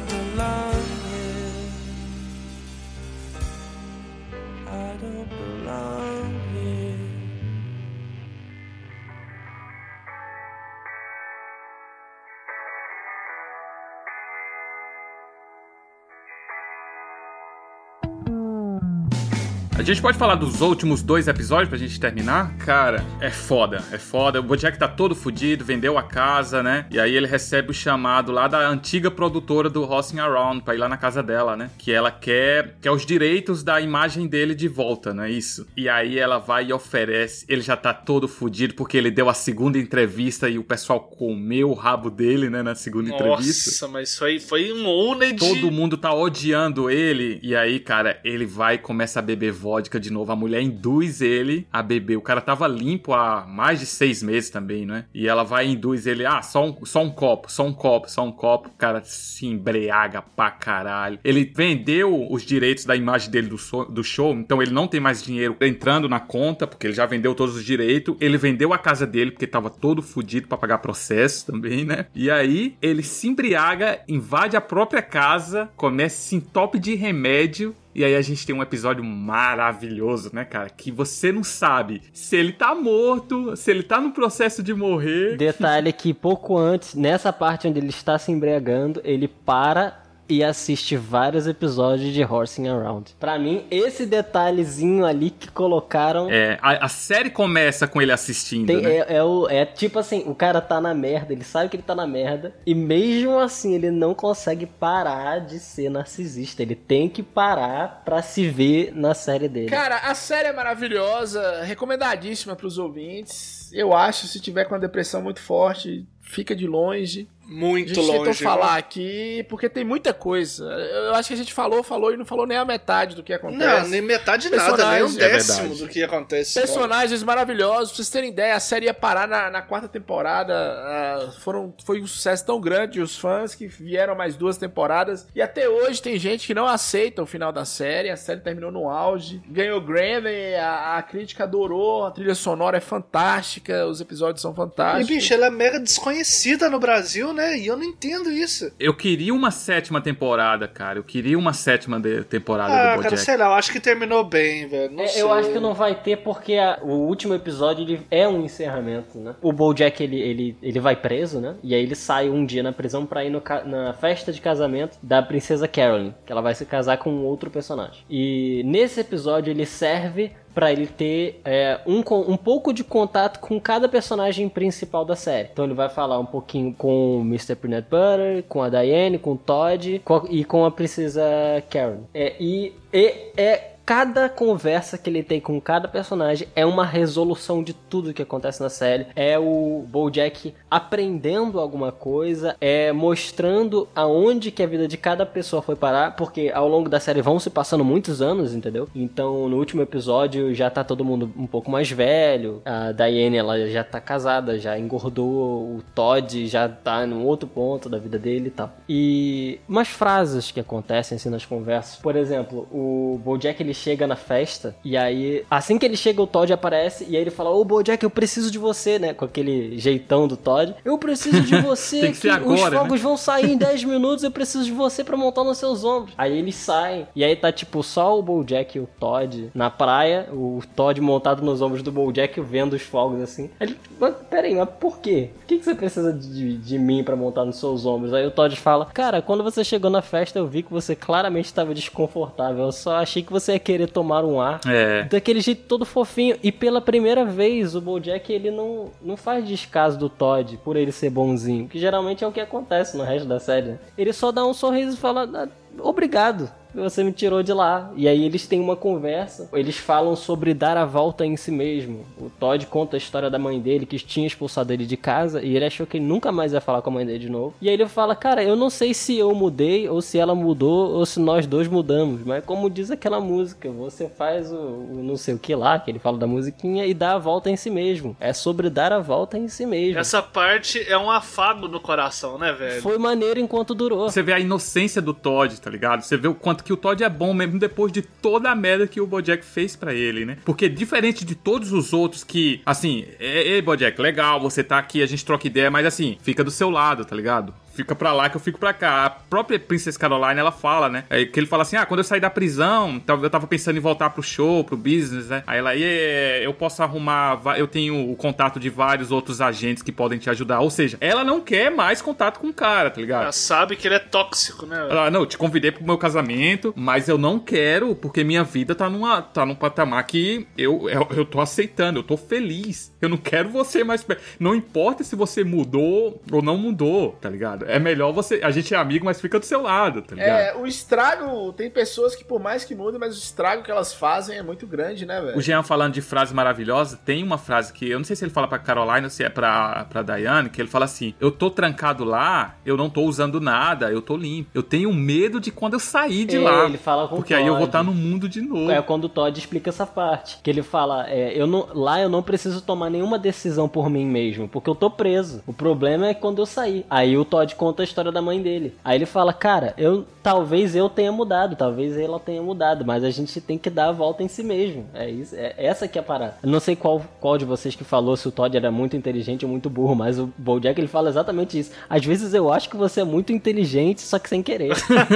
A 19.79 19.81
gente 19.81 20.01
pode 20.01 20.17
falar 20.17 20.35
dos 20.35 20.59
últimos 20.59 21.01
dois 21.01 21.29
episódios 21.29 21.69
pra 21.69 21.77
gente 21.77 21.97
terminar? 21.97 22.53
Cara, 22.57 23.01
é 23.21 23.29
foda, 23.29 23.81
é 23.93 23.97
foda. 23.97 24.41
O 24.41 24.43
Bojack 24.43 24.77
tá 24.77 24.89
todo 24.89 25.15
fudido, 25.15 25.63
vendeu 25.63 25.97
a 25.97 26.03
casa, 26.03 26.61
né? 26.61 26.85
E 26.91 26.99
aí 26.99 27.15
ele 27.15 27.25
recebe 27.25 27.71
o 27.71 27.73
chamado 27.73 28.29
lá 28.29 28.49
da 28.49 28.67
antiga 28.67 29.09
produtora 29.09 29.69
do 29.69 29.89
Hossing 29.89 30.19
Around 30.19 30.63
pra 30.63 30.75
ir 30.75 30.79
lá 30.79 30.89
na 30.89 30.97
casa 30.97 31.23
dela, 31.23 31.55
né? 31.55 31.69
Que 31.77 31.93
ela 31.93 32.11
quer, 32.11 32.75
quer 32.81 32.91
os 32.91 33.05
direitos 33.05 33.63
da 33.63 33.79
imagem 33.79 34.27
dele 34.27 34.53
de 34.53 34.67
volta, 34.67 35.13
não 35.13 35.23
é 35.23 35.31
isso? 35.31 35.65
E 35.77 35.87
aí 35.87 36.19
ela 36.19 36.39
vai 36.39 36.65
e 36.65 36.73
oferece. 36.73 37.45
Ele 37.47 37.61
já 37.61 37.77
tá 37.77 37.93
todo 37.93 38.27
fudido 38.27 38.73
porque 38.73 38.97
ele 38.97 39.09
deu 39.09 39.29
a 39.29 39.33
segunda 39.33 39.77
entrevista 39.77 40.49
e 40.49 40.59
o 40.59 40.63
pessoal 40.63 40.99
comeu 40.99 41.69
o 41.69 41.73
rabo 41.73 42.09
dele, 42.09 42.49
né? 42.49 42.61
Na 42.61 42.75
segunda 42.75 43.11
entrevista. 43.11 43.71
Nossa, 43.71 43.87
mas 43.87 44.17
foi, 44.17 44.41
foi 44.41 44.73
um 44.73 44.85
owned. 44.85 45.39
Todo 45.39 45.71
mundo 45.71 45.95
tá 45.95 46.13
odiando 46.13 46.89
ele. 46.89 47.39
E 47.41 47.55
aí, 47.55 47.79
cara, 47.79 48.19
ele 48.25 48.45
vai 48.45 48.75
e 48.75 48.79
começa 48.79 49.19
a 49.19 49.21
beber 49.21 49.53
vodka 49.53 49.68
de 49.99 50.11
novo. 50.11 50.31
A 50.31 50.35
mulher 50.35 50.61
induz 50.61 51.21
ele 51.21 51.67
a 51.71 51.81
beber. 51.81 52.17
O 52.17 52.21
cara 52.21 52.41
tava 52.41 52.67
limpo 52.67 53.13
há 53.13 53.45
mais 53.47 53.79
de 53.79 53.85
seis 53.85 54.23
meses 54.23 54.49
também, 54.49 54.85
né? 54.85 55.05
E 55.13 55.27
ela 55.27 55.43
vai 55.43 55.67
e 55.67 55.71
induz 55.71 56.07
ele. 56.07 56.25
Ah, 56.25 56.41
só 56.41 56.65
um, 56.65 56.85
só 56.85 57.03
um 57.03 57.09
copo, 57.09 57.51
só 57.51 57.65
um 57.65 57.73
copo, 57.73 58.09
só 58.09 58.23
um 58.25 58.31
copo. 58.31 58.69
O 58.69 58.77
cara 58.77 59.01
se 59.03 59.45
embriaga 59.45 60.21
pra 60.21 60.51
caralho. 60.51 61.19
Ele 61.23 61.51
vendeu 61.55 62.27
os 62.31 62.43
direitos 62.43 62.85
da 62.85 62.95
imagem 62.95 63.29
dele 63.31 63.47
do, 63.47 63.57
so- 63.57 63.85
do 63.85 64.03
show. 64.03 64.33
Então 64.33 64.61
ele 64.61 64.71
não 64.71 64.87
tem 64.87 64.99
mais 64.99 65.21
dinheiro 65.23 65.55
entrando 65.61 66.07
na 66.09 66.19
conta, 66.19 66.65
porque 66.67 66.87
ele 66.87 66.93
já 66.93 67.05
vendeu 67.05 67.35
todos 67.35 67.55
os 67.55 67.63
direitos. 67.63 68.15
Ele 68.19 68.37
vendeu 68.37 68.73
a 68.73 68.77
casa 68.77 69.05
dele, 69.05 69.31
porque 69.31 69.47
tava 69.47 69.69
todo 69.69 70.01
fudido 70.01 70.47
pra 70.47 70.57
pagar 70.57 70.79
processo 70.79 71.45
também, 71.45 71.85
né? 71.85 72.05
E 72.15 72.29
aí 72.31 72.75
ele 72.81 73.03
se 73.03 73.27
embriaga, 73.27 73.99
invade 74.07 74.55
a 74.55 74.61
própria 74.61 75.01
casa, 75.01 75.69
começa 75.75 76.15
a 76.15 76.19
se 76.19 76.35
entope 76.35 76.79
de 76.79 76.95
remédio. 76.95 77.75
E 77.93 78.03
aí 78.03 78.15
a 78.15 78.21
gente 78.21 78.45
tem 78.45 78.55
um 78.55 78.61
episódio 78.61 79.03
maravilhoso, 79.03 80.29
né, 80.33 80.45
cara? 80.45 80.69
Que 80.69 80.91
você 80.91 81.31
não 81.31 81.43
sabe 81.43 82.01
se 82.13 82.35
ele 82.35 82.53
tá 82.53 82.75
morto, 82.75 83.55
se 83.55 83.71
ele 83.71 83.83
tá 83.83 83.99
no 83.99 84.11
processo 84.11 84.61
de 84.61 84.73
morrer. 84.73 85.37
Detalhe 85.37 85.91
que 85.91 86.13
pouco 86.13 86.57
antes, 86.57 86.93
nessa 86.93 87.33
parte 87.33 87.67
onde 87.67 87.79
ele 87.79 87.89
está 87.89 88.17
se 88.17 88.31
embriagando, 88.31 89.01
ele 89.03 89.27
para 89.27 90.08
e 90.29 90.43
assiste 90.43 90.95
vários 90.95 91.47
episódios 91.47 92.13
de 92.13 92.23
Horsing 92.23 92.67
Around. 92.67 93.15
Pra 93.19 93.37
mim, 93.39 93.65
esse 93.71 94.05
detalhezinho 94.05 95.03
ali 95.05 95.31
que 95.31 95.49
colocaram. 95.49 96.29
É, 96.29 96.57
a, 96.61 96.85
a 96.85 96.87
série 96.87 97.29
começa 97.29 97.87
com 97.87 98.01
ele 98.01 98.11
assistindo, 98.11 98.67
tem- 98.67 98.81
né? 98.81 98.97
é, 98.99 99.15
é 99.15 99.23
o, 99.23 99.47
é 99.49 99.65
tipo 99.65 99.97
assim, 99.99 100.23
o 100.27 100.35
cara 100.35 100.61
tá 100.61 100.79
na 100.79 100.93
merda, 100.93 101.33
ele 101.33 101.43
sabe 101.43 101.69
que 101.69 101.75
ele 101.75 101.83
tá 101.83 101.95
na 101.95 102.05
merda, 102.07 102.53
e 102.65 102.75
mesmo 102.75 103.39
assim 103.39 103.73
ele 103.73 103.89
não 103.91 104.13
consegue 104.13 104.65
parar 104.65 105.39
de 105.39 105.59
ser 105.59 105.89
narcisista. 105.89 106.61
Ele 106.61 106.75
tem 106.75 107.09
que 107.09 107.23
parar 107.23 108.03
pra 108.05 108.21
se 108.21 108.47
ver 108.47 108.91
na 108.95 109.13
série 109.13 109.47
dele. 109.47 109.69
Cara, 109.69 109.97
a 109.97 110.13
série 110.13 110.47
é 110.49 110.53
maravilhosa, 110.53 111.63
recomendadíssima 111.63 112.55
pros 112.55 112.77
ouvintes. 112.77 113.71
Eu 113.73 113.93
acho, 113.93 114.27
se 114.27 114.39
tiver 114.39 114.65
com 114.65 114.73
uma 114.73 114.79
depressão 114.79 115.21
muito 115.21 115.41
forte, 115.41 116.05
fica 116.21 116.55
de 116.55 116.67
longe. 116.67 117.27
Muito 117.49 117.91
a 117.91 117.93
gente 117.95 118.05
tentou 118.05 118.25
longe, 118.25 118.43
falar 118.43 118.77
aqui, 118.77 119.43
porque 119.49 119.67
tem 119.67 119.83
muita 119.83 120.13
coisa. 120.13 120.65
Eu 120.65 121.15
acho 121.15 121.29
que 121.29 121.33
a 121.33 121.37
gente 121.37 121.51
falou, 121.53 121.81
falou 121.83 122.13
e 122.13 122.17
não 122.17 122.25
falou 122.25 122.45
nem 122.45 122.57
a 122.57 122.63
metade 122.63 123.15
do 123.15 123.23
que 123.23 123.33
acontece. 123.33 123.81
Não, 123.81 123.87
nem 123.89 124.01
metade 124.01 124.49
de 124.49 124.55
nada, 124.55 124.91
nem 124.91 125.03
um 125.03 125.07
Personagens- 125.13 125.15
décimo 125.47 125.73
É 125.73 125.77
do 125.77 125.87
que 125.87 126.03
acontece. 126.03 126.53
Personagens 126.59 127.23
maravilhosos, 127.23 127.89
pra 127.89 127.95
vocês 127.97 128.09
terem 128.09 128.29
ideia, 128.29 128.55
a 128.55 128.59
série 128.59 128.85
ia 128.85 128.93
parar 128.93 129.27
na, 129.27 129.49
na 129.49 129.61
quarta 129.63 129.87
temporada. 129.87 130.53
ah, 130.53 131.31
foram, 131.39 131.73
foi 131.83 131.99
um 132.01 132.05
sucesso 132.07 132.45
tão 132.45 132.61
grande, 132.61 133.01
os 133.01 133.17
fãs 133.17 133.55
que 133.55 133.67
vieram 133.67 134.15
mais 134.15 134.35
duas 134.35 134.55
temporadas. 134.57 135.27
E 135.33 135.41
até 135.41 135.67
hoje 135.67 136.01
tem 136.01 136.19
gente 136.19 136.45
que 136.45 136.53
não 136.53 136.67
aceita 136.67 137.23
o 137.23 137.25
final 137.25 137.51
da 137.51 137.65
série. 137.65 138.09
A 138.11 138.17
série 138.17 138.41
terminou 138.41 138.71
no 138.71 138.87
auge, 138.89 139.41
ganhou 139.47 139.81
Grammy, 139.81 140.53
a, 140.55 140.97
a 140.97 141.01
crítica 141.03 141.45
adorou, 141.45 142.05
a 142.05 142.11
trilha 142.11 142.35
sonora 142.35 142.77
é 142.77 142.81
fantástica, 142.81 143.87
os 143.87 143.99
episódios 144.01 144.41
são 144.41 144.51
E, 144.51 144.55
fantásticos. 144.55 145.07
bicho, 145.07 145.33
ela 145.33 145.47
é 145.47 145.49
mega 145.49 145.79
desconhecida 145.79 146.69
no 146.69 146.79
Brasil, 146.79 147.33
né? 147.33 147.38
E 147.57 147.67
eu 147.67 147.75
não 147.77 147.83
entendo 147.83 148.31
isso. 148.31 148.71
Eu 148.79 148.93
queria 148.95 149.33
uma 149.33 149.51
sétima 149.51 150.01
temporada, 150.01 150.67
cara. 150.67 150.99
Eu 150.99 151.03
queria 151.03 151.37
uma 151.37 151.53
sétima 151.53 151.99
de- 151.99 152.23
temporada 152.23 152.73
Ah, 152.73 152.77
do 152.77 152.83
cara, 152.83 152.95
Bojack. 153.03 153.17
sei 153.17 153.37
lá, 153.37 153.45
eu 153.45 153.53
acho 153.53 153.71
que 153.71 153.79
terminou 153.79 154.23
bem, 154.23 154.67
velho. 154.67 154.99
É, 154.99 155.21
eu 155.21 155.31
acho 155.31 155.51
que 155.51 155.59
não 155.59 155.73
vai 155.73 155.95
ter 155.95 156.17
porque 156.17 156.53
a- 156.55 156.79
o 156.81 156.91
último 157.07 157.33
episódio 157.33 157.83
ele 157.83 158.01
é 158.11 158.27
um 158.27 158.43
encerramento, 158.43 159.17
né? 159.17 159.35
O 159.41 159.51
BoJack 159.51 160.03
ele, 160.03 160.19
ele, 160.19 160.57
ele 160.61 160.79
vai 160.79 160.95
preso, 160.95 161.39
né? 161.39 161.55
E 161.63 161.73
aí 161.73 161.81
ele 161.81 161.95
sai 161.95 162.29
um 162.29 162.45
dia 162.45 162.63
na 162.63 162.71
prisão 162.71 163.05
pra 163.05 163.23
ir 163.25 163.29
no 163.29 163.41
na 163.65 163.93
festa 163.93 164.31
de 164.31 164.39
casamento 164.41 164.97
da 165.01 165.21
princesa 165.21 165.67
Carolyn, 165.67 166.13
que 166.25 166.31
ela 166.31 166.41
vai 166.41 166.53
se 166.53 166.65
casar 166.65 166.97
com 166.97 167.09
um 167.11 167.23
outro 167.25 167.49
personagem. 167.49 168.03
E 168.09 168.61
nesse 168.65 168.99
episódio 168.99 169.49
ele 169.51 169.65
serve 169.65 170.31
pra 170.59 170.73
ele 170.73 170.87
ter 170.87 171.39
é, 171.45 171.79
um, 171.87 171.99
um 172.27 172.35
pouco 172.35 172.73
de 172.73 172.83
contato 172.83 173.39
com 173.39 173.57
cada 173.61 173.87
personagem 173.87 174.49
principal 174.49 175.05
da 175.05 175.15
série. 175.15 175.47
Então 175.53 175.63
ele 175.63 175.73
vai 175.73 175.87
falar 175.87 176.19
um 176.19 176.25
pouquinho 176.25 176.75
com 176.77 177.19
o 177.19 177.21
Mr. 177.21 177.55
Peanut 177.55 177.87
Butter, 177.89 178.43
com 178.49 178.61
a 178.61 178.67
Diane, 178.67 179.17
com 179.17 179.31
o 179.31 179.37
Todd 179.37 180.01
com 180.03 180.15
a- 180.15 180.23
e 180.29 180.43
com 180.43 180.65
a 180.65 180.69
princesa 180.71 181.23
Karen. 181.69 181.99
É, 182.13 182.33
e, 182.41 182.73
e 182.91 183.13
é 183.37 183.69
cada 183.89 184.29
conversa 184.29 184.99
que 184.99 185.09
ele 185.09 185.23
tem 185.23 185.41
com 185.41 185.59
cada 185.59 185.87
personagem 185.87 186.47
é 186.55 186.63
uma 186.63 186.85
resolução 186.85 187.63
de 187.63 187.73
tudo 187.73 188.13
que 188.13 188.21
acontece 188.21 188.61
na 188.61 188.69
série. 188.69 189.07
É 189.15 189.39
o 189.39 189.83
BoJack 189.89 190.53
aprendendo 190.69 191.59
alguma 191.59 191.91
coisa, 191.91 192.55
é 192.61 192.91
mostrando 192.91 193.89
aonde 193.95 194.51
que 194.51 194.61
a 194.61 194.67
vida 194.67 194.87
de 194.87 194.95
cada 194.95 195.25
pessoa 195.25 195.63
foi 195.63 195.75
parar, 195.75 196.15
porque 196.15 196.51
ao 196.53 196.67
longo 196.67 196.87
da 196.87 196.99
série 196.99 197.23
vão 197.23 197.39
se 197.39 197.49
passando 197.49 197.83
muitos 197.83 198.21
anos, 198.21 198.53
entendeu? 198.53 198.87
Então, 198.93 199.49
no 199.49 199.57
último 199.57 199.81
episódio 199.81 200.53
já 200.53 200.69
tá 200.69 200.83
todo 200.83 201.03
mundo 201.03 201.33
um 201.35 201.47
pouco 201.47 201.71
mais 201.71 201.89
velho. 201.89 202.61
A 202.63 202.91
Diane, 202.91 203.37
ela 203.37 203.67
já 203.69 203.83
tá 203.83 203.99
casada, 203.99 204.59
já 204.59 204.77
engordou, 204.77 205.77
o 205.77 205.83
Todd 205.95 206.45
já 206.45 206.69
tá 206.69 207.07
num 207.07 207.25
outro 207.25 207.49
ponto 207.49 207.89
da 207.89 207.97
vida 207.97 208.19
dele 208.19 208.49
e 208.49 208.51
tal. 208.51 208.71
E 208.87 209.59
umas 209.67 209.87
frases 209.87 210.51
que 210.51 210.59
acontecem 210.59 211.15
assim 211.15 211.31
nas 211.31 211.43
conversas. 211.43 211.95
Por 211.95 212.15
exemplo, 212.15 212.67
o 212.71 213.19
BoJack 213.25 213.63
ele 213.63 213.78
chega 213.79 214.05
na 214.05 214.15
festa 214.15 214.75
e 214.83 214.97
aí 214.97 215.43
assim 215.49 215.77
que 215.77 215.85
ele 215.85 215.95
chega 215.97 216.21
o 216.21 216.27
Todd 216.27 216.51
aparece 216.51 217.05
e 217.09 217.15
aí 217.15 217.21
ele 217.21 217.31
fala: 217.31 217.49
"Ô 217.49 217.63
BoJack, 217.63 218.03
eu 218.03 218.09
preciso 218.09 218.51
de 218.51 218.57
você", 218.57 218.99
né, 218.99 219.13
com 219.13 219.25
aquele 219.25 219.77
jeitão 219.79 220.27
do 220.27 220.35
Todd. 220.37 220.75
"Eu 220.83 220.97
preciso 220.97 221.41
de 221.41 221.57
você, 221.61 222.01
Tem 222.01 222.11
que 222.11 222.27
os 222.27 222.33
agora, 222.33 222.69
né? 222.69 222.77
fogos 222.77 223.01
vão 223.01 223.17
sair 223.17 223.51
em 223.51 223.57
10 223.57 223.83
minutos, 223.83 224.23
eu 224.23 224.31
preciso 224.31 224.65
de 224.65 224.71
você 224.71 225.03
pra 225.03 225.17
montar 225.17 225.43
nos 225.43 225.57
seus 225.57 225.83
ombros". 225.83 226.13
Aí 226.17 226.37
eles 226.37 226.55
saem 226.55 227.07
e 227.15 227.23
aí 227.23 227.35
tá 227.35 227.51
tipo 227.51 227.81
só 227.81 228.17
o 228.17 228.21
BoJack 228.21 228.77
e 228.77 228.81
o 228.81 228.87
Todd 228.99 229.49
na 229.53 229.69
praia, 229.69 230.27
o 230.31 230.61
Todd 230.75 230.99
montado 231.01 231.41
nos 231.43 231.61
ombros 231.61 231.81
do 231.81 231.91
BoJack 231.91 232.39
vendo 232.41 232.73
os 232.73 232.81
fogos 232.81 233.21
assim. 233.21 233.49
Ele, 233.59 233.77
mas 233.99 234.15
peraí, 234.29 234.55
mas 234.55 234.69
por 234.79 234.99
quê? 234.99 235.29
Por 235.39 235.45
que, 235.45 235.57
que 235.57 235.65
você 235.65 235.75
precisa 235.75 236.13
de, 236.13 236.57
de 236.57 236.77
mim 236.77 237.03
pra 237.03 237.15
montar 237.15 237.45
nos 237.45 237.57
seus 237.57 237.85
ombros? 237.85 238.13
Aí 238.13 238.25
o 238.25 238.31
Todd 238.31 238.55
fala: 238.55 238.85
Cara, 238.85 239.21
quando 239.21 239.43
você 239.43 239.63
chegou 239.63 239.89
na 239.89 240.01
festa, 240.01 240.37
eu 240.37 240.45
vi 240.47 240.63
que 240.63 240.71
você 240.71 240.95
claramente 240.95 241.45
estava 241.45 241.73
desconfortável. 241.73 242.65
Eu 242.65 242.71
só 242.71 242.95
achei 242.97 243.23
que 243.23 243.31
você 243.31 243.53
ia 243.53 243.59
querer 243.69 243.87
tomar 243.87 244.25
um 244.25 244.41
ar. 244.41 244.59
É. 244.67 245.03
Daquele 245.03 245.41
jeito 245.41 245.63
todo 245.67 245.85
fofinho. 245.85 246.37
E 246.41 246.51
pela 246.51 246.81
primeira 246.81 247.23
vez, 247.23 247.75
o 247.75 247.81
Bojack 247.81 248.31
ele 248.33 248.49
não, 248.49 248.89
não 249.01 249.15
faz 249.15 249.47
descaso 249.47 249.97
do 249.97 250.09
Todd 250.09 250.57
por 250.63 250.75
ele 250.75 250.91
ser 250.91 251.11
bonzinho. 251.11 251.67
Que 251.67 251.77
geralmente 251.77 252.23
é 252.23 252.27
o 252.27 252.31
que 252.31 252.39
acontece 252.39 252.97
no 252.97 253.03
resto 253.03 253.27
da 253.27 253.39
série. 253.39 253.77
Ele 253.95 254.11
só 254.11 254.31
dá 254.31 254.43
um 254.45 254.53
sorriso 254.53 254.95
e 254.95 254.99
fala: 254.99 255.29
"Ah, 255.33 255.47
Obrigado. 255.81 256.51
Você 256.73 257.03
me 257.03 257.11
tirou 257.11 257.41
de 257.41 257.53
lá. 257.53 257.91
E 257.95 258.07
aí 258.07 258.23
eles 258.23 258.47
têm 258.47 258.59
uma 258.59 258.75
conversa. 258.75 259.49
Eles 259.53 259.77
falam 259.77 260.15
sobre 260.15 260.53
dar 260.53 260.77
a 260.77 260.85
volta 260.85 261.25
em 261.25 261.35
si 261.35 261.51
mesmo. 261.51 262.05
O 262.17 262.29
Todd 262.29 262.65
conta 262.67 262.95
a 262.95 262.99
história 262.99 263.29
da 263.29 263.39
mãe 263.39 263.59
dele 263.59 263.85
que 263.85 263.97
tinha 263.97 264.27
expulsado 264.27 264.71
ele 264.71 264.85
de 264.85 264.97
casa 264.97 265.41
e 265.41 265.55
ele 265.55 265.65
achou 265.65 265.85
que 265.85 265.97
ele 265.97 266.05
nunca 266.05 266.31
mais 266.31 266.53
ia 266.53 266.61
falar 266.61 266.81
com 266.81 266.89
a 266.89 266.93
mãe 266.93 267.05
dele 267.05 267.19
de 267.19 267.29
novo. 267.29 267.53
E 267.61 267.67
aí 267.67 267.73
ele 267.73 267.87
fala: 267.87 268.15
Cara, 268.15 268.43
eu 268.43 268.55
não 268.55 268.69
sei 268.69 268.93
se 268.93 269.17
eu 269.17 269.33
mudei 269.33 269.89
ou 269.89 270.01
se 270.01 270.17
ela 270.17 270.35
mudou 270.35 270.91
ou 270.91 271.05
se 271.05 271.19
nós 271.19 271.47
dois 271.47 271.67
mudamos. 271.67 272.21
Mas 272.23 272.43
como 272.45 272.69
diz 272.69 272.91
aquela 272.91 273.19
música, 273.19 273.69
você 273.71 274.07
faz 274.07 274.51
o, 274.51 274.55
o 274.55 275.01
não 275.03 275.17
sei 275.17 275.33
o 275.33 275.39
que 275.39 275.55
lá, 275.55 275.79
que 275.79 275.89
ele 275.89 275.99
fala 275.99 276.17
da 276.17 276.27
musiquinha, 276.27 276.85
e 276.85 276.93
dá 276.93 277.13
a 277.13 277.17
volta 277.17 277.49
em 277.49 277.55
si 277.55 277.69
mesmo. 277.69 278.15
É 278.19 278.33
sobre 278.33 278.69
dar 278.69 278.91
a 278.91 278.99
volta 278.99 279.37
em 279.37 279.47
si 279.47 279.65
mesmo. 279.65 279.99
Essa 279.99 280.21
parte 280.21 280.81
é 280.87 280.97
um 280.97 281.09
afago 281.09 281.67
no 281.67 281.79
coração, 281.79 282.37
né, 282.37 282.51
velho? 282.53 282.81
Foi 282.81 282.97
maneiro 282.97 283.39
enquanto 283.39 283.73
durou. 283.73 284.09
Você 284.09 284.21
vê 284.21 284.33
a 284.33 284.39
inocência 284.39 285.01
do 285.01 285.13
Todd, 285.13 285.59
tá 285.59 285.69
ligado? 285.69 286.01
Você 286.01 286.17
vê 286.17 286.27
o 286.27 286.35
quanto 286.35 286.58
que 286.63 286.73
o 286.73 286.77
Todd 286.77 287.03
é 287.03 287.09
bom 287.09 287.33
mesmo 287.33 287.59
depois 287.59 287.91
de 287.91 288.01
toda 288.01 288.49
a 288.51 288.55
merda 288.55 288.87
que 288.87 289.01
o 289.01 289.07
Bojack 289.07 289.43
fez 289.43 289.75
pra 289.75 289.93
ele, 289.93 290.25
né? 290.25 290.37
Porque 290.45 290.69
diferente 290.69 291.25
de 291.25 291.35
todos 291.35 291.71
os 291.71 291.93
outros 291.93 292.23
que, 292.23 292.61
assim, 292.65 293.05
ei, 293.19 293.61
Bojack, 293.61 293.99
legal, 294.01 294.39
você 294.39 294.63
tá 294.63 294.77
aqui, 294.77 295.01
a 295.01 295.05
gente 295.05 295.25
troca 295.25 295.47
ideia, 295.47 295.71
mas 295.71 295.85
assim, 295.85 296.17
fica 296.21 296.43
do 296.43 296.51
seu 296.51 296.69
lado, 296.69 297.05
tá 297.05 297.15
ligado? 297.15 297.53
Fica 297.79 297.95
pra 297.95 298.11
lá 298.11 298.29
que 298.29 298.35
eu 298.35 298.41
fico 298.41 298.59
pra 298.59 298.73
cá. 298.73 299.05
A 299.05 299.09
própria 299.09 299.57
Princess 299.57 299.95
Caroline, 299.95 300.37
ela 300.37 300.51
fala, 300.51 300.89
né? 300.89 301.05
É, 301.09 301.23
que 301.23 301.39
ele 301.39 301.47
fala 301.47 301.63
assim: 301.63 301.77
ah, 301.77 301.85
quando 301.85 302.01
eu 302.01 302.03
sair 302.03 302.19
da 302.19 302.29
prisão, 302.29 303.01
eu 303.07 303.29
tava 303.29 303.47
pensando 303.47 303.77
em 303.77 303.79
voltar 303.79 304.09
pro 304.09 304.21
show, 304.21 304.65
pro 304.65 304.75
business, 304.75 305.29
né? 305.29 305.43
Aí 305.47 305.59
ela, 305.59 305.73
"E, 305.75 306.43
eu 306.43 306.53
posso 306.53 306.83
arrumar, 306.83 307.41
eu 307.57 307.67
tenho 307.67 308.11
o 308.11 308.17
contato 308.17 308.59
de 308.59 308.69
vários 308.69 309.11
outros 309.11 309.39
agentes 309.39 309.81
que 309.81 309.93
podem 309.93 310.19
te 310.19 310.29
ajudar. 310.29 310.59
Ou 310.59 310.69
seja, 310.69 310.97
ela 310.99 311.23
não 311.23 311.39
quer 311.39 311.71
mais 311.71 312.01
contato 312.01 312.39
com 312.39 312.47
o 312.47 312.53
cara, 312.53 312.89
tá 312.89 312.99
ligado? 312.99 313.23
Ela 313.23 313.31
sabe 313.31 313.77
que 313.77 313.87
ele 313.87 313.95
é 313.95 313.99
tóxico, 313.99 314.65
né? 314.65 314.77
Ah, 314.91 315.09
não, 315.09 315.21
eu 315.21 315.25
te 315.25 315.37
convidei 315.37 315.71
pro 315.71 315.85
meu 315.85 315.97
casamento, 315.97 316.73
mas 316.75 317.07
eu 317.07 317.17
não 317.17 317.39
quero, 317.39 317.95
porque 317.95 318.25
minha 318.25 318.43
vida 318.43 318.75
tá, 318.75 318.89
numa, 318.89 319.21
tá 319.21 319.45
num 319.45 319.55
patamar 319.55 320.05
que 320.05 320.45
eu, 320.57 320.89
eu, 320.89 321.07
eu 321.15 321.25
tô 321.25 321.39
aceitando, 321.39 321.99
eu 321.99 322.03
tô 322.03 322.17
feliz. 322.17 322.93
Eu 323.01 323.07
não 323.07 323.17
quero 323.17 323.47
você 323.47 323.85
mais 323.85 324.03
perto. 324.03 324.21
Não 324.37 324.53
importa 324.53 325.01
se 325.01 325.15
você 325.15 325.45
mudou 325.45 326.21
ou 326.29 326.41
não 326.41 326.57
mudou, 326.57 327.17
tá 327.21 327.29
ligado? 327.29 327.68
É 327.69 327.79
melhor 327.79 328.11
você. 328.11 328.39
A 328.43 328.51
gente 328.51 328.73
é 328.73 328.77
amigo, 328.77 329.05
mas 329.05 329.19
fica 329.21 329.39
do 329.39 329.45
seu 329.45 329.61
lado, 329.61 330.01
tá 330.01 330.15
ligado? 330.15 330.29
É, 330.39 330.55
o 330.55 330.65
estrago, 330.67 331.53
tem 331.53 331.69
pessoas 331.69 332.15
que 332.15 332.23
por 332.23 332.39
mais 332.39 332.63
que 332.65 332.75
mudem, 332.75 332.99
mas 332.99 333.15
o 333.15 333.19
estrago 333.19 333.63
que 333.63 333.71
elas 333.71 333.93
fazem 333.93 334.37
é 334.37 334.43
muito 334.43 334.65
grande, 334.67 335.05
né, 335.05 335.21
velho? 335.21 335.37
O 335.37 335.41
Jean 335.41 335.63
falando 335.63 335.93
de 335.93 336.01
frase 336.01 336.33
maravilhosa, 336.33 336.97
tem 337.05 337.23
uma 337.23 337.37
frase 337.37 337.71
que 337.73 337.89
eu 337.89 337.97
não 337.99 338.03
sei 338.05 338.15
se 338.15 338.23
ele 338.25 338.31
fala 338.31 338.47
pra 338.47 338.59
Caroline 338.59 339.05
ou 339.05 339.09
se 339.09 339.23
é 339.23 339.29
pra, 339.29 339.85
pra 339.89 340.01
Diane, 340.01 340.49
que 340.49 340.61
ele 340.61 340.69
fala 340.69 340.85
assim: 340.85 341.13
Eu 341.19 341.31
tô 341.31 341.49
trancado 341.49 342.03
lá, 342.03 342.55
eu 342.65 342.75
não 342.75 342.89
tô 342.89 343.01
usando 343.03 343.39
nada, 343.39 343.91
eu 343.91 344.01
tô 344.01 344.17
limpo. 344.17 344.49
Eu 344.53 344.63
tenho 344.63 344.91
medo 344.93 345.39
de 345.39 345.51
quando 345.51 345.73
eu 345.73 345.79
sair 345.79 346.25
de 346.25 346.37
É, 346.37 346.39
lá. 346.39 346.65
ele 346.65 346.77
fala 346.77 347.07
com 347.07 347.17
Porque 347.17 347.33
aí 347.33 347.45
eu 347.47 347.55
vou 347.55 347.65
estar 347.65 347.83
no 347.83 347.93
mundo 347.93 348.27
de 348.27 348.41
novo. 348.41 348.71
É 348.71 348.81
quando 348.81 349.05
o 349.05 349.09
Todd 349.09 349.37
explica 349.37 349.69
essa 349.69 349.85
parte. 349.85 350.39
Que 350.43 350.49
ele 350.49 350.63
fala, 350.63 351.07
é, 351.09 351.33
eu 351.39 351.45
não, 351.47 351.67
lá 351.73 351.99
eu 352.01 352.09
não 352.09 352.23
preciso 352.23 352.61
tomar 352.61 352.89
nenhuma 352.89 353.19
decisão 353.19 353.67
por 353.69 353.89
mim 353.89 354.05
mesmo, 354.05 354.47
porque 354.47 354.69
eu 354.69 354.75
tô 354.75 354.89
preso. 354.89 355.43
O 355.45 355.53
problema 355.53 356.07
é 356.07 356.13
quando 356.13 356.39
eu 356.41 356.45
sair. 356.45 356.85
Aí 356.89 357.17
o 357.17 357.25
Todd 357.25 357.48
conta 357.55 357.83
a 357.83 357.85
história 357.85 358.11
da 358.11 358.21
mãe 358.21 358.41
dele. 358.41 358.75
Aí 358.83 358.97
ele 358.97 359.05
fala, 359.05 359.33
cara, 359.33 359.73
eu 359.77 360.05
talvez 360.21 360.75
eu 360.75 360.89
tenha 360.89 361.11
mudado, 361.11 361.55
talvez 361.55 361.97
ela 361.97 362.19
tenha 362.19 362.41
mudado, 362.41 362.85
mas 362.85 363.03
a 363.03 363.09
gente 363.09 363.39
tem 363.41 363.57
que 363.57 363.69
dar 363.69 363.89
a 363.89 363.91
volta 363.91 364.21
em 364.23 364.27
si 364.27 364.43
mesmo. 364.43 364.87
É 364.93 365.09
isso, 365.09 365.35
é 365.35 365.53
essa 365.57 365.87
que 365.87 365.97
é 365.97 366.01
a 366.01 366.03
parada. 366.03 366.37
Não 366.43 366.59
sei 366.59 366.75
qual, 366.75 367.01
qual 367.19 367.37
de 367.37 367.45
vocês 367.45 367.75
que 367.75 367.83
falou 367.83 368.15
se 368.15 368.27
o 368.27 368.31
Todd 368.31 368.55
era 368.55 368.69
muito 368.69 368.95
inteligente 368.95 369.45
ou 369.45 369.51
muito 369.51 369.69
burro, 369.69 369.95
mas 369.95 370.19
o 370.19 370.31
Bojack 370.37 370.79
ele 370.79 370.87
fala 370.87 371.09
exatamente 371.09 371.57
isso. 371.57 371.71
Às 371.89 372.05
vezes 372.05 372.33
eu 372.33 372.51
acho 372.51 372.69
que 372.69 372.77
você 372.77 373.01
é 373.01 373.03
muito 373.03 373.33
inteligente, 373.33 374.01
só 374.01 374.19
que 374.19 374.29
sem 374.29 374.43
querer. 374.43 374.73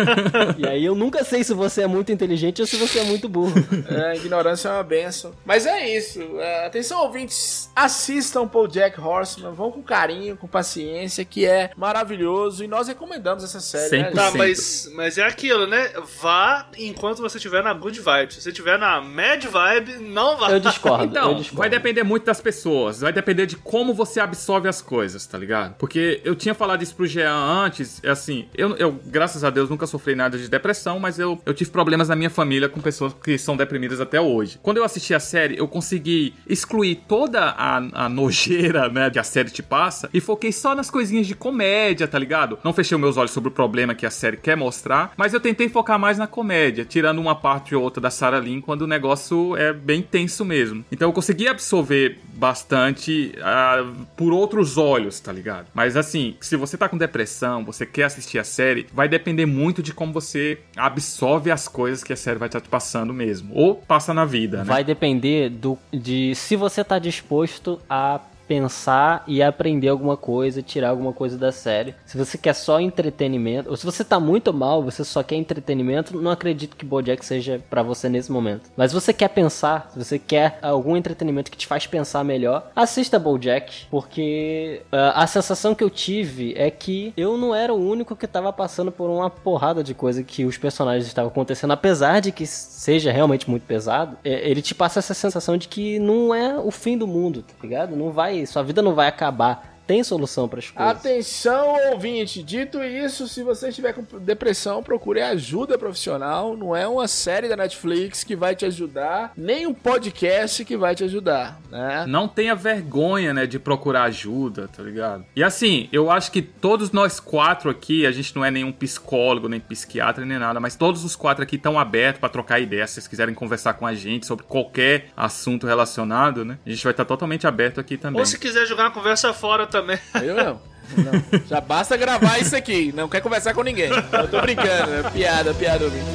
e 0.57 0.67
aí 0.67 0.83
eu 0.83 0.95
nunca 0.95 1.23
sei 1.23 1.43
se 1.43 1.53
você 1.53 1.83
é 1.83 1.87
muito 1.87 2.11
inteligente 2.11 2.61
ou 2.61 2.67
se 2.67 2.77
você 2.77 2.99
é 2.99 3.03
muito 3.03 3.29
burro. 3.29 3.53
É, 3.89 4.15
ignorância 4.15 4.69
é 4.69 4.71
uma 4.71 4.83
benção. 4.83 5.31
Mas 5.45 5.65
é 5.65 5.95
isso. 5.95 6.21
É, 6.39 6.65
atenção, 6.65 7.03
ouvintes. 7.03 7.69
Assistam 7.75 8.47
Paul 8.47 8.67
Jack 8.67 8.99
Horseman. 8.99 9.51
Vão 9.51 9.71
com 9.71 9.81
carinho, 9.81 10.37
com 10.37 10.47
paciência, 10.47 11.25
que 11.25 11.45
é 11.45 11.71
maravilhoso. 11.75 12.22
Maravilhoso 12.23 12.63
e 12.63 12.67
nós 12.67 12.87
recomendamos 12.87 13.43
essa 13.43 13.59
série. 13.59 14.03
Né? 14.03 14.11
Tá, 14.11 14.31
mas, 14.31 14.89
mas 14.95 15.17
é 15.17 15.23
aquilo, 15.23 15.67
né? 15.67 15.91
Vá 16.21 16.67
enquanto 16.77 17.21
você 17.21 17.37
estiver 17.37 17.63
na 17.63 17.73
good 17.73 17.99
vibe. 17.99 18.33
Se 18.33 18.41
você 18.41 18.49
estiver 18.49 18.79
na 18.79 19.01
mad 19.01 19.43
vibe, 19.45 19.97
não 19.99 20.37
vá. 20.37 20.51
Eu 20.51 20.59
discordo. 20.59 21.05
Então, 21.05 21.31
eu 21.31 21.35
discordo. 21.35 21.57
vai 21.57 21.69
depender 21.69 22.03
muito 22.03 22.25
das 22.25 22.41
pessoas, 22.41 23.01
vai 23.01 23.13
depender 23.13 23.45
de 23.45 23.57
como 23.57 23.93
você 23.93 24.19
absorve 24.19 24.67
as 24.67 24.81
coisas, 24.81 25.25
tá 25.25 25.37
ligado? 25.37 25.75
Porque 25.75 26.21
eu 26.23 26.35
tinha 26.35 26.53
falado 26.53 26.81
isso 26.81 26.95
pro 26.95 27.05
Jean 27.05 27.33
antes, 27.33 28.01
é 28.03 28.09
assim, 28.09 28.47
eu, 28.55 28.75
eu 28.77 28.99
graças 29.05 29.43
a 29.43 29.49
Deus 29.49 29.69
nunca 29.69 29.85
sofri 29.85 30.15
nada 30.15 30.37
de 30.37 30.47
depressão, 30.47 30.99
mas 30.99 31.19
eu, 31.19 31.41
eu 31.45 31.53
tive 31.53 31.71
problemas 31.71 32.09
na 32.09 32.15
minha 32.15 32.29
família 32.29 32.69
com 32.69 32.79
pessoas 32.79 33.13
que 33.13 33.37
são 33.37 33.57
deprimidas 33.57 33.99
até 33.99 34.19
hoje. 34.21 34.59
Quando 34.61 34.77
eu 34.77 34.83
assisti 34.83 35.13
a 35.13 35.19
série, 35.19 35.57
eu 35.57 35.67
consegui 35.67 36.33
excluir 36.47 37.03
toda 37.07 37.41
a, 37.41 37.77
a 38.05 38.09
nojeira, 38.09 38.89
né, 38.89 39.09
que 39.09 39.19
a 39.19 39.23
série 39.23 39.49
te 39.49 39.63
passa 39.63 40.09
e 40.13 40.21
foquei 40.21 40.51
só 40.51 40.75
nas 40.75 40.89
coisinhas 40.89 41.27
de 41.27 41.35
comédia, 41.35 42.07
tá 42.13 42.19
ligado? 42.19 42.59
Não 42.63 42.71
fechei 42.71 42.95
meus 42.95 43.17
olhos 43.17 43.31
sobre 43.31 43.49
o 43.49 43.51
problema 43.51 43.95
que 43.95 44.05
a 44.05 44.11
série 44.11 44.37
quer 44.37 44.55
mostrar, 44.55 45.11
mas 45.17 45.33
eu 45.33 45.39
tentei 45.39 45.67
focar 45.67 45.97
mais 45.97 46.19
na 46.19 46.27
comédia, 46.27 46.85
tirando 46.85 47.17
uma 47.17 47.33
parte 47.33 47.73
ou 47.73 47.81
outra 47.81 47.99
da 47.99 48.11
Sarah 48.11 48.37
Lynn 48.37 48.61
quando 48.61 48.83
o 48.83 48.87
negócio 48.87 49.57
é 49.57 49.73
bem 49.73 50.03
tenso 50.03 50.45
mesmo. 50.45 50.85
Então 50.91 51.09
eu 51.09 51.13
consegui 51.13 51.47
absorver 51.47 52.19
bastante 52.35 53.33
ah, 53.41 53.83
por 54.15 54.31
outros 54.31 54.77
olhos, 54.77 55.19
tá 55.19 55.31
ligado? 55.31 55.65
Mas 55.73 55.97
assim, 55.97 56.35
se 56.39 56.55
você 56.55 56.77
tá 56.77 56.87
com 56.87 56.99
depressão, 56.99 57.65
você 57.65 57.83
quer 57.83 58.03
assistir 58.03 58.37
a 58.37 58.43
série, 58.43 58.85
vai 58.93 59.09
depender 59.09 59.47
muito 59.47 59.81
de 59.81 59.91
como 59.91 60.13
você 60.13 60.59
absorve 60.77 61.49
as 61.49 61.67
coisas 61.67 62.03
que 62.03 62.13
a 62.13 62.15
série 62.15 62.37
vai 62.37 62.47
estar 62.47 62.61
te 62.61 62.69
passando 62.69 63.11
mesmo. 63.11 63.55
Ou 63.55 63.73
passa 63.73 64.13
na 64.13 64.23
vida, 64.23 64.59
né? 64.59 64.65
Vai 64.65 64.83
depender 64.83 65.49
do, 65.49 65.79
de 65.91 66.35
se 66.35 66.55
você 66.55 66.83
tá 66.83 66.99
disposto 66.99 67.81
a 67.89 68.19
pensar 68.47 69.23
e 69.27 69.41
aprender 69.41 69.89
alguma 69.89 70.17
coisa, 70.17 70.61
tirar 70.61 70.89
alguma 70.89 71.13
coisa 71.13 71.37
da 71.37 71.51
série. 71.51 71.95
Se 72.05 72.17
você 72.17 72.37
quer 72.37 72.53
só 72.53 72.79
entretenimento, 72.79 73.69
ou 73.69 73.77
se 73.77 73.85
você 73.85 74.03
tá 74.03 74.19
muito 74.19 74.53
mal, 74.53 74.83
você 74.83 75.03
só 75.03 75.23
quer 75.23 75.35
entretenimento, 75.35 76.19
não 76.19 76.31
acredito 76.31 76.75
que 76.75 76.85
BoJack 76.85 77.25
seja 77.25 77.61
pra 77.69 77.83
você 77.83 78.09
nesse 78.09 78.31
momento. 78.31 78.69
Mas 78.75 78.91
se 78.91 78.95
você 78.95 79.13
quer 79.13 79.29
pensar, 79.29 79.89
se 79.91 79.99
você 79.99 80.19
quer 80.19 80.59
algum 80.61 80.95
entretenimento 80.95 81.51
que 81.51 81.57
te 81.57 81.67
faz 81.67 81.87
pensar 81.87 82.23
melhor, 82.23 82.71
assista 82.75 83.19
BoJack, 83.19 83.87
porque 83.89 84.81
uh, 84.91 85.13
a 85.15 85.27
sensação 85.27 85.75
que 85.75 85.83
eu 85.83 85.89
tive 85.89 86.53
é 86.57 86.69
que 86.69 87.13
eu 87.15 87.37
não 87.37 87.53
era 87.53 87.73
o 87.73 87.89
único 87.89 88.15
que 88.15 88.27
tava 88.27 88.51
passando 88.51 88.91
por 88.91 89.09
uma 89.09 89.29
porrada 89.29 89.83
de 89.83 89.93
coisa 89.93 90.23
que 90.23 90.45
os 90.45 90.57
personagens 90.57 91.07
estavam 91.07 91.29
acontecendo, 91.29 91.71
apesar 91.71 92.19
de 92.19 92.31
que 92.31 92.45
seja 92.45 93.11
realmente 93.11 93.49
muito 93.49 93.63
pesado, 93.63 94.17
é, 94.23 94.49
ele 94.49 94.61
te 94.61 94.75
passa 94.75 94.99
essa 94.99 95.13
sensação 95.13 95.57
de 95.57 95.67
que 95.67 95.99
não 95.99 96.33
é 96.33 96.57
o 96.57 96.71
fim 96.71 96.97
do 96.97 97.07
mundo, 97.07 97.43
tá 97.43 97.53
ligado? 97.61 97.95
Não 97.95 98.11
vai, 98.11 98.32
sua 98.45 98.63
vida 98.63 98.81
não 98.81 98.93
vai 98.93 99.07
acabar. 99.07 99.72
Tem 99.85 100.03
solução 100.03 100.47
para 100.47 100.59
as 100.59 100.69
coisas. 100.69 100.97
Atenção, 100.97 101.91
ouvinte. 101.91 102.41
Dito 102.41 102.81
isso, 102.83 103.27
se 103.27 103.43
você 103.43 103.69
estiver 103.69 103.93
com 103.93 104.03
depressão, 104.19 104.81
procure 104.81 105.21
ajuda 105.21 105.77
profissional. 105.77 106.55
Não 106.55 106.75
é 106.75 106.87
uma 106.87 107.07
série 107.07 107.49
da 107.49 107.57
Netflix 107.57 108.23
que 108.23 108.35
vai 108.35 108.55
te 108.55 108.65
ajudar, 108.65 109.33
nem 109.35 109.67
um 109.67 109.73
podcast 109.73 110.63
que 110.63 110.77
vai 110.77 110.95
te 110.95 111.03
ajudar, 111.03 111.59
né? 111.69 112.05
Não 112.07 112.27
tenha 112.27 112.55
vergonha, 112.55 113.33
né, 113.33 113.45
de 113.45 113.59
procurar 113.59 114.03
ajuda, 114.03 114.67
tá 114.67 114.81
ligado? 114.81 115.25
E 115.35 115.43
assim, 115.43 115.89
eu 115.91 116.09
acho 116.09 116.31
que 116.31 116.41
todos 116.41 116.91
nós 116.91 117.19
quatro 117.19 117.69
aqui, 117.69 118.05
a 118.05 118.11
gente 118.11 118.35
não 118.35 118.45
é 118.45 118.51
nenhum 118.51 118.71
psicólogo, 118.71 119.49
nem 119.49 119.59
psiquiatra, 119.59 120.25
nem 120.25 120.39
nada, 120.39 120.59
mas 120.59 120.75
todos 120.75 121.03
os 121.03 121.15
quatro 121.15 121.43
aqui 121.43 121.55
estão 121.57 121.77
abertos 121.77 122.19
para 122.19 122.29
trocar 122.29 122.59
ideias. 122.59 122.89
Se 122.89 122.95
vocês 122.95 123.07
quiserem 123.07 123.35
conversar 123.35 123.73
com 123.73 123.85
a 123.85 123.93
gente 123.93 124.25
sobre 124.25 124.45
qualquer 124.45 125.07
assunto 125.15 125.67
relacionado, 125.67 126.45
né? 126.45 126.57
A 126.65 126.69
gente 126.69 126.83
vai 126.83 126.91
estar 126.91 127.05
totalmente 127.05 127.45
aberto 127.45 127.79
aqui 127.79 127.97
também. 127.97 128.19
Ou 128.19 128.25
se 128.25 128.39
quiser 128.39 128.65
jogar 128.65 128.83
uma 128.83 128.91
conversa 128.91 129.33
fora 129.33 129.65
também. 129.73 129.99
Eu 130.21 130.35
não. 130.35 130.61
Não. 130.95 131.41
Já 131.47 131.59
basta 131.59 131.97
gravar 131.97 132.37
isso 132.39 132.55
aqui. 132.55 132.93
Não 132.95 133.09
quer 133.09 133.21
conversar 133.21 133.53
com 133.53 133.63
ninguém. 133.63 133.89
Eu 133.89 134.27
tô 134.29 134.39
brincando. 134.41 134.93
É 134.93 135.09
piada, 135.09 135.53
piada, 135.53 135.85
ouvinte. 135.85 136.05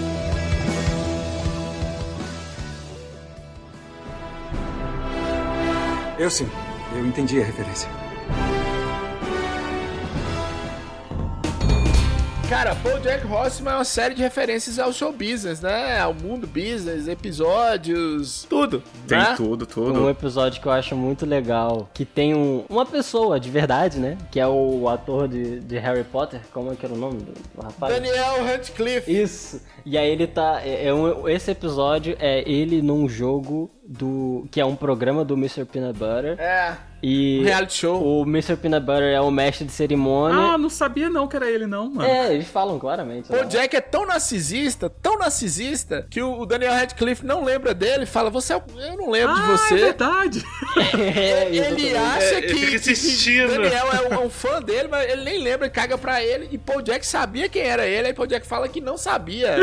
Eu 6.18 6.30
sim. 6.30 6.48
Eu 6.94 7.06
entendi 7.06 7.40
a 7.40 7.44
referência. 7.44 7.97
Cara, 12.48 12.74
BoJack 12.76 13.26
Horseman 13.26 13.72
é 13.72 13.74
uma 13.76 13.84
série 13.84 14.14
de 14.14 14.22
referências 14.22 14.78
ao 14.78 14.90
show 14.90 15.12
business, 15.12 15.60
né? 15.60 16.00
Ao 16.00 16.14
mundo 16.14 16.46
business, 16.46 17.06
episódios, 17.06 18.46
tudo. 18.48 18.82
Tem 19.06 19.18
né? 19.18 19.34
tudo, 19.36 19.66
tudo. 19.66 20.02
Um 20.02 20.08
episódio 20.08 20.58
que 20.58 20.66
eu 20.66 20.72
acho 20.72 20.96
muito 20.96 21.26
legal, 21.26 21.90
que 21.92 22.06
tem 22.06 22.34
um, 22.34 22.64
uma 22.66 22.86
pessoa 22.86 23.38
de 23.38 23.50
verdade, 23.50 23.98
né? 23.98 24.16
Que 24.30 24.40
é 24.40 24.46
o 24.48 24.88
ator 24.88 25.28
de, 25.28 25.60
de 25.60 25.76
Harry 25.78 26.04
Potter, 26.04 26.40
como 26.50 26.72
é 26.72 26.74
que 26.74 26.86
era 26.86 26.94
o 26.94 26.98
nome 26.98 27.18
do, 27.18 27.32
do 27.32 27.62
rapaz? 27.62 27.92
Daniel 27.94 28.42
Radcliffe. 28.42 29.12
Isso. 29.12 29.60
E 29.84 29.98
aí 29.98 30.10
ele 30.10 30.26
tá. 30.26 30.62
É, 30.64 30.86
é 30.86 30.94
um- 30.94 31.28
esse 31.28 31.50
episódio 31.50 32.16
é 32.18 32.50
ele 32.50 32.80
num 32.80 33.06
jogo 33.06 33.70
do. 33.88 34.46
que 34.50 34.60
é 34.60 34.64
um 34.64 34.76
programa 34.76 35.24
do 35.24 35.34
Mr. 35.34 35.64
Peanut 35.64 35.98
Butter. 35.98 36.38
É. 36.38 36.74
E 37.00 37.38
Um 37.40 37.44
reality 37.44 37.74
show. 37.78 38.02
o 38.02 38.22
Mr. 38.24 38.56
Peanut 38.56 38.84
Butter 38.84 39.04
é 39.14 39.20
o 39.20 39.30
mestre 39.30 39.64
de 39.64 39.70
cerimônia. 39.70 40.36
Ah, 40.54 40.58
não 40.58 40.68
sabia 40.68 41.08
não 41.08 41.28
que 41.28 41.36
era 41.36 41.48
ele 41.48 41.64
não, 41.64 41.88
mano. 41.88 42.02
é, 42.08 42.34
eles 42.34 42.48
falam 42.48 42.76
claramente. 42.76 43.30
né? 43.30 43.40
O 43.40 43.44
Jack 43.44 43.76
é 43.76 43.80
tão 43.80 44.04
narcisista, 44.04 44.90
tão 44.90 45.16
narcisista, 45.16 46.04
que 46.10 46.20
o 46.20 46.40
o 46.40 46.44
Daniel 46.46 46.72
Radcliffe 46.72 47.24
não 47.24 47.44
lembra 47.44 47.72
dele 47.72 48.02
e 48.02 48.06
fala: 48.06 48.30
Você 48.30 48.52
é 48.52 48.56
o- 48.56 48.62
Eu 48.80 48.96
não 48.96 49.10
lembro 49.10 49.32
de 49.34 49.40
Ah, 49.42 49.46
você. 49.46 49.74
é 49.74 49.76
verdade. 49.76 50.44
É, 50.98 51.48
Ele 51.54 51.96
acha 51.96 52.24
É, 52.24 52.38
ele 52.44 52.66
que, 52.66 52.74
insistindo. 52.76 53.48
Daniel 53.48 53.86
é 53.92 54.08
um, 54.08 54.14
é 54.14 54.18
um 54.26 54.30
fã 54.30 54.60
dele, 54.60 54.88
mas 54.90 55.08
ele 55.08 55.22
nem 55.22 55.40
lembra, 55.42 55.68
caga 55.70 55.96
pra 55.96 56.22
ele. 56.22 56.48
E 56.50 56.58
Paul 56.58 56.82
Jack 56.82 57.06
sabia 57.06 57.48
quem 57.48 57.62
era 57.62 57.86
ele, 57.86 58.08
aí 58.08 58.12
Paul 58.14 58.26
Jack 58.26 58.44
fala 58.46 58.68
que 58.68 58.80
não 58.80 58.96
sabia. 58.98 59.56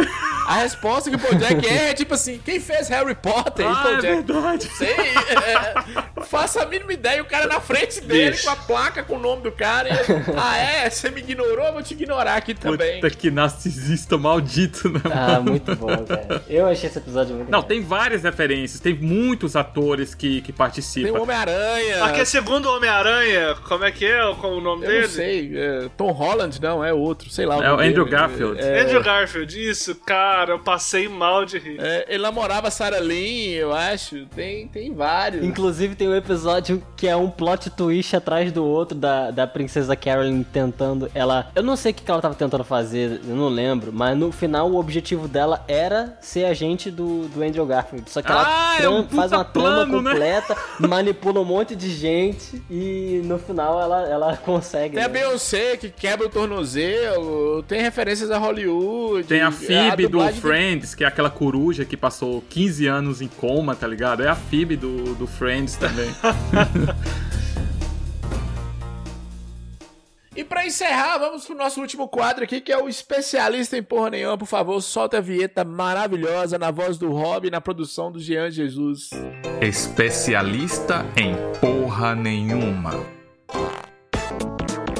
A 0.48 0.56
resposta 0.56 1.10
que 1.10 1.16
o 1.18 1.20
Paul 1.20 1.36
Jack 1.36 1.68
é, 1.68 1.90
é 1.90 1.94
tipo 1.94 2.14
assim: 2.14 2.40
quem 2.44 2.60
fez 2.62 2.88
Harry 2.88 3.16
Potter? 3.16 3.66
e 3.66 3.70
Ah, 3.70 3.76
Paul 3.84 3.96
é 3.96 4.02
Jack. 4.02 4.15
Verdade. 4.16 4.70
Sei, 4.78 4.90
é, 4.90 5.74
não 6.16 6.24
faço 6.24 6.60
a 6.60 6.66
mínima 6.66 6.94
ideia. 6.94 7.22
O 7.22 7.26
cara 7.26 7.48
na 7.48 7.60
frente 7.60 8.02
dele 8.02 8.32
Bicho. 8.32 8.44
com 8.46 8.50
a 8.52 8.56
placa 8.56 9.04
com 9.04 9.16
o 9.16 9.20
nome 9.20 9.44
do 9.44 9.52
cara. 9.52 9.90
E 9.90 9.94
ah, 10.38 10.58
é? 10.58 10.90
Você 10.90 11.10
me 11.10 11.22
ignorou? 11.22 11.66
Eu 11.66 11.74
vou 11.74 11.84
te 11.84 11.94
ignorar 11.94 12.36
aqui 12.36 12.54
também. 12.54 13.00
Puta 13.02 13.10
que 13.16 13.30
narcisista 13.32 14.18
maldito, 14.18 14.90
né? 14.90 15.02
Ah, 15.14 15.40
muito 15.40 15.76
bom, 15.76 15.88
cara. 16.06 16.44
Eu 16.50 16.68
achei 16.68 16.90
esse 16.90 16.98
episódio 16.98 17.36
muito 17.36 17.50
Não, 17.52 17.60
legal. 17.60 17.68
tem 17.70 17.82
várias 17.82 18.24
referências, 18.24 18.80
tem 18.80 18.94
muitos 18.94 19.56
atores 19.56 20.14
que, 20.16 20.42
que 20.42 20.48
Tem 20.48 20.56
participam. 20.56 21.12
o 21.20 21.22
Homem-Aranha. 21.24 22.04
Aquele 22.06 22.26
segundo 22.26 22.70
Homem-Aranha, 22.70 23.56
como 23.68 23.84
é 23.84 23.92
que 23.92 24.06
é? 24.06 24.20
Qual 24.40 24.54
o 24.54 24.62
nome 24.62 24.86
Eu 24.86 24.90
dele? 24.90 25.02
não 25.04 25.10
sei. 25.10 25.52
é, 25.58 25.90
Tom 25.98 26.12
Holland, 26.12 26.62
não, 26.62 26.84
é 26.84 26.94
outro. 26.94 27.30
Sei 27.30 27.46
lá. 27.46 27.56
É 27.64 27.72
o 27.72 27.80
Andrew 27.80 28.06
dele. 28.06 28.10
Garfield. 28.18 28.60
É, 28.62 28.82
Andrew 28.82 29.02
Garfield, 29.04 29.70
isso, 29.70 29.96
cara, 29.96 30.52
eu 30.54 30.60
passei 30.60 31.08
mal 31.08 31.46
de 31.46 31.58
rir. 31.58 31.78
é, 31.80 32.06
ele 32.10 32.24
namorava 32.24 32.68
a 32.68 32.72
Sarah 32.72 33.00
Lynn, 33.00 33.52
eu 33.54 33.74
acho. 33.74 34.05
Tem, 34.36 34.68
tem 34.68 34.94
vários. 34.94 35.44
Inclusive 35.44 35.96
tem 35.96 36.08
um 36.10 36.16
episódio 36.16 36.82
que 36.96 37.08
é 37.08 37.16
um 37.16 37.30
plot 37.30 37.70
twist 37.72 38.16
atrás 38.16 38.52
do 38.52 38.64
outro 38.66 38.98
da, 38.98 39.32
da 39.32 39.48
princesa 39.48 39.96
Carolyn 39.96 40.44
tentando. 40.44 41.10
Ela. 41.14 41.50
Eu 41.56 41.64
não 41.64 41.76
sei 41.76 41.92
o 41.92 41.96
que 41.96 42.10
ela 42.10 42.22
tava 42.22 42.36
tentando 42.36 42.64
fazer, 42.64 43.22
eu 43.28 43.36
não 43.36 43.48
lembro, 43.50 43.92
mas 43.94 44.18
no 44.18 44.32
final 44.32 44.70
o 44.70 44.78
objetivo 44.78 45.28
dela 45.28 45.64
era 45.68 46.18
ser 46.22 46.46
agente 46.46 46.92
do, 46.92 47.28
do 47.30 47.44
Andrew 47.44 47.66
Garfield. 47.66 48.10
Só 48.10 48.22
que 48.22 48.32
ela 48.32 48.44
Ah, 48.46 48.78
é 48.82 48.90
um 48.90 49.08
faz 49.08 49.32
uma 49.32 49.44
trama 49.46 49.86
né? 49.86 49.92
completa, 50.12 50.56
manipula 50.80 51.40
um 51.42 51.46
monte 51.46 51.76
de 51.76 51.90
gente 51.90 52.62
e 52.70 53.22
no 53.26 53.38
final 53.40 53.80
ela, 53.82 54.08
ela 54.08 54.38
consegue. 54.44 54.96
Tem 54.96 55.04
a 55.04 55.08
né? 55.08 55.14
Beyoncé 55.14 55.78
que 55.78 55.90
quebra 55.90 56.28
o 56.28 56.30
tornozelo, 56.30 57.64
tem 57.64 57.82
referências 57.82 58.32
a 58.32 58.38
Hollywood. 58.38 59.28
Tem 59.28 59.42
a 59.42 59.52
Phoebe 59.52 60.04
do 60.04 60.10
dublagem 60.12 60.34
tem- 60.34 60.42
Friends, 60.42 60.96
que 60.96 61.04
é 61.04 61.08
aquela 61.08 61.30
coruja 61.30 61.86
que 61.86 61.96
passou 61.98 62.44
15 62.50 62.88
anos 62.88 63.22
em 63.22 63.28
coma, 63.28 63.76
tá 63.76 63.88
ligado? 63.88 63.95
É 64.04 64.28
a 64.28 64.36
Phoebe 64.36 64.76
do, 64.76 65.16
do 65.16 65.28
Friends 65.28 65.76
também. 65.76 66.10
E 70.36 70.44
pra 70.44 70.66
encerrar, 70.66 71.18
vamos 71.18 71.46
pro 71.46 71.56
nosso 71.56 71.80
último 71.80 72.10
quadro 72.10 72.44
aqui, 72.44 72.60
que 72.60 72.70
é 72.70 72.78
o 72.78 72.90
especialista 72.90 73.78
em 73.78 73.84
porra 73.84 74.10
nenhuma. 74.10 74.38
Por 74.38 74.46
favor, 74.48 74.82
solta 74.82 75.20
a 75.20 75.22
vinheta 75.22 75.64
maravilhosa 75.64 76.60
na 76.60 76.72
voz 76.72 76.98
do 76.98 77.10
Rob, 77.10 77.50
na 77.50 77.62
produção 77.62 78.12
do 78.12 78.20
Jean 78.20 78.52
Jesus. 78.52 79.12
Especialista 79.62 81.06
em 81.16 81.34
porra 81.62 82.14
nenhuma. 82.16 82.92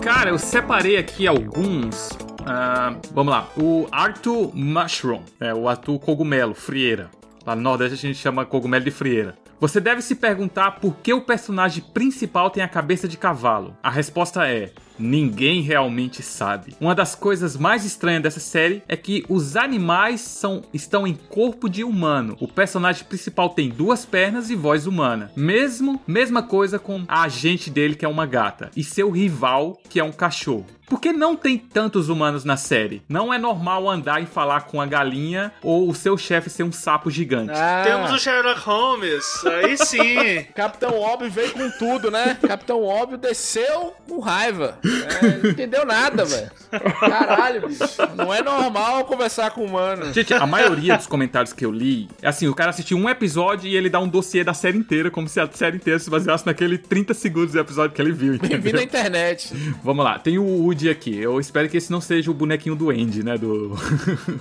Cara, 0.02 0.30
eu 0.30 0.38
separei 0.38 0.96
aqui 0.96 1.28
alguns. 1.28 2.12
ah, 2.46 2.96
vamos 3.12 3.34
lá. 3.34 3.50
O 3.58 3.88
Arthur 3.92 4.56
Mushroom. 4.56 5.22
É 5.42 5.54
o 5.54 5.68
Arthur 5.68 6.00
Cogumelo, 6.00 6.56
frieira. 6.56 7.10
Lá 7.46 7.56
no 7.56 7.62
Nordeste 7.62 7.94
a 7.94 7.98
gente 7.98 8.20
chama 8.20 8.46
cogumelo 8.46 8.84
de 8.84 8.92
frieira. 8.92 9.38
Você 9.60 9.80
deve 9.80 10.02
se 10.02 10.16
perguntar 10.16 10.80
por 10.80 10.96
que 10.98 11.14
o 11.14 11.22
personagem 11.22 11.84
principal 11.94 12.50
tem 12.50 12.64
a 12.64 12.68
cabeça 12.68 13.08
de 13.08 13.18
cavalo. 13.18 13.78
A 13.84 13.90
resposta 13.90 14.48
é: 14.48 14.72
Ninguém 14.98 15.62
realmente 15.62 16.22
sabe. 16.22 16.76
Uma 16.80 16.96
das 16.96 17.16
coisas 17.16 17.58
mais 17.58 17.86
estranhas 17.86 18.24
dessa 18.24 18.40
série 18.40 18.84
é 18.88 18.96
que 18.96 19.26
os 19.30 19.56
animais 19.56 20.22
são, 20.22 20.64
estão 20.74 21.06
em 21.06 21.14
corpo 21.14 21.70
de 21.70 21.84
humano. 21.84 22.38
O 22.40 22.48
personagem 22.48 23.04
principal 23.06 23.50
tem 23.50 23.70
duas 23.70 24.06
pernas 24.06 24.50
e 24.50 24.56
voz 24.56 24.88
humana. 24.88 25.32
Mesmo, 25.36 26.02
mesma 26.08 26.44
coisa 26.44 26.80
com 26.80 27.04
a 27.08 27.24
agente 27.24 27.70
dele 27.70 27.96
que 27.96 28.06
é 28.06 28.08
uma 28.08 28.26
gata 28.26 28.72
e 28.76 28.84
seu 28.84 29.10
rival 29.12 29.80
que 29.90 30.00
é 30.00 30.04
um 30.04 30.12
cachorro. 30.12 30.66
Por 30.88 31.02
que 31.02 31.12
não 31.12 31.36
tem 31.36 31.58
tantos 31.58 32.10
humanos 32.10 32.46
na 32.46 32.58
série? 32.58 33.02
Não 33.10 33.34
é 33.34 33.40
normal 33.40 33.90
andar 33.90 34.22
e 34.22 34.28
falar 34.28 34.66
com 34.66 34.80
a 34.80 34.86
galinha 34.86 35.52
ou 35.64 35.90
o 35.90 35.96
seu 35.96 36.16
chefe 36.16 36.48
ser 36.48 36.62
um 36.62 36.72
sapo 36.72 37.10
gigante. 37.10 37.54
Ah, 37.56 37.82
Temos 37.84 38.12
o 38.12 38.20
Sherlock 38.20 38.60
Holmes, 38.62 39.26
aí 39.46 39.78
sim. 39.78 40.44
Capitão 40.54 41.00
Óbvio 41.00 41.32
veio 41.32 41.52
com 41.54 41.72
tudo, 41.72 42.12
né? 42.12 42.38
Capitão 42.48 42.84
Óbvio 42.84 43.18
desceu 43.18 43.96
com 44.08 44.20
raiva. 44.20 44.78
É, 45.22 45.38
não 45.44 45.50
entendeu 45.52 45.86
nada, 45.86 46.26
velho. 46.26 46.52
Caralho, 47.00 47.68
bicho. 47.68 47.84
Não 48.16 48.34
é 48.34 48.42
normal 48.42 49.06
conversar 49.06 49.52
com 49.52 49.64
humano. 49.66 50.14
Gente, 50.14 50.34
a 50.34 50.46
maioria 50.46 50.96
dos 50.98 51.08
comentários 51.08 51.54
que 51.54 51.66
eu 51.66 51.72
li, 51.72 52.08
é 52.22 52.28
assim, 52.28 52.48
o 52.48 52.54
cara 52.56 52.70
assistiu 52.70 52.98
um 52.98 53.10
episódio 53.10 53.68
e 53.68 53.76
ele 53.76 53.90
dá 53.90 54.00
um 54.00 54.08
dossiê 54.08 54.44
da 54.44 54.54
série 54.54 54.78
inteira, 54.78 55.10
como 55.10 55.28
se 55.28 55.40
a 55.40 55.50
série 55.52 55.78
inteira 55.78 56.00
se 56.00 56.10
baseasse 56.10 56.46
naquele 56.46 56.78
30 56.78 57.14
segundos 57.14 57.54
do 57.54 57.60
episódio 57.60 57.96
que 57.96 58.02
ele 58.02 58.12
viu, 58.12 58.38
Bem-vindo 58.38 58.56
à 58.56 58.58
entendeu? 58.58 58.82
internet. 58.84 59.54
Vamos 59.84 60.04
lá, 60.04 60.20
tem 60.20 60.38
o 60.38 60.44
Woody 60.44 60.90
aqui. 60.90 61.16
Eu 61.18 61.40
espero 61.40 61.68
que 61.70 61.78
esse 61.78 61.92
não 61.92 62.02
seja 62.02 62.30
o 62.30 62.34
bonequinho 62.34 62.76
do 62.76 62.90
Andy, 62.90 63.24
né? 63.24 63.38
Do. 63.38 63.76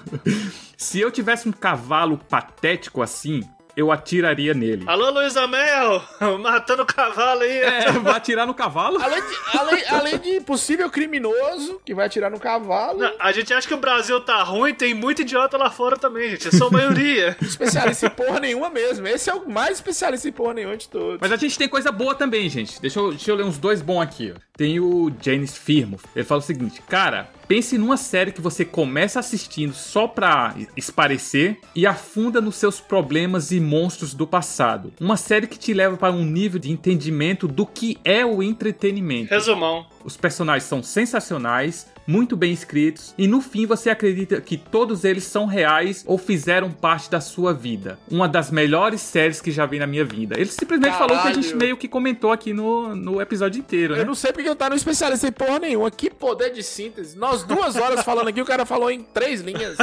Se 0.77 1.01
eu 1.01 1.11
tivesse 1.11 1.49
um 1.49 1.53
cavalo 1.53 2.19
patético 2.19 3.01
assim, 3.03 3.43
eu 3.77 3.91
atiraria 3.91 4.55
nele. 4.55 4.85
Alô, 4.87 5.11
Luiz 5.11 5.37
Amel, 5.37 6.03
matando 6.41 6.83
o 6.83 6.87
cavalo 6.87 7.43
aí. 7.43 7.59
É, 7.59 7.93
vai 7.93 8.15
atirar 8.17 8.47
no 8.47 8.55
cavalo? 8.55 9.03
Além 9.03 9.21
de, 9.21 9.37
além, 9.59 9.85
além 9.89 10.19
de 10.19 10.41
possível 10.41 10.89
criminoso 10.91 11.81
que 11.85 11.95
vai 11.95 12.07
atirar 12.07 12.31
no 12.31 12.39
cavalo. 12.39 12.99
Não, 12.99 13.13
a 13.19 13.33
gente 13.33 13.53
acha 13.53 13.67
que 13.67 13.75
o 13.75 13.79
Brasil 13.79 14.21
tá 14.21 14.43
ruim, 14.43 14.75
tem 14.75 14.95
muito 14.95 15.23
idiota 15.23 15.57
lá 15.57 15.71
fora 15.71 15.97
também, 15.97 16.31
gente. 16.31 16.49
É 16.49 16.51
só 16.51 16.69
a 16.69 16.71
maioria. 16.71 17.37
Especialista 17.43 18.07
em 18.07 18.11
porra 18.11 18.41
nenhuma 18.41 18.71
mesmo. 18.71 19.07
Esse 19.07 19.31
é 19.31 19.35
o 19.35 19.49
mais 19.49 19.79
especialista 19.79 20.29
em 20.29 20.33
porra 20.33 20.55
nenhuma 20.55 20.77
de 20.77 20.89
todos. 20.89 21.19
Mas 21.21 21.33
a 21.33 21.37
gente 21.37 21.59
tem 21.59 21.69
coisa 21.69 21.91
boa 21.91 22.15
também, 22.15 22.49
gente. 22.49 22.81
Deixa 22.81 22.99
eu, 22.99 23.11
deixa 23.11 23.31
eu 23.31 23.35
ler 23.37 23.45
uns 23.45 23.59
dois 23.59 23.83
bons 23.83 24.01
aqui. 24.01 24.33
ó. 24.35 24.41
Tem 24.57 24.79
o 24.79 25.11
Janis 25.21 25.57
Firmo. 25.57 25.99
Ele 26.15 26.25
fala 26.25 26.41
o 26.41 26.45
seguinte: 26.45 26.81
Cara, 26.89 27.29
pense 27.47 27.79
numa 27.79 27.97
série 27.97 28.33
que 28.33 28.41
você 28.41 28.65
começa 28.65 29.21
assistindo 29.21 29.73
só 29.73 30.07
pra 30.07 30.55
esparecer 30.77 31.59
e 31.75 31.87
afunda 31.87 32.41
nos 32.41 32.57
seus 32.57 32.81
problemas 32.81 33.51
e 33.53 33.61
monstros 33.61 34.15
do 34.15 34.27
passado. 34.27 34.93
Uma 35.01 35.17
série 35.17 35.47
que 35.47 35.59
te 35.59 35.73
leva 35.73 35.97
para 35.97 36.13
um 36.13 36.25
nível 36.25 36.59
de 36.59 36.71
entendimento 36.71 37.47
do 37.47 37.67
que 37.67 37.99
é 38.05 38.25
o 38.25 38.43
entretenimento. 38.43 39.31
Resumão. 39.31 39.87
Os 40.05 40.17
personagens 40.17 40.65
são 40.65 40.83
sensacionais, 40.83 41.87
muito 42.07 42.37
bem 42.37 42.53
escritos, 42.53 43.15
e 43.17 43.27
no 43.27 43.41
fim 43.41 43.67
você 43.67 43.91
acredita 43.91 44.41
que 44.41 44.57
todos 44.57 45.05
eles 45.05 45.25
são 45.25 45.47
reais 45.47 46.05
ou 46.07 46.19
fizeram 46.19 46.71
parte 46.71 47.11
da 47.11 47.21
sua 47.21 47.53
vida. 47.53 47.99
Uma 48.11 48.29
das 48.29 48.51
melhores 48.51 49.01
séries 49.01 49.41
que 49.41 49.51
já 49.51 49.67
vi 49.67 49.79
na 49.79 49.87
minha 49.87 50.05
vida. 50.05 50.39
Ele 50.39 50.51
simplesmente 50.51 50.97
falou 50.97 51.19
que 51.21 51.29
a 51.29 51.33
gente 51.33 51.45
Caralho. 51.45 51.59
meio 51.59 51.77
que 51.77 51.89
comentou 51.89 52.33
aqui 52.33 52.53
no, 52.53 52.95
no 52.95 53.21
episódio 53.21 53.59
inteiro, 53.59 53.95
né? 53.95 54.01
Eu 54.01 54.07
não 54.07 54.15
sei 54.15 54.33
porque 54.33 54.49
eu 54.49 54.57
tá 54.57 54.69
no 54.69 54.77
especialista 54.77 55.29
em 55.29 55.33
porra 55.33 55.59
nenhuma. 55.59 55.91
Que 55.91 56.11
poder 56.11 56.51
de 56.51 56.63
síntese. 56.63 57.17
Nós 57.17 57.43
duas 57.45 57.77
horas 57.77 58.05
falando 58.05 58.29
aqui, 58.29 58.41
o 58.41 58.45
cara 58.45 58.65
falou 58.67 58.91
em 58.91 59.03
três 59.03 59.41
linhas. 59.41 59.77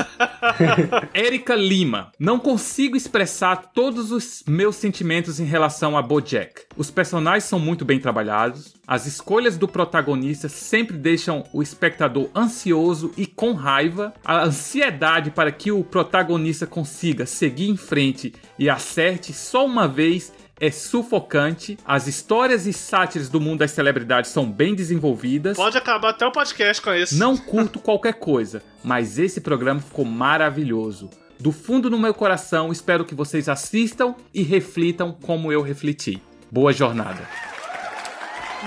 Érica 1.14 1.56
Lima. 1.56 2.12
Não 2.20 2.40
consigo 2.40 2.96
expressar 2.96 3.72
todos 3.74 4.12
os 4.12 4.44
meus 4.48 4.76
sentimentos 4.76 5.40
em 5.40 5.46
relação 5.46 5.98
a 5.98 6.02
BoJack. 6.02 6.64
Os 6.76 6.92
personagens 6.92 7.44
são 7.46 7.60
muito 7.60 7.86
bem 7.86 8.00
trabalhados. 8.00 8.74
As 8.92 9.06
escolhas 9.06 9.58
do 9.58 9.70
protagonista 9.70 10.50
sempre 10.50 10.98
deixam 10.98 11.46
o 11.54 11.64
espectador 11.64 12.30
ansioso 12.36 13.14
e 13.16 13.26
com 13.26 13.54
raiva. 13.54 14.14
A 14.22 14.44
ansiedade 14.44 15.32
para 15.32 15.50
que 15.50 15.72
o 15.72 15.82
protagonista 15.82 16.68
consiga 16.68 17.26
seguir 17.26 17.70
em 17.70 17.78
frente 17.78 18.34
e 18.60 18.70
acerte 18.70 19.32
só 19.32 19.66
uma 19.66 19.88
vez 19.88 20.34
é 20.60 20.70
sufocante. 20.70 21.78
As 21.86 22.06
histórias 22.06 22.68
e 22.68 22.74
sátiras 22.74 23.30
do 23.30 23.40
mundo 23.40 23.60
das 23.60 23.72
celebridades 23.72 24.30
são 24.30 24.52
bem 24.52 24.76
desenvolvidas. 24.76 25.56
Pode 25.56 25.78
acabar 25.78 26.10
até 26.10 26.28
o 26.28 26.32
podcast 26.34 26.82
com 26.82 26.94
isso. 26.94 27.18
Não 27.18 27.38
curto 27.40 27.80
qualquer 27.80 28.16
coisa, 28.16 28.62
mas 28.84 29.18
esse 29.18 29.40
programa 29.40 29.80
ficou 29.80 30.04
maravilhoso. 30.04 31.10
Do 31.40 31.54
fundo 31.54 31.90
do 31.90 31.98
meu 31.98 32.14
coração, 32.14 32.74
espero 32.74 33.06
que 33.06 33.16
vocês 33.16 33.48
assistam 33.48 34.16
e 34.34 34.44
reflitam 34.44 35.14
como 35.14 35.50
eu 35.50 35.62
refleti. 35.62 36.22
Boa 36.52 36.74
jornada. 36.74 37.26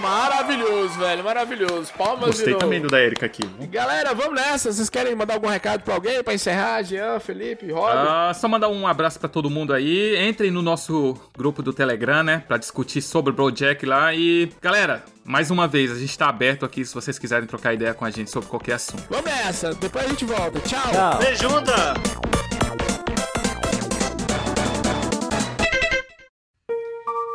Maravilhoso, 0.01 0.99
velho. 0.99 1.25
Maravilhoso. 1.25 1.93
Palmas 1.97 2.27
Gostei 2.27 2.47
de 2.47 2.51
novo. 2.53 2.61
também 2.65 2.81
do 2.81 2.89
da 2.89 3.01
Erika 3.01 3.27
aqui. 3.27 3.43
viu? 3.59 3.69
Galera, 3.69 4.15
vamos 4.15 4.35
nessa. 4.35 4.73
Vocês 4.73 4.91
querem 4.91 5.15
mandar 5.15 5.35
algum 5.35 5.49
recado 5.49 5.83
pra 5.83 5.95
alguém 5.95 6.23
pra 6.23 6.35
encerrar? 6.35 6.83
Jean, 6.83 7.19
Felipe, 7.21 7.71
Rob? 7.71 7.91
Ah, 7.93 8.33
só 8.35 8.49
mandar 8.49 8.69
um 8.69 8.87
abraço 8.87 9.19
pra 9.19 9.29
todo 9.29 9.49
mundo 9.51 9.73
aí. 9.73 10.17
Entrem 10.29 10.51
no 10.51 10.63
nosso 10.63 11.17
grupo 11.37 11.63
do 11.63 11.73
Telegram, 11.73 12.23
né? 12.23 12.43
Pra 12.47 12.57
discutir 12.59 13.01
sobre 13.03 13.33
o 13.33 13.35
Brojack 13.35 13.85
lá. 13.87 14.13
E, 14.15 14.51
galera, 14.61 15.05
mais 15.25 15.51
uma 15.51 15.67
vez, 15.69 15.91
a 15.93 15.97
gente 15.97 16.17
tá 16.19 16.29
aberto 16.29 16.65
aqui 16.65 16.85
se 16.85 16.95
vocês 16.95 17.19
quiserem 17.19 17.47
trocar 17.47 17.73
ideia 17.75 17.95
com 17.95 18.05
a 18.05 18.11
gente 18.11 18.31
sobre 18.31 18.49
qualquer 18.49 18.75
assunto. 18.75 19.05
Vamos 19.09 19.25
nessa. 19.27 19.73
Depois 19.75 20.05
a 20.05 20.09
gente 20.09 20.25
volta. 20.25 20.61
Tchau. 20.61 21.19
Beijunda. 21.19 21.95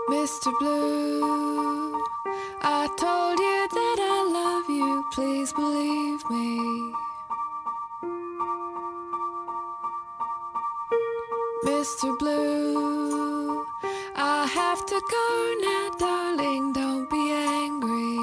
Mr. 0.09 0.51
Blue, 0.57 1.93
I 2.63 2.87
told 2.97 3.37
you 3.37 3.67
that 3.77 3.97
I 4.01 4.19
love 4.39 4.67
you. 4.67 5.03
Please 5.11 5.53
believe 5.53 6.23
me. 6.31 6.93
Mr. 11.63 12.17
Blue, 12.17 13.63
I 14.15 14.47
have 14.47 14.83
to 14.87 14.99
go 15.11 15.27
now, 15.61 15.89
darling. 15.99 16.73
Don't 16.73 17.07
be 17.11 17.31
angry. 17.31 18.17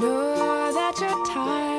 Know 0.00 0.72
that 0.78 0.94
you're 1.00 1.26
tired. 1.26 1.77